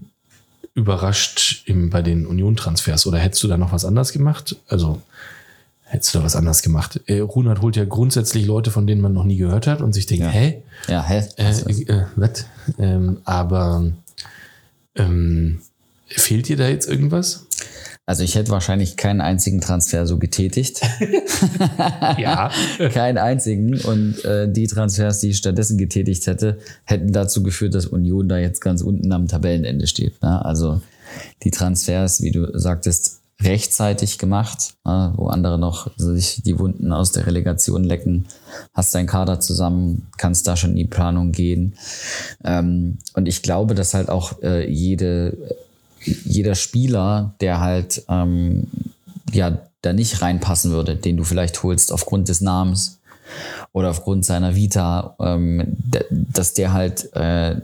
überrascht 0.74 1.64
im, 1.66 1.90
bei 1.90 2.03
den 2.03 2.26
Union-Transfers? 2.26 3.07
Oder 3.07 3.18
hättest 3.18 3.43
du 3.43 3.49
da 3.49 3.57
noch 3.57 3.72
was 3.72 3.84
anders 3.84 4.12
gemacht? 4.12 4.57
Also, 4.68 5.03
hättest 5.84 6.14
du 6.14 6.18
da 6.18 6.24
was 6.24 6.36
anders 6.36 6.62
gemacht? 6.62 7.01
Äh, 7.07 7.20
Runert 7.20 7.61
holt 7.61 7.76
ja 7.76 7.84
grundsätzlich 7.84 8.47
Leute, 8.47 8.70
von 8.70 8.86
denen 8.86 9.01
man 9.01 9.12
noch 9.12 9.24
nie 9.24 9.36
gehört 9.36 9.66
hat 9.66 9.80
und 9.80 9.93
sich 9.93 10.07
denkt, 10.07 10.24
ja. 10.24 10.30
hä? 10.30 10.62
Ja, 10.88 11.03
hä? 11.03 11.24
Äh, 11.36 11.51
äh, 11.51 12.05
was? 12.16 12.47
Ähm, 12.78 13.18
aber 13.24 13.93
ähm, 14.95 15.61
fehlt 16.07 16.49
dir 16.49 16.57
da 16.57 16.68
jetzt 16.68 16.88
irgendwas? 16.88 17.47
Also 18.12 18.24
ich 18.24 18.34
hätte 18.34 18.50
wahrscheinlich 18.50 18.98
keinen 18.98 19.22
einzigen 19.22 19.62
Transfer 19.62 20.06
so 20.06 20.18
getätigt. 20.18 20.82
ja. 22.18 22.50
Keinen 22.92 23.16
einzigen. 23.16 23.80
Und 23.80 24.22
äh, 24.26 24.52
die 24.52 24.66
Transfers, 24.66 25.20
die 25.20 25.30
ich 25.30 25.38
stattdessen 25.38 25.78
getätigt 25.78 26.26
hätte, 26.26 26.58
hätten 26.84 27.14
dazu 27.14 27.42
geführt, 27.42 27.74
dass 27.74 27.86
Union 27.86 28.28
da 28.28 28.36
jetzt 28.36 28.60
ganz 28.60 28.82
unten 28.82 29.10
am 29.12 29.28
Tabellenende 29.28 29.86
steht. 29.86 30.20
Ne? 30.20 30.44
Also 30.44 30.82
die 31.42 31.50
Transfers, 31.50 32.20
wie 32.20 32.32
du 32.32 32.50
sagtest, 32.52 33.22
rechtzeitig 33.40 34.18
gemacht, 34.18 34.74
ne? 34.84 35.14
wo 35.16 35.28
andere 35.28 35.58
noch 35.58 35.90
sich 35.96 36.42
die 36.44 36.58
Wunden 36.58 36.92
aus 36.92 37.12
der 37.12 37.26
Relegation 37.26 37.82
lecken, 37.82 38.26
hast 38.74 38.94
deinen 38.94 39.06
Kader 39.06 39.40
zusammen, 39.40 40.08
kannst 40.18 40.46
da 40.46 40.58
schon 40.58 40.72
in 40.72 40.76
die 40.76 40.84
Planung 40.84 41.32
gehen. 41.32 41.76
Ähm, 42.44 42.98
und 43.14 43.26
ich 43.26 43.40
glaube, 43.40 43.74
dass 43.74 43.94
halt 43.94 44.10
auch 44.10 44.42
äh, 44.42 44.70
jede 44.70 45.56
jeder 46.05 46.55
Spieler, 46.55 47.34
der 47.40 47.61
halt 47.61 48.05
ähm, 48.09 48.66
ja 49.32 49.59
da 49.82 49.92
nicht 49.92 50.22
reinpassen 50.22 50.70
würde, 50.70 50.96
den 50.96 51.16
du 51.16 51.24
vielleicht 51.24 51.62
holst 51.62 51.92
aufgrund 51.92 52.28
des 52.28 52.40
Namens 52.40 53.00
oder 53.72 53.90
aufgrund 53.90 54.24
seiner 54.24 54.55
Vita, 54.55 55.16
ähm, 55.20 55.76
dass 56.11 56.55
der 56.55 56.72
halt 56.72 57.12
äh, 57.14 57.57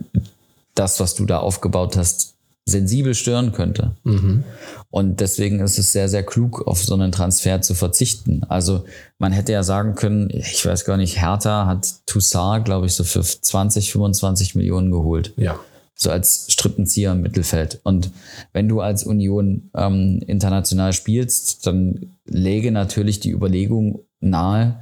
das, 0.75 0.99
was 0.99 1.15
du 1.15 1.25
da 1.25 1.39
aufgebaut 1.39 1.97
hast, 1.97 2.33
sensibel 2.65 3.15
stören 3.15 3.51
könnte. 3.51 3.91
Mhm. 4.03 4.43
Und 4.91 5.19
deswegen 5.21 5.59
ist 5.59 5.79
es 5.79 5.91
sehr, 5.91 6.09
sehr 6.09 6.23
klug, 6.23 6.67
auf 6.67 6.83
so 6.83 6.93
einen 6.93 7.11
Transfer 7.11 7.61
zu 7.61 7.73
verzichten. 7.73 8.43
Also 8.47 8.85
man 9.17 9.31
hätte 9.31 9.51
ja 9.51 9.63
sagen 9.63 9.95
können, 9.95 10.29
ich 10.31 10.65
weiß 10.65 10.85
gar 10.85 10.97
nicht, 10.97 11.19
Hertha 11.19 11.65
hat 11.65 11.87
Toussaint, 12.05 12.65
glaube 12.65 12.85
ich, 12.85 12.93
so 12.93 13.03
für 13.03 13.21
20, 13.21 13.91
25 13.91 14.55
Millionen 14.55 14.91
geholt. 14.91 15.33
Ja 15.37 15.59
so 16.01 16.09
als 16.09 16.45
Strippenzieher 16.47 17.11
im 17.11 17.21
Mittelfeld. 17.21 17.81
Und 17.83 18.11
wenn 18.53 18.69
du 18.69 18.79
als 18.79 19.03
Union 19.03 19.69
ähm, 19.75 20.21
international 20.27 20.93
spielst, 20.93 21.67
dann 21.67 22.13
lege 22.25 22.71
natürlich 22.71 23.19
die 23.19 23.31
Überlegung 23.31 23.99
nahe, 24.21 24.79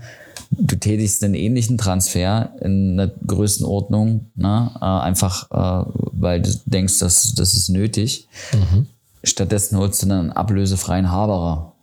du 0.51 0.75
tätigst 0.75 1.23
einen 1.23 1.33
ähnlichen 1.33 1.79
Transfer 1.79 2.53
in 2.61 2.93
einer 2.93 3.11
Größenordnung, 3.25 4.27
ne? 4.35 4.71
Äh, 4.79 4.85
einfach 4.85 5.49
äh, 5.51 5.91
weil 6.13 6.41
du 6.41 6.51
denkst, 6.65 6.99
dass 6.99 7.33
das 7.33 7.55
ist 7.55 7.69
nötig. 7.69 8.27
Mhm. 8.53 8.85
Stattdessen 9.23 9.77
holst 9.77 10.03
du 10.03 10.11
einen 10.11 10.31
ablösefreien 10.31 11.11
Haberer. 11.11 11.73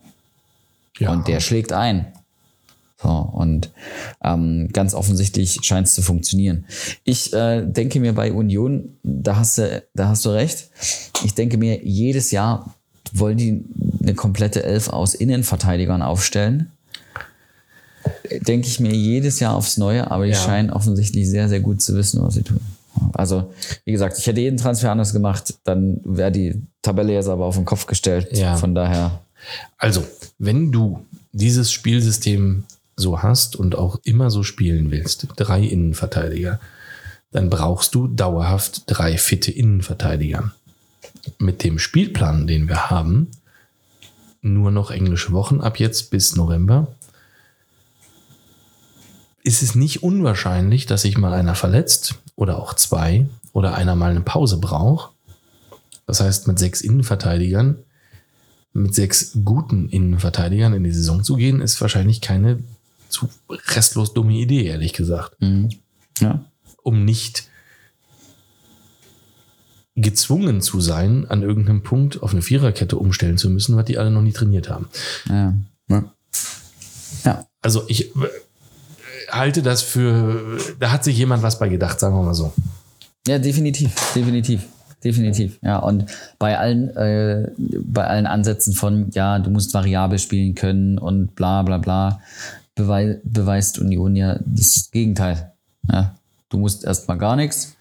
Ja. 0.98 1.12
Und 1.12 1.26
der 1.26 1.40
schlägt 1.40 1.72
ein. 1.72 2.06
So, 3.02 3.08
und 3.08 3.70
ähm, 4.22 4.68
ganz 4.72 4.94
offensichtlich 4.94 5.58
scheint 5.62 5.88
es 5.88 5.94
zu 5.94 6.02
funktionieren. 6.02 6.64
Ich 7.02 7.32
äh, 7.32 7.62
denke 7.66 8.00
mir 8.00 8.12
bei 8.12 8.32
Union, 8.32 8.96
da 9.02 9.36
hast, 9.36 9.58
du, 9.58 9.82
da 9.94 10.08
hast 10.08 10.24
du 10.24 10.30
recht. 10.30 10.70
Ich 11.24 11.34
denke 11.34 11.58
mir, 11.58 11.84
jedes 11.84 12.30
Jahr 12.30 12.74
wollen 13.12 13.36
die 13.36 13.64
eine 14.02 14.14
komplette 14.14 14.62
Elf 14.62 14.88
aus 14.88 15.14
Innenverteidigern 15.14 16.02
aufstellen. 16.02 16.70
Denke 18.30 18.68
ich 18.68 18.80
mir 18.80 18.92
jedes 18.92 19.40
Jahr 19.40 19.54
aufs 19.54 19.76
Neue, 19.76 20.10
aber 20.10 20.26
die 20.26 20.32
ja. 20.32 20.38
scheinen 20.38 20.70
offensichtlich 20.70 21.28
sehr, 21.28 21.48
sehr 21.48 21.60
gut 21.60 21.82
zu 21.82 21.94
wissen, 21.94 22.22
was 22.22 22.34
sie 22.34 22.42
tun. 22.42 22.60
Also, 23.12 23.52
wie 23.84 23.92
gesagt, 23.92 24.18
ich 24.18 24.26
hätte 24.26 24.40
jeden 24.40 24.56
Transfer 24.56 24.90
anders 24.90 25.12
gemacht, 25.12 25.54
dann 25.64 26.00
wäre 26.04 26.30
die 26.30 26.62
Tabelle 26.82 27.12
jetzt 27.12 27.28
aber 27.28 27.44
auf 27.44 27.56
den 27.56 27.64
Kopf 27.64 27.86
gestellt. 27.86 28.28
Ja. 28.36 28.56
Von 28.56 28.74
daher. 28.74 29.20
Also, 29.78 30.04
wenn 30.38 30.70
du 30.70 31.04
dieses 31.32 31.72
Spielsystem 31.72 32.64
so 32.96 33.22
hast 33.22 33.56
und 33.56 33.76
auch 33.76 34.00
immer 34.04 34.30
so 34.30 34.42
spielen 34.42 34.90
willst, 34.90 35.28
drei 35.36 35.62
Innenverteidiger, 35.62 36.60
dann 37.30 37.50
brauchst 37.50 37.94
du 37.94 38.06
dauerhaft 38.06 38.82
drei 38.86 39.18
fitte 39.18 39.50
Innenverteidiger. 39.50 40.52
Mit 41.38 41.64
dem 41.64 41.78
Spielplan, 41.78 42.46
den 42.46 42.68
wir 42.68 42.90
haben, 42.90 43.30
nur 44.42 44.70
noch 44.70 44.90
englische 44.90 45.32
Wochen 45.32 45.60
ab 45.60 45.78
jetzt 45.78 46.10
bis 46.10 46.36
November, 46.36 46.88
ist 49.42 49.62
es 49.62 49.74
nicht 49.74 50.02
unwahrscheinlich, 50.02 50.86
dass 50.86 51.02
sich 51.02 51.18
mal 51.18 51.34
einer 51.34 51.54
verletzt 51.54 52.14
oder 52.36 52.58
auch 52.58 52.74
zwei 52.74 53.26
oder 53.52 53.74
einer 53.74 53.94
mal 53.94 54.10
eine 54.10 54.20
Pause 54.20 54.58
braucht. 54.58 55.12
Das 56.06 56.20
heißt, 56.20 56.46
mit 56.46 56.58
sechs 56.58 56.80
Innenverteidigern 56.80 57.78
mit 58.74 58.94
sechs 58.94 59.38
guten 59.44 59.88
Innenverteidigern 59.88 60.74
in 60.74 60.84
die 60.84 60.92
Saison 60.92 61.22
zu 61.22 61.36
gehen, 61.36 61.60
ist 61.60 61.80
wahrscheinlich 61.80 62.20
keine 62.20 62.58
zu 63.14 63.28
restlos 63.50 64.12
dumme 64.12 64.34
Idee, 64.34 64.64
ehrlich 64.64 64.92
gesagt. 64.92 65.40
Mhm. 65.40 65.70
Ja. 66.20 66.44
Um 66.82 67.04
nicht 67.04 67.48
gezwungen 69.96 70.60
zu 70.60 70.80
sein, 70.80 71.26
an 71.28 71.42
irgendeinem 71.42 71.82
Punkt 71.82 72.22
auf 72.22 72.32
eine 72.32 72.42
Viererkette 72.42 72.96
umstellen 72.96 73.38
zu 73.38 73.48
müssen, 73.48 73.76
was 73.76 73.84
die 73.84 73.98
alle 73.98 74.10
noch 74.10 74.22
nie 74.22 74.32
trainiert 74.32 74.68
haben. 74.68 74.88
Ja. 75.28 75.54
ja. 75.88 76.04
ja. 77.24 77.46
Also 77.62 77.84
ich 77.88 78.14
äh, 78.16 78.28
halte 79.30 79.62
das 79.62 79.82
für, 79.82 80.58
da 80.80 80.90
hat 80.90 81.04
sich 81.04 81.16
jemand 81.16 81.42
was 81.42 81.58
bei 81.58 81.68
gedacht, 81.68 82.00
sagen 82.00 82.16
wir 82.16 82.22
mal 82.22 82.34
so. 82.34 82.52
Ja, 83.26 83.38
definitiv, 83.38 83.94
definitiv, 84.14 84.64
definitiv. 85.02 85.58
Ja, 85.62 85.78
und 85.78 86.06
bei 86.38 86.58
allen, 86.58 86.94
äh, 86.96 87.50
bei 87.56 88.06
allen 88.06 88.26
Ansätzen 88.26 88.74
von, 88.74 89.10
ja, 89.12 89.38
du 89.38 89.50
musst 89.50 89.72
variabel 89.72 90.18
spielen 90.18 90.54
können 90.54 90.98
und 90.98 91.34
bla 91.36 91.62
bla 91.62 91.78
bla, 91.78 92.20
bewei 92.74 93.20
beweist 93.24 93.78
Union 93.78 94.16
ja 94.16 94.38
das 94.44 94.90
Gegenteil. 94.90 95.52
Ja, 95.90 96.16
du 96.48 96.58
musst 96.58 96.84
erstmal 96.84 97.18
gar 97.18 97.36
nichts, 97.36 97.76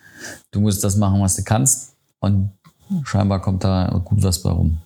du 0.51 0.59
musst 0.59 0.83
das 0.83 0.97
machen, 0.97 1.21
was 1.21 1.35
du 1.35 1.43
kannst 1.43 1.93
und 2.19 2.51
scheinbar 3.03 3.41
kommt 3.41 3.63
da 3.63 4.01
gut 4.03 4.23
was 4.23 4.41
bei 4.41 4.51
rum. 4.51 4.77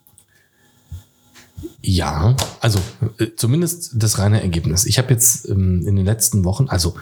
Ja, 1.82 2.36
also 2.60 2.80
äh, 3.18 3.28
zumindest 3.36 3.92
das 3.96 4.20
reine 4.20 4.42
Ergebnis. 4.42 4.86
Ich 4.86 4.98
habe 4.98 5.12
jetzt 5.12 5.50
ähm, 5.50 5.88
in 5.88 5.96
den 5.96 6.06
letzten 6.06 6.44
Wochen, 6.44 6.70
also 6.70 6.96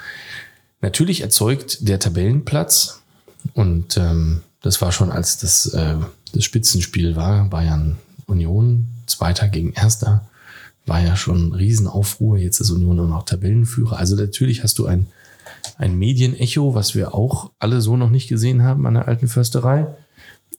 natürlich 0.82 1.22
erzeugt 1.22 1.88
der 1.88 2.00
Tabellenplatz 2.00 3.02
und 3.54 3.98
ähm, 3.98 4.42
das 4.62 4.82
war 4.82 4.92
schon, 4.92 5.12
als 5.12 5.38
das, 5.38 5.68
äh, 5.74 5.96
das 6.34 6.44
Spitzenspiel 6.44 7.16
war, 7.16 7.46
Bayern 7.46 7.98
Union, 8.26 8.88
Zweiter 9.06 9.48
gegen 9.48 9.74
Erster, 9.74 10.26
war 10.86 11.02
ja 11.02 11.16
schon 11.16 11.50
ein 11.50 11.54
Riesenaufruhr. 11.54 12.38
Jetzt 12.38 12.60
ist 12.60 12.72
Union 12.72 12.96
nur 12.96 13.08
noch 13.08 13.26
Tabellenführer. 13.26 13.98
Also 13.98 14.16
natürlich 14.16 14.64
hast 14.64 14.78
du 14.78 14.86
ein, 14.86 15.08
ein 15.78 15.98
Medienecho, 15.98 16.76
was 16.76 16.96
wir 16.96 17.16
auch 17.16 17.52
alle 17.60 17.82
so 17.82 17.98
noch 17.98 18.10
nicht 18.10 18.28
gesehen 18.28 18.64
haben 18.64 18.86
an 18.86 18.94
der 18.94 19.08
alten 19.08 19.28
Försterei. 19.28 19.88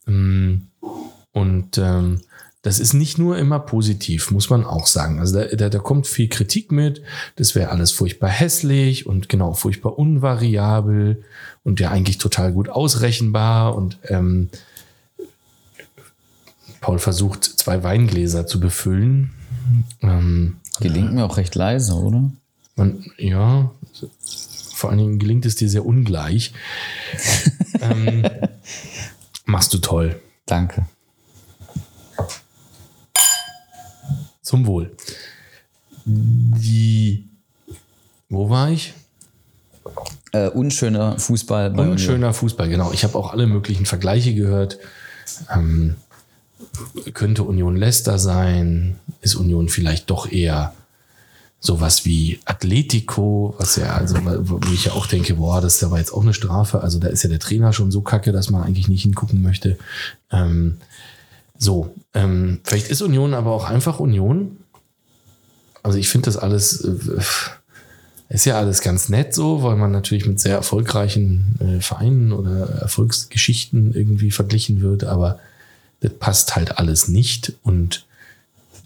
Ähm, 0.06 0.68
und 1.32 1.78
ähm, 1.78 2.20
das 2.62 2.80
ist 2.80 2.94
nicht 2.94 3.16
nur 3.16 3.38
immer 3.38 3.60
positiv, 3.60 4.32
muss 4.32 4.50
man 4.50 4.64
auch 4.64 4.88
sagen. 4.88 5.20
Also 5.20 5.38
da, 5.38 5.44
da, 5.54 5.68
da 5.68 5.78
kommt 5.78 6.08
viel 6.08 6.28
Kritik 6.28 6.72
mit. 6.72 7.00
Das 7.36 7.54
wäre 7.54 7.70
alles 7.70 7.92
furchtbar 7.92 8.28
hässlich 8.28 9.06
und 9.06 9.28
genau 9.28 9.54
furchtbar 9.54 9.96
unvariabel 9.96 11.22
und 11.62 11.78
ja 11.78 11.90
eigentlich 11.92 12.18
total 12.18 12.52
gut 12.52 12.68
ausrechenbar. 12.68 13.76
Und 13.76 13.98
ähm, 14.08 14.48
Paul 16.80 16.98
versucht, 16.98 17.44
zwei 17.44 17.84
Weingläser 17.84 18.48
zu 18.48 18.58
befüllen. 18.58 19.35
Ähm, 20.02 20.56
Gelingt 20.80 21.12
mir 21.12 21.24
auch 21.24 21.36
recht 21.36 21.54
leise, 21.54 21.94
oder? 21.94 22.30
Man, 22.76 23.04
ja, 23.16 23.70
vor 24.74 24.90
allen 24.90 24.98
Dingen 24.98 25.18
gelingt 25.18 25.46
es 25.46 25.56
dir 25.56 25.68
sehr 25.70 25.86
ungleich. 25.86 26.52
ähm, 27.80 28.26
machst 29.46 29.72
du 29.72 29.78
toll. 29.78 30.20
Danke. 30.44 30.86
Zum 34.42 34.66
Wohl. 34.66 34.94
Die, 36.04 37.26
wo 38.28 38.48
war 38.50 38.70
ich? 38.70 38.94
Äh, 40.32 40.48
unschöner 40.50 41.18
Fußball. 41.18 41.70
bei 41.70 41.88
Unschöner 41.88 42.32
Fußball, 42.34 42.68
genau. 42.68 42.92
Ich 42.92 43.02
habe 43.04 43.16
auch 43.16 43.32
alle 43.32 43.46
möglichen 43.46 43.86
Vergleiche 43.86 44.34
gehört. 44.34 44.78
Ähm, 45.52 45.96
könnte 47.14 47.42
Union 47.42 47.76
Leicester 47.76 48.18
sein? 48.18 48.98
Ist 49.26 49.34
Union 49.34 49.68
vielleicht 49.68 50.08
doch 50.08 50.30
eher 50.30 50.72
sowas 51.58 52.04
wie 52.04 52.38
Atletico, 52.44 53.56
was 53.58 53.74
ja, 53.74 53.96
also 53.96 54.16
wo 54.22 54.60
ich 54.72 54.84
ja 54.84 54.92
auch 54.92 55.08
denke, 55.08 55.34
boah, 55.34 55.60
das 55.60 55.76
ist 55.76 55.84
aber 55.84 55.98
jetzt 55.98 56.12
auch 56.12 56.22
eine 56.22 56.32
Strafe. 56.32 56.80
Also 56.80 57.00
da 57.00 57.08
ist 57.08 57.24
ja 57.24 57.28
der 57.28 57.40
Trainer 57.40 57.72
schon 57.72 57.90
so 57.90 58.02
kacke, 58.02 58.30
dass 58.30 58.50
man 58.50 58.62
eigentlich 58.62 58.86
nicht 58.86 59.02
hingucken 59.02 59.42
möchte. 59.42 59.78
Ähm, 60.30 60.76
so, 61.58 61.92
ähm, 62.14 62.60
vielleicht 62.62 62.88
ist 62.88 63.02
Union 63.02 63.34
aber 63.34 63.50
auch 63.50 63.64
einfach 63.64 63.98
Union. 63.98 64.58
Also 65.82 65.98
ich 65.98 66.08
finde 66.08 66.26
das 66.26 66.36
alles, 66.36 66.84
äh, 66.84 67.20
ist 68.28 68.44
ja 68.44 68.58
alles 68.58 68.80
ganz 68.80 69.08
nett 69.08 69.34
so, 69.34 69.64
weil 69.64 69.74
man 69.74 69.90
natürlich 69.90 70.26
mit 70.26 70.38
sehr 70.38 70.54
erfolgreichen 70.54 71.56
äh, 71.58 71.80
Vereinen 71.80 72.32
oder 72.32 72.68
Erfolgsgeschichten 72.82 73.92
irgendwie 73.92 74.30
verglichen 74.30 74.82
wird, 74.82 75.02
aber 75.02 75.40
das 75.98 76.12
passt 76.12 76.54
halt 76.54 76.78
alles 76.78 77.08
nicht. 77.08 77.54
Und 77.64 78.06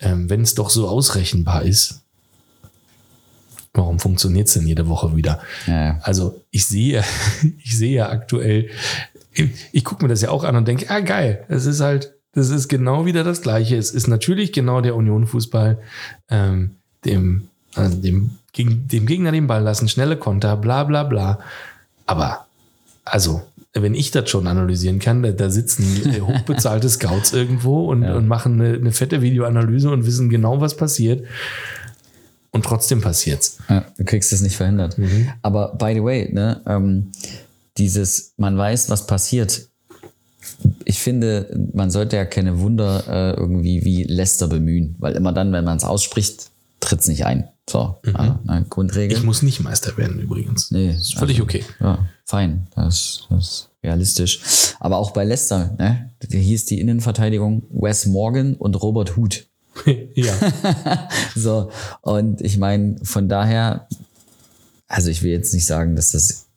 ähm, 0.00 0.28
wenn 0.30 0.42
es 0.42 0.54
doch 0.54 0.70
so 0.70 0.88
ausrechenbar 0.88 1.62
ist, 1.62 2.02
warum 3.74 3.98
funktioniert 3.98 4.48
es 4.48 4.54
denn 4.54 4.66
jede 4.66 4.88
Woche 4.88 5.14
wieder? 5.16 5.40
Ja. 5.66 5.98
Also 6.02 6.42
ich 6.50 6.66
sehe, 6.66 7.04
ich 7.62 7.76
sehe 7.76 7.96
ja 7.96 8.08
aktuell, 8.10 8.70
ich, 9.32 9.50
ich 9.72 9.84
gucke 9.84 10.04
mir 10.04 10.08
das 10.08 10.22
ja 10.22 10.30
auch 10.30 10.44
an 10.44 10.56
und 10.56 10.66
denke, 10.66 10.90
ah 10.90 11.00
geil, 11.00 11.44
es 11.48 11.66
ist 11.66 11.80
halt, 11.80 12.14
das 12.32 12.50
ist 12.50 12.68
genau 12.68 13.06
wieder 13.06 13.24
das 13.24 13.42
Gleiche. 13.42 13.76
Es 13.76 13.90
ist 13.90 14.06
natürlich 14.06 14.52
genau 14.52 14.80
der 14.80 14.94
Union-Fußball, 14.94 15.78
ähm, 16.30 16.76
dem, 17.04 17.48
also 17.74 17.96
dem, 17.96 18.38
dem 18.56 19.06
Gegner 19.06 19.32
den 19.32 19.46
Ball 19.46 19.62
lassen, 19.62 19.88
schnelle 19.88 20.16
Konter, 20.16 20.56
bla 20.56 20.84
bla 20.84 21.04
bla. 21.04 21.40
Aber, 22.06 22.46
also, 23.04 23.42
wenn 23.74 23.94
ich 23.94 24.10
das 24.10 24.28
schon 24.28 24.46
analysieren 24.46 24.98
kann, 24.98 25.22
da, 25.22 25.30
da 25.32 25.48
sitzen 25.50 25.84
hochbezahlte 26.26 26.88
Scouts 26.88 27.32
irgendwo 27.32 27.84
und, 27.90 28.02
Ja. 28.02 28.16
und 28.16 28.26
machen 28.26 28.60
eine, 28.60 28.74
eine 28.74 28.92
fette 28.92 29.22
Videoanalyse 29.22 29.90
und 29.90 30.06
wissen 30.06 30.28
genau, 30.28 30.60
was 30.60 30.76
passiert. 30.76 31.24
Und 32.52 32.64
trotzdem 32.64 33.00
passiert's. 33.00 33.58
Ja, 33.68 33.84
du 33.96 34.04
kriegst 34.04 34.32
es 34.32 34.40
nicht 34.40 34.56
verhindert. 34.56 34.96
Aber 35.42 35.76
by 35.78 35.92
the 35.94 36.02
way, 36.02 36.28
ne, 36.32 36.60
ähm, 36.66 37.12
dieses, 37.78 38.34
man 38.38 38.58
weiß, 38.58 38.90
was 38.90 39.06
passiert. 39.06 39.68
Ich 40.84 40.98
finde, 40.98 41.48
man 41.72 41.92
sollte 41.92 42.16
ja 42.16 42.24
keine 42.24 42.58
Wunder 42.58 43.04
äh, 43.08 43.38
irgendwie 43.38 43.84
wie 43.84 44.02
Leicester 44.02 44.48
bemühen, 44.48 44.96
weil 44.98 45.14
immer 45.14 45.32
dann, 45.32 45.52
wenn 45.52 45.64
man 45.64 45.76
es 45.76 45.84
ausspricht, 45.84 46.50
tritt 46.90 47.00
es 47.00 47.08
nicht 47.08 47.24
ein. 47.24 47.48
So, 47.68 47.98
ja, 48.04 48.40
eine 48.48 48.66
Grundregel. 48.66 49.16
Ich 49.16 49.22
muss 49.22 49.42
nicht 49.42 49.60
Meister 49.60 49.96
werden 49.96 50.18
übrigens. 50.18 50.72
nee, 50.72 50.90
Ist 50.90 51.16
völlig 51.16 51.40
okay. 51.40 51.64
Ja, 51.78 52.08
fein. 52.24 52.66
Das, 52.74 53.26
das 53.30 53.44
ist 53.44 53.70
realistisch. 53.84 54.74
Aber 54.80 54.98
auch 54.98 55.12
bei 55.12 55.22
Leicester, 55.22 55.76
ne? 55.78 56.10
Hier 56.28 56.40
hieß 56.40 56.66
die 56.66 56.80
Innenverteidigung 56.80 57.62
Wes 57.70 58.06
Morgan 58.06 58.54
und 58.54 58.74
Robert 58.82 59.16
Huth. 59.16 59.46
ja. 60.14 60.34
So, 61.36 61.70
und 62.02 62.40
ich 62.40 62.58
meine, 62.58 62.96
von 63.04 63.28
daher, 63.28 63.86
also 64.88 65.08
ich 65.08 65.22
will 65.22 65.30
jetzt 65.30 65.54
nicht 65.54 65.64
sagen, 65.64 65.94
dass 65.94 66.10
das 66.10 66.48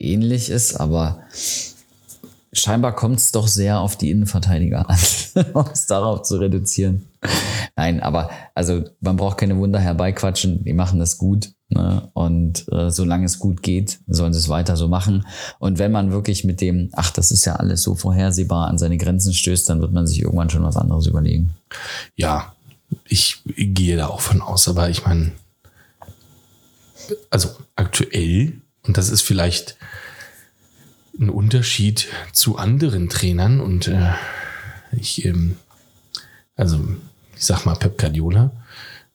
ähnlich 0.00 0.50
ist, 0.50 0.74
aber 0.74 1.22
scheinbar 2.52 2.96
kommt 2.96 3.20
es 3.20 3.30
doch 3.30 3.46
sehr 3.46 3.78
auf 3.78 3.96
die 3.96 4.10
Innenverteidiger 4.10 4.90
an, 4.90 4.98
um 5.54 5.66
es 5.72 5.86
darauf 5.86 6.22
zu 6.22 6.38
reduzieren. 6.38 7.07
Nein, 7.76 8.00
aber 8.00 8.30
also 8.54 8.84
man 9.00 9.16
braucht 9.16 9.38
keine 9.38 9.56
Wunder 9.56 9.78
herbeiquatschen, 9.78 10.64
die 10.64 10.72
machen 10.72 10.98
das 10.98 11.18
gut. 11.18 11.52
Ne? 11.70 12.10
Und 12.14 12.66
äh, 12.72 12.90
solange 12.90 13.26
es 13.26 13.38
gut 13.38 13.62
geht, 13.62 14.00
sollen 14.06 14.32
sie 14.32 14.38
es 14.38 14.48
weiter 14.48 14.76
so 14.76 14.88
machen. 14.88 15.26
Und 15.58 15.78
wenn 15.78 15.92
man 15.92 16.10
wirklich 16.10 16.44
mit 16.44 16.60
dem, 16.60 16.90
ach, 16.92 17.10
das 17.10 17.30
ist 17.30 17.44
ja 17.44 17.56
alles 17.56 17.82
so 17.82 17.94
vorhersehbar, 17.94 18.68
an 18.68 18.78
seine 18.78 18.96
Grenzen 18.96 19.34
stößt, 19.34 19.68
dann 19.68 19.80
wird 19.80 19.92
man 19.92 20.06
sich 20.06 20.22
irgendwann 20.22 20.50
schon 20.50 20.64
was 20.64 20.76
anderes 20.76 21.06
überlegen. 21.06 21.50
Ja, 22.16 22.54
ich 23.04 23.42
gehe 23.44 23.96
da 23.96 24.06
auch 24.06 24.20
von 24.20 24.40
aus, 24.40 24.66
aber 24.66 24.88
ich 24.88 25.04
meine, 25.04 25.32
also 27.30 27.50
aktuell, 27.76 28.60
und 28.86 28.96
das 28.96 29.10
ist 29.10 29.22
vielleicht 29.22 29.76
ein 31.20 31.30
Unterschied 31.30 32.08
zu 32.32 32.56
anderen 32.56 33.08
Trainern 33.08 33.60
und 33.60 33.88
äh, 33.88 34.12
ich, 34.92 35.24
ähm, 35.24 35.56
also 36.56 36.80
ich 37.38 37.46
sag 37.46 37.64
mal 37.64 37.76
Pep 37.76 37.98
Guardiola, 37.98 38.52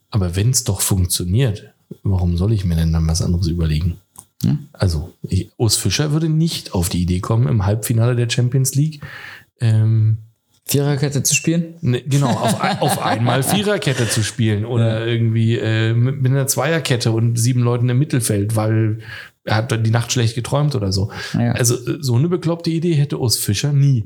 aber 0.09 0.35
wenn 0.35 0.49
es 0.49 0.63
doch 0.63 0.81
funktioniert, 0.81 1.73
warum 2.03 2.37
soll 2.37 2.53
ich 2.53 2.65
mir 2.65 2.75
denn 2.75 2.93
dann 2.93 3.07
was 3.07 3.21
anderes 3.21 3.47
überlegen? 3.47 3.97
Hm? 4.43 4.69
Also, 4.73 5.13
ich, 5.23 5.51
Urs 5.57 5.75
Fischer 5.75 6.11
würde 6.11 6.29
nicht 6.29 6.73
auf 6.73 6.89
die 6.89 7.01
Idee 7.01 7.19
kommen, 7.19 7.47
im 7.47 7.65
Halbfinale 7.65 8.15
der 8.15 8.29
Champions 8.29 8.75
League 8.75 9.01
ähm, 9.59 10.19
Viererkette 10.65 11.23
zu 11.23 11.35
spielen? 11.35 11.75
Ne, 11.81 12.01
genau, 12.03 12.29
auf, 12.29 12.81
auf 12.81 13.01
einmal 13.01 13.43
Viererkette 13.43 14.07
zu 14.07 14.23
spielen 14.23 14.65
oder 14.65 15.05
irgendwie 15.05 15.57
äh, 15.57 15.93
mit, 15.93 16.21
mit 16.21 16.31
einer 16.31 16.47
Zweierkette 16.47 17.11
und 17.11 17.37
sieben 17.37 17.61
Leuten 17.61 17.89
im 17.89 17.99
Mittelfeld, 17.99 18.55
weil 18.55 18.99
er 19.43 19.55
hat 19.57 19.85
die 19.85 19.91
Nacht 19.91 20.11
schlecht 20.11 20.35
geträumt 20.35 20.73
oder 20.75 20.93
so. 20.93 21.11
Ja. 21.33 21.51
Also 21.51 21.75
so 22.01 22.15
eine 22.15 22.29
bekloppte 22.29 22.69
Idee 22.69 22.93
hätte 22.93 23.19
Urs 23.19 23.37
Fischer 23.37 23.73
nie. 23.73 24.05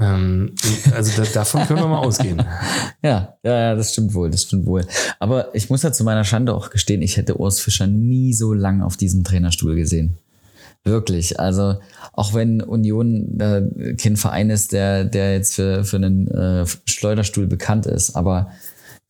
Ähm, 0.00 0.54
also 0.94 1.22
da, 1.22 1.28
davon 1.28 1.66
können 1.66 1.80
wir 1.80 1.88
mal 1.88 1.98
ausgehen. 1.98 2.42
Ja, 3.00 3.36
ja, 3.44 3.58
ja, 3.58 3.74
das 3.76 3.92
stimmt 3.92 4.12
wohl, 4.12 4.28
das 4.28 4.42
stimmt 4.42 4.66
wohl. 4.66 4.84
Aber 5.20 5.54
ich 5.54 5.70
muss 5.70 5.84
ja 5.84 5.92
zu 5.92 6.02
meiner 6.02 6.24
Schande 6.24 6.52
auch 6.52 6.70
gestehen, 6.70 7.00
ich 7.00 7.16
hätte 7.16 7.38
Urs 7.38 7.60
Fischer 7.60 7.86
nie 7.86 8.34
so 8.34 8.52
lang 8.52 8.82
auf 8.82 8.96
diesem 8.96 9.22
Trainerstuhl 9.22 9.76
gesehen. 9.76 10.18
Wirklich. 10.82 11.38
Also 11.38 11.76
auch 12.12 12.34
wenn 12.34 12.60
Union 12.60 13.38
äh, 13.38 13.94
kein 13.94 14.16
Verein 14.16 14.50
ist, 14.50 14.72
der, 14.72 15.04
der 15.04 15.34
jetzt 15.34 15.54
für, 15.54 15.84
für 15.84 15.96
einen 15.96 16.26
äh, 16.28 16.66
Schleuderstuhl 16.86 17.46
bekannt 17.46 17.86
ist, 17.86 18.16
aber 18.16 18.50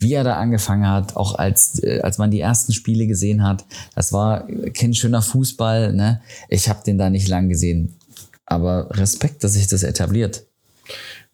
wie 0.00 0.12
er 0.12 0.24
da 0.24 0.36
angefangen 0.36 0.86
hat, 0.86 1.16
auch 1.16 1.34
als, 1.34 1.82
äh, 1.82 2.00
als 2.00 2.18
man 2.18 2.30
die 2.30 2.40
ersten 2.40 2.72
Spiele 2.72 3.06
gesehen 3.06 3.42
hat, 3.42 3.64
das 3.94 4.12
war 4.12 4.46
kein 4.74 4.94
schöner 4.94 5.22
Fußball. 5.22 5.92
Ne? 5.92 6.20
Ich 6.48 6.68
habe 6.68 6.84
den 6.84 6.98
da 6.98 7.10
nicht 7.10 7.28
lang 7.28 7.48
gesehen. 7.48 7.96
Aber 8.44 8.88
Respekt, 8.96 9.44
dass 9.44 9.54
sich 9.54 9.66
das 9.66 9.82
etabliert. 9.82 10.47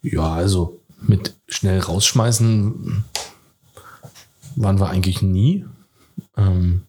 Ja, 0.02 0.34
also 0.34 0.80
mit 1.00 1.34
schnell 1.48 1.80
rausschmeißen 1.80 3.04
waren 4.56 4.80
wir 4.80 4.88
eigentlich 4.88 5.22
nie. 5.22 5.64
Ähm, 6.36 6.82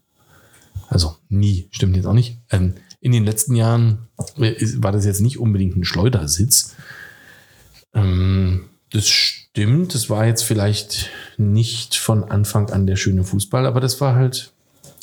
also 0.90 1.18
nie, 1.30 1.68
stimmt 1.72 1.96
jetzt 1.96 2.06
auch 2.06 2.14
nicht. 2.14 2.38
Ähm, 2.52 2.76
in 3.02 3.12
den 3.12 3.26
letzten 3.26 3.56
Jahren 3.56 4.08
war 4.36 4.92
das 4.92 5.06
jetzt 5.06 5.22
nicht 5.22 5.40
unbedingt 5.40 5.76
ein 5.76 5.84
Schleudersitz. 5.84 6.76
Ähm, 7.94 8.66
das 8.92 9.08
stimmt, 9.08 9.94
das 9.94 10.10
war 10.10 10.26
jetzt 10.26 10.44
vielleicht 10.44 11.10
nicht 11.38 11.96
von 11.96 12.24
Anfang 12.24 12.70
an 12.70 12.88
der 12.88 12.96
schöne 12.96 13.24
Fußball, 13.24 13.66
aber 13.66 13.80
das 13.80 14.00
war 14.02 14.16
halt 14.16 14.54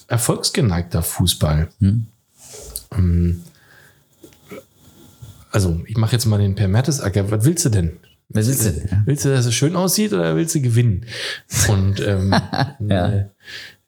erfolgsgeneigter 0.09 1.03
Fußball. 1.03 1.69
Hm. 1.81 2.07
Also, 5.53 5.81
ich 5.87 5.97
mache 5.97 6.13
jetzt 6.13 6.27
mal 6.27 6.39
den 6.39 6.55
Per 6.55 6.69
Mertesacker. 6.69 7.31
Was 7.31 7.45
willst 7.45 7.65
du 7.65 7.69
denn? 7.69 7.93
Was 8.31 8.47
willst 8.47 8.65
du 8.67 8.71
denn? 8.73 8.89
Ja. 8.91 9.03
Willst 9.05 9.25
du, 9.25 9.29
dass 9.29 9.45
es 9.47 9.55
schön 9.55 9.77
aussieht 9.77 10.13
oder 10.13 10.35
willst 10.37 10.55
du 10.55 10.63
gewinnen? 10.63 11.05
Und 11.69 12.01
ähm, 12.01 12.35
Ja. 12.89 13.09
äh, 13.09 13.27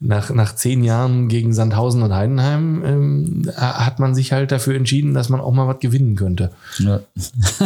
nach, 0.00 0.28
nach 0.30 0.54
zehn 0.54 0.84
Jahren 0.84 1.28
gegen 1.28 1.54
Sandhausen 1.54 2.02
und 2.02 2.12
Heidenheim 2.12 2.84
ähm, 2.84 3.50
hat 3.56 4.00
man 4.00 4.14
sich 4.14 4.32
halt 4.32 4.52
dafür 4.52 4.74
entschieden, 4.74 5.14
dass 5.14 5.30
man 5.30 5.40
auch 5.40 5.52
mal 5.52 5.66
was 5.66 5.80
gewinnen 5.80 6.14
könnte. 6.16 6.50
Ja. 6.78 7.00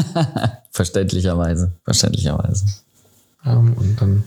Verständlicherweise. 0.70 1.72
Verständlicherweise. 1.84 2.64
Ähm, 3.44 3.72
und 3.74 4.00
dann, 4.00 4.24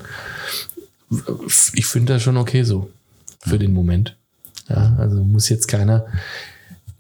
ich 1.73 1.85
finde 1.85 2.14
das 2.14 2.23
schon 2.23 2.35
okay 2.38 2.64
so 2.64 2.89
für 3.39 3.57
den 3.60 3.72
Moment. 3.73 4.18
Ja, 4.68 4.95
also 4.98 5.23
muss 5.23 5.48
jetzt 5.49 5.68
keiner, 5.68 6.06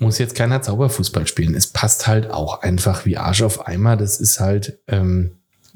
muss 0.01 0.17
jetzt 0.17 0.35
keiner 0.35 0.61
Zauberfußball 0.61 1.27
spielen. 1.27 1.53
Es 1.53 1.67
passt 1.67 2.07
halt 2.07 2.29
auch 2.31 2.61
einfach 2.61 3.05
wie 3.05 3.17
Arsch 3.17 3.43
auf 3.43 3.67
Eimer. 3.67 3.95
Das 3.95 4.19
ist 4.19 4.39
halt 4.39 4.79
ähm, 4.87 5.31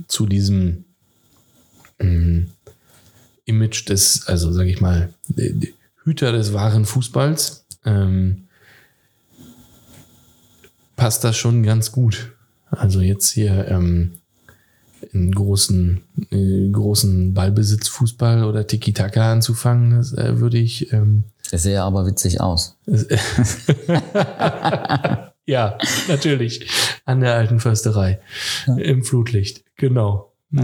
zu 0.07 0.25
diesem 0.25 0.85
ähm, 1.99 2.49
Image 3.45 3.87
des, 3.87 4.27
also 4.27 4.51
sage 4.51 4.69
ich 4.69 4.81
mal, 4.81 5.13
Hüter 6.03 6.31
des 6.31 6.53
wahren 6.53 6.85
Fußballs. 6.85 7.67
Ähm, 7.85 8.47
passt 10.95 11.23
das 11.23 11.37
schon 11.37 11.61
ganz 11.61 11.91
gut. 11.91 12.33
Also 12.71 13.01
jetzt 13.01 13.29
hier 13.29 13.67
ähm, 13.67 14.13
in 15.15 15.33
großen, 15.33 16.01
äh, 16.31 16.69
großen 16.69 17.33
Ballbesitzfußball 17.33 18.43
oder 18.43 18.67
Tiki-Taka 18.67 19.31
anzufangen, 19.31 19.97
das 19.97 20.13
äh, 20.13 20.39
würde 20.39 20.57
ich 20.57 20.91
ähm, 20.93 21.23
Das 21.49 21.63
sähe 21.63 21.81
aber 21.81 22.05
witzig 22.05 22.41
aus. 22.41 22.77
Ja, 25.47 25.77
natürlich. 26.07 26.67
An 27.05 27.19
der 27.19 27.35
alten 27.35 27.59
Försterei. 27.59 28.19
Im 28.77 29.03
Flutlicht. 29.03 29.63
Genau. 29.77 30.31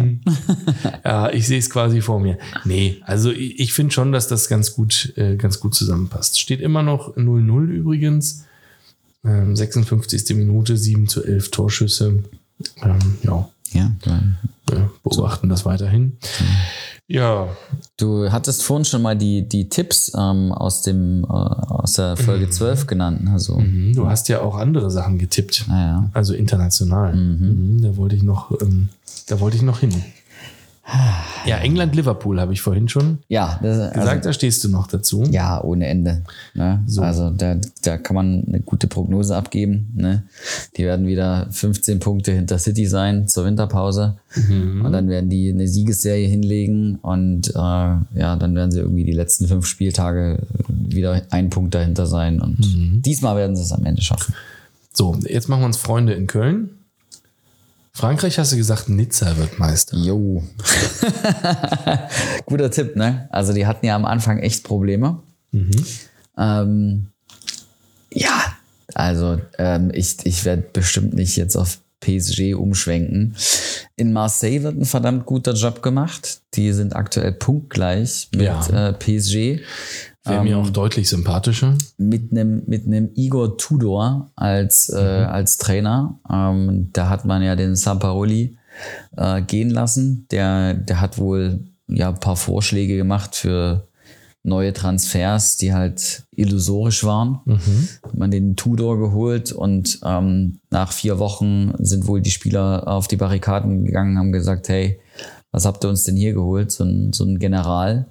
Ja, 1.03 1.29
ich 1.31 1.47
sehe 1.47 1.59
es 1.59 1.69
quasi 1.69 2.01
vor 2.01 2.19
mir. 2.19 2.37
Nee, 2.63 3.01
also 3.05 3.29
ich, 3.31 3.59
ich 3.59 3.73
finde 3.73 3.93
schon, 3.93 4.13
dass 4.13 4.27
das 4.27 4.47
ganz 4.47 4.73
gut, 4.73 5.11
äh, 5.17 5.35
ganz 5.35 5.59
gut 5.59 5.75
zusammenpasst. 5.75 6.39
Steht 6.39 6.61
immer 6.61 6.81
noch 6.81 7.17
0-0 7.17 7.65
übrigens. 7.65 8.45
Ähm, 9.25 9.55
56. 9.55 10.35
Minute, 10.37 10.77
7 10.77 11.07
zu 11.07 11.23
11 11.23 11.51
Torschüsse. 11.51 12.23
Ähm, 12.81 13.17
ja, 13.23 13.49
Ja. 13.73 13.91
wir 14.69 14.89
beobachten 15.03 15.49
das 15.49 15.65
weiterhin. 15.65 16.17
Ja, 17.07 17.47
Du 17.97 18.31
hattest 18.31 18.63
vorhin 18.63 18.85
schon 18.85 19.01
mal 19.01 19.15
die, 19.17 19.47
die 19.47 19.69
Tipps 19.69 20.11
ähm, 20.17 20.51
aus, 20.53 20.81
dem, 20.81 21.23
äh, 21.23 21.27
aus 21.27 21.93
der 21.93 22.15
Folge 22.17 22.49
12 22.49 22.87
genannt. 22.87 23.27
Also, 23.31 23.57
mhm, 23.59 23.93
du 23.93 24.07
hast 24.07 24.29
ja 24.29 24.41
auch 24.41 24.55
andere 24.55 24.89
Sachen 24.89 25.17
getippt. 25.19 25.65
naja. 25.67 26.09
Also 26.13 26.33
international. 26.33 27.13
Mhm. 27.15 27.75
Mhm, 27.75 27.81
da 27.81 27.97
wollte 27.97 28.15
ich 28.15 28.23
noch, 28.23 28.51
ähm, 28.61 28.89
da 29.27 29.39
wollte 29.39 29.57
ich 29.57 29.61
noch 29.63 29.79
hin. 29.79 29.93
Ja, 31.43 31.57
England, 31.57 31.95
Liverpool 31.95 32.39
habe 32.39 32.53
ich 32.53 32.61
vorhin 32.61 32.87
schon 32.87 33.17
Ja, 33.27 33.59
das, 33.63 33.77
gesagt, 33.93 33.97
also, 33.97 34.21
da 34.21 34.33
stehst 34.33 34.63
du 34.63 34.69
noch 34.69 34.85
dazu. 34.85 35.23
ja, 35.23 35.59
ohne 35.63 35.87
Ende. 35.87 36.21
Ne? 36.53 36.83
So. 36.85 37.01
Also 37.01 37.31
da, 37.31 37.55
da 37.83 37.97
kann 37.97 38.15
man 38.15 38.43
eine 38.47 38.59
gute 38.59 38.85
Prognose 38.87 39.35
abgeben. 39.35 39.91
Ne? 39.95 40.21
Die 40.77 40.83
werden 40.83 41.07
wieder 41.07 41.47
15 41.49 41.99
Punkte 41.99 42.31
hinter 42.33 42.59
City 42.59 42.85
sein 42.85 43.27
zur 43.27 43.45
Winterpause. 43.45 44.17
Mhm. 44.35 44.85
Und 44.85 44.91
dann 44.91 45.09
werden 45.09 45.31
die 45.31 45.49
eine 45.51 45.67
Siegesserie 45.67 46.27
hinlegen 46.27 46.97
und 47.01 47.49
äh, 47.49 47.53
ja, 47.55 48.35
dann 48.37 48.53
werden 48.55 48.69
sie 48.71 48.79
irgendwie 48.79 49.03
die 49.03 49.11
letzten 49.13 49.47
fünf 49.47 49.65
Spieltage 49.65 50.43
wieder 50.67 51.23
ein 51.31 51.49
Punkt 51.49 51.73
dahinter 51.73 52.05
sein. 52.05 52.39
Und 52.39 52.59
Mhm. 52.59 53.01
diesmal 53.01 53.35
werden 53.35 53.55
sie 53.55 53.63
es 53.63 53.71
am 53.71 53.83
Ende 53.85 54.03
schaffen. 54.03 54.35
So, 54.93 55.17
jetzt 55.27 55.49
machen 55.49 55.61
wir 55.61 55.65
uns 55.65 55.77
Freunde 55.77 56.13
in 56.13 56.27
Köln. 56.27 56.69
Frankreich 58.01 58.39
hast 58.39 58.51
du 58.51 58.57
gesagt, 58.57 58.89
Nizza 58.89 59.37
wird 59.37 59.59
Meister. 59.59 59.95
Jo. 59.95 60.41
Guter 62.47 62.71
Tipp, 62.71 62.95
ne? 62.95 63.27
Also 63.31 63.53
die 63.53 63.67
hatten 63.67 63.85
ja 63.85 63.95
am 63.95 64.05
Anfang 64.05 64.39
echt 64.39 64.63
Probleme. 64.63 65.19
Ähm, 66.35 67.07
ja, 68.11 68.55
also 68.95 69.39
ähm, 69.59 69.91
ich, 69.93 70.17
ich 70.25 70.43
werde 70.45 70.63
bestimmt 70.73 71.13
nicht 71.13 71.35
jetzt 71.35 71.55
auf 71.55 71.77
PSG 71.99 72.55
umschwenken. 72.55 73.35
In 73.95 74.11
Marseille 74.13 74.63
wird 74.63 74.79
ein 74.79 74.85
verdammt 74.85 75.27
guter 75.27 75.53
Job 75.53 75.83
gemacht. 75.83 76.41
Die 76.55 76.71
sind 76.73 76.95
aktuell 76.95 77.33
punktgleich 77.33 78.29
mit 78.33 78.41
Ja. 78.41 78.89
äh, 78.89 78.93
PSG. 78.93 79.61
Wäre 80.23 80.43
mir 80.43 80.55
Ähm, 80.55 80.61
auch 80.61 80.69
deutlich 80.69 81.09
sympathischer. 81.09 81.75
mit 81.97 82.31
einem 82.31 82.63
mit 82.67 82.83
Igor 83.17 83.57
Tudor 83.57 84.31
als 84.35 84.89
äh, 84.89 84.97
als 84.97 85.57
Trainer. 85.57 86.19
Ähm, 86.31 86.89
da 86.93 87.09
hat 87.09 87.25
man 87.25 87.41
ja 87.41 87.55
den 87.55 87.75
Samparoli 87.75 88.57
äh, 89.17 89.41
gehen 89.41 89.69
lassen. 89.71 90.27
Der 90.31 90.73
der 90.75 91.01
hat 91.01 91.17
wohl 91.17 91.61
ja 91.87 92.09
ein 92.09 92.19
paar 92.19 92.35
Vorschläge 92.35 92.97
gemacht 92.97 93.35
für 93.35 93.87
neue 94.43 94.73
Transfers, 94.73 95.57
die 95.57 95.73
halt 95.73 96.23
illusorisch 96.31 97.03
waren. 97.03 97.41
Hat 98.03 98.15
man 98.15 98.31
den 98.31 98.55
Tudor 98.55 98.97
geholt 98.97 99.51
und 99.51 99.99
ähm, 100.03 100.59
nach 100.71 100.91
vier 100.91 101.19
Wochen 101.19 101.73
sind 101.79 102.07
wohl 102.07 102.21
die 102.21 102.31
Spieler 102.31 102.87
auf 102.87 103.07
die 103.07 103.17
Barrikaden 103.17 103.85
gegangen, 103.85 104.17
haben 104.17 104.31
gesagt, 104.31 104.67
hey, 104.69 104.99
was 105.51 105.65
habt 105.65 105.83
ihr 105.83 105.89
uns 105.89 106.03
denn 106.05 106.15
hier 106.15 106.33
geholt? 106.33 106.71
So 106.71 106.83
ein, 106.83 107.13
so 107.13 107.23
ein 107.23 107.37
General. 107.37 108.07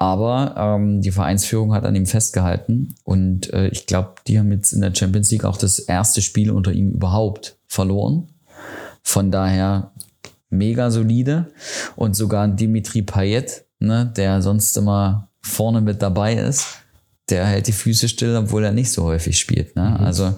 Aber 0.00 0.54
ähm, 0.56 1.00
die 1.02 1.10
Vereinsführung 1.10 1.74
hat 1.74 1.84
an 1.84 1.96
ihm 1.96 2.06
festgehalten 2.06 2.94
und 3.02 3.52
äh, 3.52 3.66
ich 3.68 3.86
glaube, 3.86 4.14
die 4.28 4.38
haben 4.38 4.52
jetzt 4.52 4.72
in 4.72 4.80
der 4.80 4.94
Champions 4.94 5.30
League 5.32 5.44
auch 5.44 5.56
das 5.56 5.80
erste 5.80 6.22
Spiel 6.22 6.52
unter 6.52 6.70
ihm 6.70 6.92
überhaupt 6.92 7.58
verloren. 7.66 8.28
Von 9.02 9.32
daher 9.32 9.90
mega 10.50 10.92
solide 10.92 11.52
und 11.96 12.14
sogar 12.14 12.46
Dimitri 12.46 13.02
Payet, 13.02 13.64
ne, 13.80 14.12
der 14.16 14.40
sonst 14.40 14.76
immer 14.76 15.30
vorne 15.42 15.80
mit 15.80 16.00
dabei 16.00 16.34
ist, 16.34 16.66
der 17.28 17.44
hält 17.46 17.66
die 17.66 17.72
Füße 17.72 18.08
still, 18.08 18.36
obwohl 18.36 18.64
er 18.64 18.72
nicht 18.72 18.92
so 18.92 19.02
häufig 19.02 19.36
spielt. 19.36 19.74
Ne? 19.74 19.98
Also 19.98 20.34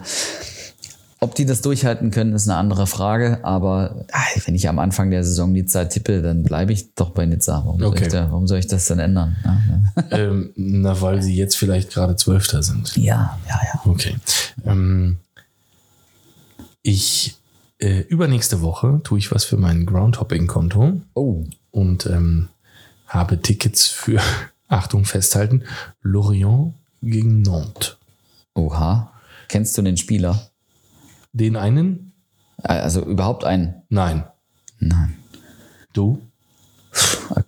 ob 1.22 1.34
die 1.34 1.44
das 1.44 1.60
durchhalten 1.60 2.10
können, 2.10 2.32
ist 2.32 2.48
eine 2.48 2.56
andere 2.58 2.86
Frage. 2.86 3.44
Aber 3.44 4.06
ah, 4.12 4.22
wenn 4.46 4.54
ich 4.54 4.68
am 4.68 4.78
Anfang 4.78 5.10
der 5.10 5.22
Saison 5.22 5.52
Nizza 5.52 5.84
tippe, 5.84 6.22
dann 6.22 6.42
bleibe 6.42 6.72
ich 6.72 6.94
doch 6.94 7.10
bei 7.10 7.26
Nizza. 7.26 7.62
Warum, 7.64 7.78
soll, 7.78 7.88
Okay. 7.88 8.04
ich 8.06 8.12
da, 8.12 8.30
warum 8.30 8.46
soll 8.46 8.58
ich 8.58 8.66
das 8.68 8.86
dann 8.86 8.98
ändern? 9.00 9.36
ähm, 10.10 10.52
na, 10.56 10.98
weil 11.00 11.22
sie 11.22 11.36
jetzt 11.36 11.56
vielleicht 11.56 11.90
gerade 11.92 12.16
Zwölfter 12.16 12.62
sind. 12.62 12.96
Ja, 12.96 13.38
ja, 13.48 13.60
ja. 13.74 13.80
Okay. 13.84 14.16
Ähm, 14.64 15.18
ich 16.82 17.36
äh, 17.78 18.00
übernächste 18.00 18.62
Woche 18.62 19.00
tue 19.04 19.18
ich 19.18 19.30
was 19.32 19.44
für 19.44 19.56
mein 19.56 19.86
Groundhopping-Konto 19.86 21.00
Oh, 21.14 21.44
und 21.70 22.06
ähm, 22.06 22.48
habe 23.06 23.40
Tickets 23.40 23.86
für, 23.88 24.20
Achtung, 24.68 25.04
festhalten, 25.04 25.64
Lorient 26.02 26.74
gegen 27.02 27.42
Nantes. 27.42 27.96
oha. 28.54 29.12
Kennst 29.48 29.76
du 29.76 29.82
den 29.82 29.96
Spieler? 29.96 30.49
Den 31.32 31.56
einen? 31.56 32.12
Also 32.62 33.02
überhaupt 33.04 33.44
einen? 33.44 33.74
Nein. 33.88 34.24
Nein. 34.78 35.16
Du? 35.92 36.20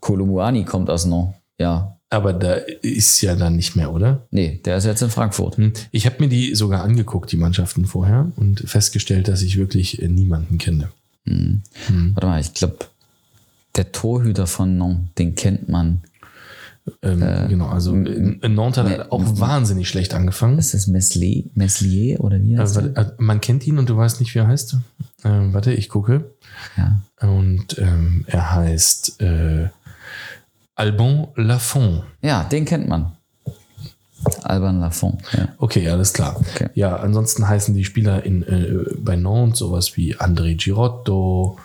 Kolumuani 0.01 0.65
kommt 0.65 0.91
aus 0.91 1.05
Nantes. 1.07 1.35
Ja. 1.59 1.97
Aber 2.11 2.35
da 2.35 2.55
ist 2.55 3.23
ja 3.23 3.35
dann 3.35 3.57
nicht 3.57 3.75
mehr, 3.75 3.91
oder? 3.93 4.27
Nee, 4.31 4.61
der 4.65 4.77
ist 4.77 4.85
jetzt 4.85 5.01
in 5.01 5.09
Frankfurt. 5.09 5.57
Hm, 5.57 5.73
Ich 5.93 6.05
habe 6.05 6.17
mir 6.21 6.29
die 6.29 6.55
sogar 6.55 6.83
angeguckt, 6.83 7.33
die 7.33 7.39
Mannschaften 7.39 7.87
vorher, 7.87 8.31
und 8.37 8.61
festgestellt, 8.61 9.29
dass 9.29 9.41
ich 9.41 9.57
wirklich 9.57 10.03
äh, 10.03 10.09
niemanden 10.09 10.59
kenne. 10.59 10.91
Warte 11.25 12.27
mal, 12.27 12.41
ich 12.41 12.53
glaube, 12.53 12.77
der 13.77 13.93
Torhüter 13.93 14.47
von 14.47 14.77
Nantes, 14.77 15.15
den 15.19 15.35
kennt 15.37 15.69
man. 15.71 16.03
Ähm, 17.03 17.49
genau, 17.49 17.69
also 17.69 17.95
in, 17.95 18.41
in 18.41 18.55
Nantes 18.55 18.83
hat 18.83 18.91
er 18.91 19.13
auch 19.13 19.23
wahnsinnig 19.39 19.89
schlecht 19.89 20.15
angefangen. 20.15 20.59
Ist 20.59 20.75
das 20.75 20.89
Meslier, 20.89 21.45
Meslier 21.55 22.21
oder 22.21 22.43
wie 22.43 22.59
heißt 22.59 22.77
Äh, 22.77 22.95
warte, 22.95 23.13
äh, 23.19 23.23
man 23.23 23.41
kennt 23.41 23.67
ihn 23.67 23.79
und 23.79 23.89
du 23.89 23.97
weißt 23.97 24.19
nicht, 24.21 24.35
wie 24.35 24.41
er 24.41 24.49
heißt. 24.49 24.77
Ähm, 25.25 25.55
warte, 25.55 25.73
ich 25.73 25.89
gucke. 25.89 26.33
Ja. 26.77 27.01
Und 27.21 27.79
ähm, 27.79 28.25
er 28.27 28.53
heißt 28.55 29.21
äh, 29.21 29.69
Alban 30.75 31.29
Lafont. 31.37 32.03
Ja, 32.21 32.45
den 32.45 32.65
kennt 32.65 32.89
man. 32.89 33.13
Alban 34.43 34.81
Lafont. 34.81 35.23
Ja. 35.33 35.49
Okay, 35.59 35.89
alles 35.89 36.13
klar. 36.13 36.37
Okay. 36.39 36.69
Ja, 36.75 36.97
ansonsten 36.97 37.47
heißen 37.49 37.75
die 37.75 37.85
Spieler 37.85 38.25
in, 38.25 38.43
äh, 38.43 38.95
bei 38.99 39.17
Nantes 39.17 39.61
sowas 39.61 39.97
wie 39.97 40.17
André 40.17 40.57
Girotto, 40.57 41.59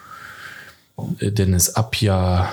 äh, 1.19 1.31
Dennis 1.31 1.75
Appia, 1.75 2.49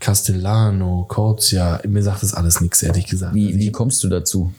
Castellano, 0.00 1.04
Corzia. 1.08 1.80
Mir 1.86 2.02
sagt 2.02 2.22
das 2.22 2.34
alles 2.34 2.60
nichts, 2.60 2.82
ehrlich 2.82 3.06
gesagt. 3.06 3.34
Wie, 3.34 3.58
wie 3.58 3.72
kommst 3.72 4.02
du 4.04 4.08
dazu? 4.08 4.52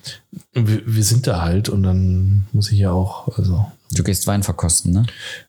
wir, 0.54 0.82
wir 0.86 1.04
sind 1.04 1.28
da 1.28 1.42
halt 1.42 1.70
und 1.70 1.84
dann 1.84 2.46
muss 2.52 2.72
ich 2.72 2.80
ja 2.80 2.92
auch, 2.92 3.38
also 3.38 3.66
Du 3.94 4.04
gehst 4.04 4.28
Wein 4.28 4.44
verkosten, 4.44 4.92
ne? 4.92 5.06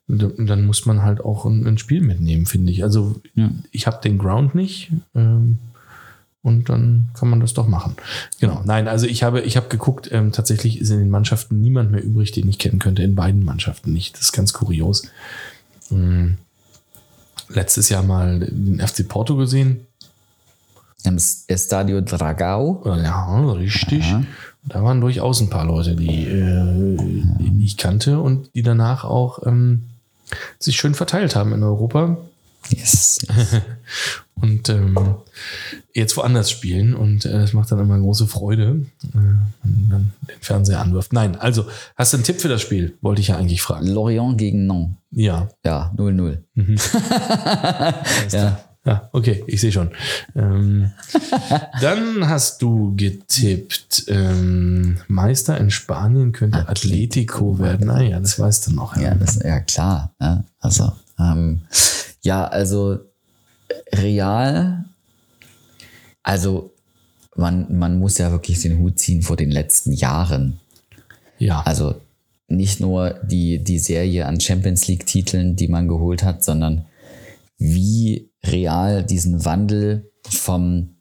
dann 0.07 0.45
dann 0.47 0.65
muss 0.65 0.85
man 0.85 1.01
halt 1.01 1.19
auch 1.19 1.45
ein, 1.45 1.67
ein 1.67 1.77
Spiel 1.77 1.99
mitnehmen, 1.99 2.45
finde 2.45 2.71
ich. 2.71 2.83
Also 2.83 3.19
Ja. 3.35 3.49
ich 3.71 3.85
habe 3.85 3.99
den 4.01 4.17
Ground 4.17 4.55
nicht 4.55 4.91
ähm, 5.13 5.57
und 6.41 6.69
dann 6.69 7.09
kann 7.15 7.29
man 7.29 7.41
das 7.41 7.53
doch 7.53 7.67
machen. 7.67 7.97
Genau. 8.39 8.61
Nein, 8.65 8.87
also 8.87 9.07
ich 9.07 9.23
habe, 9.23 9.41
ich 9.41 9.57
habe 9.57 9.67
geguckt, 9.67 10.07
ähm, 10.13 10.31
tatsächlich 10.31 10.79
ist 10.79 10.89
in 10.89 10.99
den 10.99 11.09
Mannschaften 11.09 11.59
niemand 11.59 11.91
mehr 11.91 12.01
übrig, 12.01 12.31
den 12.31 12.47
ich 12.47 12.59
kennen 12.59 12.79
könnte. 12.79 13.03
In 13.03 13.13
beiden 13.15 13.43
Mannschaften 13.43 13.91
nicht. 13.91 14.13
Das 14.15 14.21
ist 14.21 14.31
ganz 14.31 14.53
kurios. 14.53 15.03
Ähm, 15.91 16.37
letztes 17.49 17.89
Jahr 17.89 18.03
mal 18.03 18.39
den 18.39 18.79
FC 18.79 19.07
Porto 19.07 19.35
gesehen. 19.35 19.85
Im 21.03 21.17
Estadio 21.47 22.01
Dragao. 22.01 22.83
Ja, 22.85 23.41
richtig. 23.51 24.09
Ja. 24.09 24.23
Da 24.63 24.83
waren 24.83 24.99
durchaus 25.01 25.39
ein 25.41 25.49
paar 25.49 25.65
Leute, 25.65 25.95
die, 25.95 26.25
äh, 26.25 26.97
die 26.97 27.65
ich 27.65 27.77
kannte 27.77 28.19
und 28.19 28.53
die 28.53 28.61
danach 28.61 29.05
auch 29.05 29.45
ähm, 29.45 29.83
sich 30.59 30.75
schön 30.75 30.93
verteilt 30.93 31.35
haben 31.35 31.53
in 31.53 31.63
Europa 31.63 32.17
Yes. 32.69 33.19
und 34.41 34.69
ähm, 34.69 34.97
jetzt 35.93 36.15
woanders 36.17 36.51
spielen 36.51 36.93
und 36.93 37.25
äh, 37.25 37.31
das 37.31 37.53
macht 37.53 37.71
dann 37.71 37.79
immer 37.79 37.99
große 37.99 38.27
Freude, 38.27 38.85
äh, 39.03 39.17
wenn 39.63 39.87
man 39.87 40.13
den 40.27 40.41
Fernseher 40.41 40.79
anwirft. 40.79 41.13
Nein, 41.13 41.35
also 41.35 41.65
hast 41.95 42.13
du 42.13 42.17
einen 42.17 42.23
Tipp 42.23 42.41
für 42.41 42.47
das 42.47 42.61
Spiel? 42.61 42.97
Wollte 43.01 43.21
ich 43.21 43.29
ja 43.29 43.37
eigentlich 43.37 43.61
fragen. 43.61 43.87
Lorient 43.87 44.37
gegen 44.37 44.67
Nantes. 44.67 44.95
Ja, 45.11 45.49
Ja, 45.65 45.91
0-0. 45.97 46.37
ja. 48.31 48.59
ja, 48.85 49.09
okay, 49.11 49.43
ich 49.47 49.59
sehe 49.59 49.71
schon. 49.71 49.89
Ähm, 50.35 50.91
dann 51.81 52.29
hast 52.29 52.61
du 52.61 52.95
getippt, 52.95 54.05
ähm, 54.07 54.97
Meister 55.07 55.57
in 55.57 55.71
Spanien 55.71 56.31
könnte 56.31 56.69
Atletico 56.69 57.57
werden. 57.59 57.87
Naja, 57.87 58.19
das 58.19 58.39
weißt 58.39 58.67
du 58.67 58.73
noch. 58.73 58.95
Ja, 58.97 59.15
das, 59.15 59.39
ja 59.43 59.59
klar. 59.61 60.13
Ja, 60.21 60.43
also, 60.59 60.91
ähm, 61.17 61.61
ja, 62.21 62.45
also 62.45 62.99
real, 63.93 64.85
also 66.23 66.73
man, 67.35 67.77
man 67.77 67.99
muss 67.99 68.17
ja 68.17 68.31
wirklich 68.31 68.61
den 68.61 68.79
Hut 68.79 68.99
ziehen 68.99 69.21
vor 69.21 69.37
den 69.37 69.51
letzten 69.51 69.93
Jahren. 69.93 70.59
ja. 71.37 71.61
Also 71.61 71.95
nicht 72.47 72.79
nur 72.79 73.19
die, 73.23 73.63
die 73.63 73.79
Serie 73.79 74.25
an 74.25 74.39
Champions 74.39 74.87
League-Titeln, 74.87 75.55
die 75.55 75.67
man 75.67 75.87
geholt 75.87 76.23
hat, 76.23 76.43
sondern 76.43 76.85
wie 77.57 78.31
real 78.43 79.03
diesen 79.03 79.45
Wandel 79.45 80.11
vom 80.27 80.95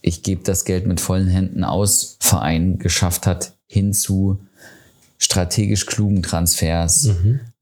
Ich 0.00 0.22
gebe 0.22 0.42
das 0.42 0.64
Geld 0.64 0.86
mit 0.86 1.00
vollen 1.00 1.28
Händen 1.28 1.64
aus 1.64 2.16
Verein 2.20 2.78
geschafft 2.78 3.26
hat, 3.26 3.54
hin 3.66 3.92
zu 3.92 4.40
strategisch 5.18 5.86
klugen 5.86 6.22
Transfers, 6.22 7.10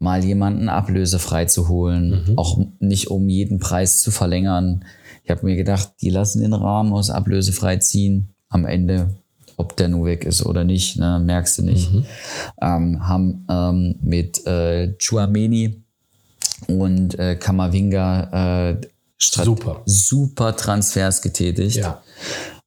mal 0.02 0.24
jemanden 0.24 0.68
ablösefrei 0.68 1.44
zu 1.46 1.68
holen, 1.68 2.34
auch 2.36 2.58
nicht 2.80 3.08
um 3.08 3.28
jeden 3.28 3.58
Preis 3.58 4.02
zu 4.02 4.10
verlängern. 4.10 4.84
Ich 5.24 5.30
habe 5.30 5.46
mir 5.46 5.56
gedacht, 5.56 5.92
die 6.00 6.10
lassen 6.10 6.40
den 6.42 6.52
Rahmen 6.52 6.92
aus 6.92 7.08
ablösefrei 7.10 7.76
ziehen. 7.76 8.28
Am 8.48 8.66
Ende, 8.66 9.14
ob 9.56 9.76
der 9.76 9.88
nur 9.88 10.06
weg 10.06 10.24
ist 10.24 10.44
oder 10.44 10.64
nicht, 10.64 10.98
ne, 10.98 11.20
merkst 11.24 11.58
du 11.58 11.62
nicht. 11.62 11.88
Ähm, 12.60 13.06
haben 13.08 13.46
ähm, 13.48 13.94
mit 14.02 14.44
äh, 14.46 14.94
Chuameni 14.98 15.82
und 16.66 17.18
äh, 17.18 17.36
Kamavinga 17.36 18.70
äh, 18.70 18.80
Super. 19.18 19.82
super 19.86 20.56
Transfers 20.56 21.22
getätigt 21.22 21.76
Ja. 21.76 22.02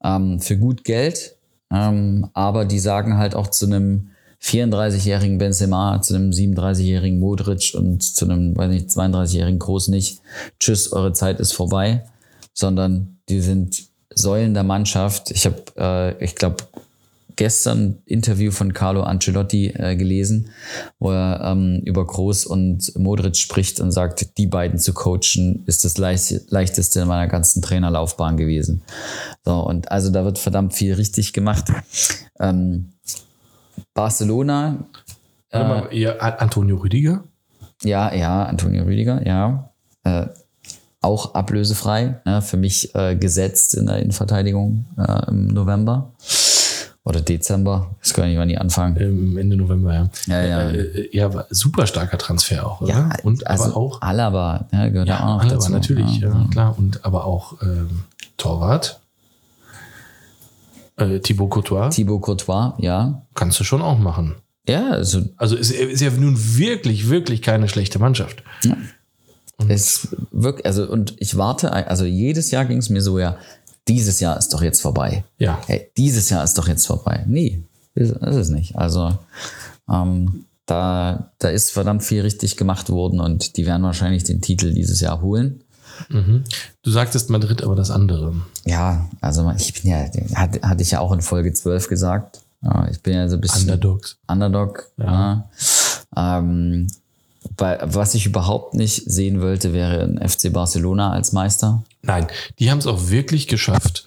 ähm, 0.04 0.40
für 0.40 0.58
gut 0.58 0.86
Geld. 0.86 1.36
Ähm, 1.70 2.30
aber 2.34 2.64
die 2.64 2.80
sagen 2.80 3.18
halt 3.18 3.36
auch 3.36 3.48
zu 3.48 3.66
einem 3.66 4.12
34-jährigen 4.46 5.40
Benzema, 5.40 6.02
zu 6.02 6.14
einem 6.14 6.30
37-jährigen 6.30 7.20
Modric 7.20 7.74
und 7.74 8.04
zu 8.04 8.26
einem, 8.26 8.56
weiß 8.56 8.70
nicht, 8.70 8.90
32-jährigen 8.90 9.60
Groß 9.60 9.88
nicht, 9.88 10.22
tschüss, 10.60 10.92
eure 10.94 11.14
Zeit 11.14 11.40
ist 11.40 11.54
vorbei, 11.54 12.06
sondern 12.54 13.18
die 13.28 13.42
sind 13.42 13.84
Säulen 14.14 14.54
der 14.54 14.64
Mannschaft. 14.64 15.32
Ich 15.32 15.46
habe, 15.46 15.64
äh, 15.78 16.24
ich 16.24 16.36
glaube, 16.36 16.58
gestern 17.36 17.98
Interview 18.06 18.52
von 18.52 18.74
Carlo 18.74 19.02
Ancelotti 19.02 19.74
äh, 19.76 19.96
gelesen, 19.96 20.52
wo 21.00 21.12
er 21.12 21.42
ähm, 21.44 21.82
über 21.84 22.06
Groß 22.06 22.46
und 22.46 22.96
Modric 22.98 23.36
spricht 23.36 23.80
und 23.80 23.92
sagt, 23.92 24.38
die 24.38 24.48
beiden 24.48 24.80
zu 24.80 24.94
coachen 24.94 25.64
ist 25.66 25.84
das 25.84 25.98
leicht, 25.98 26.50
leichteste 26.50 27.02
in 27.02 27.08
meiner 27.08 27.28
ganzen 27.28 27.62
Trainerlaufbahn 27.62 28.38
gewesen. 28.38 28.84
So, 29.44 29.60
und 29.60 29.92
also 29.92 30.12
da 30.12 30.24
wird 30.24 30.38
verdammt 30.38 30.76
viel 30.76 30.94
richtig 30.94 31.34
gemacht. 31.34 31.66
Ähm, 32.40 32.92
Barcelona, 33.94 34.76
Warte 35.52 35.68
mal, 35.68 35.94
ihr, 35.94 36.22
Antonio 36.42 36.78
Rüdiger? 36.78 37.24
ja, 37.84 38.14
ja, 38.14 38.44
Antonio 38.46 38.84
Rüdiger, 38.84 39.26
ja. 39.26 39.70
Äh, 40.04 40.28
auch 41.02 41.36
ablösefrei, 41.36 42.20
ja, 42.26 42.42
für 42.42 42.58
mich 42.58 42.94
äh, 42.96 43.16
gesetzt 43.16 43.76
in 43.76 43.86
der 43.86 43.98
Innenverteidigung 44.00 44.86
äh, 44.98 45.28
im 45.30 45.48
November 45.48 46.12
oder 47.04 47.22
Dezember. 47.22 47.92
Ich 48.02 48.10
weiß 48.10 48.14
gar 48.16 48.26
nicht, 48.26 48.38
wann 48.40 48.48
die 48.50 48.58
anfangen. 48.58 48.98
Ähm, 49.00 49.38
Ende 49.38 49.56
November, 49.56 49.94
ja. 49.94 50.10
Ja, 50.26 50.42
ja. 50.44 50.70
Äh, 50.72 51.10
ja, 51.16 51.32
war 51.32 51.46
super 51.52 51.86
starker 51.86 52.18
Transfer 52.18 52.66
auch, 52.66 52.82
oder? 52.82 52.90
Ja, 52.92 53.10
und 53.24 53.46
also 53.46 53.66
aber 53.66 53.78
auch. 53.78 54.02
Alaba, 54.02 54.66
ja, 54.74 54.90
gehört 54.90 55.08
Ja, 55.08 55.20
ja 55.20 55.24
auch 55.26 55.28
noch 55.36 55.40
Alaba 55.42 55.54
dazu. 55.56 55.72
natürlich, 55.72 56.20
ja, 56.20 56.30
ja. 56.30 56.48
klar. 56.52 56.76
Und 56.78 57.06
aber 57.06 57.26
auch 57.26 57.62
ähm, 57.62 58.04
Torwart. 58.38 59.00
Äh, 60.98 61.20
Thibaut 61.20 61.50
Courtois. 61.50 61.90
Thibaut 61.90 62.22
Courtois, 62.22 62.74
ja. 62.80 63.22
Kannst 63.34 63.60
du 63.60 63.64
schon 63.64 63.82
auch 63.82 64.00
machen. 64.00 64.36
Ja, 64.68 64.90
also 64.92 65.22
Also 65.38 65.56
ist, 65.56 65.72
ist 65.72 66.02
ja 66.02 66.10
nun 66.12 66.38
wirklich, 66.58 67.10
wirklich 67.10 67.42
keine 67.42 67.68
schlechte 67.68 68.00
Mannschaft. 68.00 68.44
es 69.68 70.16
wirkt, 70.32 70.66
also 70.66 70.90
und 70.90 71.16
ich 71.20 71.38
warte, 71.38 71.72
also 71.72 72.06
jedes 72.06 72.52
Jahr 72.52 72.66
ging 72.66 72.78
es 72.78 72.90
mir 72.90 73.02
so, 73.02 73.20
ja, 73.20 73.38
dieses 73.88 74.20
Jahr 74.20 74.38
ist 74.38 74.54
doch 74.54 74.62
jetzt 74.64 74.82
vorbei. 74.82 75.24
Ja. 75.38 75.60
Hey, 75.68 75.92
dieses 75.98 76.30
Jahr 76.30 76.44
ist 76.44 76.58
doch 76.58 76.68
jetzt 76.68 76.88
vorbei. 76.88 77.24
Nee, 77.28 77.64
ist, 77.94 78.12
ist 78.12 78.36
es 78.36 78.50
nicht. 78.50 78.76
Also 78.76 79.18
ähm, 79.92 80.46
da, 80.66 81.32
da 81.38 81.50
ist 81.50 81.72
verdammt 81.72 82.04
viel 82.04 82.22
richtig 82.22 82.58
gemacht 82.58 82.90
worden 82.90 83.20
und 83.20 83.58
die 83.58 83.66
werden 83.68 83.84
wahrscheinlich 83.84 84.24
den 84.24 84.42
Titel 84.42 84.74
dieses 84.74 85.02
Jahr 85.02 85.22
holen. 85.22 85.64
Du 86.10 86.92
sagtest 86.92 87.30
Madrid, 87.30 87.64
aber 87.64 87.76
das 87.76 87.92
andere. 87.92 88.34
Ja, 88.66 89.10
also 89.22 89.52
ich 89.58 89.74
bin 89.74 89.92
ja, 89.92 90.06
hatte, 90.36 90.62
hatte 90.62 90.82
ich 90.82 90.92
ja 90.92 91.00
auch 91.00 91.12
in 91.12 91.22
Folge 91.22 91.54
12 91.54 91.88
gesagt. 91.88 92.42
Ja, 92.62 92.88
ich 92.90 93.02
bin 93.02 93.14
ja 93.14 93.28
so 93.28 93.36
ein 93.36 93.42
bisschen 93.42 93.64
Underdogs. 93.64 94.18
Underdog. 94.28 94.90
Ja. 94.98 95.50
Ähm, 96.16 96.88
bei, 97.58 97.80
was 97.84 98.16
ich 98.16 98.26
überhaupt 98.26 98.74
nicht 98.74 99.04
sehen 99.10 99.42
wollte, 99.42 99.74
wäre 99.74 100.02
ein 100.02 100.28
FC 100.28 100.52
Barcelona 100.52 101.12
als 101.12 101.32
Meister. 101.32 101.84
Nein, 102.02 102.28
die 102.60 102.72
haben 102.72 102.80
es 102.80 102.88
auch 102.88 103.10
wirklich 103.10 103.48
geschafft. 103.48 104.06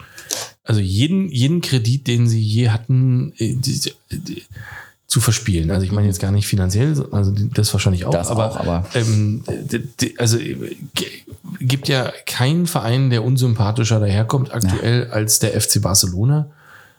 Also 0.64 0.80
jeden, 0.80 1.30
jeden 1.30 1.60
Kredit, 1.60 2.06
den 2.06 2.28
sie 2.28 2.40
je 2.40 2.70
hatten, 2.70 3.32
äh, 3.38 3.54
die, 3.54 3.92
die, 4.10 4.42
zu 5.08 5.20
verspielen. 5.20 5.70
Also 5.70 5.84
ich 5.84 5.90
meine 5.90 6.06
jetzt 6.06 6.20
gar 6.20 6.30
nicht 6.30 6.46
finanziell, 6.46 6.94
also 7.12 7.32
das 7.54 7.72
wahrscheinlich 7.72 8.04
auch, 8.04 8.10
Das 8.12 8.28
aber, 8.28 8.50
auch, 8.52 8.56
aber- 8.60 8.84
ähm, 8.94 9.42
also 10.18 10.38
äh, 10.38 10.76
gibt 11.60 11.88
ja 11.88 12.12
keinen 12.26 12.66
Verein, 12.66 13.08
der 13.10 13.24
unsympathischer 13.24 13.98
daherkommt 14.00 14.52
aktuell 14.54 15.08
als 15.10 15.38
der 15.40 15.58
FC 15.60 15.80
Barcelona. 15.82 16.50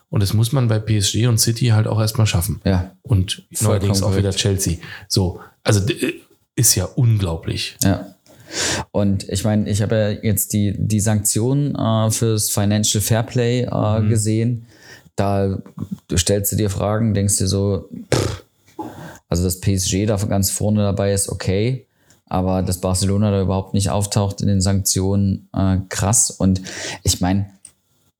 Und 0.09 0.23
das 0.23 0.33
muss 0.33 0.51
man 0.51 0.67
bei 0.67 0.79
PSG 0.79 1.27
und 1.27 1.37
City 1.39 1.67
halt 1.67 1.85
auch 1.85 1.99
erstmal 2.01 2.25
schaffen. 2.25 2.59
Ja. 2.65 2.91
Und 3.03 3.43
Vollkommen 3.53 3.69
neuerdings 3.89 4.01
auch 4.03 4.17
wieder. 4.17 4.31
Chelsea. 4.31 4.77
So, 5.07 5.39
also 5.63 5.79
d- 5.81 6.15
ist 6.55 6.73
ja 6.73 6.85
unglaublich. 6.85 7.77
Ja. 7.83 8.07
Und 8.89 9.29
ich 9.29 9.43
meine, 9.43 9.69
ich 9.69 9.83
habe 9.83 9.95
ja 9.95 10.09
jetzt 10.27 10.53
die, 10.53 10.73
die 10.75 10.99
Sanktionen 10.99 11.75
äh, 11.75 12.09
fürs 12.09 12.49
Financial 12.49 13.01
Fairplay 13.03 13.65
äh, 13.71 14.07
gesehen. 14.09 14.65
Da 15.19 15.57
stellst 16.15 16.51
du 16.51 16.55
dir 16.55 16.69
Fragen, 16.69 17.13
denkst 17.13 17.37
dir 17.37 17.47
so, 17.47 17.89
pff, 18.13 18.45
also 19.27 19.43
dass 19.43 19.59
PSG 19.59 20.05
da 20.05 20.15
ganz 20.15 20.49
vorne 20.49 20.81
dabei 20.81 21.13
ist, 21.13 21.29
okay. 21.29 21.85
Aber 22.25 22.61
dass 22.61 22.79
Barcelona 22.79 23.31
da 23.31 23.41
überhaupt 23.41 23.73
nicht 23.73 23.89
auftaucht 23.89 24.41
in 24.41 24.47
den 24.47 24.61
Sanktionen, 24.61 25.49
äh, 25.53 25.77
krass. 25.89 26.29
Und 26.31 26.61
ich 27.03 27.21
meine, 27.21 27.49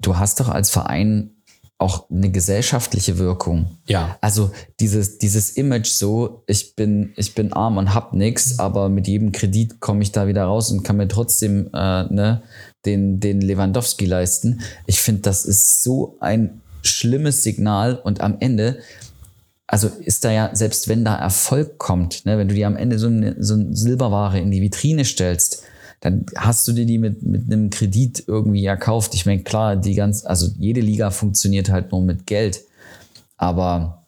du 0.01 0.17
hast 0.17 0.39
doch 0.39 0.49
als 0.49 0.69
Verein 0.71 1.31
auch 1.77 2.09
eine 2.09 2.29
gesellschaftliche 2.29 3.17
Wirkung. 3.17 3.77
Ja. 3.87 4.17
Also 4.19 4.51
dieses, 4.81 5.17
dieses 5.19 5.51
Image 5.51 5.87
so, 5.87 6.43
ich 6.45 6.75
bin, 6.75 7.13
ich 7.15 7.33
bin 7.35 7.53
arm 7.53 7.77
und 7.77 7.93
hab 7.93 8.11
nix, 8.13 8.59
aber 8.59 8.89
mit 8.89 9.07
jedem 9.07 9.31
Kredit 9.31 9.79
komme 9.79 10.03
ich 10.03 10.11
da 10.11 10.27
wieder 10.27 10.43
raus 10.43 10.71
und 10.71 10.83
kann 10.83 10.97
mir 10.97 11.07
trotzdem 11.07 11.69
äh, 11.73 12.03
ne, 12.13 12.41
den, 12.85 13.21
den 13.21 13.39
Lewandowski 13.39 14.05
leisten. 14.05 14.59
Ich 14.87 14.99
finde, 14.99 15.21
das 15.21 15.45
ist 15.45 15.81
so 15.81 16.17
ein 16.19 16.61
schlimmes 16.81 17.43
Signal 17.43 17.95
und 17.95 18.21
am 18.21 18.37
Ende, 18.39 18.79
also 19.67 19.87
ist 19.87 20.25
da 20.25 20.31
ja, 20.31 20.49
selbst 20.53 20.87
wenn 20.87 21.05
da 21.05 21.15
Erfolg 21.15 21.77
kommt, 21.77 22.25
ne, 22.25 22.37
wenn 22.37 22.47
du 22.47 22.55
dir 22.55 22.67
am 22.67 22.75
Ende 22.75 22.97
so 22.99 23.07
eine, 23.07 23.35
so 23.39 23.53
eine 23.53 23.75
Silberware 23.75 24.39
in 24.39 24.51
die 24.51 24.61
Vitrine 24.61 25.05
stellst, 25.05 25.63
dann 26.01 26.25
hast 26.35 26.67
du 26.67 26.71
dir 26.71 26.85
die 26.85 26.97
mit, 26.97 27.23
mit 27.23 27.51
einem 27.51 27.69
Kredit 27.69 28.23
irgendwie 28.25 28.65
erkauft. 28.65 29.13
Ich 29.13 29.25
meine, 29.25 29.43
klar, 29.43 29.75
die 29.75 29.95
ganz, 29.95 30.25
also 30.25 30.47
jede 30.57 30.81
Liga 30.81 31.11
funktioniert 31.11 31.69
halt 31.69 31.91
nur 31.91 32.01
mit 32.01 32.25
Geld. 32.25 32.61
Aber 33.37 33.98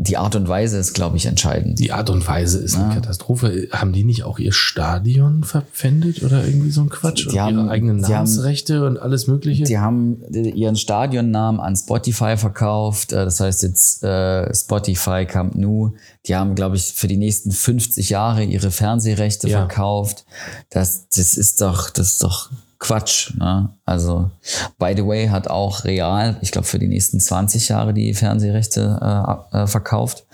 die 0.00 0.16
Art 0.16 0.36
und 0.36 0.46
Weise 0.46 0.78
ist, 0.78 0.94
glaube 0.94 1.16
ich, 1.16 1.26
entscheidend. 1.26 1.80
Die 1.80 1.90
Art 1.90 2.08
und 2.08 2.26
Weise 2.28 2.58
ist 2.60 2.76
eine 2.76 2.94
Katastrophe. 2.94 3.66
Haben 3.72 3.92
die 3.92 4.04
nicht 4.04 4.22
auch 4.22 4.38
ihr 4.38 4.52
Stadion 4.52 5.42
verpfändet 5.42 6.22
oder 6.22 6.46
irgendwie 6.46 6.70
so 6.70 6.82
ein 6.82 6.88
Quatsch? 6.88 7.24
Die 7.26 7.30
und 7.34 7.40
haben- 7.40 7.58
ihre 7.58 7.68
eigenen 7.70 7.98
die 7.98 8.04
haben- 8.04 8.12
Namensrechte 8.12 8.86
und 8.86 8.96
alles 8.96 9.26
Mögliche? 9.26 9.64
Die 9.64 9.78
haben 9.78 10.22
ihren 10.32 10.76
Stadionnamen 10.76 11.60
an 11.60 11.74
Spotify 11.74 12.36
verkauft. 12.36 13.12
Äh, 13.12 13.24
Das 13.24 13.40
heißt 13.40 13.64
jetzt 13.64 14.04
äh, 14.04 14.54
Spotify 14.54 15.26
Camp 15.26 15.56
Nou. 15.56 15.90
Die 16.26 16.36
haben, 16.36 16.54
glaube 16.54 16.76
ich, 16.76 16.84
für 16.92 17.08
die 17.08 17.16
nächsten 17.16 17.50
50 17.50 18.08
Jahre 18.08 18.44
ihre 18.44 18.70
Fernsehrechte 18.70 19.48
Ja. 19.48 19.58
verkauft. 19.66 20.24
Das, 20.70 21.08
das 21.08 21.36
ist 21.36 21.60
doch, 21.60 21.90
das 21.90 22.12
ist 22.12 22.22
doch 22.22 22.50
Quatsch. 22.78 23.34
Ne? 23.36 23.70
Also, 23.84 24.30
by 24.78 24.94
the 24.96 25.04
way, 25.04 25.28
hat 25.28 25.48
auch 25.48 25.84
Real, 25.84 26.36
ich 26.42 26.52
glaube, 26.52 26.66
für 26.66 26.78
die 26.78 26.86
nächsten 26.86 27.18
20 27.18 27.68
Jahre 27.68 27.92
die 27.92 28.14
Fernsehrechte 28.14 29.40
äh, 29.52 29.62
äh, 29.62 29.66
verkauft. 29.66 30.24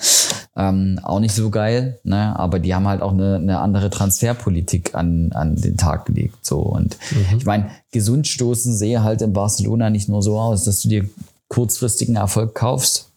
Ähm, 0.57 1.01
auch 1.03 1.21
nicht 1.21 1.35
so 1.35 1.51
geil, 1.51 1.99
ne? 2.05 2.39
aber 2.39 2.61
die 2.61 2.75
haben 2.75 2.87
halt 2.87 3.03
auch 3.03 3.13
eine, 3.13 3.37
eine 3.37 3.59
andere 3.59 3.91
Transferpolitik 3.91 4.95
an, 4.95 5.33
an 5.33 5.57
den 5.57 5.77
Tag 5.77 6.07
gelegt. 6.07 6.45
So. 6.47 6.59
Und 6.59 6.97
ich 7.37 7.45
meine, 7.45 7.71
gesund 7.91 8.29
stoßen 8.29 8.77
sehe 8.77 9.03
halt 9.03 9.23
in 9.23 9.33
Barcelona 9.33 9.91
nicht 9.91 10.09
nur 10.09 10.23
so 10.23 10.39
aus, 10.39 10.65
dass 10.65 10.83
du 10.83 10.89
dir 10.89 11.09
kurzfristigen 11.49 12.17
Erfolg 12.17 12.55
kaufst, 12.55 13.09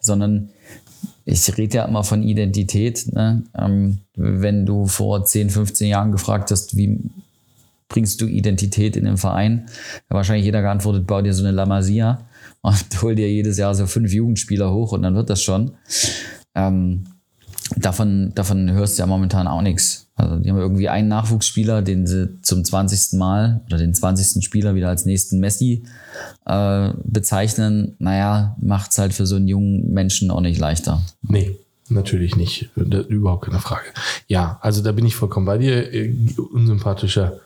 sondern 0.00 0.50
ich 1.26 1.56
rede 1.56 1.78
ja 1.78 1.84
immer 1.84 2.04
von 2.04 2.22
Identität. 2.22 3.12
Ne? 3.12 3.42
Ähm, 3.58 3.98
wenn 4.16 4.64
du 4.64 4.86
vor 4.86 5.24
10, 5.24 5.50
15 5.50 5.88
Jahren 5.88 6.12
gefragt 6.12 6.50
hast, 6.50 6.76
wie 6.76 6.98
bringst 7.88 8.20
du 8.20 8.26
Identität 8.26 8.96
in 8.96 9.04
den 9.04 9.16
Verein, 9.16 9.66
hat 10.08 10.16
wahrscheinlich 10.16 10.44
jeder 10.44 10.62
geantwortet, 10.62 11.06
bau 11.06 11.22
dir 11.22 11.34
so 11.34 11.44
eine 11.44 11.52
La 11.52 11.66
Masia 11.66 12.26
und 12.62 12.84
hol 13.02 13.14
dir 13.14 13.30
jedes 13.30 13.58
Jahr 13.58 13.74
so 13.74 13.86
fünf 13.86 14.12
Jugendspieler 14.12 14.72
hoch 14.72 14.92
und 14.92 15.02
dann 15.02 15.14
wird 15.14 15.30
das 15.30 15.42
schon. 15.42 15.72
Ähm, 16.54 17.04
davon, 17.76 18.32
davon 18.34 18.70
hörst 18.70 18.98
du 18.98 19.02
ja 19.02 19.06
momentan 19.06 19.46
auch 19.46 19.62
nichts. 19.62 20.04
Also 20.16 20.36
die 20.36 20.48
haben 20.48 20.58
irgendwie 20.58 20.88
einen 20.88 21.08
Nachwuchsspieler, 21.08 21.82
den 21.82 22.06
sie 22.06 22.40
zum 22.42 22.64
20. 22.64 23.18
Mal 23.18 23.62
oder 23.66 23.78
den 23.78 23.94
20. 23.94 24.44
Spieler 24.44 24.74
wieder 24.74 24.88
als 24.88 25.06
nächsten 25.06 25.40
Messi 25.40 25.84
äh, 26.46 26.90
bezeichnen. 27.02 27.96
Naja, 27.98 28.56
macht's 28.60 28.98
halt 28.98 29.12
für 29.12 29.26
so 29.26 29.36
einen 29.36 29.48
jungen 29.48 29.92
Menschen 29.92 30.30
auch 30.30 30.40
nicht 30.40 30.60
leichter. 30.60 31.02
Nee, 31.22 31.56
natürlich 31.88 32.36
nicht. 32.36 32.70
Da, 32.76 33.00
überhaupt 33.00 33.46
keine 33.46 33.58
Frage. 33.58 33.86
Ja, 34.28 34.58
also 34.62 34.82
da 34.82 34.92
bin 34.92 35.04
ich 35.04 35.16
vollkommen 35.16 35.46
bei 35.46 35.58
dir. 35.58 35.92
Äh, 35.92 36.14
Unsympathischer 36.52 37.40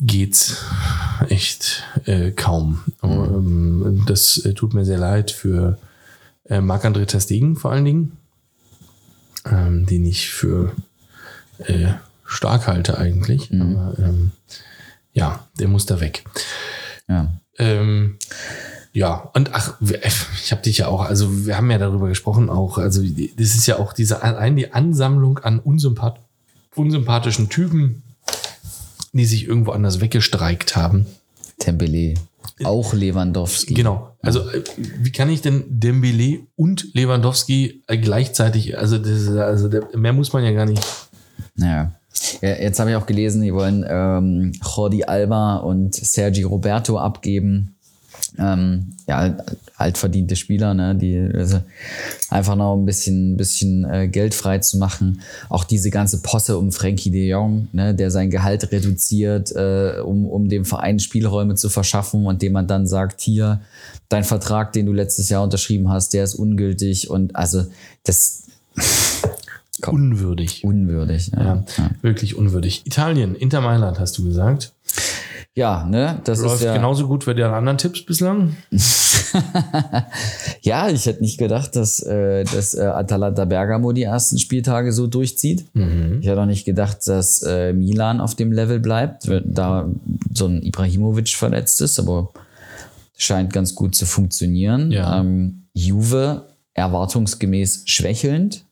geht's 0.00 0.64
echt 1.28 1.82
äh, 2.06 2.30
kaum. 2.30 2.80
Ähm, 3.02 4.04
das 4.06 4.38
äh, 4.38 4.54
tut 4.54 4.74
mir 4.74 4.84
sehr 4.84 4.98
leid 4.98 5.30
für 5.30 5.78
äh, 6.48 6.60
Marc-André 6.60 7.06
Ter 7.06 7.20
Stegen 7.20 7.56
vor 7.56 7.70
allen 7.72 7.84
Dingen, 7.84 8.16
ähm, 9.50 9.86
den 9.86 10.04
ich 10.06 10.30
für 10.30 10.72
äh, 11.58 11.88
stark 12.24 12.66
halte 12.66 12.98
eigentlich. 12.98 13.50
Aber 13.52 13.94
ähm, 13.98 14.32
ja, 15.12 15.46
der 15.58 15.68
muss 15.68 15.86
da 15.86 16.00
weg. 16.00 16.24
Ja. 17.08 17.32
Ähm, 17.58 18.16
ja, 18.92 19.30
und 19.34 19.52
ach, 19.54 19.74
wir- 19.80 20.00
ich 20.42 20.50
habe 20.52 20.62
dich 20.62 20.78
ja 20.78 20.88
auch, 20.88 21.02
also 21.04 21.46
wir 21.46 21.56
haben 21.56 21.70
ja 21.70 21.78
darüber 21.78 22.08
gesprochen 22.08 22.48
auch, 22.48 22.78
also 22.78 23.02
das 23.02 23.54
ist 23.54 23.66
ja 23.66 23.78
auch 23.78 23.92
diese 23.92 24.22
allein 24.22 24.56
die 24.56 24.72
Ansammlung 24.72 25.38
an 25.38 25.58
unsympath 25.58 26.18
unsympathischen 26.74 27.48
Typen, 27.48 28.02
die 29.12 29.24
sich 29.24 29.46
irgendwo 29.46 29.72
anders 29.72 30.00
weggestreikt 30.00 30.76
haben. 30.76 31.06
Tempele. 31.58 32.14
Auch 32.64 32.92
Lewandowski. 32.92 33.74
Genau. 33.74 34.16
Also 34.22 34.48
äh, 34.50 34.62
wie 34.76 35.12
kann 35.12 35.30
ich 35.30 35.40
denn 35.42 35.64
Dembele 35.68 36.40
und 36.56 36.94
Lewandowski 36.94 37.82
äh, 37.86 37.98
gleichzeitig, 37.98 38.76
also, 38.78 38.98
das, 38.98 39.28
also 39.28 39.68
mehr 39.94 40.12
muss 40.12 40.32
man 40.32 40.44
ja 40.44 40.52
gar 40.52 40.66
nicht. 40.66 40.82
Ja. 41.56 41.92
ja 42.40 42.48
jetzt 42.48 42.78
habe 42.78 42.90
ich 42.90 42.96
auch 42.96 43.06
gelesen, 43.06 43.42
die 43.42 43.54
wollen 43.54 43.84
ähm, 43.88 44.52
Jordi 44.62 45.04
Alba 45.04 45.56
und 45.56 45.94
Sergi 45.94 46.42
Roberto 46.42 46.98
abgeben. 46.98 47.76
Ähm, 48.38 48.92
ja, 49.08 49.16
alt- 49.18 49.56
altverdiente 49.76 50.36
Spieler, 50.36 50.72
ne, 50.74 50.94
die 50.94 51.18
also 51.18 51.60
einfach 52.28 52.54
noch 52.54 52.76
ein 52.76 52.84
bisschen, 52.84 53.36
bisschen 53.36 53.84
äh, 53.84 54.08
Geld 54.08 54.34
frei 54.34 54.58
zu 54.58 54.78
machen. 54.78 55.20
Auch 55.48 55.64
diese 55.64 55.90
ganze 55.90 56.22
Posse 56.22 56.56
um 56.58 56.70
Frankie 56.70 57.10
de 57.10 57.26
Jong, 57.28 57.68
ne, 57.72 57.94
der 57.94 58.10
sein 58.10 58.30
Gehalt 58.30 58.70
reduziert, 58.72 59.50
äh, 59.56 60.00
um, 60.04 60.26
um 60.26 60.48
dem 60.48 60.64
Verein 60.64 60.98
Spielräume 61.00 61.54
zu 61.54 61.68
verschaffen 61.70 62.26
und 62.26 62.42
dem 62.42 62.52
man 62.52 62.66
dann 62.66 62.86
sagt, 62.86 63.20
hier, 63.20 63.60
dein 64.08 64.24
Vertrag, 64.24 64.72
den 64.72 64.86
du 64.86 64.92
letztes 64.92 65.28
Jahr 65.28 65.42
unterschrieben 65.42 65.88
hast, 65.88 66.12
der 66.14 66.24
ist 66.24 66.34
ungültig 66.34 67.10
und 67.10 67.34
also 67.36 67.64
das 68.04 68.42
Komm. 69.82 69.94
Unwürdig. 69.94 70.62
unwürdig. 70.62 71.30
Ja, 71.34 71.42
Ja, 71.42 71.64
ja. 71.78 71.90
wirklich 72.02 72.36
unwürdig. 72.36 72.82
Italien, 72.84 73.34
Inter 73.34 73.62
Mailand, 73.62 73.98
hast 73.98 74.18
du 74.18 74.24
gesagt. 74.24 74.72
Ja 75.60 75.84
ne, 75.84 76.20
das 76.24 76.40
Läuft 76.40 76.56
ist 76.56 76.62
ja. 76.62 76.74
genauso 76.74 77.06
gut 77.06 77.26
wie 77.26 77.34
deine 77.34 77.54
anderen 77.54 77.78
Tipps 77.78 78.04
bislang. 78.04 78.56
Ja, 80.62 80.88
ich 80.88 81.06
hätte 81.06 81.22
nicht 81.22 81.38
gedacht, 81.38 81.76
dass, 81.76 82.02
äh, 82.02 82.42
dass 82.42 82.74
äh, 82.74 82.82
Atalanta 82.82 83.44
Bergamo 83.44 83.92
die 83.92 84.02
ersten 84.02 84.38
Spieltage 84.38 84.92
so 84.92 85.06
durchzieht. 85.06 85.66
Ich 86.20 86.26
hätte 86.26 86.40
auch 86.40 86.46
nicht 86.46 86.64
gedacht, 86.64 87.06
dass 87.06 87.42
äh, 87.44 87.72
Milan 87.72 88.20
auf 88.20 88.34
dem 88.34 88.50
Level 88.50 88.80
bleibt, 88.80 89.30
da 89.44 89.88
so 90.34 90.46
ein 90.46 90.62
Ibrahimovic 90.62 91.28
verletzt 91.28 91.80
ist, 91.80 92.00
aber 92.00 92.30
scheint 93.16 93.52
ganz 93.52 93.74
gut 93.74 93.94
zu 93.94 94.04
funktionieren. 94.04 94.90
Ja. 94.90 95.20
Ähm, 95.20 95.66
Juve 95.74 96.48
erwartungsgemäß 96.74 97.84
schwächelnd. 97.86 98.64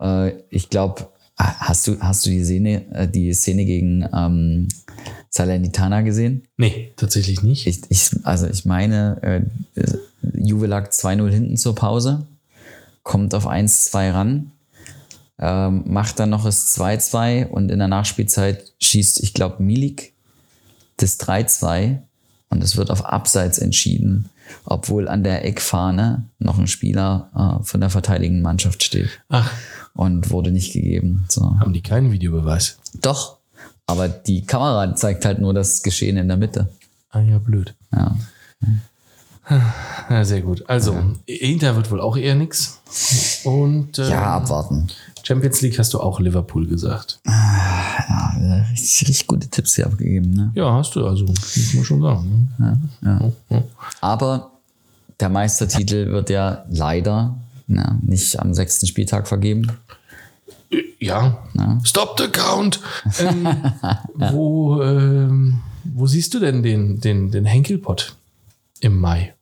Äh, 0.00 0.32
ich 0.50 0.68
glaube, 0.68 1.08
hast 1.36 1.86
du, 1.86 1.98
hast 2.00 2.26
du 2.26 2.30
die 2.30 2.44
Szene, 2.44 2.84
äh, 2.92 3.08
die 3.08 3.32
Szene 3.32 3.64
gegen 3.64 4.06
ähm, 4.14 4.68
Salernitana 5.32 6.02
gesehen? 6.02 6.42
Nee, 6.58 6.92
tatsächlich 6.96 7.42
nicht. 7.42 7.66
Ich, 7.66 7.80
ich, 7.88 8.10
also 8.22 8.46
ich 8.46 8.66
meine, 8.66 9.22
äh, 9.22 9.42
Juve 10.34 10.66
lag 10.66 10.90
2-0 10.90 11.30
hinten 11.30 11.56
zur 11.56 11.74
Pause, 11.74 12.26
kommt 13.02 13.34
auf 13.34 13.48
1-2 13.48 14.12
ran, 14.12 14.52
ähm, 15.38 15.84
macht 15.86 16.20
dann 16.20 16.30
noch 16.30 16.44
das 16.44 16.78
2-2 16.78 17.46
und 17.46 17.70
in 17.70 17.78
der 17.78 17.88
Nachspielzeit 17.88 18.74
schießt, 18.80 19.22
ich 19.22 19.32
glaube, 19.32 19.62
Milik 19.62 20.12
das 20.98 21.18
3-2 21.18 21.98
und 22.50 22.62
es 22.62 22.76
wird 22.76 22.90
auf 22.90 23.06
Abseits 23.06 23.56
entschieden, 23.56 24.28
obwohl 24.66 25.08
an 25.08 25.24
der 25.24 25.46
Eckfahne 25.46 26.26
noch 26.40 26.58
ein 26.58 26.66
Spieler 26.66 27.30
äh, 27.62 27.64
von 27.64 27.80
der 27.80 27.88
verteidigenden 27.88 28.42
Mannschaft 28.42 28.82
steht 28.82 29.08
Ach, 29.30 29.50
und 29.94 30.30
wurde 30.30 30.50
nicht 30.50 30.74
gegeben. 30.74 31.24
So. 31.30 31.58
haben 31.58 31.72
die 31.72 31.80
keinen 31.80 32.12
Videobeweis? 32.12 32.78
Doch, 33.00 33.38
aber 33.92 34.08
die 34.08 34.44
Kamera 34.44 34.94
zeigt 34.96 35.24
halt 35.24 35.38
nur 35.38 35.54
das 35.54 35.82
Geschehen 35.82 36.16
in 36.16 36.28
der 36.28 36.36
Mitte. 36.36 36.68
Ah 37.10 37.20
ja, 37.20 37.38
blöd. 37.38 37.74
Ja. 37.92 38.16
Ja, 40.08 40.24
sehr 40.24 40.40
gut. 40.40 40.64
Also, 40.68 40.96
Inter 41.26 41.76
wird 41.76 41.90
wohl 41.90 42.00
auch 42.00 42.16
eher 42.16 42.34
nix. 42.34 42.80
Und 43.44 43.98
äh, 43.98 44.10
Ja, 44.10 44.36
abwarten. 44.36 44.86
Champions 45.24 45.60
League 45.60 45.78
hast 45.78 45.92
du 45.94 46.00
auch 46.00 46.20
Liverpool 46.20 46.66
gesagt. 46.66 47.20
Ja, 47.26 48.64
richtig, 48.70 49.08
richtig 49.08 49.26
gute 49.26 49.48
Tipps 49.48 49.74
hier 49.74 49.86
abgegeben. 49.86 50.32
Ne? 50.32 50.52
Ja, 50.54 50.72
hast 50.72 50.94
du, 50.96 51.06
also, 51.06 51.24
muss 51.26 51.74
man 51.74 51.84
schon 51.84 52.02
sagen. 52.02 52.48
Ne? 52.58 52.80
Ja. 53.02 53.32
Ja. 53.50 53.62
Aber 54.00 54.50
der 55.20 55.28
Meistertitel 55.28 56.10
wird 56.10 56.30
ja 56.30 56.64
leider 56.70 57.36
ne, 57.66 57.98
nicht 58.02 58.38
am 58.40 58.54
sechsten 58.54 58.86
Spieltag 58.86 59.28
vergeben. 59.28 59.66
Ja. 60.98 61.44
Stop 61.84 62.18
the 62.18 62.28
count! 62.28 62.80
ähm, 63.18 63.46
wo, 64.14 64.82
ähm, 64.82 65.60
wo 65.84 66.06
siehst 66.06 66.32
du 66.34 66.38
denn 66.38 66.62
den, 66.62 67.00
den, 67.00 67.30
den 67.30 67.44
Henkelpott 67.44 68.16
im 68.80 68.98
Mai? 68.98 69.34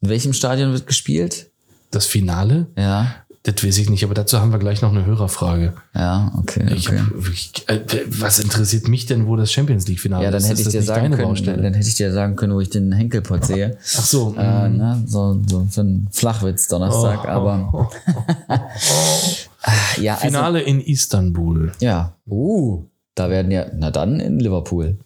In 0.00 0.08
welchem 0.08 0.32
Stadion 0.32 0.72
wird 0.72 0.86
gespielt? 0.86 1.50
Das 1.90 2.06
Finale? 2.06 2.68
Ja. 2.76 3.25
Das 3.46 3.64
weiß 3.64 3.78
ich 3.78 3.88
nicht, 3.90 4.02
aber 4.02 4.14
dazu 4.14 4.40
haben 4.40 4.50
wir 4.50 4.58
gleich 4.58 4.82
noch 4.82 4.90
eine 4.90 5.06
Hörerfrage. 5.06 5.72
Ja, 5.94 6.32
okay. 6.36 6.66
Ich 6.74 6.88
okay. 6.88 7.00
wirklich, 7.12 7.52
äh, 7.68 7.80
was 8.08 8.40
interessiert 8.40 8.88
mich 8.88 9.06
denn, 9.06 9.28
wo 9.28 9.36
das 9.36 9.52
Champions 9.52 9.86
League-Finale 9.86 10.24
Ja, 10.24 10.32
dann 10.32 10.40
ist? 10.42 10.48
hätte 10.48 10.62
Ist 10.62 10.66
ich 10.66 10.72
dir 10.72 10.82
sagen 10.82 11.12
können, 11.12 11.28
Baustelle? 11.28 11.62
dann 11.62 11.74
hätte 11.74 11.86
ich 11.88 11.94
dir 11.94 12.12
sagen 12.12 12.34
können, 12.34 12.54
wo 12.54 12.60
ich 12.60 12.70
den 12.70 12.90
Henkelpot 12.90 13.44
sehe. 13.44 13.78
Ach 13.80 14.04
so. 14.04 14.34
Äh, 14.36 14.68
mm. 14.68 14.76
ne? 14.76 15.04
so, 15.06 15.40
so 15.46 15.64
für 15.70 15.82
einen 15.82 16.08
Flachwitz 16.10 16.66
Donnerstag, 16.66 17.20
Oh, 17.24 17.28
aber 17.28 17.70
oh, 17.72 17.86
oh. 18.48 18.60
ja, 20.00 20.14
also, 20.14 20.26
Finale 20.26 20.62
in 20.62 20.80
Istanbul. 20.80 21.70
ja. 21.78 22.14
Uh, 22.26 22.82
da 23.14 23.30
werden 23.30 23.52
ja, 23.52 23.66
na 23.76 23.92
dann 23.92 24.18
in 24.18 24.40
Liverpool. 24.40 24.98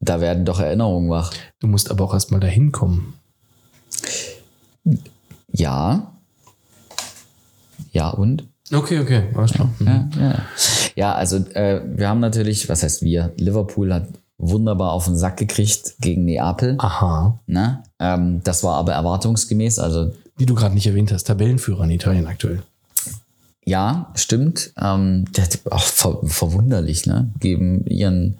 Da 0.00 0.20
werden 0.20 0.44
doch 0.44 0.58
Erinnerungen 0.58 1.10
wach. 1.10 1.32
Du 1.60 1.68
musst 1.68 1.92
aber 1.92 2.04
auch 2.04 2.12
erstmal 2.12 2.40
dahin 2.40 2.72
kommen. 2.72 3.14
Ja. 5.52 6.13
Ja, 7.94 8.10
und? 8.10 8.44
Okay, 8.72 8.98
okay, 8.98 9.24
alles 9.34 9.52
klar. 9.52 9.70
Mhm. 9.78 9.86
Ja, 9.86 10.08
ja. 10.20 10.34
ja 10.96 11.14
also 11.14 11.36
äh, 11.54 11.80
wir 11.86 12.08
haben 12.08 12.20
natürlich, 12.20 12.68
was 12.68 12.82
heißt 12.82 13.02
wir? 13.02 13.32
Liverpool 13.36 13.94
hat 13.94 14.08
wunderbar 14.36 14.92
auf 14.92 15.04
den 15.04 15.16
Sack 15.16 15.36
gekriegt 15.36 15.94
gegen 16.00 16.24
Neapel. 16.24 16.74
Aha. 16.78 17.38
Ne? 17.46 17.82
Ähm, 18.00 18.40
das 18.42 18.64
war 18.64 18.74
aber 18.74 18.92
erwartungsgemäß. 18.92 19.78
Also 19.78 20.12
Die 20.40 20.46
du 20.46 20.56
gerade 20.56 20.74
nicht 20.74 20.88
erwähnt 20.88 21.12
hast, 21.12 21.24
Tabellenführer 21.24 21.84
in 21.84 21.90
Italien 21.90 22.26
aktuell. 22.26 22.62
ja, 23.64 24.10
stimmt. 24.16 24.72
Ähm, 24.76 25.26
der, 25.36 25.46
auch 25.70 25.80
ver 25.80 26.18
verwunderlich, 26.24 27.06
ne? 27.06 27.30
Geben 27.38 27.86
ihren 27.86 28.38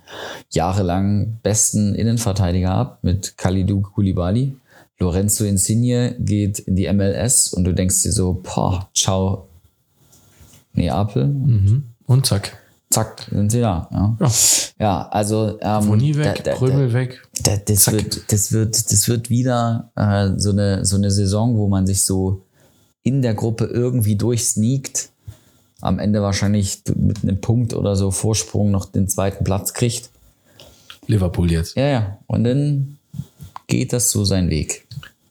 jahrelang 0.51 1.39
besten 1.45 1.95
Innenverteidiger 1.95 2.73
ab 2.73 2.99
mit 3.03 3.39
Kalidou 3.39 3.83
Koulibaly. 3.83 4.57
Lorenzo 4.99 5.45
Insigne 5.45 6.15
geht 6.19 6.61
in 6.61 6.77
die 6.77 6.91
MLS 6.93 7.53
und 7.53 7.65
du 7.65 7.73
denkst 7.75 8.03
dir 8.03 8.13
so, 8.13 8.41
boah, 8.43 8.89
ciao, 8.95 9.49
Neapel. 10.73 11.27
Mhm. 11.27 11.85
Und 12.07 12.27
zack. 12.27 12.57
Zack, 12.91 13.27
sind 13.31 13.51
sie 13.51 13.61
da. 13.61 13.89
Ja, 13.91 14.17
Ja. 14.21 14.31
ja 14.79 15.09
also 15.09 15.59
ähm, 15.61 15.87
Boni 15.89 16.15
weg, 16.17 16.43
da- 16.45 16.53
da- 16.53 16.57
Prömel 16.57 16.93
weg. 16.93 17.27
da- 17.43 17.57
das, 17.57 17.85
Zack. 17.85 17.95
wird, 17.95 18.33
das, 18.33 18.53
wird, 18.53 18.93
das 18.93 19.09
wird 19.09 19.31
wieder 19.31 19.91
äh, 19.97 20.31
so, 20.37 20.51
eine, 20.51 20.85
so 20.85 20.97
eine 20.97 21.11
Saison, 21.11 21.57
wo 21.57 21.67
man 21.69 21.87
sich 21.87 22.03
so 22.03 22.43
in 23.03 23.21
der 23.23 23.35
Gruppe 23.35 23.65
irgendwie 23.65 24.17
durchsneakt. 24.17 25.11
Am 25.81 25.99
Ende 25.99 26.23
wahrscheinlich 26.23 26.83
mit 26.97 27.23
einem 27.25 27.41
Punkt 27.41 27.75
oder 27.75 27.97
so 27.97 28.11
Vorsprung 28.11 28.71
noch 28.71 28.87
den 28.87 29.09
zweiten 29.09 29.45
Platz 29.45 29.75
kriegt. 29.75 30.11
Liverpool 31.07 31.51
jetzt. 31.51 31.77
Ja, 31.77 31.87
ja. 31.89 32.19
Und 32.27 32.45
dann 32.45 32.99
geht 33.67 33.93
das 33.93 34.11
so 34.11 34.25
seinen 34.25 34.49
Weg. 34.51 34.84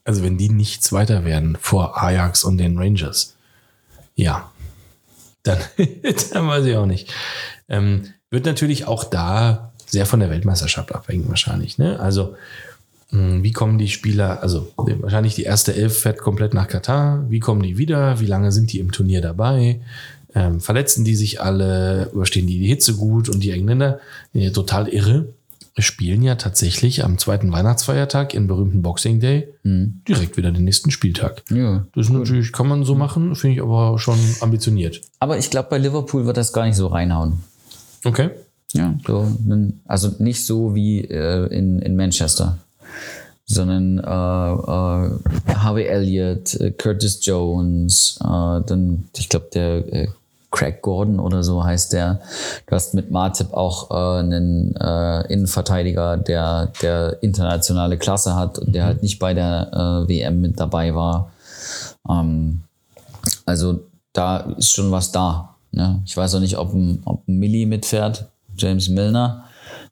Also 0.04 0.22
wenn 0.22 0.38
die 0.38 0.50
nicht 0.50 0.82
Zweiter 0.82 1.24
werden 1.24 1.56
vor 1.60 2.02
Ajax 2.02 2.44
und 2.44 2.58
den 2.58 2.78
Rangers, 2.78 3.34
ja, 4.14 4.50
dann, 5.42 5.58
dann 6.32 6.48
weiß 6.48 6.66
ich 6.66 6.76
auch 6.76 6.86
nicht. 6.86 7.12
Ähm, 7.68 8.12
wird 8.30 8.46
natürlich 8.46 8.86
auch 8.86 9.04
da 9.04 9.72
sehr 9.86 10.06
von 10.06 10.20
der 10.20 10.30
Weltmeisterschaft 10.30 10.94
abhängen 10.94 11.28
wahrscheinlich. 11.28 11.78
Ne? 11.78 11.98
Also 12.00 12.36
mh, 13.10 13.42
wie 13.42 13.52
kommen 13.52 13.78
die 13.78 13.88
Spieler, 13.88 14.42
also 14.42 14.72
wahrscheinlich 14.76 15.34
die 15.34 15.44
erste 15.44 15.74
Elf 15.74 16.00
fährt 16.00 16.18
komplett 16.18 16.52
nach 16.52 16.68
Katar. 16.68 17.24
Wie 17.30 17.40
kommen 17.40 17.62
die 17.62 17.78
wieder? 17.78 18.20
Wie 18.20 18.26
lange 18.26 18.52
sind 18.52 18.72
die 18.72 18.80
im 18.80 18.92
Turnier 18.92 19.20
dabei? 19.20 19.80
Ähm, 20.34 20.60
verletzen 20.60 21.04
die 21.04 21.14
sich 21.14 21.40
alle? 21.40 22.10
Überstehen 22.12 22.46
die 22.46 22.58
die 22.58 22.66
Hitze 22.66 22.94
gut? 22.94 23.28
Und 23.28 23.40
die 23.40 23.52
Engländer, 23.52 24.00
die 24.32 24.40
ja 24.40 24.50
total 24.50 24.88
irre, 24.88 25.28
spielen 25.78 26.22
ja 26.22 26.36
tatsächlich 26.36 27.04
am 27.04 27.18
zweiten 27.18 27.50
Weihnachtsfeiertag, 27.50 28.34
im 28.34 28.46
berühmten 28.46 28.82
Boxing 28.82 29.20
Day, 29.20 29.48
direkt 29.64 30.36
wieder 30.36 30.52
den 30.52 30.64
nächsten 30.64 30.90
Spieltag. 30.90 31.42
Ja. 31.50 31.84
Das 31.94 32.06
ist 32.06 32.12
natürlich, 32.12 32.52
kann 32.52 32.68
man 32.68 32.84
so 32.84 32.94
machen, 32.94 33.34
finde 33.34 33.56
ich 33.56 33.62
aber 33.62 33.98
schon 33.98 34.18
ambitioniert. 34.40 35.00
Aber 35.18 35.38
ich 35.38 35.50
glaube, 35.50 35.68
bei 35.70 35.78
Liverpool 35.78 36.26
wird 36.26 36.36
das 36.36 36.52
gar 36.52 36.64
nicht 36.64 36.76
so 36.76 36.86
reinhauen. 36.86 37.40
Okay. 38.04 38.30
Ja, 38.72 38.94
so, 39.06 39.26
also 39.86 40.12
nicht 40.18 40.44
so 40.44 40.74
wie 40.74 41.02
äh, 41.02 41.46
in, 41.46 41.80
in 41.80 41.94
Manchester, 41.94 42.58
sondern 43.46 43.98
äh, 43.98 44.02
äh, 44.02 45.54
Harvey 45.54 45.84
Elliott, 45.84 46.54
äh, 46.54 46.72
Curtis 46.72 47.24
Jones, 47.24 48.18
äh, 48.20 48.26
dann, 48.66 49.04
ich 49.16 49.28
glaube, 49.28 49.48
der 49.54 49.92
äh, 49.92 50.08
Craig 50.54 50.82
Gordon 50.82 51.18
oder 51.18 51.42
so 51.42 51.64
heißt 51.64 51.92
der. 51.92 52.20
Du 52.66 52.76
hast 52.76 52.94
mit 52.94 53.10
Martip 53.10 53.52
auch 53.52 53.90
äh, 53.90 54.20
einen 54.20 54.74
äh, 54.76 55.32
Innenverteidiger, 55.32 56.16
der, 56.16 56.72
der 56.80 57.18
internationale 57.22 57.98
Klasse 57.98 58.36
hat 58.36 58.58
und 58.58 58.72
der 58.72 58.84
halt 58.84 59.02
nicht 59.02 59.18
bei 59.18 59.34
der 59.34 59.70
äh, 59.72 60.08
WM 60.08 60.40
mit 60.40 60.60
dabei 60.60 60.94
war. 60.94 61.32
Ähm, 62.08 62.60
also 63.44 63.80
da 64.12 64.38
ist 64.56 64.70
schon 64.70 64.92
was 64.92 65.10
da. 65.10 65.56
Ne? 65.72 66.00
Ich 66.06 66.16
weiß 66.16 66.36
auch 66.36 66.40
nicht, 66.40 66.56
ob 66.56 66.72
ein, 66.72 67.02
ob 67.04 67.26
ein 67.26 67.38
Millie 67.38 67.66
mitfährt, 67.66 68.26
James 68.56 68.88
Milner. 68.88 69.46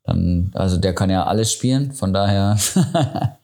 Dann, 0.05 0.53
also 0.55 0.77
der 0.79 0.95
kann 0.95 1.11
ja 1.11 1.25
alles 1.25 1.53
spielen, 1.53 1.93
von 1.93 2.13
daher. 2.13 2.57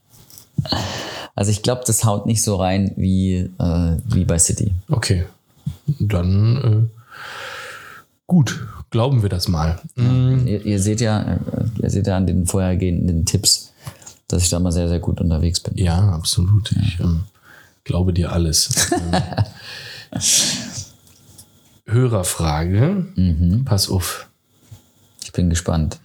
also 1.34 1.50
ich 1.50 1.64
glaube, 1.64 1.82
das 1.84 2.04
haut 2.04 2.26
nicht 2.26 2.42
so 2.42 2.54
rein 2.56 2.92
wie, 2.96 3.50
äh, 3.58 3.96
wie 4.04 4.24
bei 4.24 4.38
City. 4.38 4.72
Okay. 4.88 5.24
Dann 5.98 6.88
äh, 6.92 6.97
gut, 8.28 8.68
glauben 8.90 9.22
wir 9.22 9.28
das 9.28 9.48
mal. 9.48 9.80
Mm, 9.96 10.46
Ihr, 10.46 10.64
ihr 10.64 10.80
seht 10.80 11.00
ja, 11.00 11.20
äh, 11.20 11.38
ihr 11.82 11.90
seht 11.90 12.06
ja 12.06 12.16
an 12.16 12.28
den 12.28 12.46
vorhergehenden 12.46 13.24
Tipps, 13.24 13.72
dass 14.28 14.44
ich 14.44 14.50
da 14.50 14.60
mal 14.60 14.70
sehr, 14.70 14.88
sehr 14.88 15.00
gut 15.00 15.20
unterwegs 15.20 15.58
bin. 15.58 15.76
Ja, 15.76 16.10
absolut. 16.10 16.70
Ich 16.72 17.00
ähm, 17.00 17.24
glaube 17.82 18.12
dir 18.12 18.30
alles. 18.30 18.90
Hörerfrage. 21.86 23.06
Pass 23.64 23.88
auf. 23.88 24.28
Ich 25.24 25.32
bin 25.32 25.48
gespannt. 25.48 25.98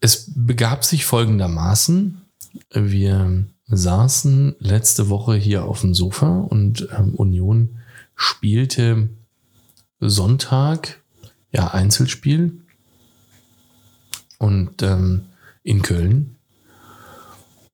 Es 0.00 0.32
begab 0.34 0.84
sich 0.84 1.04
folgendermaßen. 1.04 2.22
Wir 2.72 3.44
saßen 3.66 4.56
letzte 4.58 5.08
Woche 5.08 5.36
hier 5.36 5.64
auf 5.64 5.82
dem 5.82 5.94
Sofa 5.94 6.40
und 6.40 6.88
ähm, 6.98 7.14
Union 7.14 7.78
spielte 8.16 9.08
Sonntag, 10.00 11.00
ja, 11.52 11.68
Einzelspiel 11.68 12.60
und 14.38 14.82
ähm, 14.82 15.26
in 15.62 15.82
Köln. 15.82 16.36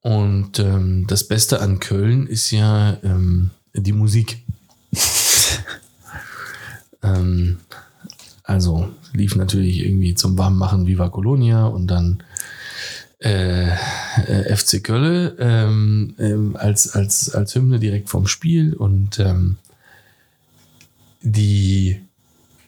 Und 0.02 0.58
ähm, 0.58 1.06
das 1.06 1.28
Beste 1.28 1.60
an 1.60 1.78
Köln 1.80 2.26
ist 2.26 2.50
ja 2.50 2.96
ähm, 3.02 3.50
die 3.74 3.92
Musik. 3.92 4.42
ähm, 7.02 7.58
also 8.44 8.88
lief 9.12 9.36
natürlich 9.36 9.80
irgendwie 9.80 10.14
zum 10.14 10.38
Warmmachen 10.38 10.86
Viva 10.86 11.08
Colonia 11.08 11.66
und 11.66 11.86
dann 11.88 12.22
äh, 13.22 13.68
äh, 13.68 14.56
FC 14.56 14.82
Kölle 14.82 15.36
ähm, 15.38 16.14
ähm, 16.18 16.56
als, 16.56 16.94
als, 16.94 17.34
als 17.34 17.54
Hymne 17.54 17.78
direkt 17.78 18.08
vom 18.08 18.26
Spiel 18.26 18.72
und 18.72 19.18
ähm, 19.18 19.58
die 21.22 22.00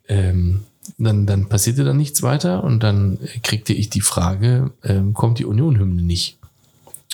ähm, 0.08 0.64
dann, 0.98 1.26
dann 1.26 1.48
passierte 1.48 1.84
dann 1.84 1.96
nichts 1.96 2.22
weiter 2.22 2.64
und 2.64 2.82
dann 2.82 3.18
kriegte 3.42 3.72
ich 3.72 3.90
die 3.90 4.00
Frage, 4.00 4.72
ähm, 4.82 5.14
kommt 5.14 5.38
die 5.38 5.44
Union-Hymne 5.44 6.02
nicht? 6.02 6.38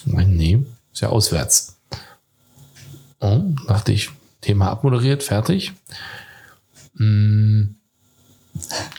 Ich 0.06 0.12
meine, 0.12 0.30
nee, 0.30 0.64
ist 0.92 1.02
ja 1.02 1.08
auswärts. 1.08 1.76
Oh, 3.20 3.42
dachte 3.66 3.92
ich, 3.92 4.10
Thema 4.40 4.70
abmoderiert, 4.70 5.22
fertig. 5.22 5.72
Hm, 6.96 7.76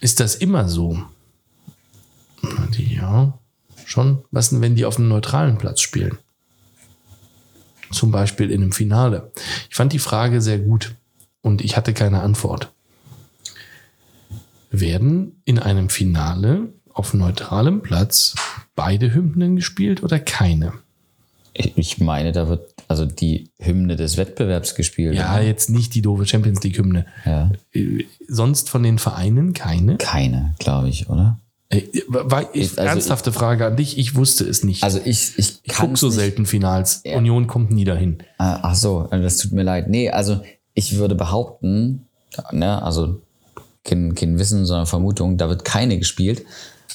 ist 0.01 0.19
das 0.19 0.35
immer 0.35 0.67
so? 0.69 1.01
Die, 2.77 2.95
ja, 2.95 3.37
schon. 3.85 4.23
Was 4.31 4.49
denn, 4.49 4.61
wenn 4.61 4.75
die 4.75 4.85
auf 4.85 4.97
einem 4.97 5.09
neutralen 5.09 5.57
Platz 5.57 5.81
spielen? 5.81 6.17
Zum 7.91 8.11
Beispiel 8.11 8.51
in 8.51 8.61
einem 8.61 8.71
Finale. 8.71 9.31
Ich 9.69 9.75
fand 9.75 9.93
die 9.93 9.99
Frage 9.99 10.41
sehr 10.41 10.59
gut 10.59 10.95
und 11.41 11.61
ich 11.61 11.77
hatte 11.77 11.93
keine 11.93 12.21
Antwort. 12.21 12.71
Werden 14.71 15.41
in 15.45 15.57
einem 15.59 15.89
Finale 15.89 16.73
auf 16.93 17.13
neutralem 17.13 17.81
Platz 17.81 18.35
beide 18.75 19.13
Hymnen 19.13 19.55
gespielt 19.55 20.03
oder 20.03 20.19
keine? 20.19 20.73
Ich, 21.53 21.77
ich 21.77 21.97
meine, 21.97 22.31
da 22.31 22.47
wird 22.47 22.73
also 22.87 23.05
die 23.05 23.49
Hymne 23.57 23.95
des 23.95 24.17
Wettbewerbs 24.17 24.75
gespielt. 24.75 25.15
Ja, 25.15 25.33
oder? 25.33 25.43
jetzt 25.43 25.69
nicht 25.69 25.95
die 25.95 26.01
doofe 26.01 26.25
Champions 26.25 26.61
League 26.63 26.77
Hymne. 26.77 27.05
ja. 27.25 27.51
Äh, 27.73 28.05
Sonst 28.27 28.69
von 28.69 28.83
den 28.83 28.99
Vereinen 28.99 29.53
keine? 29.53 29.97
Keine, 29.97 30.53
glaube 30.59 30.89
ich, 30.89 31.09
oder? 31.09 31.39
Äh, 31.69 31.83
War 32.07 32.53
ich, 32.53 32.77
Also 32.77 32.81
ernsthafte 32.81 33.31
Frage 33.31 33.65
an 33.65 33.75
dich. 33.75 33.97
Ich 33.97 34.15
wusste 34.15 34.43
es 34.43 34.63
nicht. 34.63 34.83
Also 34.83 34.99
ich, 35.03 35.37
ich 35.37 35.59
ich 35.63 35.73
gucke 35.73 35.97
so 35.97 36.07
nicht, 36.07 36.15
selten 36.15 36.45
Finals. 36.45 37.01
Union 37.05 37.47
kommt 37.47 37.71
nie 37.71 37.85
dahin. 37.85 38.19
Ah, 38.37 38.59
Ach 38.61 38.75
so, 38.75 39.07
das 39.09 39.37
tut 39.37 39.51
mir 39.51 39.63
leid. 39.63 39.89
Nee, 39.89 40.09
also 40.11 40.41
ich 40.79 40.95
würde 40.97 41.15
behaupten, 41.15 42.07
ne, 42.51 42.81
also 42.81 43.21
kein, 43.83 44.15
kein 44.15 44.39
Wissen, 44.39 44.65
sondern 44.65 44.85
Vermutung, 44.87 45.37
da 45.37 45.49
wird 45.49 45.65
keine 45.65 45.97
gespielt, 45.99 46.43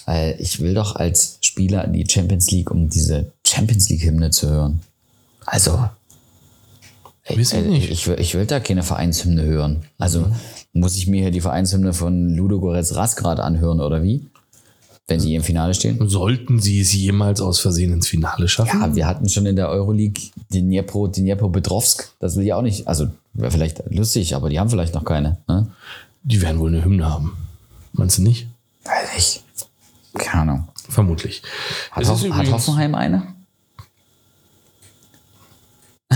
weil 0.07 0.37
ich 0.39 0.61
will 0.61 0.75
doch 0.75 0.97
als 0.97 1.39
Spieler 1.43 1.85
in 1.85 1.93
die 1.93 2.07
Champions 2.09 2.51
League, 2.51 2.71
um 2.71 2.89
diese 2.89 3.33
Champions 3.47 3.89
League-Hymne 3.89 4.31
zu 4.31 4.49
hören. 4.51 4.81
Also, 5.47 5.79
ich 7.27 7.37
nicht. 7.55 7.91
Ich, 7.91 8.07
will- 8.07 8.21
ich 8.21 8.35
will 8.35 8.45
da 8.47 8.61
keine 8.61 8.83
Vereinshymne 8.83 9.43
hören. 9.45 9.85
Also 9.99 10.27
muss 10.73 10.97
ich 10.97 11.07
mir 11.07 11.23
hier 11.23 11.31
die 11.31 11.41
Vereinshymne 11.41 11.93
von 11.95 12.31
Ludo 12.35 12.61
Goretz 12.61 12.95
Rasgrad 12.95 13.41
anhören 13.41 13.81
oder 13.81 14.03
wie? 14.03 14.27
Wenn 15.07 15.21
die 15.21 15.35
im 15.35 15.43
Finale 15.43 15.75
stehen? 15.75 15.99
Sollten 16.09 16.61
sie 16.61 16.81
es 16.81 16.93
jemals 16.95 17.41
aus 17.41 17.61
Versehen 17.61 17.93
ins 17.93 18.09
Finale 18.09 18.49
schaffen? 18.49 18.81
Ja, 18.81 18.95
wir 18.95 19.07
hatten 19.07 19.29
schon 19.29 19.45
in 19.47 19.57
der 19.57 19.69
Euroleague 19.69 20.23
den 20.53 20.67
Dnipro, 20.67 21.07
Dnipro 21.09 21.49
Petrovsk. 21.51 22.11
Das 22.21 22.37
will 22.37 22.45
ich 22.45 22.53
auch 22.55 22.63
nicht. 22.63 22.89
Also 22.89 23.09
wäre 23.35 23.51
vielleicht 23.51 23.83
lustig, 23.91 24.35
aber 24.35 24.49
die 24.49 24.59
haben 24.59 24.71
vielleicht 24.71 24.95
noch 24.95 25.05
keine. 25.05 25.39
Ne? 25.47 25.71
Die 26.23 26.41
werden 26.41 26.59
wohl 26.59 26.71
eine 26.71 26.85
Hymne 26.85 27.09
haben. 27.09 27.37
Meinst 27.93 28.19
du 28.19 28.23
nicht? 28.23 28.49
Weiß 28.85 29.17
ich. 29.17 29.43
Keine 30.15 30.43
Ahnung. 30.43 30.69
Vermutlich. 30.89 31.43
Hat, 31.91 32.07
Hoff 32.07 32.23
hat 32.23 32.51
Hoffenheim 32.51 32.95
eine? 32.95 33.35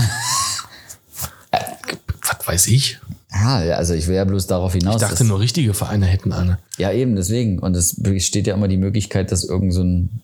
Was 2.21 2.47
weiß 2.47 2.67
ich? 2.67 2.99
Ja, 3.31 3.57
also 3.75 3.93
ich 3.93 4.07
will 4.07 4.15
ja 4.15 4.25
bloß 4.25 4.47
darauf 4.47 4.73
hinaus. 4.73 5.01
Ich 5.01 5.07
dachte 5.07 5.23
nur, 5.23 5.39
richtige 5.39 5.73
Vereine 5.73 6.05
hätten 6.05 6.33
eine. 6.33 6.59
Ja, 6.77 6.91
eben, 6.91 7.15
deswegen. 7.15 7.59
Und 7.59 7.75
es 7.75 8.01
besteht 8.01 8.47
ja 8.47 8.55
immer 8.55 8.67
die 8.67 8.77
Möglichkeit, 8.77 9.31
dass 9.31 9.43
irgend 9.43 9.73
so 9.73 9.83
ein 9.83 10.21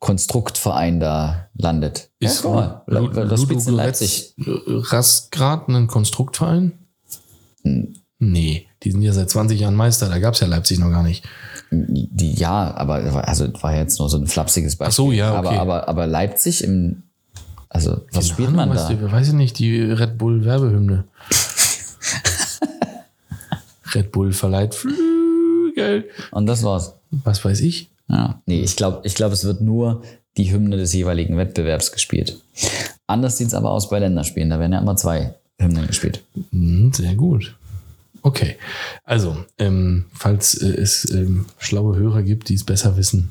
Konstruktverein 0.00 0.98
da 0.98 1.48
landet. 1.54 2.10
Ist 2.18 2.42
ja, 2.42 2.82
guck 2.86 3.14
mal, 3.14 3.28
das 3.28 3.40
Ludo 3.40 3.68
in 3.68 3.74
Leipzig. 3.74 4.34
Rastgrad 4.38 5.68
ein 5.68 5.86
Konstruktverein? 5.86 6.72
Hm. 7.62 7.94
Nee, 8.18 8.66
die 8.82 8.90
sind 8.90 9.02
ja 9.02 9.12
seit 9.12 9.30
20 9.30 9.60
Jahren 9.60 9.74
Meister, 9.74 10.08
da 10.08 10.18
gab 10.18 10.34
es 10.34 10.40
ja 10.40 10.46
Leipzig 10.46 10.78
noch 10.78 10.90
gar 10.90 11.02
nicht. 11.02 11.24
Die, 11.70 12.34
ja, 12.34 12.74
aber 12.74 13.26
also 13.26 13.46
war 13.62 13.74
jetzt 13.74 13.98
nur 13.98 14.10
so 14.10 14.18
ein 14.18 14.26
flapsiges 14.26 14.76
Beispiel. 14.76 14.90
Ach 14.90 14.92
so, 14.92 15.12
ja, 15.12 15.38
okay. 15.38 15.48
aber, 15.48 15.60
aber, 15.60 15.88
aber 15.88 16.06
Leipzig 16.06 16.64
im, 16.64 17.04
also 17.68 18.02
was 18.12 18.28
spielt 18.28 18.50
man 18.50 18.70
Ahnung, 18.70 18.76
da? 18.76 18.82
was 18.82 18.88
Die, 18.88 19.12
weiß 19.12 19.28
ich 19.28 19.34
nicht, 19.34 19.58
die 19.58 19.80
Red 19.80 20.18
Bull 20.18 20.44
Werbehymne. 20.44 21.04
Red 23.94 24.12
Bull 24.12 24.32
verleiht 24.32 24.74
Flügel. 24.74 26.08
Und 26.30 26.46
das 26.46 26.62
war's. 26.62 26.94
Was 27.10 27.44
weiß 27.44 27.60
ich? 27.60 27.90
Ja, 28.10 28.42
nee, 28.46 28.60
ich 28.60 28.76
glaube, 28.76 29.02
ich 29.04 29.14
glaub, 29.14 29.32
es 29.32 29.44
wird 29.44 29.60
nur 29.60 30.02
die 30.36 30.50
Hymne 30.52 30.76
des 30.76 30.92
jeweiligen 30.92 31.36
Wettbewerbs 31.36 31.92
gespielt. 31.92 32.40
Anders 33.06 33.38
sieht's 33.38 33.54
aber 33.54 33.70
aus 33.70 33.88
bei 33.88 33.98
Länderspielen. 33.98 34.50
Da 34.50 34.58
werden 34.58 34.72
ja 34.72 34.80
immer 34.80 34.96
zwei 34.96 35.34
Hymnen 35.60 35.86
gespielt. 35.86 36.24
Hm, 36.50 36.92
sehr 36.92 37.14
gut. 37.14 37.56
Okay, 38.22 38.56
also, 39.04 39.36
ähm, 39.58 40.06
falls 40.12 40.54
äh, 40.54 40.68
es 40.68 41.10
ähm, 41.10 41.46
schlaue 41.58 41.96
Hörer 41.96 42.22
gibt, 42.22 42.48
die 42.48 42.54
es 42.54 42.64
besser 42.64 42.96
wissen, 42.96 43.30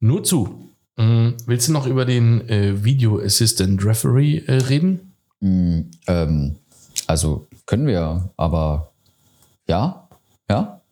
nur 0.00 0.22
zu. 0.22 0.68
Ähm, 0.98 1.34
willst 1.46 1.68
du 1.68 1.72
noch 1.72 1.86
über 1.86 2.04
den 2.04 2.46
äh, 2.48 2.84
Video 2.84 3.18
Assistant 3.18 3.82
Referee 3.84 4.38
äh, 4.46 4.56
reden? 4.56 5.14
Mm, 5.40 5.80
also 7.06 7.46
können 7.64 7.86
wir, 7.86 8.30
aber 8.36 8.92
ja, 9.66 10.08
ja. 10.50 10.82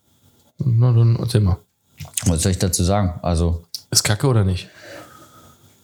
Na, 0.59 0.93
dann 0.93 1.17
erzähl 1.17 1.43
mal. 1.43 1.59
Was 2.27 2.43
soll 2.43 2.53
ich 2.53 2.59
dazu 2.59 2.85
sagen? 2.85 3.19
Also 3.23 3.65
Ist 3.91 4.03
kacke 4.05 4.27
oder 4.27 4.45
nicht? 4.45 4.69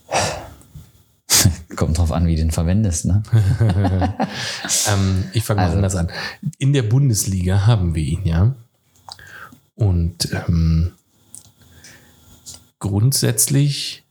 kommt 1.77 1.99
drauf 1.99 2.13
an, 2.13 2.27
wie 2.27 2.35
du 2.37 2.43
den 2.43 2.51
verwendest. 2.51 3.05
Ne? 3.05 3.23
Ähm, 4.89 5.25
ich 5.33 5.45
fange 5.45 5.61
mal 5.61 5.65
Also- 5.67 5.77
anders 5.77 5.97
an. 5.97 6.11
In 6.59 6.73
der 6.73 6.83
Bundesliga 6.83 7.67
haben 7.67 7.95
wir 7.95 8.03
ihn 8.05 8.25
ja. 8.25 8.55
Und 9.75 10.29
ähm, 10.33 10.93
grundsätzlich 12.79 14.05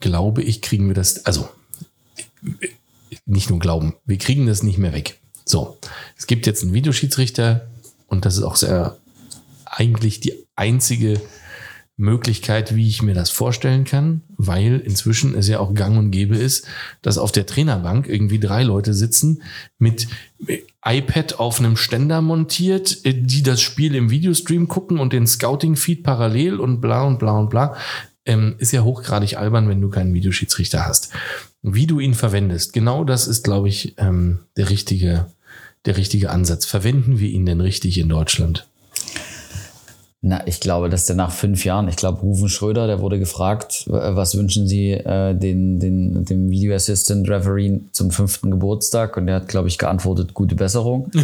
glaube 0.00 0.42
ich, 0.42 0.60
kriegen 0.62 0.86
wir 0.88 0.94
das, 0.94 1.24
also 1.24 1.48
nicht 3.26 3.50
nur 3.50 3.58
glauben, 3.58 3.94
wir 4.04 4.18
kriegen 4.18 4.46
das 4.46 4.62
nicht 4.62 4.78
mehr 4.78 4.92
weg. 4.92 5.18
So, 5.44 5.78
es 6.16 6.26
gibt 6.26 6.46
jetzt 6.46 6.62
einen 6.62 6.74
Videoschiedsrichter 6.74 7.66
und 8.06 8.24
das 8.24 8.36
ist 8.36 8.42
auch 8.42 8.56
sehr 8.56 8.96
eigentlich 9.66 10.20
die 10.20 10.34
einzige 10.56 11.20
Möglichkeit, 11.98 12.76
wie 12.76 12.86
ich 12.86 13.02
mir 13.02 13.12
das 13.12 13.28
vorstellen 13.28 13.84
kann, 13.84 14.22
weil 14.36 14.78
inzwischen 14.78 15.34
es 15.34 15.48
ja 15.48 15.58
auch 15.58 15.74
gang 15.74 15.98
und 15.98 16.12
gäbe 16.12 16.36
ist, 16.36 16.66
dass 17.02 17.18
auf 17.18 17.32
der 17.32 17.44
Trainerbank 17.44 18.08
irgendwie 18.08 18.38
drei 18.38 18.62
Leute 18.62 18.94
sitzen 18.94 19.42
mit 19.78 20.06
iPad 20.84 21.40
auf 21.40 21.58
einem 21.58 21.76
Ständer 21.76 22.22
montiert, 22.22 23.04
die 23.04 23.42
das 23.42 23.60
Spiel 23.60 23.96
im 23.96 24.10
Videostream 24.10 24.68
gucken 24.68 25.00
und 25.00 25.12
den 25.12 25.26
Scouting-Feed 25.26 26.04
parallel 26.04 26.60
und 26.60 26.80
bla 26.80 27.02
und 27.02 27.18
bla 27.18 27.32
und 27.32 27.50
bla. 27.50 27.76
Ähm, 28.24 28.54
ist 28.58 28.72
ja 28.72 28.84
hochgradig 28.84 29.36
albern, 29.36 29.68
wenn 29.68 29.80
du 29.80 29.88
keinen 29.88 30.14
Videoschiedsrichter 30.14 30.86
hast. 30.86 31.10
Wie 31.62 31.88
du 31.88 31.98
ihn 31.98 32.14
verwendest, 32.14 32.74
genau 32.74 33.02
das 33.02 33.26
ist, 33.26 33.42
glaube 33.42 33.68
ich, 33.68 33.94
ähm, 33.98 34.40
der 34.56 34.70
richtige, 34.70 35.26
der 35.84 35.96
richtige 35.96 36.30
Ansatz. 36.30 36.64
Verwenden 36.64 37.18
wir 37.18 37.28
ihn 37.28 37.44
denn 37.44 37.60
richtig 37.60 37.98
in 37.98 38.08
Deutschland? 38.08 38.67
Na, 40.20 40.44
ich 40.48 40.58
glaube, 40.58 40.88
dass 40.88 41.06
der 41.06 41.14
nach 41.14 41.30
fünf 41.30 41.64
Jahren, 41.64 41.86
ich 41.86 41.94
glaube, 41.94 42.22
Rufen 42.22 42.48
Schröder, 42.48 42.88
der 42.88 43.00
wurde 43.00 43.20
gefragt, 43.20 43.86
äh, 43.86 44.16
was 44.16 44.36
wünschen 44.36 44.66
Sie 44.66 44.90
äh, 44.90 45.32
den, 45.32 45.78
den, 45.78 46.24
dem 46.24 46.50
Video 46.50 46.74
Assistant 46.74 47.28
Referee 47.28 47.78
zum 47.92 48.10
fünften 48.10 48.50
Geburtstag? 48.50 49.16
Und 49.16 49.26
der 49.26 49.36
hat, 49.36 49.46
glaube 49.46 49.68
ich, 49.68 49.78
geantwortet, 49.78 50.34
gute 50.34 50.56
Besserung. 50.56 51.08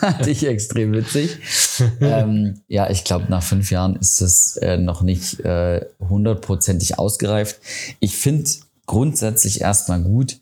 Fand 0.00 0.26
ich 0.26 0.46
extrem 0.46 0.94
witzig. 0.94 1.36
ähm, 2.00 2.60
ja, 2.68 2.88
ich 2.88 3.04
glaube, 3.04 3.26
nach 3.28 3.42
fünf 3.42 3.70
Jahren 3.70 3.96
ist 3.96 4.22
das 4.22 4.56
äh, 4.56 4.78
noch 4.78 5.02
nicht 5.02 5.40
äh, 5.40 5.84
hundertprozentig 6.00 6.98
ausgereift. 6.98 7.60
Ich 8.00 8.16
finde 8.16 8.48
grundsätzlich 8.86 9.60
erstmal 9.60 10.00
gut, 10.00 10.38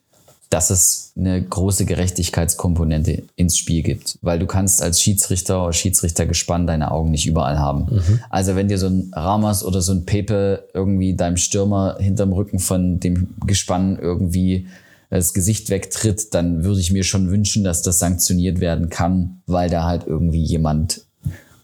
dass 0.51 0.71
es 0.71 1.13
eine 1.17 1.41
große 1.41 1.85
Gerechtigkeitskomponente 1.85 3.23
ins 3.37 3.57
Spiel 3.57 3.83
gibt, 3.85 4.19
weil 4.21 4.41
du 4.41 4.47
kannst 4.47 4.83
als 4.83 5.01
Schiedsrichter 5.01 5.63
oder 5.63 5.73
Schiedsrichtergespann 5.73 6.67
deine 6.67 6.91
Augen 6.91 7.13
nicht 7.13 7.27
überall 7.27 7.61
haben. 7.61 7.87
Also 8.31 8.57
wenn 8.57 8.67
dir 8.67 8.79
so 8.79 8.89
ein 8.89 9.13
Ramas 9.15 9.65
oder 9.65 9.81
so 9.81 9.93
ein 9.93 10.07
Pepe 10.07 10.65
irgendwie 10.75 11.15
deinem 11.15 11.37
Stürmer 11.37 11.99
hinterm 12.01 12.33
Rücken 12.33 12.59
von 12.59 12.99
dem 12.99 13.29
Gespann 13.47 13.97
irgendwie 13.97 14.67
das 15.09 15.35
Gesicht 15.35 15.71
wegtritt, 15.71 16.35
dann 16.35 16.65
würde 16.65 16.81
ich 16.81 16.91
mir 16.91 17.05
schon 17.05 17.31
wünschen, 17.31 17.63
dass 17.63 17.83
das 17.83 18.01
sanktioniert 18.01 18.61
werden 18.61 18.89
kann, 18.91 19.43
weil 19.47 19.71
da 19.71 19.85
halt 19.85 20.05
irgendwie 20.07 20.43
jemand 20.43 21.03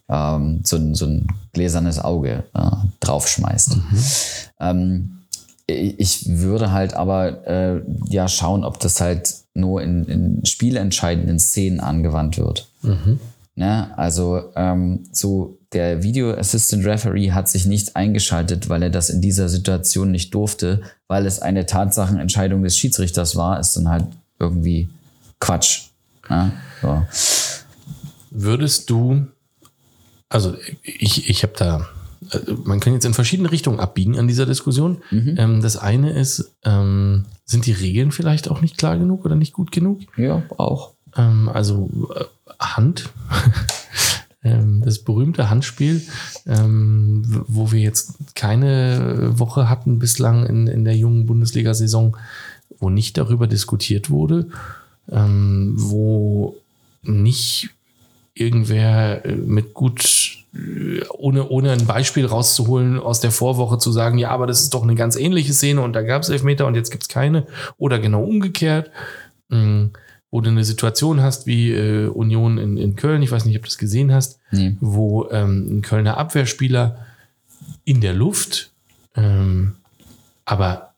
ähm, 0.09 0.61
so, 0.63 0.77
ein, 0.77 0.95
so 0.95 1.05
ein 1.05 1.27
gläsernes 1.51 1.99
Auge 1.99 2.45
äh, 2.53 2.69
draufschmeißt. 3.01 3.77
Ähm, 4.59 5.17
ich 5.67 6.27
würde 6.27 6.71
halt 6.71 6.93
aber 6.93 7.45
äh, 7.45 7.81
ja 8.09 8.27
schauen, 8.27 8.63
ob 8.63 8.79
das 8.79 9.01
halt 9.01 9.33
nur 9.53 9.81
in, 9.81 10.05
in 10.05 10.45
spielentscheidenden 10.45 11.39
Szenen 11.39 11.79
angewandt 11.81 12.37
wird. 12.37 12.69
Ne? 13.55 13.91
Also 13.97 14.51
ähm, 14.55 15.03
so 15.11 15.57
der 15.73 16.03
Video 16.03 16.33
Assistant 16.33 16.85
Referee 16.85 17.31
hat 17.31 17.49
sich 17.49 17.65
nicht 17.65 17.95
eingeschaltet, 17.95 18.69
weil 18.69 18.83
er 18.83 18.89
das 18.89 19.09
in 19.09 19.19
dieser 19.19 19.49
Situation 19.49 20.11
nicht 20.11 20.33
durfte, 20.33 20.81
weil 21.07 21.25
es 21.25 21.41
eine 21.41 21.65
Tatsachenentscheidung 21.65 22.63
des 22.63 22.77
Schiedsrichters 22.77 23.35
war, 23.35 23.59
ist 23.59 23.75
dann 23.75 23.89
halt 23.89 24.05
irgendwie 24.39 24.89
Quatsch. 25.39 25.89
Ne? 26.29 26.53
So. 26.81 27.03
Würdest 28.31 28.89
du, 28.89 29.27
also 30.29 30.55
ich, 30.83 31.29
ich 31.29 31.43
habe 31.43 31.53
da, 31.57 31.89
man 32.63 32.79
kann 32.79 32.93
jetzt 32.93 33.05
in 33.05 33.13
verschiedene 33.13 33.51
Richtungen 33.51 33.79
abbiegen 33.79 34.17
an 34.17 34.27
dieser 34.27 34.45
Diskussion. 34.45 34.97
Ähm, 35.37 35.61
das 35.61 35.77
eine 35.77 36.11
ist, 36.11 36.53
ähm, 36.63 37.25
sind 37.45 37.65
die 37.65 37.73
Regeln 37.73 38.11
vielleicht 38.11 38.49
auch 38.49 38.61
nicht 38.61 38.77
klar 38.77 38.97
genug 38.97 39.25
oder 39.25 39.35
nicht 39.35 39.53
gut 39.53 39.71
genug? 39.71 40.01
Ja, 40.17 40.43
auch. 40.57 40.93
Ähm, 41.15 41.49
also 41.49 41.89
äh, 42.15 42.23
Hand, 42.59 43.09
das 44.41 44.99
berühmte 44.99 45.49
Handspiel, 45.49 46.01
wo 46.45 47.71
wir 47.73 47.81
jetzt 47.81 48.33
keine 48.33 49.37
Woche 49.37 49.69
hatten 49.69 49.99
bislang 49.99 50.45
in, 50.45 50.67
in 50.67 50.85
der 50.85 50.95
jungen 50.95 51.25
Bundesliga-Saison, 51.25 52.15
wo 52.79 52.89
nicht 52.89 53.17
darüber 53.17 53.47
diskutiert 53.47 54.09
wurde, 54.09 54.47
wo 55.07 56.55
nicht 57.03 57.71
irgendwer 58.37 59.25
äh, 59.25 59.35
mit 59.35 59.73
gut, 59.73 60.03
äh, 60.03 60.46
ohne, 61.09 61.47
ohne 61.49 61.71
ein 61.71 61.85
Beispiel 61.85 62.25
rauszuholen 62.25 62.99
aus 62.99 63.19
der 63.19 63.31
Vorwoche 63.31 63.77
zu 63.77 63.91
sagen, 63.91 64.17
ja, 64.17 64.29
aber 64.29 64.47
das 64.47 64.61
ist 64.61 64.73
doch 64.73 64.83
eine 64.83 64.95
ganz 64.95 65.15
ähnliche 65.15 65.53
Szene 65.53 65.81
und 65.81 65.93
da 65.93 66.01
gab 66.01 66.23
es 66.23 66.29
Elfmeter 66.29 66.65
und 66.67 66.75
jetzt 66.75 66.91
gibt 66.91 67.03
es 67.03 67.09
keine. 67.09 67.45
Oder 67.77 67.99
genau 67.99 68.23
umgekehrt. 68.23 68.91
Mm, 69.49 69.87
wo 70.29 70.41
du 70.41 70.49
eine 70.49 70.65
Situation 70.65 71.21
hast 71.21 71.47
wie 71.47 71.71
äh, 71.71 72.07
Union 72.07 72.57
in, 72.57 72.77
in 72.77 72.95
Köln, 72.97 73.21
ich 73.21 73.31
weiß 73.31 73.45
nicht, 73.45 73.55
ob 73.55 73.63
du 73.63 73.69
das 73.69 73.77
gesehen 73.77 74.11
hast, 74.13 74.39
Nee. 74.51 74.75
wo 74.81 75.29
ähm, 75.31 75.77
ein 75.77 75.81
Kölner 75.81 76.17
Abwehrspieler 76.17 77.05
in 77.85 78.01
der 78.01 78.13
Luft, 78.13 78.71
ähm, 79.15 79.75
aber 80.43 80.93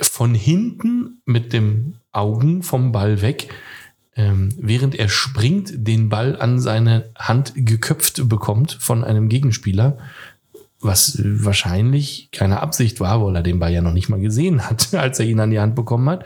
von 0.00 0.34
hinten 0.34 1.22
mit 1.24 1.52
dem 1.52 1.94
Augen 2.12 2.62
vom 2.62 2.92
Ball 2.92 3.22
weg, 3.22 3.48
ähm, 4.16 4.50
während 4.58 4.94
er 4.94 5.08
springt, 5.08 5.72
den 5.74 6.08
Ball 6.08 6.40
an 6.40 6.60
seine 6.60 7.10
Hand 7.16 7.52
geköpft 7.56 8.28
bekommt 8.28 8.76
von 8.80 9.02
einem 9.02 9.28
Gegenspieler, 9.28 9.98
was 10.80 11.20
wahrscheinlich 11.24 12.28
keine 12.30 12.60
Absicht 12.60 13.00
war, 13.00 13.24
weil 13.24 13.36
er 13.36 13.42
den 13.42 13.58
Ball 13.58 13.72
ja 13.72 13.80
noch 13.80 13.92
nicht 13.92 14.08
mal 14.08 14.20
gesehen 14.20 14.68
hat, 14.68 14.94
als 14.94 15.18
er 15.18 15.26
ihn 15.26 15.40
an 15.40 15.50
die 15.50 15.60
Hand 15.60 15.74
bekommen 15.74 16.08
hat. 16.08 16.24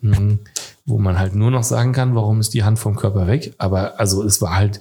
Mhm. 0.00 0.40
Wo 0.84 0.98
man 0.98 1.18
halt 1.18 1.34
nur 1.34 1.50
noch 1.50 1.62
sagen 1.62 1.92
kann, 1.92 2.16
warum 2.16 2.40
ist 2.40 2.54
die 2.54 2.64
Hand 2.64 2.78
vom 2.78 2.96
Körper 2.96 3.28
weg. 3.28 3.54
Aber 3.58 4.00
also 4.00 4.24
es 4.24 4.42
war 4.42 4.56
halt, 4.56 4.80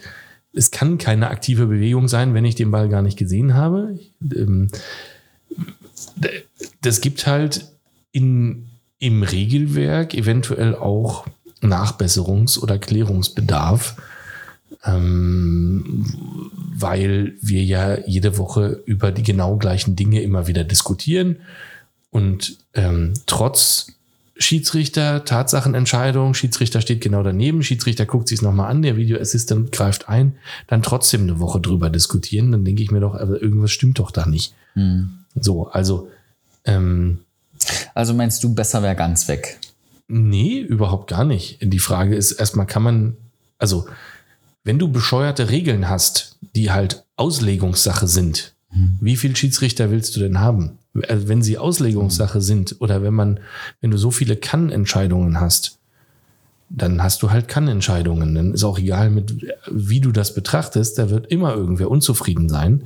es 0.51 0.71
kann 0.71 0.97
keine 0.97 1.29
aktive 1.29 1.67
Bewegung 1.67 2.07
sein, 2.07 2.33
wenn 2.33 2.43
ich 2.43 2.55
den 2.55 2.71
Ball 2.71 2.89
gar 2.89 3.03
nicht 3.03 3.19
gesehen 3.19 3.53
habe. 3.53 3.99
Ähm, 4.35 4.69
das 6.81 7.01
gibt 7.01 7.27
halt 7.27 7.67
in, 8.11 8.67
im 8.97 9.21
Regelwerk 9.21 10.15
eventuell 10.15 10.75
auch 10.75 11.27
Nachbesserungs- 11.61 12.59
oder 12.59 12.77
Klärungsbedarf, 12.77 13.95
ähm, 14.83 16.05
weil 16.75 17.33
wir 17.41 17.63
ja 17.63 17.99
jede 18.07 18.37
Woche 18.37 18.81
über 18.85 19.11
die 19.11 19.23
genau 19.23 19.57
gleichen 19.57 19.95
Dinge 19.95 20.21
immer 20.21 20.47
wieder 20.47 20.63
diskutieren 20.63 21.37
und 22.09 22.57
ähm, 22.73 23.13
trotz 23.25 23.93
Schiedsrichter, 24.37 25.23
Tatsachenentscheidung, 25.23 26.33
Schiedsrichter 26.33 26.81
steht 26.81 27.01
genau 27.01 27.21
daneben, 27.21 27.61
Schiedsrichter 27.61 28.07
guckt 28.07 28.27
sich 28.27 28.39
es 28.39 28.41
nochmal 28.41 28.71
an, 28.71 28.81
der 28.81 28.97
Videoassistent 28.97 29.71
greift 29.71 30.09
ein, 30.09 30.35
dann 30.67 30.81
trotzdem 30.81 31.21
eine 31.21 31.39
Woche 31.39 31.59
drüber 31.59 31.91
diskutieren, 31.91 32.51
dann 32.51 32.65
denke 32.65 32.81
ich 32.81 32.89
mir 32.89 33.01
doch, 33.01 33.13
aber 33.13 33.41
irgendwas 33.41 33.71
stimmt 33.71 33.99
doch 33.99 34.09
da 34.09 34.25
nicht. 34.25 34.55
Hm. 34.73 35.11
So, 35.35 35.67
also 35.67 36.09
ähm, 36.65 37.19
Also 37.93 38.13
meinst 38.13 38.43
du, 38.43 38.53
besser 38.53 38.81
wäre 38.83 38.95
ganz 38.95 39.27
weg? 39.27 39.59
Nee, 40.13 40.59
überhaupt 40.59 41.09
gar 41.09 41.23
nicht. 41.23 41.59
Die 41.61 41.79
Frage 41.79 42.15
ist 42.15 42.33
erstmal, 42.33 42.65
kann 42.65 42.83
man, 42.83 43.15
also, 43.57 43.87
wenn 44.65 44.77
du 44.77 44.91
bescheuerte 44.91 45.49
Regeln 45.49 45.87
hast, 45.87 46.37
die 46.53 46.69
halt 46.69 47.05
Auslegungssache 47.15 48.07
sind, 48.07 48.53
wie 48.99 49.15
viel 49.15 49.35
Schiedsrichter 49.37 49.89
willst 49.89 50.15
du 50.15 50.19
denn 50.19 50.39
haben? 50.39 50.79
Also, 51.07 51.29
wenn 51.29 51.41
sie 51.41 51.57
Auslegungssache 51.57 52.41
sind 52.41 52.75
oder 52.79 53.03
wenn 53.03 53.13
man, 53.13 53.39
wenn 53.79 53.91
du 53.91 53.97
so 53.97 54.11
viele 54.11 54.35
Kann-Entscheidungen 54.35 55.39
hast, 55.39 55.79
dann 56.67 57.01
hast 57.01 57.23
du 57.23 57.31
halt 57.31 57.47
Kann-Entscheidungen. 57.47 58.35
Dann 58.35 58.53
ist 58.53 58.65
auch 58.65 58.79
egal, 58.79 59.11
mit 59.11 59.47
wie 59.71 60.01
du 60.01 60.11
das 60.11 60.35
betrachtest, 60.35 60.97
da 60.97 61.09
wird 61.09 61.27
immer 61.27 61.53
irgendwer 61.53 61.89
unzufrieden 61.89 62.49
sein. 62.49 62.83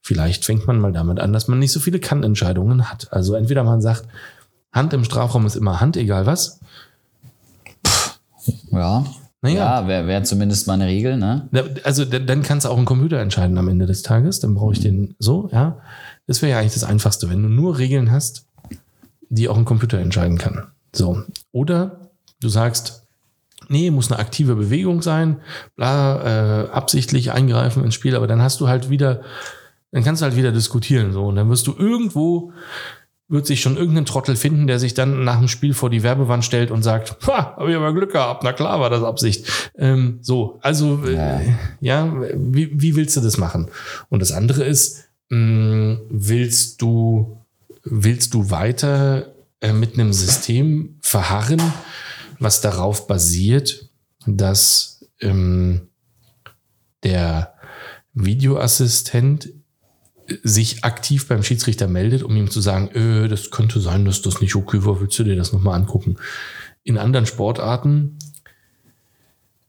Vielleicht 0.00 0.44
fängt 0.44 0.66
man 0.66 0.80
mal 0.80 0.92
damit 0.92 1.20
an, 1.20 1.32
dass 1.32 1.46
man 1.46 1.60
nicht 1.60 1.72
so 1.72 1.78
viele 1.78 2.00
Kann-Entscheidungen 2.00 2.90
hat. 2.90 3.12
Also 3.12 3.34
entweder 3.34 3.62
man 3.62 3.80
sagt, 3.80 4.08
Hand 4.72 4.92
im 4.92 5.04
Strafraum 5.04 5.46
ist 5.46 5.54
immer 5.54 5.80
Hand, 5.80 5.96
egal 5.96 6.26
was. 6.26 6.58
Ja. 8.70 9.04
Naja. 9.42 9.80
Ja, 9.82 9.88
wäre 9.88 10.06
wär 10.06 10.24
zumindest 10.24 10.66
mal 10.66 10.72
eine 10.72 10.86
Regel, 10.86 11.18
ne? 11.18 11.48
Also 11.82 12.06
dann 12.06 12.26
dann 12.26 12.42
kann 12.42 12.56
es 12.58 12.64
auch 12.64 12.78
ein 12.78 12.86
Computer 12.86 13.18
entscheiden 13.18 13.58
am 13.58 13.68
Ende 13.68 13.84
des 13.84 14.02
Tages. 14.02 14.40
Dann 14.40 14.54
brauche 14.54 14.72
ich 14.72 14.80
den 14.80 15.14
so, 15.18 15.50
ja. 15.52 15.80
Das 16.26 16.40
wäre 16.40 16.52
ja 16.52 16.58
eigentlich 16.58 16.72
das 16.72 16.84
Einfachste, 16.84 17.28
wenn 17.28 17.42
du 17.42 17.50
nur 17.50 17.76
Regeln 17.76 18.10
hast, 18.10 18.46
die 19.28 19.50
auch 19.50 19.58
ein 19.58 19.66
Computer 19.66 19.98
entscheiden 19.98 20.38
kann. 20.38 20.68
So. 20.94 21.22
Oder 21.52 22.08
du 22.40 22.48
sagst, 22.48 23.02
nee, 23.68 23.90
muss 23.90 24.10
eine 24.10 24.18
aktive 24.18 24.54
Bewegung 24.54 25.02
sein, 25.02 25.40
bla, 25.76 26.64
äh, 26.64 26.70
absichtlich 26.70 27.32
eingreifen 27.32 27.84
ins 27.84 27.94
Spiel, 27.94 28.16
aber 28.16 28.26
dann 28.26 28.40
hast 28.40 28.60
du 28.60 28.68
halt 28.68 28.88
wieder, 28.90 29.20
dann 29.92 30.04
kannst 30.04 30.22
du 30.22 30.24
halt 30.24 30.36
wieder 30.36 30.52
diskutieren. 30.52 31.12
So. 31.12 31.26
Und 31.26 31.36
dann 31.36 31.50
wirst 31.50 31.66
du 31.66 31.74
irgendwo 31.76 32.52
wird 33.28 33.46
sich 33.46 33.60
schon 33.60 33.76
irgendein 33.76 34.04
Trottel 34.04 34.36
finden, 34.36 34.66
der 34.66 34.78
sich 34.78 34.94
dann 34.94 35.24
nach 35.24 35.38
dem 35.38 35.48
Spiel 35.48 35.72
vor 35.72 35.88
die 35.88 36.02
Werbewand 36.02 36.44
stellt 36.44 36.70
und 36.70 36.82
sagt, 36.82 37.26
ha, 37.26 37.56
habe 37.56 37.70
ich 37.70 37.76
aber 37.76 37.94
Glück 37.94 38.12
gehabt, 38.12 38.42
na 38.44 38.52
klar 38.52 38.80
war 38.80 38.90
das 38.90 39.02
Absicht. 39.02 39.70
Ähm, 39.76 40.18
so, 40.20 40.58
also 40.62 41.02
äh, 41.04 41.40
ja, 41.80 42.14
wie, 42.34 42.70
wie 42.72 42.96
willst 42.96 43.16
du 43.16 43.20
das 43.20 43.38
machen? 43.38 43.68
Und 44.10 44.20
das 44.20 44.32
andere 44.32 44.64
ist, 44.64 45.08
mh, 45.30 46.00
willst 46.10 46.82
du, 46.82 47.38
willst 47.82 48.34
du 48.34 48.50
weiter 48.50 49.34
äh, 49.60 49.72
mit 49.72 49.94
einem 49.94 50.12
System 50.12 50.98
verharren, 51.00 51.62
was 52.38 52.60
darauf 52.60 53.06
basiert, 53.06 53.88
dass 54.26 55.06
ähm, 55.20 55.88
der 57.02 57.54
Videoassistent 58.12 59.48
sich 60.42 60.84
aktiv 60.84 61.28
beim 61.28 61.42
Schiedsrichter 61.42 61.86
meldet, 61.86 62.22
um 62.22 62.36
ihm 62.36 62.50
zu 62.50 62.60
sagen, 62.60 62.88
äh, 62.88 63.28
das 63.28 63.50
könnte 63.50 63.80
sein, 63.80 64.04
dass 64.04 64.22
das 64.22 64.40
nicht 64.40 64.54
okay 64.54 64.84
war, 64.84 65.00
willst 65.00 65.18
du 65.18 65.24
dir 65.24 65.36
das 65.36 65.52
nochmal 65.52 65.74
angucken? 65.74 66.16
In 66.82 66.98
anderen 66.98 67.26
Sportarten, 67.26 68.18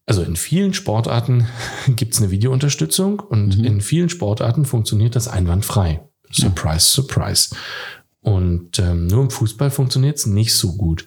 also 0.06 0.22
in 0.22 0.36
vielen 0.36 0.74
Sportarten 0.74 1.48
gibt 1.96 2.14
es 2.14 2.22
eine 2.22 2.32
Videounterstützung 2.32 3.20
und 3.20 3.64
in 3.64 3.82
vielen 3.82 4.10
Sportarten 4.10 4.66
funktioniert 4.66 5.16
das 5.16 5.28
einwandfrei. 5.28 6.08
Surprise, 6.32 6.86
surprise. 6.86 7.56
Und 8.22 8.80
ähm, 8.80 9.08
nur 9.08 9.24
im 9.24 9.30
Fußball 9.30 9.70
funktioniert 9.70 10.18
es 10.18 10.26
nicht 10.26 10.54
so 10.54 10.76
gut. 10.76 11.06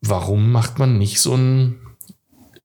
Warum 0.00 0.50
macht 0.50 0.78
man 0.78 0.98
nicht 0.98 1.20
so 1.20 1.34
ein 1.34 1.83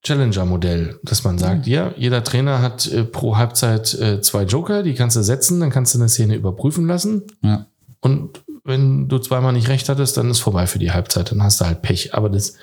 Challenger-Modell, 0.04 1.00
dass 1.04 1.24
man 1.24 1.38
sagt, 1.38 1.68
ja, 1.68 1.94
jeder 1.98 2.24
Trainer 2.24 2.62
hat 2.62 2.88
äh, 2.88 3.04
pro 3.04 3.36
Halbzeit 3.36 3.94
äh, 3.96 4.22
zwei 4.22 4.44
Joker, 4.44 4.82
die 4.82 4.94
kannst 4.94 5.18
du 5.18 5.24
setzen, 5.24 5.60
dann 5.60 5.72
kannst 5.72 5.94
du 5.94 6.00
eine 6.00 6.08
Szene 6.08 6.36
überprüfen 6.36 6.88
lassen. 6.88 7.24
Ja. 7.42 7.66
Und 8.00 8.42
wenn 8.64 9.10
du 9.10 9.20
zweimal 9.20 9.52
nicht 9.52 9.68
recht 9.68 9.90
hattest, 9.90 10.16
dann 10.16 10.30
ist 10.30 10.40
vorbei 10.40 10.68
für 10.68 10.80
die 10.80 10.92
Halbzeit, 10.92 11.32
dann 11.32 11.44
hast 11.44 11.60
du 11.60 11.66
halt 11.66 11.82
Pech. 11.82 12.14
Aber 12.14 12.30
das, 12.30 12.54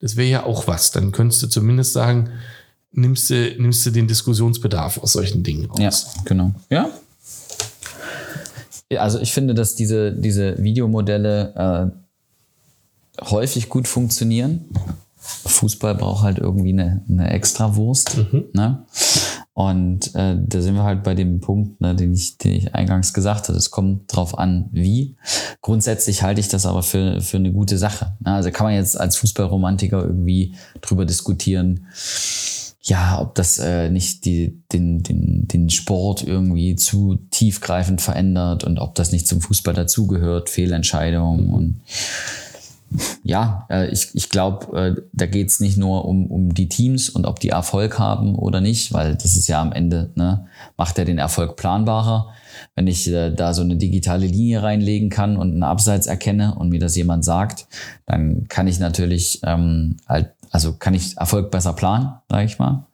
das 0.00 0.16
wäre 0.16 0.28
ja 0.28 0.44
auch 0.44 0.66
was. 0.66 0.90
Dann 0.90 1.12
könntest 1.12 1.42
du 1.42 1.46
zumindest 1.46 1.92
sagen, 1.92 2.30
nimmst 2.90 3.30
du, 3.30 3.54
nimmst 3.58 3.86
du 3.86 3.90
den 3.90 4.08
Diskussionsbedarf 4.08 4.98
aus 4.98 5.12
solchen 5.12 5.44
Dingen 5.44 5.66
raus. 5.66 5.78
Ja, 6.16 6.22
genau. 6.24 6.52
Ja. 6.68 6.90
Ja, 8.90 9.00
Also 9.00 9.20
ich 9.20 9.32
finde, 9.32 9.54
dass 9.54 9.74
diese, 9.74 10.12
diese 10.12 10.62
Videomodelle 10.62 11.92
äh, 13.20 13.22
häufig 13.30 13.68
gut 13.68 13.88
funktionieren. 13.88 14.66
Fußball 15.22 15.94
braucht 15.94 16.22
halt 16.22 16.38
irgendwie 16.38 16.72
eine, 16.72 17.04
eine 17.08 17.30
Extrawurst. 17.30 18.18
Ne? 18.54 18.84
Und 19.54 20.14
äh, 20.14 20.36
da 20.38 20.60
sind 20.60 20.74
wir 20.74 20.82
halt 20.82 21.02
bei 21.02 21.14
dem 21.14 21.40
Punkt, 21.40 21.80
ne, 21.80 21.94
den, 21.94 22.14
ich, 22.14 22.38
den 22.38 22.52
ich 22.52 22.74
eingangs 22.74 23.12
gesagt 23.12 23.48
habe. 23.48 23.58
Es 23.58 23.70
kommt 23.70 24.14
drauf 24.14 24.38
an, 24.38 24.68
wie. 24.72 25.16
Grundsätzlich 25.60 26.22
halte 26.22 26.40
ich 26.40 26.48
das 26.48 26.64
aber 26.64 26.82
für, 26.82 27.20
für 27.20 27.36
eine 27.36 27.52
gute 27.52 27.76
Sache. 27.76 28.14
Ne? 28.20 28.32
Also 28.32 28.50
kann 28.50 28.66
man 28.66 28.74
jetzt 28.74 28.98
als 28.98 29.16
Fußballromantiker 29.16 30.02
irgendwie 30.02 30.54
drüber 30.80 31.04
diskutieren, 31.04 31.86
ja, 32.84 33.20
ob 33.20 33.36
das 33.36 33.58
äh, 33.58 33.90
nicht 33.90 34.24
die, 34.24 34.60
den, 34.72 35.02
den, 35.02 35.46
den 35.46 35.70
Sport 35.70 36.24
irgendwie 36.24 36.74
zu 36.74 37.16
tiefgreifend 37.30 38.00
verändert 38.00 38.64
und 38.64 38.80
ob 38.80 38.96
das 38.96 39.12
nicht 39.12 39.28
zum 39.28 39.40
Fußball 39.40 39.74
dazugehört, 39.74 40.50
Fehlentscheidungen 40.50 41.50
und 41.50 41.80
ja, 43.22 43.66
äh, 43.70 43.88
ich, 43.88 44.14
ich 44.14 44.28
glaube, 44.28 44.78
äh, 44.78 45.02
da 45.12 45.26
geht's 45.26 45.60
nicht 45.60 45.76
nur 45.76 46.04
um, 46.04 46.26
um 46.26 46.54
die 46.54 46.68
Teams 46.68 47.08
und 47.08 47.26
ob 47.26 47.40
die 47.40 47.50
Erfolg 47.50 47.98
haben 47.98 48.34
oder 48.34 48.60
nicht, 48.60 48.92
weil 48.92 49.16
das 49.16 49.36
ist 49.36 49.48
ja 49.48 49.60
am 49.60 49.72
Ende, 49.72 50.10
ne, 50.14 50.46
macht 50.76 50.98
er 50.98 51.04
den 51.04 51.18
Erfolg 51.18 51.56
planbarer. 51.56 52.32
Wenn 52.74 52.86
ich 52.86 53.08
äh, 53.08 53.30
da 53.30 53.54
so 53.54 53.62
eine 53.62 53.76
digitale 53.76 54.26
Linie 54.26 54.62
reinlegen 54.62 55.10
kann 55.10 55.36
und 55.36 55.52
einen 55.52 55.62
Abseits 55.62 56.06
erkenne 56.06 56.54
und 56.54 56.68
mir 56.68 56.80
das 56.80 56.96
jemand 56.96 57.24
sagt, 57.24 57.66
dann 58.06 58.46
kann 58.48 58.66
ich 58.66 58.78
natürlich 58.78 59.40
ähm, 59.44 59.96
halt, 60.06 60.30
also 60.50 60.74
kann 60.74 60.94
ich 60.94 61.16
Erfolg 61.16 61.50
besser 61.50 61.72
planen, 61.72 62.12
sage 62.28 62.44
ich 62.44 62.58
mal. 62.58 62.86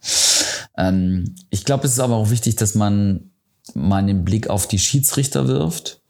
Ähm, 0.77 1.35
ich 1.51 1.65
glaube, 1.65 1.87
es 1.87 1.93
ist 1.93 2.01
aber 2.01 2.16
auch 2.16 2.31
wichtig, 2.31 2.57
dass 2.57 2.75
man 2.75 3.31
mal 3.75 3.97
einen 3.97 4.25
Blick 4.25 4.49
auf 4.49 4.69
die 4.69 4.79
Schiedsrichter 4.79 5.49
wirft, 5.49 6.01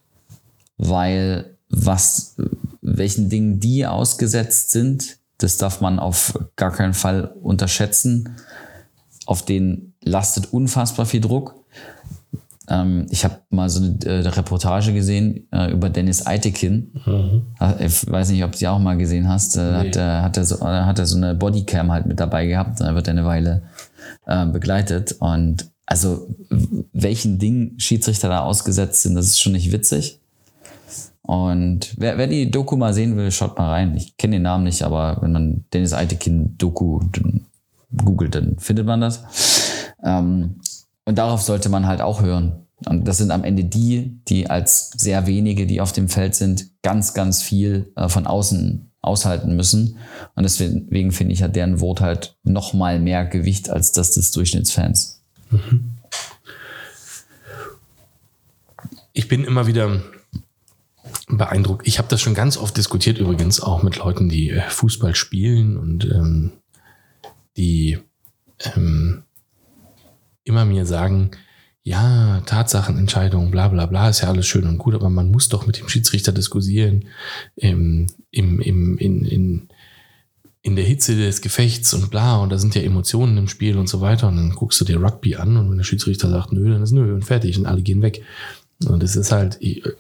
weil 0.77 1.57
was, 1.71 2.37
welchen 2.97 3.29
Dingen 3.29 3.61
die 3.61 3.87
ausgesetzt 3.87 4.71
sind, 4.71 5.19
das 5.39 5.57
darf 5.57 5.81
man 5.81 5.99
auf 5.99 6.39
gar 6.57 6.73
keinen 6.73 6.95
Fall 6.95 7.25
unterschätzen. 7.43 8.37
Auf 9.27 9.45
den 9.45 9.95
lastet 10.03 10.53
unfassbar 10.53 11.07
viel 11.07 11.21
Druck. 11.21 11.55
Ähm, 12.69 13.07
ich 13.11 13.25
habe 13.25 13.39
mal 13.51 13.71
so 13.71 13.83
eine 13.83 13.97
äh, 14.05 14.29
Reportage 14.29 14.93
gesehen 14.93 15.47
äh, 15.53 15.71
über 15.71 15.89
Dennis 15.91 16.27
Eitekin. 16.27 16.93
Äh, 17.61 17.87
Ich 17.87 18.11
weiß 18.11 18.31
nicht, 18.31 18.45
ob 18.45 18.53
du 18.53 18.59
die 18.59 18.69
auch 18.69 18.79
mal 18.79 18.97
gesehen 18.97 19.29
hast. 19.29 19.57
Äh, 19.57 19.61
hat, 19.75 19.97
er- 19.97 20.23
hat, 20.23 20.37
er 20.37 20.45
so, 20.45 20.57
äh, 20.57 20.83
hat 20.83 20.99
er 20.99 21.07
so 21.07 21.17
eine 21.17 21.35
Bodycam 21.35 21.91
halt 21.93 22.07
mit 22.07 22.21
dabei 22.21 22.47
gehabt. 22.47 22.81
Da 22.81 22.95
wird 22.95 23.07
er 23.09 23.13
eine 23.13 23.25
Weile 23.25 23.63
äh, 24.27 24.45
begleitet. 24.47 25.13
Und 25.21 25.71
also 25.87 26.29
welchen 26.93 27.39
Dingen 27.39 27.79
Schiedsrichter 27.81 28.29
da 28.29 28.41
ausgesetzt 28.41 29.03
sind, 29.03 29.15
das 29.15 29.27
ist 29.27 29.41
schon 29.41 29.53
nicht 29.53 29.73
witzig. 29.73 30.21
Und 31.29 31.93
wer, 31.99 32.17
wer 32.17 32.27
die 32.27 32.51
Doku 32.51 32.79
mal 32.79 32.95
sehen 32.95 33.15
will, 33.15 33.31
schaut 33.31 33.59
mal 33.59 33.69
rein. 33.69 33.95
Ich 33.95 34.17
kenne 34.17 34.37
den 34.37 34.45
Namen 34.45 34.65
nicht, 34.65 34.83
aber 34.83 35.19
wenn 35.21 35.33
man 35.33 35.65
Dennis 35.75 35.93
Eitekin 35.93 36.57
Doku 36.57 37.01
googelt, 37.95 38.35
dann 38.35 38.59
findet 38.59 38.87
man 38.87 39.03
das. 39.03 39.85
Ähm, 40.03 40.59
und 41.05 41.19
darauf 41.19 41.43
sollte 41.43 41.69
man 41.69 41.87
halt 41.87 42.01
auch 42.01 42.23
hören. 42.23 42.67
Und 42.87 43.07
das 43.07 43.19
sind 43.19 43.31
am 43.31 43.45
Ende 43.45 43.65
die, 43.65 44.19
die 44.27 44.49
als 44.49 44.91
sehr 44.97 45.27
wenige, 45.27 45.67
die 45.67 45.83
auf 45.83 45.93
dem 45.93 46.09
Feld 46.09 46.35
sind, 46.35 46.71
ganz, 46.81 47.13
ganz 47.13 47.43
viel 47.43 47.93
äh, 47.95 48.09
von 48.09 48.27
außen 48.27 48.91
aushalten 49.03 49.55
müssen. 49.55 49.99
Und 50.35 50.45
deswegen 50.45 51.13
finde 51.13 51.35
ich, 51.35 51.43
hat 51.43 51.57
deren 51.57 51.83
Wort 51.83 52.01
halt 52.01 52.39
noch 52.43 52.73
mal 52.73 52.99
mehr 52.99 53.27
Gewicht 53.27 53.69
als 53.69 53.93
das 53.93 54.13
des 54.13 54.31
Durchschnittsfans. 54.31 55.21
ich 59.13 59.29
bin 59.29 59.45
immer 59.45 59.67
wieder 59.67 60.01
beeindruckt. 61.31 61.87
Ich 61.87 61.99
habe 61.99 62.09
das 62.09 62.21
schon 62.21 62.35
ganz 62.35 62.57
oft 62.57 62.77
diskutiert 62.77 63.19
übrigens, 63.19 63.61
auch 63.61 63.83
mit 63.83 63.97
Leuten, 63.97 64.29
die 64.29 64.51
äh, 64.51 64.63
Fußball 64.69 65.15
spielen 65.15 65.77
und 65.77 66.05
ähm, 66.05 66.53
die 67.57 67.99
ähm, 68.75 69.25
immer 70.45 70.65
mir 70.65 70.87
sagen, 70.87 71.33
ja, 71.83 72.43
Tatsachenentscheidung, 72.45 73.51
bla 73.51 73.69
bla 73.69 73.87
bla, 73.87 74.09
ist 74.09 74.21
ja 74.21 74.29
alles 74.29 74.47
schön 74.47 74.67
und 74.67 74.79
gut, 74.79 74.95
aber 74.95 75.09
man 75.09 75.31
muss 75.31 75.49
doch 75.49 75.67
mit 75.67 75.79
dem 75.79 75.89
Schiedsrichter 75.89 76.33
diskutieren 76.33 77.07
im, 77.57 78.09
im, 78.31 78.61
im, 78.61 78.99
in, 78.99 79.25
in, 79.25 79.69
in 80.61 80.77
der 80.77 80.85
Hitze 80.85 81.17
des 81.17 81.41
Gefechts 81.41 81.95
und 81.95 82.11
bla, 82.11 82.37
und 82.37 82.51
da 82.51 82.59
sind 82.59 82.75
ja 82.75 82.83
Emotionen 82.83 83.39
im 83.39 83.49
Spiel 83.49 83.79
und 83.79 83.89
so 83.89 84.01
weiter. 84.01 84.29
Und 84.29 84.37
dann 84.37 84.51
guckst 84.51 84.81
du 84.81 84.85
dir 84.85 85.01
Rugby 85.03 85.37
an 85.37 85.57
und 85.57 85.71
wenn 85.71 85.79
der 85.79 85.85
Schiedsrichter 85.85 86.29
sagt, 86.29 86.53
nö, 86.53 86.71
dann 86.71 86.83
ist 86.83 86.93
nö 86.93 87.15
und 87.15 87.25
fertig 87.25 87.59
und 87.59 87.67
alle 87.67 87.83
gehen 87.83 88.03
weg. 88.03 88.23
Und 88.87 89.03
es 89.03 89.17
ist 89.17 89.33
halt, 89.33 89.57
ich 89.61 89.85
äh, 89.85 89.93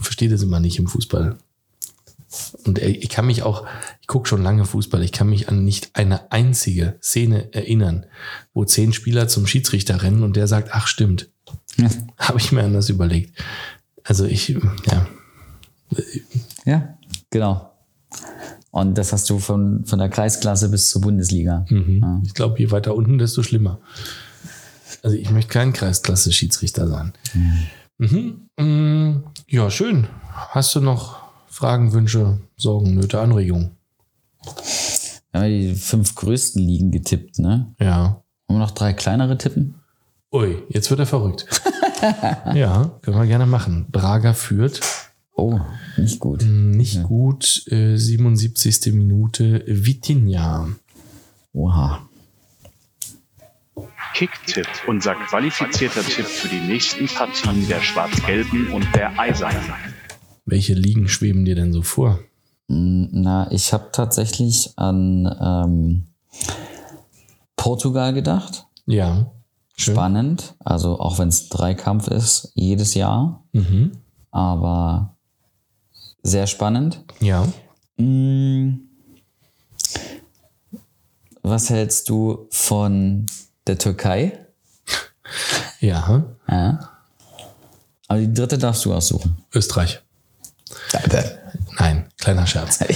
verstehe 0.00 0.28
das 0.28 0.42
immer 0.42 0.60
nicht 0.60 0.78
im 0.78 0.86
Fußball. 0.86 1.38
Und 2.64 2.78
ich 2.78 3.08
kann 3.08 3.26
mich 3.26 3.42
auch, 3.42 3.66
ich 4.00 4.06
gucke 4.06 4.28
schon 4.28 4.42
lange 4.42 4.64
Fußball, 4.64 5.02
ich 5.02 5.10
kann 5.10 5.28
mich 5.28 5.48
an 5.48 5.64
nicht 5.64 5.90
eine 5.94 6.30
einzige 6.30 6.96
Szene 7.02 7.52
erinnern, 7.52 8.06
wo 8.54 8.64
zehn 8.64 8.92
Spieler 8.92 9.26
zum 9.26 9.48
Schiedsrichter 9.48 10.02
rennen 10.02 10.22
und 10.22 10.36
der 10.36 10.46
sagt, 10.46 10.68
ach 10.72 10.86
stimmt. 10.86 11.28
Ja. 11.76 11.90
Habe 12.18 12.38
ich 12.38 12.52
mir 12.52 12.62
anders 12.62 12.88
überlegt. 12.88 13.42
Also 14.04 14.26
ich, 14.26 14.48
ja, 14.48 15.08
Ja, 16.64 16.98
genau. 17.30 17.72
Und 18.70 18.96
das 18.96 19.12
hast 19.12 19.28
du 19.28 19.40
von, 19.40 19.84
von 19.84 19.98
der 19.98 20.08
Kreisklasse 20.08 20.68
bis 20.68 20.90
zur 20.90 21.02
Bundesliga. 21.02 21.66
mhm. 21.68 22.22
ich 22.24 22.34
glaube, 22.34 22.58
je 22.58 22.70
weiter 22.70 22.94
unten, 22.94 23.18
desto 23.18 23.42
schlimmer. 23.42 23.80
Also 25.02 25.16
ich 25.16 25.30
möchte 25.30 25.52
kein 25.52 25.72
Kreisklasse-Schiedsrichter 25.72 26.86
sein. 26.86 27.12
Mhm. 27.34 27.66
Mm, 28.00 29.24
Ja, 29.48 29.70
schön. 29.70 30.06
Hast 30.32 30.74
du 30.74 30.80
noch 30.80 31.18
Fragen, 31.48 31.92
Wünsche, 31.92 32.38
Sorgen, 32.56 32.94
Nöte, 32.94 33.20
Anregungen? 33.20 33.72
Wir 35.32 35.40
haben 35.40 35.50
ja 35.50 35.58
die 35.72 35.74
fünf 35.74 36.14
größten 36.14 36.62
Ligen 36.62 36.90
getippt, 36.90 37.38
ne? 37.38 37.74
Ja. 37.78 38.22
Wollen 38.48 38.58
wir 38.60 38.64
noch 38.66 38.70
drei 38.70 38.92
kleinere 38.94 39.36
tippen? 39.36 39.74
Ui, 40.32 40.62
jetzt 40.70 40.88
wird 40.90 41.00
er 41.00 41.06
verrückt. 41.06 41.46
ja, 42.54 42.90
können 43.02 43.18
wir 43.18 43.26
gerne 43.26 43.46
machen. 43.46 43.86
Braga 43.90 44.32
führt. 44.32 44.80
Oh, 45.34 45.60
nicht 45.96 46.20
gut. 46.20 46.42
Nicht 46.46 47.02
gut. 47.02 47.64
Äh, 47.70 47.96
77. 47.96 48.92
Minute. 48.94 49.62
Vitinha. 49.66 50.68
Oha. 51.52 52.08
Kicktipp, 54.14 54.66
unser 54.86 55.14
qualifizierter 55.14 56.02
Tipp 56.02 56.26
für 56.26 56.48
die 56.48 56.60
nächsten 56.60 57.06
Partien 57.06 57.66
der 57.68 57.80
Schwarz-Gelben 57.80 58.72
und 58.72 58.86
der 58.94 59.18
Eisernen. 59.18 59.72
Welche 60.44 60.74
Ligen 60.74 61.08
schweben 61.08 61.44
dir 61.44 61.54
denn 61.54 61.72
so 61.72 61.82
vor? 61.82 62.18
Mm, 62.68 63.06
Na, 63.12 63.50
ich 63.50 63.72
habe 63.72 63.90
tatsächlich 63.92 64.72
an 64.76 65.26
ähm, 65.40 66.06
Portugal 67.56 68.12
gedacht. 68.12 68.66
Ja. 68.86 69.32
Schön. 69.76 69.94
Spannend. 69.94 70.54
Also 70.60 70.98
auch 71.00 71.18
wenn 71.18 71.28
es 71.28 71.48
Dreikampf 71.48 72.08
ist, 72.08 72.52
jedes 72.54 72.94
Jahr. 72.94 73.44
Mhm. 73.52 73.92
Aber 74.30 75.16
sehr 76.22 76.46
spannend. 76.46 77.04
Ja. 77.20 77.46
Mm. 77.96 78.80
Was 81.42 81.70
hältst 81.70 82.08
du 82.08 82.46
von 82.50 83.26
der 83.70 83.78
Türkei? 83.78 84.46
Ja. 85.78 86.24
Ja. 86.48 86.90
Aber 88.08 88.18
die 88.18 88.34
dritte 88.34 88.58
darfst 88.58 88.84
du 88.84 88.92
aussuchen. 88.92 89.44
Österreich. 89.54 90.02
Nein, 91.78 92.08
kleiner 92.18 92.46
Scherz. 92.46 92.80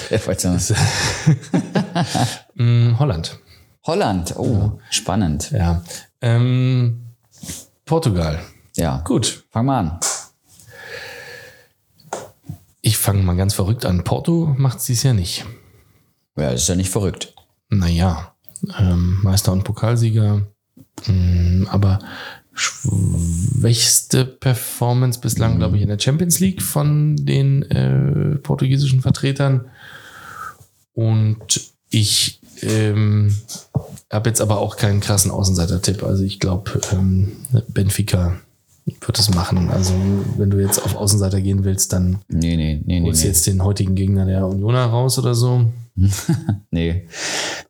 Mm, 2.57 2.97
Holland. 3.01 3.41
Holland. 3.85 4.37
Oh, 4.37 4.79
spannend. 4.89 5.51
Ja. 5.51 5.83
Ähm, 6.21 7.15
Portugal. 7.85 8.41
Ja. 8.77 8.99
Gut. 9.05 9.45
Fang 9.51 9.67
mal 9.67 9.79
an. 9.81 10.01
Ich 12.81 12.97
fange 12.97 13.25
mal 13.25 13.35
ganz 13.37 13.55
verrückt 13.55 13.85
an. 13.85 14.05
Porto 14.05 14.55
macht 14.57 14.79
es 14.79 14.85
dies 14.85 15.03
Jahr 15.03 15.15
nicht. 15.15 15.45
Ja, 16.37 16.51
ist 16.51 16.69
ja 16.69 16.77
nicht 16.77 16.91
verrückt. 16.91 17.35
Naja, 17.71 18.35
ähm, 18.79 19.21
Meister 19.23 19.51
und 19.53 19.65
Pokalsieger. 19.65 20.47
Mm, 21.07 21.67
aber 21.69 21.99
schwächste 22.53 24.25
Performance 24.25 25.19
bislang, 25.21 25.59
glaube 25.59 25.77
ich, 25.77 25.83
in 25.83 25.89
der 25.89 25.99
Champions 25.99 26.39
League 26.41 26.63
von 26.63 27.17
den 27.17 27.63
äh, 27.63 28.37
portugiesischen 28.37 29.01
Vertretern. 29.01 29.67
Und 30.93 31.61
ich 31.91 32.41
ähm, 32.63 33.35
habe 34.13 34.31
jetzt 34.31 34.41
aber 34.41 34.59
auch 34.59 34.77
keinen 34.77 35.01
krassen 35.01 35.31
Außenseiter-Tipp. 35.31 36.03
Also 36.05 36.23
ich 36.23 36.39
glaube, 36.41 36.81
ähm, 36.93 37.33
Benfica 37.69 38.35
wird 38.85 39.19
es 39.19 39.35
machen. 39.35 39.71
Also 39.71 39.95
wenn 40.37 40.51
du 40.51 40.61
jetzt 40.61 40.79
auf 40.85 40.95
Außenseiter 40.95 41.41
gehen 41.41 41.65
willst, 41.65 41.93
dann 41.93 42.21
Nee, 42.29 42.57
nee, 42.57 42.83
nee, 42.85 43.01
nee. 43.01 43.07
holst 43.07 43.23
du 43.23 43.27
Nee, 43.27 43.33
jetzt 43.33 43.47
den 43.47 43.65
heutigen 43.65 43.95
Gegner 43.95 44.27
der 44.27 44.47
Unioner 44.47 44.87
raus 44.87 45.19
oder 45.19 45.35
so. 45.35 45.73
nee. 46.71 47.07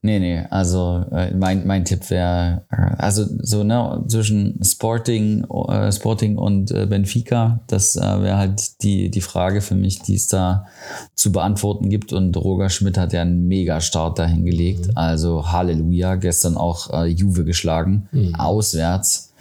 nee, 0.01 0.19
nee. 0.19 0.45
Also 0.49 1.05
äh, 1.13 1.35
mein, 1.35 1.67
mein 1.67 1.85
Tipp 1.85 2.09
wäre, 2.09 2.65
äh, 2.71 2.97
also 2.97 3.27
so 3.43 3.65
ne, 3.65 4.03
zwischen 4.09 4.59
Sporting, 4.65 5.45
äh, 5.69 5.93
Sporting 5.93 6.39
und 6.39 6.71
äh, 6.71 6.87
Benfica, 6.87 7.61
das 7.67 7.97
äh, 7.97 8.01
wäre 8.01 8.39
halt 8.39 8.83
die, 8.83 9.11
die 9.11 9.21
Frage 9.21 9.61
für 9.61 9.75
mich, 9.75 10.01
die 10.01 10.15
es 10.15 10.29
da 10.29 10.67
zu 11.15 11.33
beantworten 11.33 11.91
gibt. 11.91 12.13
Und 12.15 12.37
Roger 12.37 12.71
Schmidt 12.71 12.97
hat 12.97 13.13
ja 13.13 13.23
einen 13.23 13.47
Mega-Start 13.47 14.19
dahingelegt. 14.19 14.97
Also 14.97 15.53
Halleluja, 15.53 16.15
gestern 16.15 16.57
auch 16.57 17.05
Juve 17.07 17.45
geschlagen, 17.45 18.09
auswärts. 18.37 19.33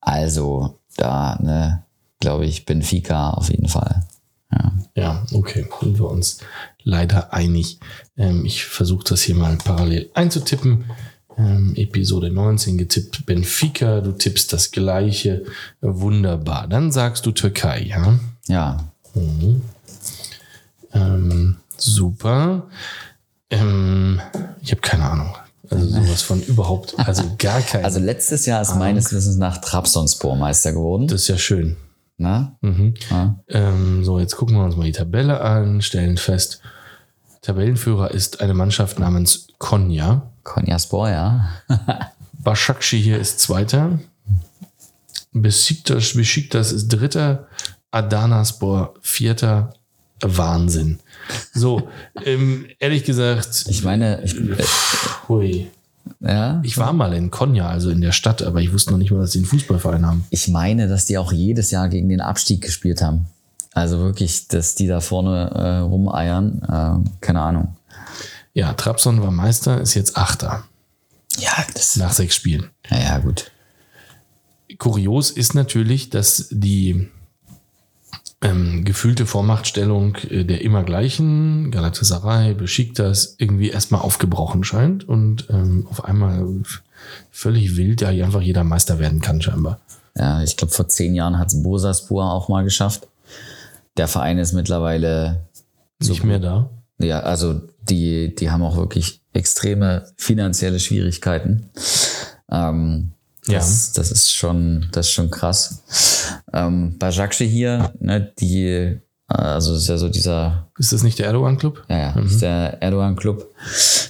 Also 0.00 0.78
da, 0.96 1.38
ne, 1.40 1.82
glaube 2.20 2.46
ich, 2.46 2.66
Benfica 2.66 3.30
auf 3.30 3.50
jeden 3.50 3.68
Fall. 3.68 4.02
Ja. 4.98 5.24
Okay, 5.32 5.64
sind 5.80 5.98
wir 5.98 6.08
uns 6.10 6.38
leider 6.82 7.32
einig. 7.32 7.78
Ähm, 8.16 8.44
ich 8.44 8.64
versuche 8.64 9.04
das 9.04 9.22
hier 9.22 9.36
mal 9.36 9.56
parallel 9.56 10.10
einzutippen. 10.14 10.86
Ähm, 11.36 11.72
Episode 11.76 12.30
19 12.30 12.76
getippt 12.78 13.24
Benfica, 13.24 14.00
du 14.00 14.10
tippst 14.10 14.52
das 14.52 14.72
gleiche. 14.72 15.44
Wunderbar. 15.80 16.66
Dann 16.66 16.90
sagst 16.90 17.24
du 17.26 17.30
Türkei, 17.30 17.82
ja? 17.88 18.18
Ja, 18.48 18.88
Ähm, 20.92 21.56
super. 21.76 22.66
Ähm, 23.50 24.20
ich 24.62 24.72
habe 24.72 24.80
keine 24.80 25.04
Ahnung. 25.04 25.36
Also 25.70 25.86
sowas 26.02 26.22
von 26.22 26.42
überhaupt, 26.42 26.94
also 26.98 27.22
gar 27.38 27.60
kein. 27.60 27.84
Also 27.84 28.00
letztes 28.00 28.46
Jahr 28.46 28.60
ist 28.62 28.74
meines 28.74 29.12
Wissens 29.12 29.36
nach 29.36 29.58
Trabzonspor 29.58 30.34
Meister 30.34 30.72
geworden. 30.72 31.06
das 31.06 31.22
ist 31.22 31.28
ja 31.28 31.38
schön. 31.38 31.76
Na? 32.18 32.56
Mhm. 32.60 32.94
Ja. 33.10 33.38
Ähm, 33.48 34.04
so, 34.04 34.18
jetzt 34.18 34.36
gucken 34.36 34.56
wir 34.56 34.64
uns 34.64 34.76
mal 34.76 34.84
die 34.84 34.92
Tabelle 34.92 35.40
an, 35.40 35.80
stellen 35.80 36.16
fest, 36.16 36.60
Tabellenführer 37.42 38.10
ist 38.10 38.40
eine 38.40 38.52
Mannschaft 38.54 38.98
namens 38.98 39.48
Konya. 39.58 40.30
Konyaspor, 40.42 41.08
ja. 41.08 41.48
Başakşehir 42.32 43.14
hier 43.14 43.18
ist 43.18 43.40
Zweiter. 43.40 43.98
Besiktas, 45.32 46.14
Besiktas 46.14 46.72
ist 46.72 46.88
Dritter. 46.88 47.46
Adanaspor 47.90 48.94
Vierter. 49.00 49.72
Wahnsinn. 50.20 50.98
So, 51.54 51.88
ähm, 52.24 52.66
ehrlich 52.80 53.04
gesagt, 53.04 53.66
Ich 53.68 53.84
meine, 53.84 54.22
ich, 54.24 54.36
äh, 54.36 54.64
hui. 55.28 55.70
Ja, 56.20 56.60
ich 56.64 56.78
war 56.78 56.92
mal 56.92 57.12
in 57.14 57.30
Konya, 57.30 57.68
also 57.68 57.90
in 57.90 58.00
der 58.00 58.12
Stadt, 58.12 58.42
aber 58.42 58.60
ich 58.60 58.72
wusste 58.72 58.90
noch 58.92 58.98
nicht 58.98 59.10
mal, 59.10 59.20
dass 59.20 59.32
sie 59.32 59.38
einen 59.38 59.46
Fußballverein 59.46 60.06
haben. 60.06 60.24
ich 60.30 60.48
meine, 60.48 60.88
dass 60.88 61.04
die 61.04 61.18
auch 61.18 61.32
jedes 61.32 61.70
Jahr 61.70 61.88
gegen 61.88 62.08
den 62.08 62.20
Abstieg 62.20 62.62
gespielt 62.62 63.02
haben. 63.02 63.26
Also 63.72 63.98
wirklich, 63.98 64.48
dass 64.48 64.74
die 64.74 64.86
da 64.86 65.00
vorne 65.00 65.50
äh, 65.54 65.76
rumeiern. 65.78 66.62
Äh, 66.62 67.10
keine 67.20 67.40
Ahnung. 67.40 67.76
Ja, 68.54 68.72
Trabzon 68.72 69.22
war 69.22 69.30
Meister, 69.30 69.80
ist 69.80 69.94
jetzt 69.94 70.16
Achter 70.16 70.64
Ja, 71.38 71.52
das. 71.74 71.96
nach 71.96 72.12
sechs 72.12 72.34
Spielen. 72.34 72.66
Naja, 72.90 73.18
gut. 73.18 73.52
Kurios 74.78 75.30
ist 75.30 75.54
natürlich, 75.54 76.10
dass 76.10 76.48
die 76.50 77.08
ähm, 78.40 78.84
gefühlte 78.84 79.26
Vormachtstellung 79.26 80.16
äh, 80.30 80.44
der 80.44 80.62
immer 80.62 80.84
gleichen, 80.84 81.70
Galatasaray, 81.70 82.54
Besiktas, 82.54 83.34
irgendwie 83.38 83.70
erstmal 83.70 84.00
aufgebrochen 84.02 84.62
scheint 84.64 85.08
und 85.08 85.48
ähm, 85.50 85.86
auf 85.90 86.04
einmal 86.04 86.46
völlig 87.30 87.76
wild, 87.76 88.00
ja, 88.00 88.08
einfach 88.08 88.40
jeder 88.40 88.64
Meister 88.64 88.98
werden 88.98 89.20
kann 89.20 89.42
scheinbar. 89.42 89.80
Ja, 90.16 90.42
ich 90.42 90.56
glaube, 90.56 90.72
vor 90.72 90.88
zehn 90.88 91.14
Jahren 91.14 91.38
hat 91.38 91.48
es 91.48 91.62
Bursaspor 91.62 92.32
auch 92.32 92.48
mal 92.48 92.64
geschafft. 92.64 93.06
Der 93.96 94.08
Verein 94.08 94.38
ist 94.38 94.52
mittlerweile 94.52 95.46
Nicht 96.00 96.24
mehr 96.24 96.38
da. 96.38 96.70
Ja, 96.98 97.20
also 97.20 97.60
die, 97.88 98.34
die 98.34 98.50
haben 98.50 98.62
auch 98.62 98.76
wirklich 98.76 99.20
extreme 99.32 100.06
finanzielle 100.16 100.80
Schwierigkeiten. 100.80 101.70
Ähm, 102.50 103.12
Ja. 103.46 103.58
das, 103.58 103.92
das 103.92 104.10
ist 104.10 104.34
schon, 104.34 104.88
das 104.92 105.06
ist 105.06 105.12
schon 105.12 105.30
krass. 105.30 105.82
Ähm, 106.52 106.98
Bajakce 106.98 107.44
hier, 107.44 107.92
ne, 108.00 108.32
die, 108.38 108.64
äh, 108.66 109.00
also 109.26 109.74
ist 109.74 109.88
ja 109.88 109.98
so 109.98 110.08
dieser 110.08 110.68
Ist 110.78 110.92
das 110.92 111.02
nicht 111.02 111.18
der 111.18 111.26
Erdogan-Club? 111.26 111.84
ja, 111.88 111.98
ja, 111.98 112.12
das 112.12 112.32
ist 112.32 112.42
der 112.42 112.82
Erdogan-Club. 112.82 113.46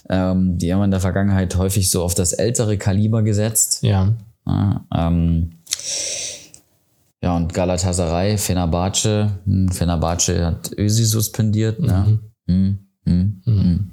Ähm, 0.08 0.58
die 0.58 0.72
haben 0.72 0.84
in 0.84 0.90
der 0.90 1.00
Vergangenheit 1.00 1.56
häufig 1.56 1.90
so 1.90 2.02
auf 2.02 2.14
das 2.14 2.32
ältere 2.32 2.78
Kaliber 2.78 3.22
gesetzt. 3.22 3.82
Ja. 3.82 4.14
Ja, 4.46 4.84
ähm, 4.94 5.50
ja 7.22 7.36
und 7.36 7.52
Galatasaray, 7.52 8.38
Fenerbahce. 8.38 9.30
Hm, 9.44 9.68
Fenerbahce 9.70 10.46
hat 10.46 10.70
Ösi 10.78 11.04
suspendiert. 11.04 11.80
Ne? 11.80 12.18
Hm, 12.46 12.78
hm, 13.04 13.42
hm. 13.44 13.90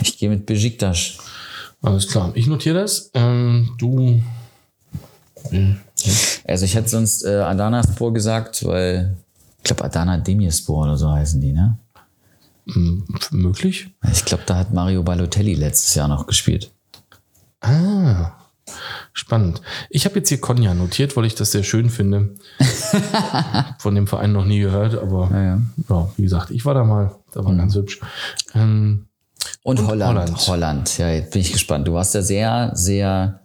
Ich 0.00 0.18
gehe 0.18 0.28
mit 0.28 0.46
Besiktas. 0.46 1.18
Alles 1.82 2.08
klar. 2.08 2.30
Ich 2.34 2.46
notiere 2.46 2.80
das. 2.80 3.10
Ähm, 3.14 3.74
du. 3.78 4.22
Also 6.46 6.64
ich 6.64 6.74
hätte 6.74 6.88
sonst 6.88 7.24
äh, 7.24 7.36
Adanaspor 7.40 8.12
gesagt, 8.12 8.64
weil 8.66 9.16
ich 9.58 9.64
glaube 9.64 9.84
Adana 9.84 10.18
Demirspor 10.18 10.84
oder 10.84 10.96
so 10.96 11.10
heißen 11.10 11.40
die, 11.40 11.52
ne? 11.52 11.78
m, 12.66 13.04
möglich? 13.30 13.90
Ich 14.12 14.24
glaube, 14.24 14.42
da 14.46 14.56
hat 14.56 14.72
Mario 14.72 15.02
Balotelli 15.02 15.54
letztes 15.54 15.94
Jahr 15.94 16.08
noch 16.08 16.26
gespielt. 16.26 16.70
Ah. 17.60 18.32
Spannend. 19.12 19.60
Ich 19.90 20.04
habe 20.06 20.16
jetzt 20.16 20.28
hier 20.30 20.40
Konya 20.40 20.72
notiert, 20.72 21.16
weil 21.16 21.26
ich 21.26 21.34
das 21.34 21.52
sehr 21.52 21.62
schön 21.64 21.90
finde. 21.90 22.34
Von 23.78 23.94
dem 23.94 24.06
Verein 24.06 24.32
noch 24.32 24.44
nie 24.46 24.60
gehört, 24.60 24.94
aber 24.96 25.28
Ja, 25.32 25.42
ja. 25.42 25.60
ja, 25.88 26.10
wie 26.16 26.22
gesagt, 26.22 26.50
ich 26.50 26.64
war 26.64 26.74
da 26.74 26.84
mal. 26.84 27.14
Da 27.32 27.44
war 27.44 27.54
ganz 27.54 27.74
hübsch. 27.74 28.00
Ähm, 28.54 29.06
Und, 29.62 29.80
Und 29.80 29.86
Holland, 29.88 30.18
Holland. 30.18 30.48
Holland. 30.48 30.98
Ja, 30.98 31.10
jetzt 31.10 31.32
bin 31.32 31.42
ich 31.42 31.52
gespannt. 31.52 31.86
Du 31.88 31.94
warst 31.94 32.14
ja 32.14 32.22
sehr, 32.22 32.70
sehr 32.74 33.40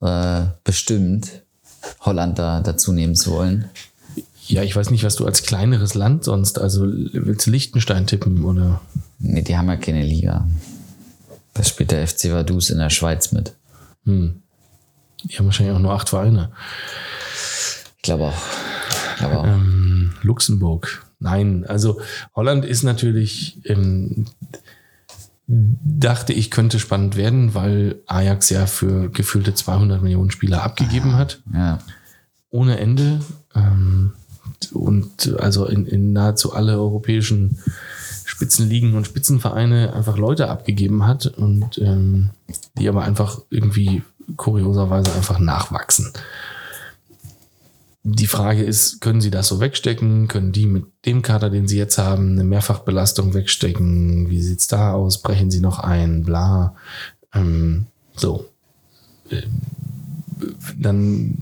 äh, 0.00 0.42
bestimmt, 0.64 1.43
Holland 2.00 2.38
da 2.38 2.60
dazu 2.60 2.92
nehmen 2.92 3.14
zu 3.14 3.32
wollen. 3.32 3.70
ja, 4.46 4.62
ich 4.62 4.76
weiß 4.76 4.90
nicht, 4.90 5.04
was 5.04 5.16
du 5.16 5.26
als 5.26 5.42
kleineres 5.42 5.94
Land 5.94 6.24
sonst, 6.24 6.58
also 6.58 6.84
willst 6.84 7.46
du 7.46 7.50
Liechtenstein 7.50 8.06
tippen 8.06 8.44
oder? 8.44 8.80
Nee, 9.18 9.42
die 9.42 9.56
haben 9.56 9.68
ja 9.68 9.76
keine 9.76 10.02
Liga. 10.02 10.46
Da 11.54 11.62
spielt 11.62 11.92
der 11.92 12.06
FC 12.06 12.32
Vaduz 12.32 12.70
in 12.70 12.78
der 12.78 12.90
Schweiz 12.90 13.32
mit. 13.32 13.54
Hm. 14.04 14.42
Die 15.24 15.38
haben 15.38 15.46
wahrscheinlich 15.46 15.74
auch 15.74 15.80
nur 15.80 15.92
acht 15.92 16.08
Vereine. 16.08 16.50
Ich 17.96 18.02
glaube 18.02 18.24
auch. 18.24 18.42
Ich 19.12 19.18
glaube 19.18 19.38
auch. 19.38 19.46
Ähm, 19.46 20.12
Luxemburg. 20.22 21.06
Nein, 21.20 21.64
also 21.66 22.00
Holland 22.34 22.64
ist 22.64 22.82
natürlich, 22.82 23.58
ähm, 23.64 24.26
dachte 25.46 26.32
ich, 26.32 26.50
könnte 26.50 26.78
spannend 26.78 27.16
werden, 27.16 27.54
weil 27.54 28.00
Ajax 28.06 28.50
ja 28.50 28.66
für 28.66 29.10
gefühlte 29.10 29.54
200 29.54 30.02
Millionen 30.02 30.30
Spieler 30.30 30.62
abgegeben 30.62 31.16
hat. 31.16 31.42
Ja. 31.52 31.80
Ohne 32.50 32.78
Ende. 32.78 33.20
Ähm, 33.54 34.12
und 34.72 35.34
also 35.38 35.66
in, 35.66 35.86
in 35.86 36.12
nahezu 36.12 36.54
alle 36.54 36.78
europäischen 36.78 37.58
Spitzenligen 38.24 38.94
und 38.94 39.06
Spitzenvereine 39.06 39.92
einfach 39.92 40.16
Leute 40.16 40.48
abgegeben 40.48 41.06
hat 41.06 41.26
und 41.26 41.78
ähm, 41.78 42.30
die 42.78 42.88
aber 42.88 43.04
einfach 43.04 43.40
irgendwie 43.50 44.02
kurioserweise 44.36 45.12
einfach 45.14 45.38
nachwachsen. 45.38 46.12
Die 48.06 48.26
Frage 48.26 48.62
ist, 48.62 49.00
können 49.00 49.22
sie 49.22 49.30
das 49.30 49.48
so 49.48 49.60
wegstecken? 49.60 50.28
Können 50.28 50.52
die 50.52 50.66
mit 50.66 50.84
dem 51.06 51.22
Kader, 51.22 51.48
den 51.48 51.66
sie 51.66 51.78
jetzt 51.78 51.96
haben, 51.96 52.32
eine 52.32 52.44
Mehrfachbelastung 52.44 53.32
wegstecken? 53.32 54.28
Wie 54.28 54.42
sieht's 54.42 54.66
da 54.66 54.92
aus? 54.92 55.22
Brechen 55.22 55.50
sie 55.50 55.60
noch 55.60 55.78
ein? 55.78 56.22
Bla. 56.22 56.74
Ähm, 57.32 57.86
so. 58.14 58.50
Ähm, 59.30 59.62
Dann 60.78 61.38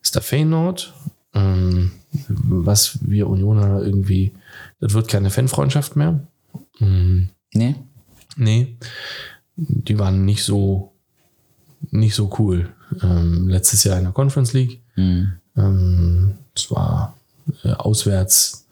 ist 0.00 0.14
da 0.14 0.20
Feyenoord, 0.20 0.94
ähm, 1.34 1.90
was 2.28 2.98
wir 3.02 3.26
Unioner 3.28 3.82
irgendwie, 3.82 4.32
das 4.80 4.94
wird 4.94 5.08
keine 5.08 5.30
Fanfreundschaft 5.30 5.96
mehr. 5.96 6.20
Ähm, 6.80 7.30
Nee? 7.52 7.74
nee, 8.36 8.76
die 9.56 9.98
waren 9.98 10.24
nicht 10.24 10.44
so, 10.44 10.92
nicht 11.90 12.14
so 12.14 12.30
cool. 12.38 12.72
Ähm, 13.02 13.48
letztes 13.48 13.82
Jahr 13.84 13.98
in 13.98 14.04
der 14.04 14.12
Conference 14.12 14.52
League. 14.52 14.82
Hm. 14.94 15.32
Ähm, 15.58 16.34
es 16.54 16.70
war 16.70 17.16
äh, 17.64 17.72
auswärts 17.72 18.66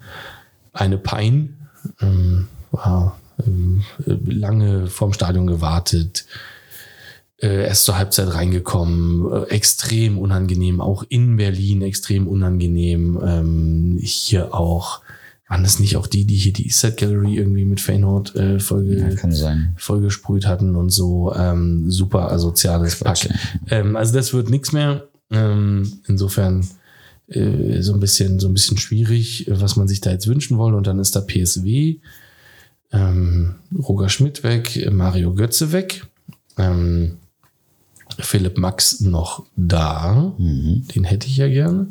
eine 0.72 0.98
Pein. 0.98 1.56
Ähm, 2.00 2.48
war 2.70 3.18
ähm, 3.46 3.82
äh, 4.06 4.16
lange 4.26 4.86
vorm 4.86 5.12
Stadion 5.12 5.46
gewartet. 5.46 6.26
Äh, 7.38 7.66
erst 7.66 7.84
zur 7.84 7.98
Halbzeit 7.98 8.32
reingekommen. 8.32 9.30
Äh, 9.32 9.42
extrem 9.50 10.18
unangenehm. 10.18 10.80
Auch 10.80 11.04
in 11.08 11.36
Berlin 11.36 11.82
extrem 11.82 12.26
unangenehm. 12.26 13.20
Ähm, 13.22 13.98
hier 14.00 14.54
auch. 14.54 15.00
Waren 15.48 15.62
das 15.62 15.78
nicht 15.78 15.96
auch 15.96 16.08
die, 16.08 16.24
die 16.24 16.34
hier 16.34 16.52
die 16.52 16.66
Eastside 16.66 16.94
Gallery 16.94 17.36
irgendwie 17.36 17.64
mit 17.64 17.80
Feyenoord 17.80 18.34
äh, 18.34 18.58
voll, 18.58 18.84
Ja, 19.64 19.70
vollgesprüht 19.76 20.44
hatten 20.44 20.74
und 20.74 20.90
so. 20.90 21.32
Ähm, 21.36 21.88
super 21.88 22.32
asoziales 22.32 22.96
Pack. 22.96 23.20
Quatsch, 23.20 23.28
Ähm, 23.70 23.94
also 23.94 24.12
das 24.12 24.32
wird 24.32 24.50
nichts 24.50 24.72
mehr. 24.72 25.06
Ähm, 25.30 26.00
insofern 26.06 26.66
äh, 27.28 27.82
so 27.82 27.92
ein 27.94 28.00
bisschen 28.00 28.38
so 28.38 28.48
ein 28.48 28.54
bisschen 28.54 28.78
schwierig, 28.78 29.46
was 29.48 29.76
man 29.76 29.88
sich 29.88 30.00
da 30.00 30.10
jetzt 30.10 30.26
wünschen 30.26 30.58
wollte. 30.58 30.76
Und 30.76 30.86
dann 30.86 30.98
ist 30.98 31.16
da 31.16 31.20
PSW, 31.20 31.96
ähm, 32.92 33.56
Roger 33.76 34.08
Schmidt 34.08 34.42
weg, 34.42 34.88
Mario 34.92 35.34
Götze 35.34 35.72
weg, 35.72 36.06
ähm, 36.56 37.18
Philipp 38.18 38.58
Max 38.58 39.00
noch 39.00 39.46
da. 39.56 40.34
Mhm. 40.38 40.86
Den 40.94 41.04
hätte 41.04 41.26
ich 41.26 41.36
ja 41.36 41.48
gerne. 41.48 41.88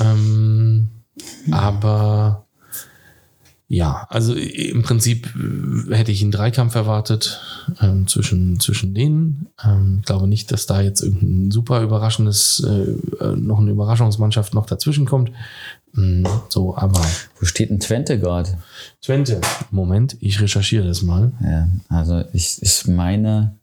Ähm, 0.00 0.88
aber 1.50 2.45
ja, 3.68 4.06
also 4.10 4.32
im 4.34 4.82
Prinzip 4.82 5.28
äh, 5.34 5.94
hätte 5.94 6.12
ich 6.12 6.22
einen 6.22 6.30
Dreikampf 6.30 6.76
erwartet 6.76 7.40
ähm, 7.80 8.06
zwischen, 8.06 8.60
zwischen 8.60 8.94
denen. 8.94 9.48
Ähm, 9.62 9.98
ich 10.00 10.06
glaube 10.06 10.28
nicht, 10.28 10.52
dass 10.52 10.66
da 10.66 10.80
jetzt 10.80 11.02
irgendein 11.02 11.50
super 11.50 11.82
überraschendes, 11.82 12.64
äh, 12.64 13.24
äh, 13.24 13.36
noch 13.36 13.58
eine 13.58 13.72
Überraschungsmannschaft 13.72 14.54
noch 14.54 14.66
dazwischen 14.66 15.04
kommt. 15.04 15.32
Mm, 15.94 16.24
so, 16.48 16.76
aber 16.76 17.04
Wo 17.40 17.46
steht 17.46 17.70
denn 17.70 17.80
Twente 17.80 18.20
gerade? 18.20 18.56
Twente. 19.02 19.40
Moment, 19.72 20.16
ich 20.20 20.40
recherchiere 20.40 20.86
das 20.86 21.02
mal. 21.02 21.32
Ja, 21.42 21.68
also 21.88 22.22
ich, 22.32 22.62
ich 22.62 22.86
meine, 22.86 23.56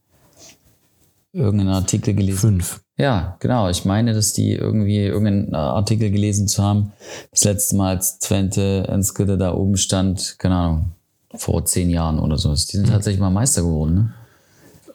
irgendeinen 1.31 1.73
Artikel 1.73 2.13
gelesen. 2.13 2.39
Fünf. 2.39 2.82
Ja, 2.97 3.37
genau. 3.39 3.69
Ich 3.69 3.85
meine, 3.85 4.13
dass 4.13 4.33
die 4.33 4.51
irgendwie 4.53 4.99
irgendeinen 4.99 5.55
Artikel 5.55 6.11
gelesen 6.11 6.47
zu 6.47 6.61
haben. 6.63 6.91
Das 7.31 7.43
letzte 7.43 7.75
Mal, 7.75 7.95
als 7.95 8.19
Twente 8.19 8.85
Enskede 8.87 9.37
da 9.37 9.53
oben 9.53 9.77
stand, 9.77 10.35
keine 10.37 10.55
Ahnung, 10.55 10.91
vor 11.33 11.65
zehn 11.65 11.89
Jahren 11.89 12.19
oder 12.19 12.37
so. 12.37 12.51
Die 12.53 12.57
sind 12.77 12.89
tatsächlich 12.89 13.19
mal 13.19 13.31
Meister 13.31 13.63
geworden, 13.63 13.93
ne? 13.95 14.13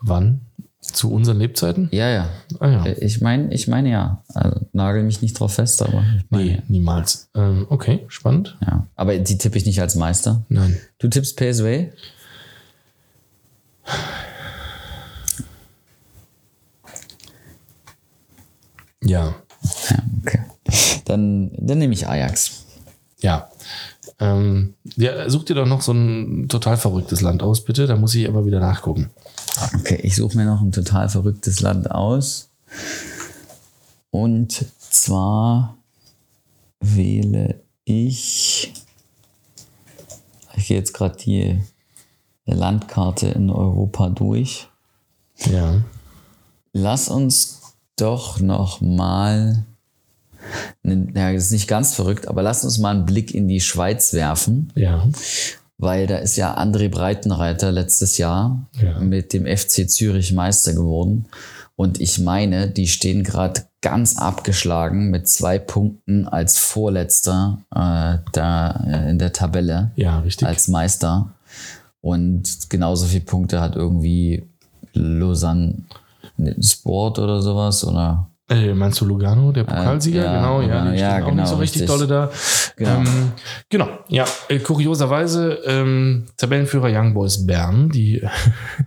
Wann? 0.00 0.40
Zu 0.80 1.10
unseren 1.12 1.38
Lebzeiten? 1.40 1.88
Ja, 1.90 2.08
ja. 2.08 2.28
Ah 2.60 2.68
ja. 2.68 2.86
Ich 3.00 3.20
meine, 3.20 3.52
ich 3.52 3.66
meine 3.66 3.90
ja. 3.90 4.22
Also, 4.32 4.60
nagel 4.72 5.02
mich 5.02 5.20
nicht 5.20 5.38
drauf 5.38 5.54
fest, 5.54 5.82
aber 5.82 6.04
Nee, 6.30 6.62
niemals. 6.68 7.28
Ähm, 7.34 7.66
okay, 7.68 8.04
spannend. 8.06 8.56
ja. 8.64 8.86
Aber 8.94 9.18
die 9.18 9.38
tippe 9.38 9.58
ich 9.58 9.66
nicht 9.66 9.80
als 9.80 9.96
Meister. 9.96 10.44
Nein. 10.48 10.78
Du 11.00 11.08
tippst 11.08 11.36
PSW? 11.36 11.88
Ja. 19.02 19.34
Ja, 19.90 20.02
okay. 20.22 20.40
Dann, 21.04 21.50
dann 21.56 21.78
nehme 21.78 21.94
ich 21.94 22.06
Ajax. 22.06 22.64
Ja. 23.20 23.50
Ähm, 24.20 24.74
ja, 24.96 25.28
such 25.30 25.44
dir 25.44 25.54
doch 25.54 25.66
noch 25.66 25.82
so 25.82 25.92
ein 25.92 26.48
total 26.48 26.76
verrücktes 26.76 27.20
Land 27.20 27.42
aus, 27.42 27.64
bitte. 27.64 27.86
Da 27.86 27.96
muss 27.96 28.14
ich 28.14 28.28
aber 28.28 28.44
wieder 28.44 28.60
nachgucken. 28.60 29.10
Okay, 29.74 30.00
ich 30.02 30.16
suche 30.16 30.36
mir 30.36 30.44
noch 30.44 30.60
ein 30.60 30.72
total 30.72 31.08
verrücktes 31.08 31.60
Land 31.60 31.90
aus. 31.90 32.50
Und 34.10 34.66
zwar 34.78 35.76
wähle 36.80 37.60
ich. 37.84 38.72
Ich 40.56 40.68
gehe 40.68 40.76
jetzt 40.76 40.92
gerade 40.94 41.16
die 41.16 41.60
Landkarte 42.44 43.28
in 43.28 43.50
Europa 43.50 44.08
durch. 44.08 44.68
Ja. 45.50 45.82
Lass 46.72 47.08
uns 47.08 47.57
doch 48.00 48.40
noch 48.40 48.80
mal. 48.80 49.64
Ja, 50.84 51.32
das 51.32 51.44
ist 51.46 51.52
nicht 51.52 51.68
ganz 51.68 51.94
verrückt, 51.94 52.26
aber 52.28 52.42
lass 52.42 52.64
uns 52.64 52.78
mal 52.78 52.94
einen 52.94 53.04
Blick 53.06 53.34
in 53.34 53.48
die 53.48 53.60
Schweiz 53.60 54.12
werfen. 54.12 54.72
Ja. 54.74 55.06
weil 55.80 56.08
da 56.08 56.16
ist 56.16 56.36
ja 56.36 56.58
André 56.58 56.88
Breitenreiter 56.88 57.70
letztes 57.70 58.18
Jahr 58.18 58.66
Ja. 58.82 58.98
mit 58.98 59.32
dem 59.32 59.46
FC 59.46 59.88
Zürich 59.88 60.32
Meister 60.32 60.72
geworden. 60.74 61.26
Und 61.76 62.00
ich 62.00 62.18
meine, 62.18 62.68
die 62.68 62.88
stehen 62.88 63.22
gerade 63.22 63.62
ganz 63.80 64.16
abgeschlagen 64.18 65.10
mit 65.10 65.28
zwei 65.28 65.60
Punkten 65.60 66.26
als 66.26 66.58
Vorletzter 66.58 67.58
äh, 67.72 68.18
da 68.32 68.70
äh, 68.88 69.10
in 69.10 69.20
der 69.20 69.32
Tabelle 69.32 69.92
Ja, 69.94 70.18
richtig. 70.18 70.48
als 70.48 70.66
Meister. 70.66 71.30
Und 72.00 72.70
genauso 72.70 73.06
viele 73.06 73.24
Punkte 73.24 73.60
hat 73.60 73.76
irgendwie 73.76 74.48
Lausanne 74.94 75.74
Sport 76.60 77.18
oder 77.18 77.40
sowas 77.42 77.84
oder 77.84 78.30
Äh, 78.48 78.72
meinst 78.74 79.00
du 79.00 79.04
Lugano, 79.04 79.52
der 79.52 79.64
Pokalsieger? 79.64 80.24
ja, 80.24 80.36
genau, 80.36 80.60
ja, 80.60 80.66
Lugano, 80.66 80.92
die 80.92 80.98
ja, 80.98 81.14
auch 81.16 81.28
genau, 81.28 81.42
nicht 81.42 81.48
so 81.48 81.56
richtig, 81.56 81.82
richtig. 81.82 81.98
dolle 81.98 82.06
da. 82.08 82.30
Genau. 82.76 82.90
Ähm, 82.98 83.32
genau, 83.68 83.88
ja. 84.08 84.24
Äh, 84.48 84.58
kurioserweise, 84.60 85.58
ähm, 85.66 86.26
Tabellenführer 86.36 86.88
Young 86.90 87.12
Boys 87.12 87.46
Bern, 87.46 87.90
die 87.90 88.22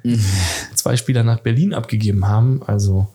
zwei 0.75 0.95
Spieler 0.97 1.23
nach 1.23 1.41
Berlin 1.41 1.73
abgegeben 1.73 2.27
haben, 2.27 2.63
also 2.65 3.07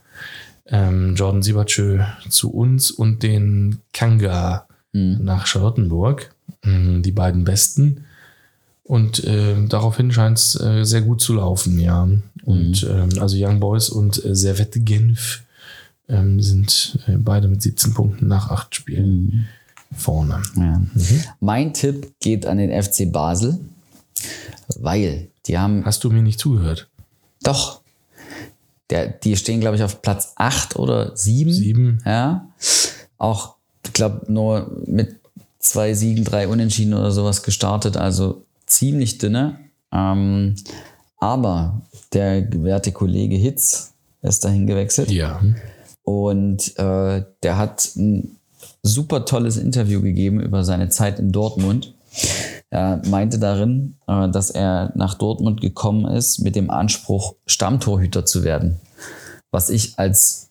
ähm, 0.67 1.15
Jordan 1.17 1.43
Siebertschö 1.43 2.01
zu 2.29 2.53
uns 2.53 2.91
und 2.91 3.23
den 3.23 3.81
Kanga 3.93 4.67
nach 4.93 5.47
Charlottenburg, 5.47 6.35
ähm, 6.65 7.03
die 7.03 7.13
beiden 7.13 7.45
besten. 7.45 8.06
Und 8.87 9.25
ähm, 9.27 9.69
daraufhin 9.69 10.13
scheint 10.13 10.39
es 10.39 10.61
äh, 10.61 10.85
sehr 10.85 11.03
gut 11.03 11.21
zu 11.21 11.35
laufen, 11.35 11.79
ja. 11.81 12.09
Und 12.45 12.87
ähm, 12.89 13.11
also 13.21 13.37
Young 13.39 13.59
Boys 13.59 13.89
und 13.89 14.25
äh, 14.25 14.35
Servette 14.35 14.81
Genf 14.81 15.43
ähm, 16.09 16.41
sind 16.41 16.99
äh, 17.09 17.17
beide 17.17 17.49
mit 17.49 17.63
17 17.63 17.95
Punkten 17.95 18.29
nach 18.29 18.51
acht 18.51 18.75
Spielen 18.75 19.49
vorne. 19.97 20.41
Ja. 20.57 20.81
Mein 21.41 21.75
Tipp 21.75 22.13
geht 22.21 22.47
an 22.47 22.59
den 22.59 22.71
FC 22.71 23.11
Basel, 23.11 23.59
weil 24.77 25.29
die 25.47 25.59
haben 25.59 25.85
Hast 25.85 26.05
du 26.05 26.11
mir 26.11 26.23
nicht 26.23 26.39
zugehört? 26.39 26.89
doch, 27.47 27.81
der, 28.91 29.09
die 29.09 29.37
stehen, 29.37 29.61
glaube 29.61 29.77
ich, 29.77 29.83
auf 29.83 30.03
Platz 30.03 30.33
8 30.37 30.77
oder 30.77 31.17
7. 31.17 31.53
Sieben. 31.53 32.03
Ja. 32.05 32.49
Auch, 33.19 33.55
ich 33.85 33.93
glaube, 33.93 34.31
nur 34.31 34.71
mit 34.87 35.17
zwei 35.59 35.95
Siegen, 35.95 36.25
drei 36.25 36.49
Unentschieden 36.49 36.95
oder 36.95 37.11
sowas 37.11 37.43
gestartet, 37.43 37.97
also 37.97 38.45
ziemlich 38.67 39.19
dünne. 39.19 39.59
Ähm, 39.93 40.57
aber 41.19 41.83
der 42.13 42.47
werte 42.63 42.93
Kollege 42.93 43.37
Hitz 43.37 43.95
ist 44.23 44.45
dahin 44.45 44.67
gewechselt. 44.67 45.11
Ja. 45.11 45.41
Und 46.03 46.79
äh, 46.79 47.25
der 47.43 47.57
hat 47.57 47.91
ein 47.97 48.37
super 48.83 49.25
tolles 49.25 49.57
Interview 49.57 50.01
gegeben 50.01 50.41
über 50.41 50.65
seine 50.65 50.89
Zeit 50.89 51.19
in 51.19 51.33
Dortmund. 51.33 51.95
Er 52.71 53.03
meinte 53.07 53.39
darin, 53.39 53.97
äh, 54.07 54.29
dass 54.29 54.51
er 54.51 54.93
nach 54.95 55.15
Dortmund 55.15 55.61
gekommen 55.61 56.07
ist 56.07 56.39
mit 56.39 56.57
dem 56.57 56.71
Anspruch, 56.71 57.35
Stammtorhüter 57.47 58.25
zu 58.25 58.45
werden. 58.45 58.81
Was 59.51 59.71
ich 59.71 59.99
als, 59.99 60.51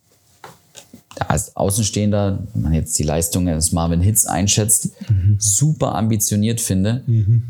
als 1.28 1.56
Außenstehender, 1.56 2.40
wenn 2.54 2.62
man 2.62 2.74
jetzt 2.74 2.98
die 3.00 3.04
Leistung 3.04 3.46
des 3.46 3.72
Marvin 3.72 4.02
Hitz 4.02 4.26
einschätzt, 4.26 4.90
super 5.38 5.96
ambitioniert 5.96 6.62
finde. 6.62 7.04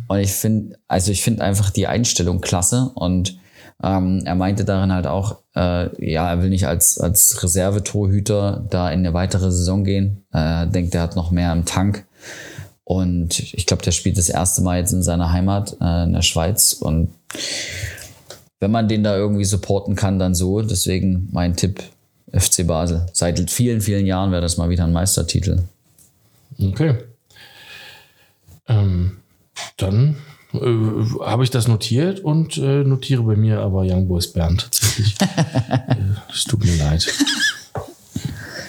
Und 0.08 0.20
ich 0.20 0.32
finde, 0.32 0.78
also 0.88 1.12
ich 1.12 1.22
finde 1.22 1.44
einfach 1.44 1.70
die 1.70 1.88
Einstellung 1.88 2.42
klasse. 2.42 2.92
Und 2.96 3.38
ähm, 3.84 4.22
er 4.26 4.36
meinte 4.36 4.66
darin 4.66 4.94
halt 4.94 5.08
auch, 5.08 5.38
äh, 5.56 6.12
ja, 6.12 6.30
er 6.30 6.42
will 6.42 6.50
nicht 6.50 6.68
als, 6.68 7.00
als 7.00 7.44
Reservetorhüter 7.44 8.66
da 8.70 8.90
in 8.90 9.00
eine 9.00 9.14
weitere 9.14 9.52
Saison 9.52 9.84
gehen. 9.84 10.24
Äh, 10.32 10.68
denkt, 10.68 10.96
er 10.96 11.02
hat 11.02 11.16
noch 11.16 11.32
mehr 11.32 11.52
im 11.52 11.66
Tank. 11.66 12.06
Und 12.84 13.40
ich 13.40 13.66
glaube, 13.66 13.84
der 13.84 13.92
spielt 13.92 14.18
das 14.18 14.30
erste 14.30 14.62
Mal 14.62 14.78
jetzt 14.80 14.94
in 14.94 15.02
seiner 15.02 15.32
Heimat 15.32 15.76
äh, 15.82 16.04
in 16.04 16.14
der 16.14 16.22
Schweiz. 16.22 16.74
Und 16.74 17.10
wenn 18.60 18.72
man 18.72 18.88
den 18.88 19.04
da 19.04 19.18
irgendwie 19.18 19.46
supporten 19.46 19.96
kann, 19.96 20.20
dann 20.20 20.36
so. 20.36 20.62
Deswegen 20.62 21.28
mein 21.32 21.56
Tipp, 21.56 21.84
FC 22.32 22.66
Basel. 22.66 23.06
Seit 23.14 23.50
vielen, 23.52 23.82
vielen 23.82 24.06
Jahren 24.06 24.32
wäre 24.32 24.42
das 24.42 24.58
mal 24.58 24.70
wieder 24.70 24.84
ein 24.84 24.94
Meistertitel. 24.94 25.64
Okay. 26.60 26.96
Ähm, 28.68 29.18
dann 29.78 30.16
äh, 30.54 30.60
habe 31.24 31.44
ich 31.44 31.50
das 31.50 31.68
notiert 31.68 32.20
und 32.20 32.58
äh, 32.58 32.84
notiere 32.84 33.24
bei 33.24 33.36
mir 33.36 33.60
aber 33.60 33.82
Young 33.82 34.08
Boys 34.08 34.32
Bern 34.32 34.58
tatsächlich. 34.58 35.16
äh, 35.22 35.96
es 36.34 36.44
tut 36.46 36.64
mir 36.64 36.76
leid. 36.78 37.08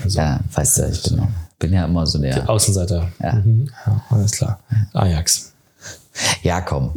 Also, 0.03 0.19
Ja, 0.19 0.41
weißt 0.53 0.78
du, 0.78 0.89
ich 0.89 1.03
bin, 1.03 1.28
bin 1.59 1.73
ja 1.73 1.85
immer 1.85 2.07
so 2.07 2.19
der. 2.19 2.49
Außenseiter. 2.49 3.11
Ja. 3.23 3.33
Mhm. 3.35 3.70
ja. 3.87 4.05
Alles 4.11 4.33
klar. 4.33 4.61
Ajax. 4.93 5.53
Ja, 6.43 6.61
komm. 6.61 6.93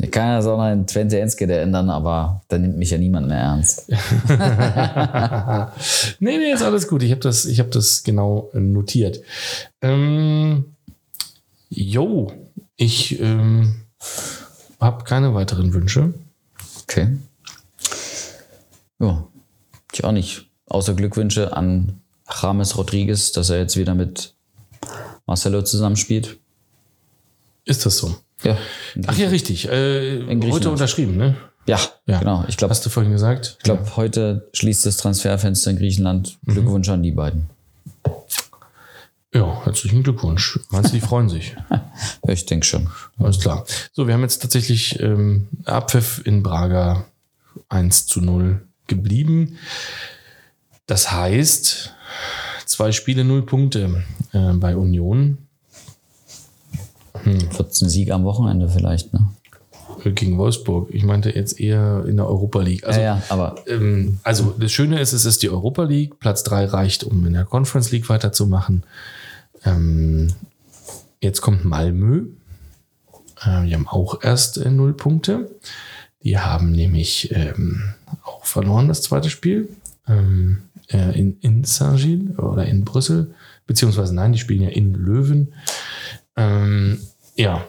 Ich 0.00 0.10
kann 0.10 0.28
ja 0.28 0.42
so 0.42 0.56
noch 0.56 0.70
in 0.70 0.86
Twente 0.86 1.20
Enskede 1.20 1.58
ändern, 1.58 1.88
aber 1.88 2.42
dann 2.48 2.62
nimmt 2.62 2.78
mich 2.78 2.90
ja 2.90 2.98
niemand 2.98 3.28
mehr 3.28 3.38
ernst. 3.38 3.88
Nee, 6.20 6.38
nee, 6.38 6.52
ist 6.52 6.62
alles 6.62 6.88
gut. 6.88 7.02
Ich 7.02 7.10
habe 7.10 7.20
das, 7.20 7.44
ich 7.44 7.60
hab 7.60 7.70
das 7.70 8.02
genau 8.02 8.50
äh, 8.54 8.60
notiert. 8.60 9.20
Ähm, 9.82 10.74
jo, 11.68 12.32
ich 12.76 13.20
ähm, 13.20 13.82
habe 14.80 15.04
keine 15.04 15.34
weiteren 15.34 15.72
Wünsche. 15.74 16.14
Okay. 16.82 17.16
Ja, 18.98 19.26
ich 19.92 20.04
auch 20.04 20.12
nicht. 20.12 20.48
Außer 20.66 20.94
Glückwünsche 20.94 21.56
an 21.56 22.00
James 22.40 22.76
Rodriguez, 22.76 23.32
dass 23.32 23.50
er 23.50 23.58
jetzt 23.58 23.76
wieder 23.76 23.94
mit 23.94 24.34
Marcelo 25.26 25.62
zusammenspielt. 25.62 26.38
Ist 27.64 27.86
das 27.86 27.98
so? 27.98 28.16
Ja. 28.44 28.58
Ach 29.06 29.16
ja, 29.16 29.28
richtig. 29.28 29.68
Äh, 29.68 30.24
heute 30.50 30.70
unterschrieben, 30.70 31.16
ne? 31.16 31.36
Ja, 31.66 31.78
Ja. 32.06 32.18
genau. 32.18 32.44
Ich 32.48 32.56
glaube, 32.56 32.70
Hast 32.72 32.84
du 32.84 32.90
vorhin 32.90 33.12
gesagt? 33.12 33.56
ich 33.58 33.64
glaub, 33.64 33.96
heute 33.96 34.48
schließt 34.52 34.84
das 34.84 34.98
Transferfenster 34.98 35.70
in 35.70 35.78
Griechenland. 35.78 36.38
Glückwunsch 36.46 36.88
an 36.90 37.02
die 37.02 37.12
beiden. 37.12 37.46
Ja, 39.32 39.64
herzlichen 39.64 40.02
Glückwunsch. 40.04 40.60
Meinst 40.70 40.90
du, 40.92 40.94
die 40.94 41.00
freuen 41.00 41.28
sich? 41.28 41.56
Ja, 42.26 42.32
ich 42.32 42.44
denke 42.46 42.66
schon. 42.66 42.88
Alles 43.18 43.38
klar. 43.38 43.64
So, 43.92 44.06
wir 44.08 44.14
haben 44.14 44.22
jetzt 44.22 44.42
tatsächlich 44.42 44.98
ähm, 45.00 45.46
Abpfiff 45.64 46.20
in 46.24 46.42
Braga 46.42 47.04
1 47.68 48.06
zu 48.06 48.20
0 48.20 48.60
geblieben. 48.88 49.58
Das 50.86 51.12
heißt, 51.12 51.92
zwei 52.66 52.90
Spiele, 52.92 53.24
null 53.24 53.42
Punkte 53.46 54.02
äh, 54.32 54.52
bei 54.54 54.74
Union 54.76 55.38
14 57.24 57.88
Sieg 57.88 58.10
am 58.10 58.24
Wochenende 58.24 58.68
vielleicht, 58.68 59.12
ne? 59.12 59.26
gegen 60.12 60.38
Wolfsburg. 60.38 60.88
Ich 60.92 61.04
meinte 61.04 61.30
jetzt 61.30 61.58
eher 61.58 62.04
in 62.06 62.16
der 62.16 62.26
Europa 62.26 62.60
League. 62.60 62.86
Also, 62.86 63.00
ja, 63.00 63.16
ja, 63.16 63.22
aber 63.28 63.56
ähm, 63.66 64.18
also 64.22 64.54
das 64.58 64.72
Schöne 64.72 65.00
ist, 65.00 65.12
es 65.12 65.24
ist 65.24 65.42
die 65.42 65.50
Europa 65.50 65.84
League. 65.84 66.18
Platz 66.18 66.42
3 66.44 66.66
reicht, 66.66 67.04
um 67.04 67.26
in 67.26 67.32
der 67.32 67.44
Conference 67.44 67.90
League 67.90 68.08
weiterzumachen. 68.08 68.84
Ähm, 69.64 70.32
jetzt 71.20 71.40
kommt 71.40 71.64
Malmö. 71.64 72.26
Äh, 73.42 73.66
die 73.66 73.74
haben 73.74 73.88
auch 73.88 74.22
erst 74.22 74.58
äh, 74.58 74.70
null 74.70 74.94
Punkte. 74.94 75.50
Die 76.22 76.38
haben 76.38 76.72
nämlich 76.72 77.30
ähm, 77.34 77.94
auch 78.24 78.44
verloren, 78.44 78.88
das 78.88 79.02
zweite 79.02 79.30
Spiel. 79.30 79.68
Ähm, 80.06 80.62
äh, 80.88 81.18
in, 81.18 81.38
in 81.40 81.64
Saint-Gilles 81.64 82.38
oder 82.38 82.66
in 82.66 82.84
Brüssel. 82.84 83.34
Beziehungsweise 83.66 84.14
nein, 84.14 84.32
die 84.32 84.38
spielen 84.38 84.62
ja 84.62 84.68
in 84.68 84.92
Löwen. 84.92 85.54
Ähm, 86.36 87.00
ja, 87.34 87.64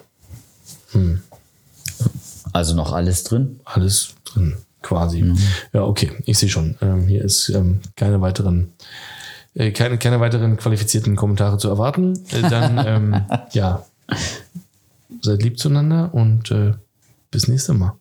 also 2.54 2.76
noch 2.76 2.94
alles 2.94 3.24
drin. 3.24 3.60
alles 3.66 4.16
drin, 4.24 4.58
quasi. 4.82 5.34
Ja, 5.74 5.84
okay, 5.84 6.12
ich 6.26 6.38
sehe 6.38 6.50
schon. 6.50 6.78
Ähm, 6.82 7.08
hier 7.08 7.24
ist 7.24 7.50
ähm, 7.50 7.82
keine 7.96 8.22
weiteren, 8.22 8.74
äh, 9.56 9.72
keine, 9.72 9.98
keine 9.98 10.20
weiteren 10.20 10.58
qualifizierten 10.58 11.16
Kommentare 11.16 11.58
zu 11.58 11.68
erwarten. 11.68 12.14
Äh, 12.32 12.50
dann, 12.50 12.78
ähm, 12.86 13.22
ja, 13.52 13.86
seid 15.22 15.44
lieb 15.44 15.60
zueinander 15.60 16.14
und 16.14 16.52
äh, 16.52 16.74
bis 17.32 17.48
nächste 17.48 17.74
Mal. 17.74 17.94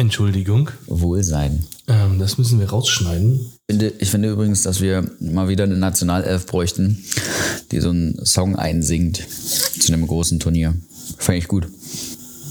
Entschuldigung, 0.00 0.70
Wohlsein. 0.86 1.62
ähm, 1.86 2.18
das 2.18 2.38
müssen 2.38 2.58
wir 2.58 2.70
rausschneiden. 2.70 3.38
Ich 3.68 3.76
finde, 3.76 3.92
ich 3.98 4.10
finde 4.10 4.30
übrigens, 4.30 4.62
dass 4.62 4.80
wir 4.80 5.04
mal 5.20 5.48
wieder 5.48 5.64
eine 5.64 5.76
Nationalelf 5.76 6.46
bräuchten, 6.46 7.04
die 7.70 7.80
so 7.80 7.90
einen 7.90 8.24
Song 8.24 8.56
einsingt 8.56 9.22
zu 9.78 9.92
einem 9.92 10.06
großen 10.06 10.40
Turnier. 10.40 10.74
Fände 11.18 11.38
ich 11.40 11.48
gut. 11.48 11.68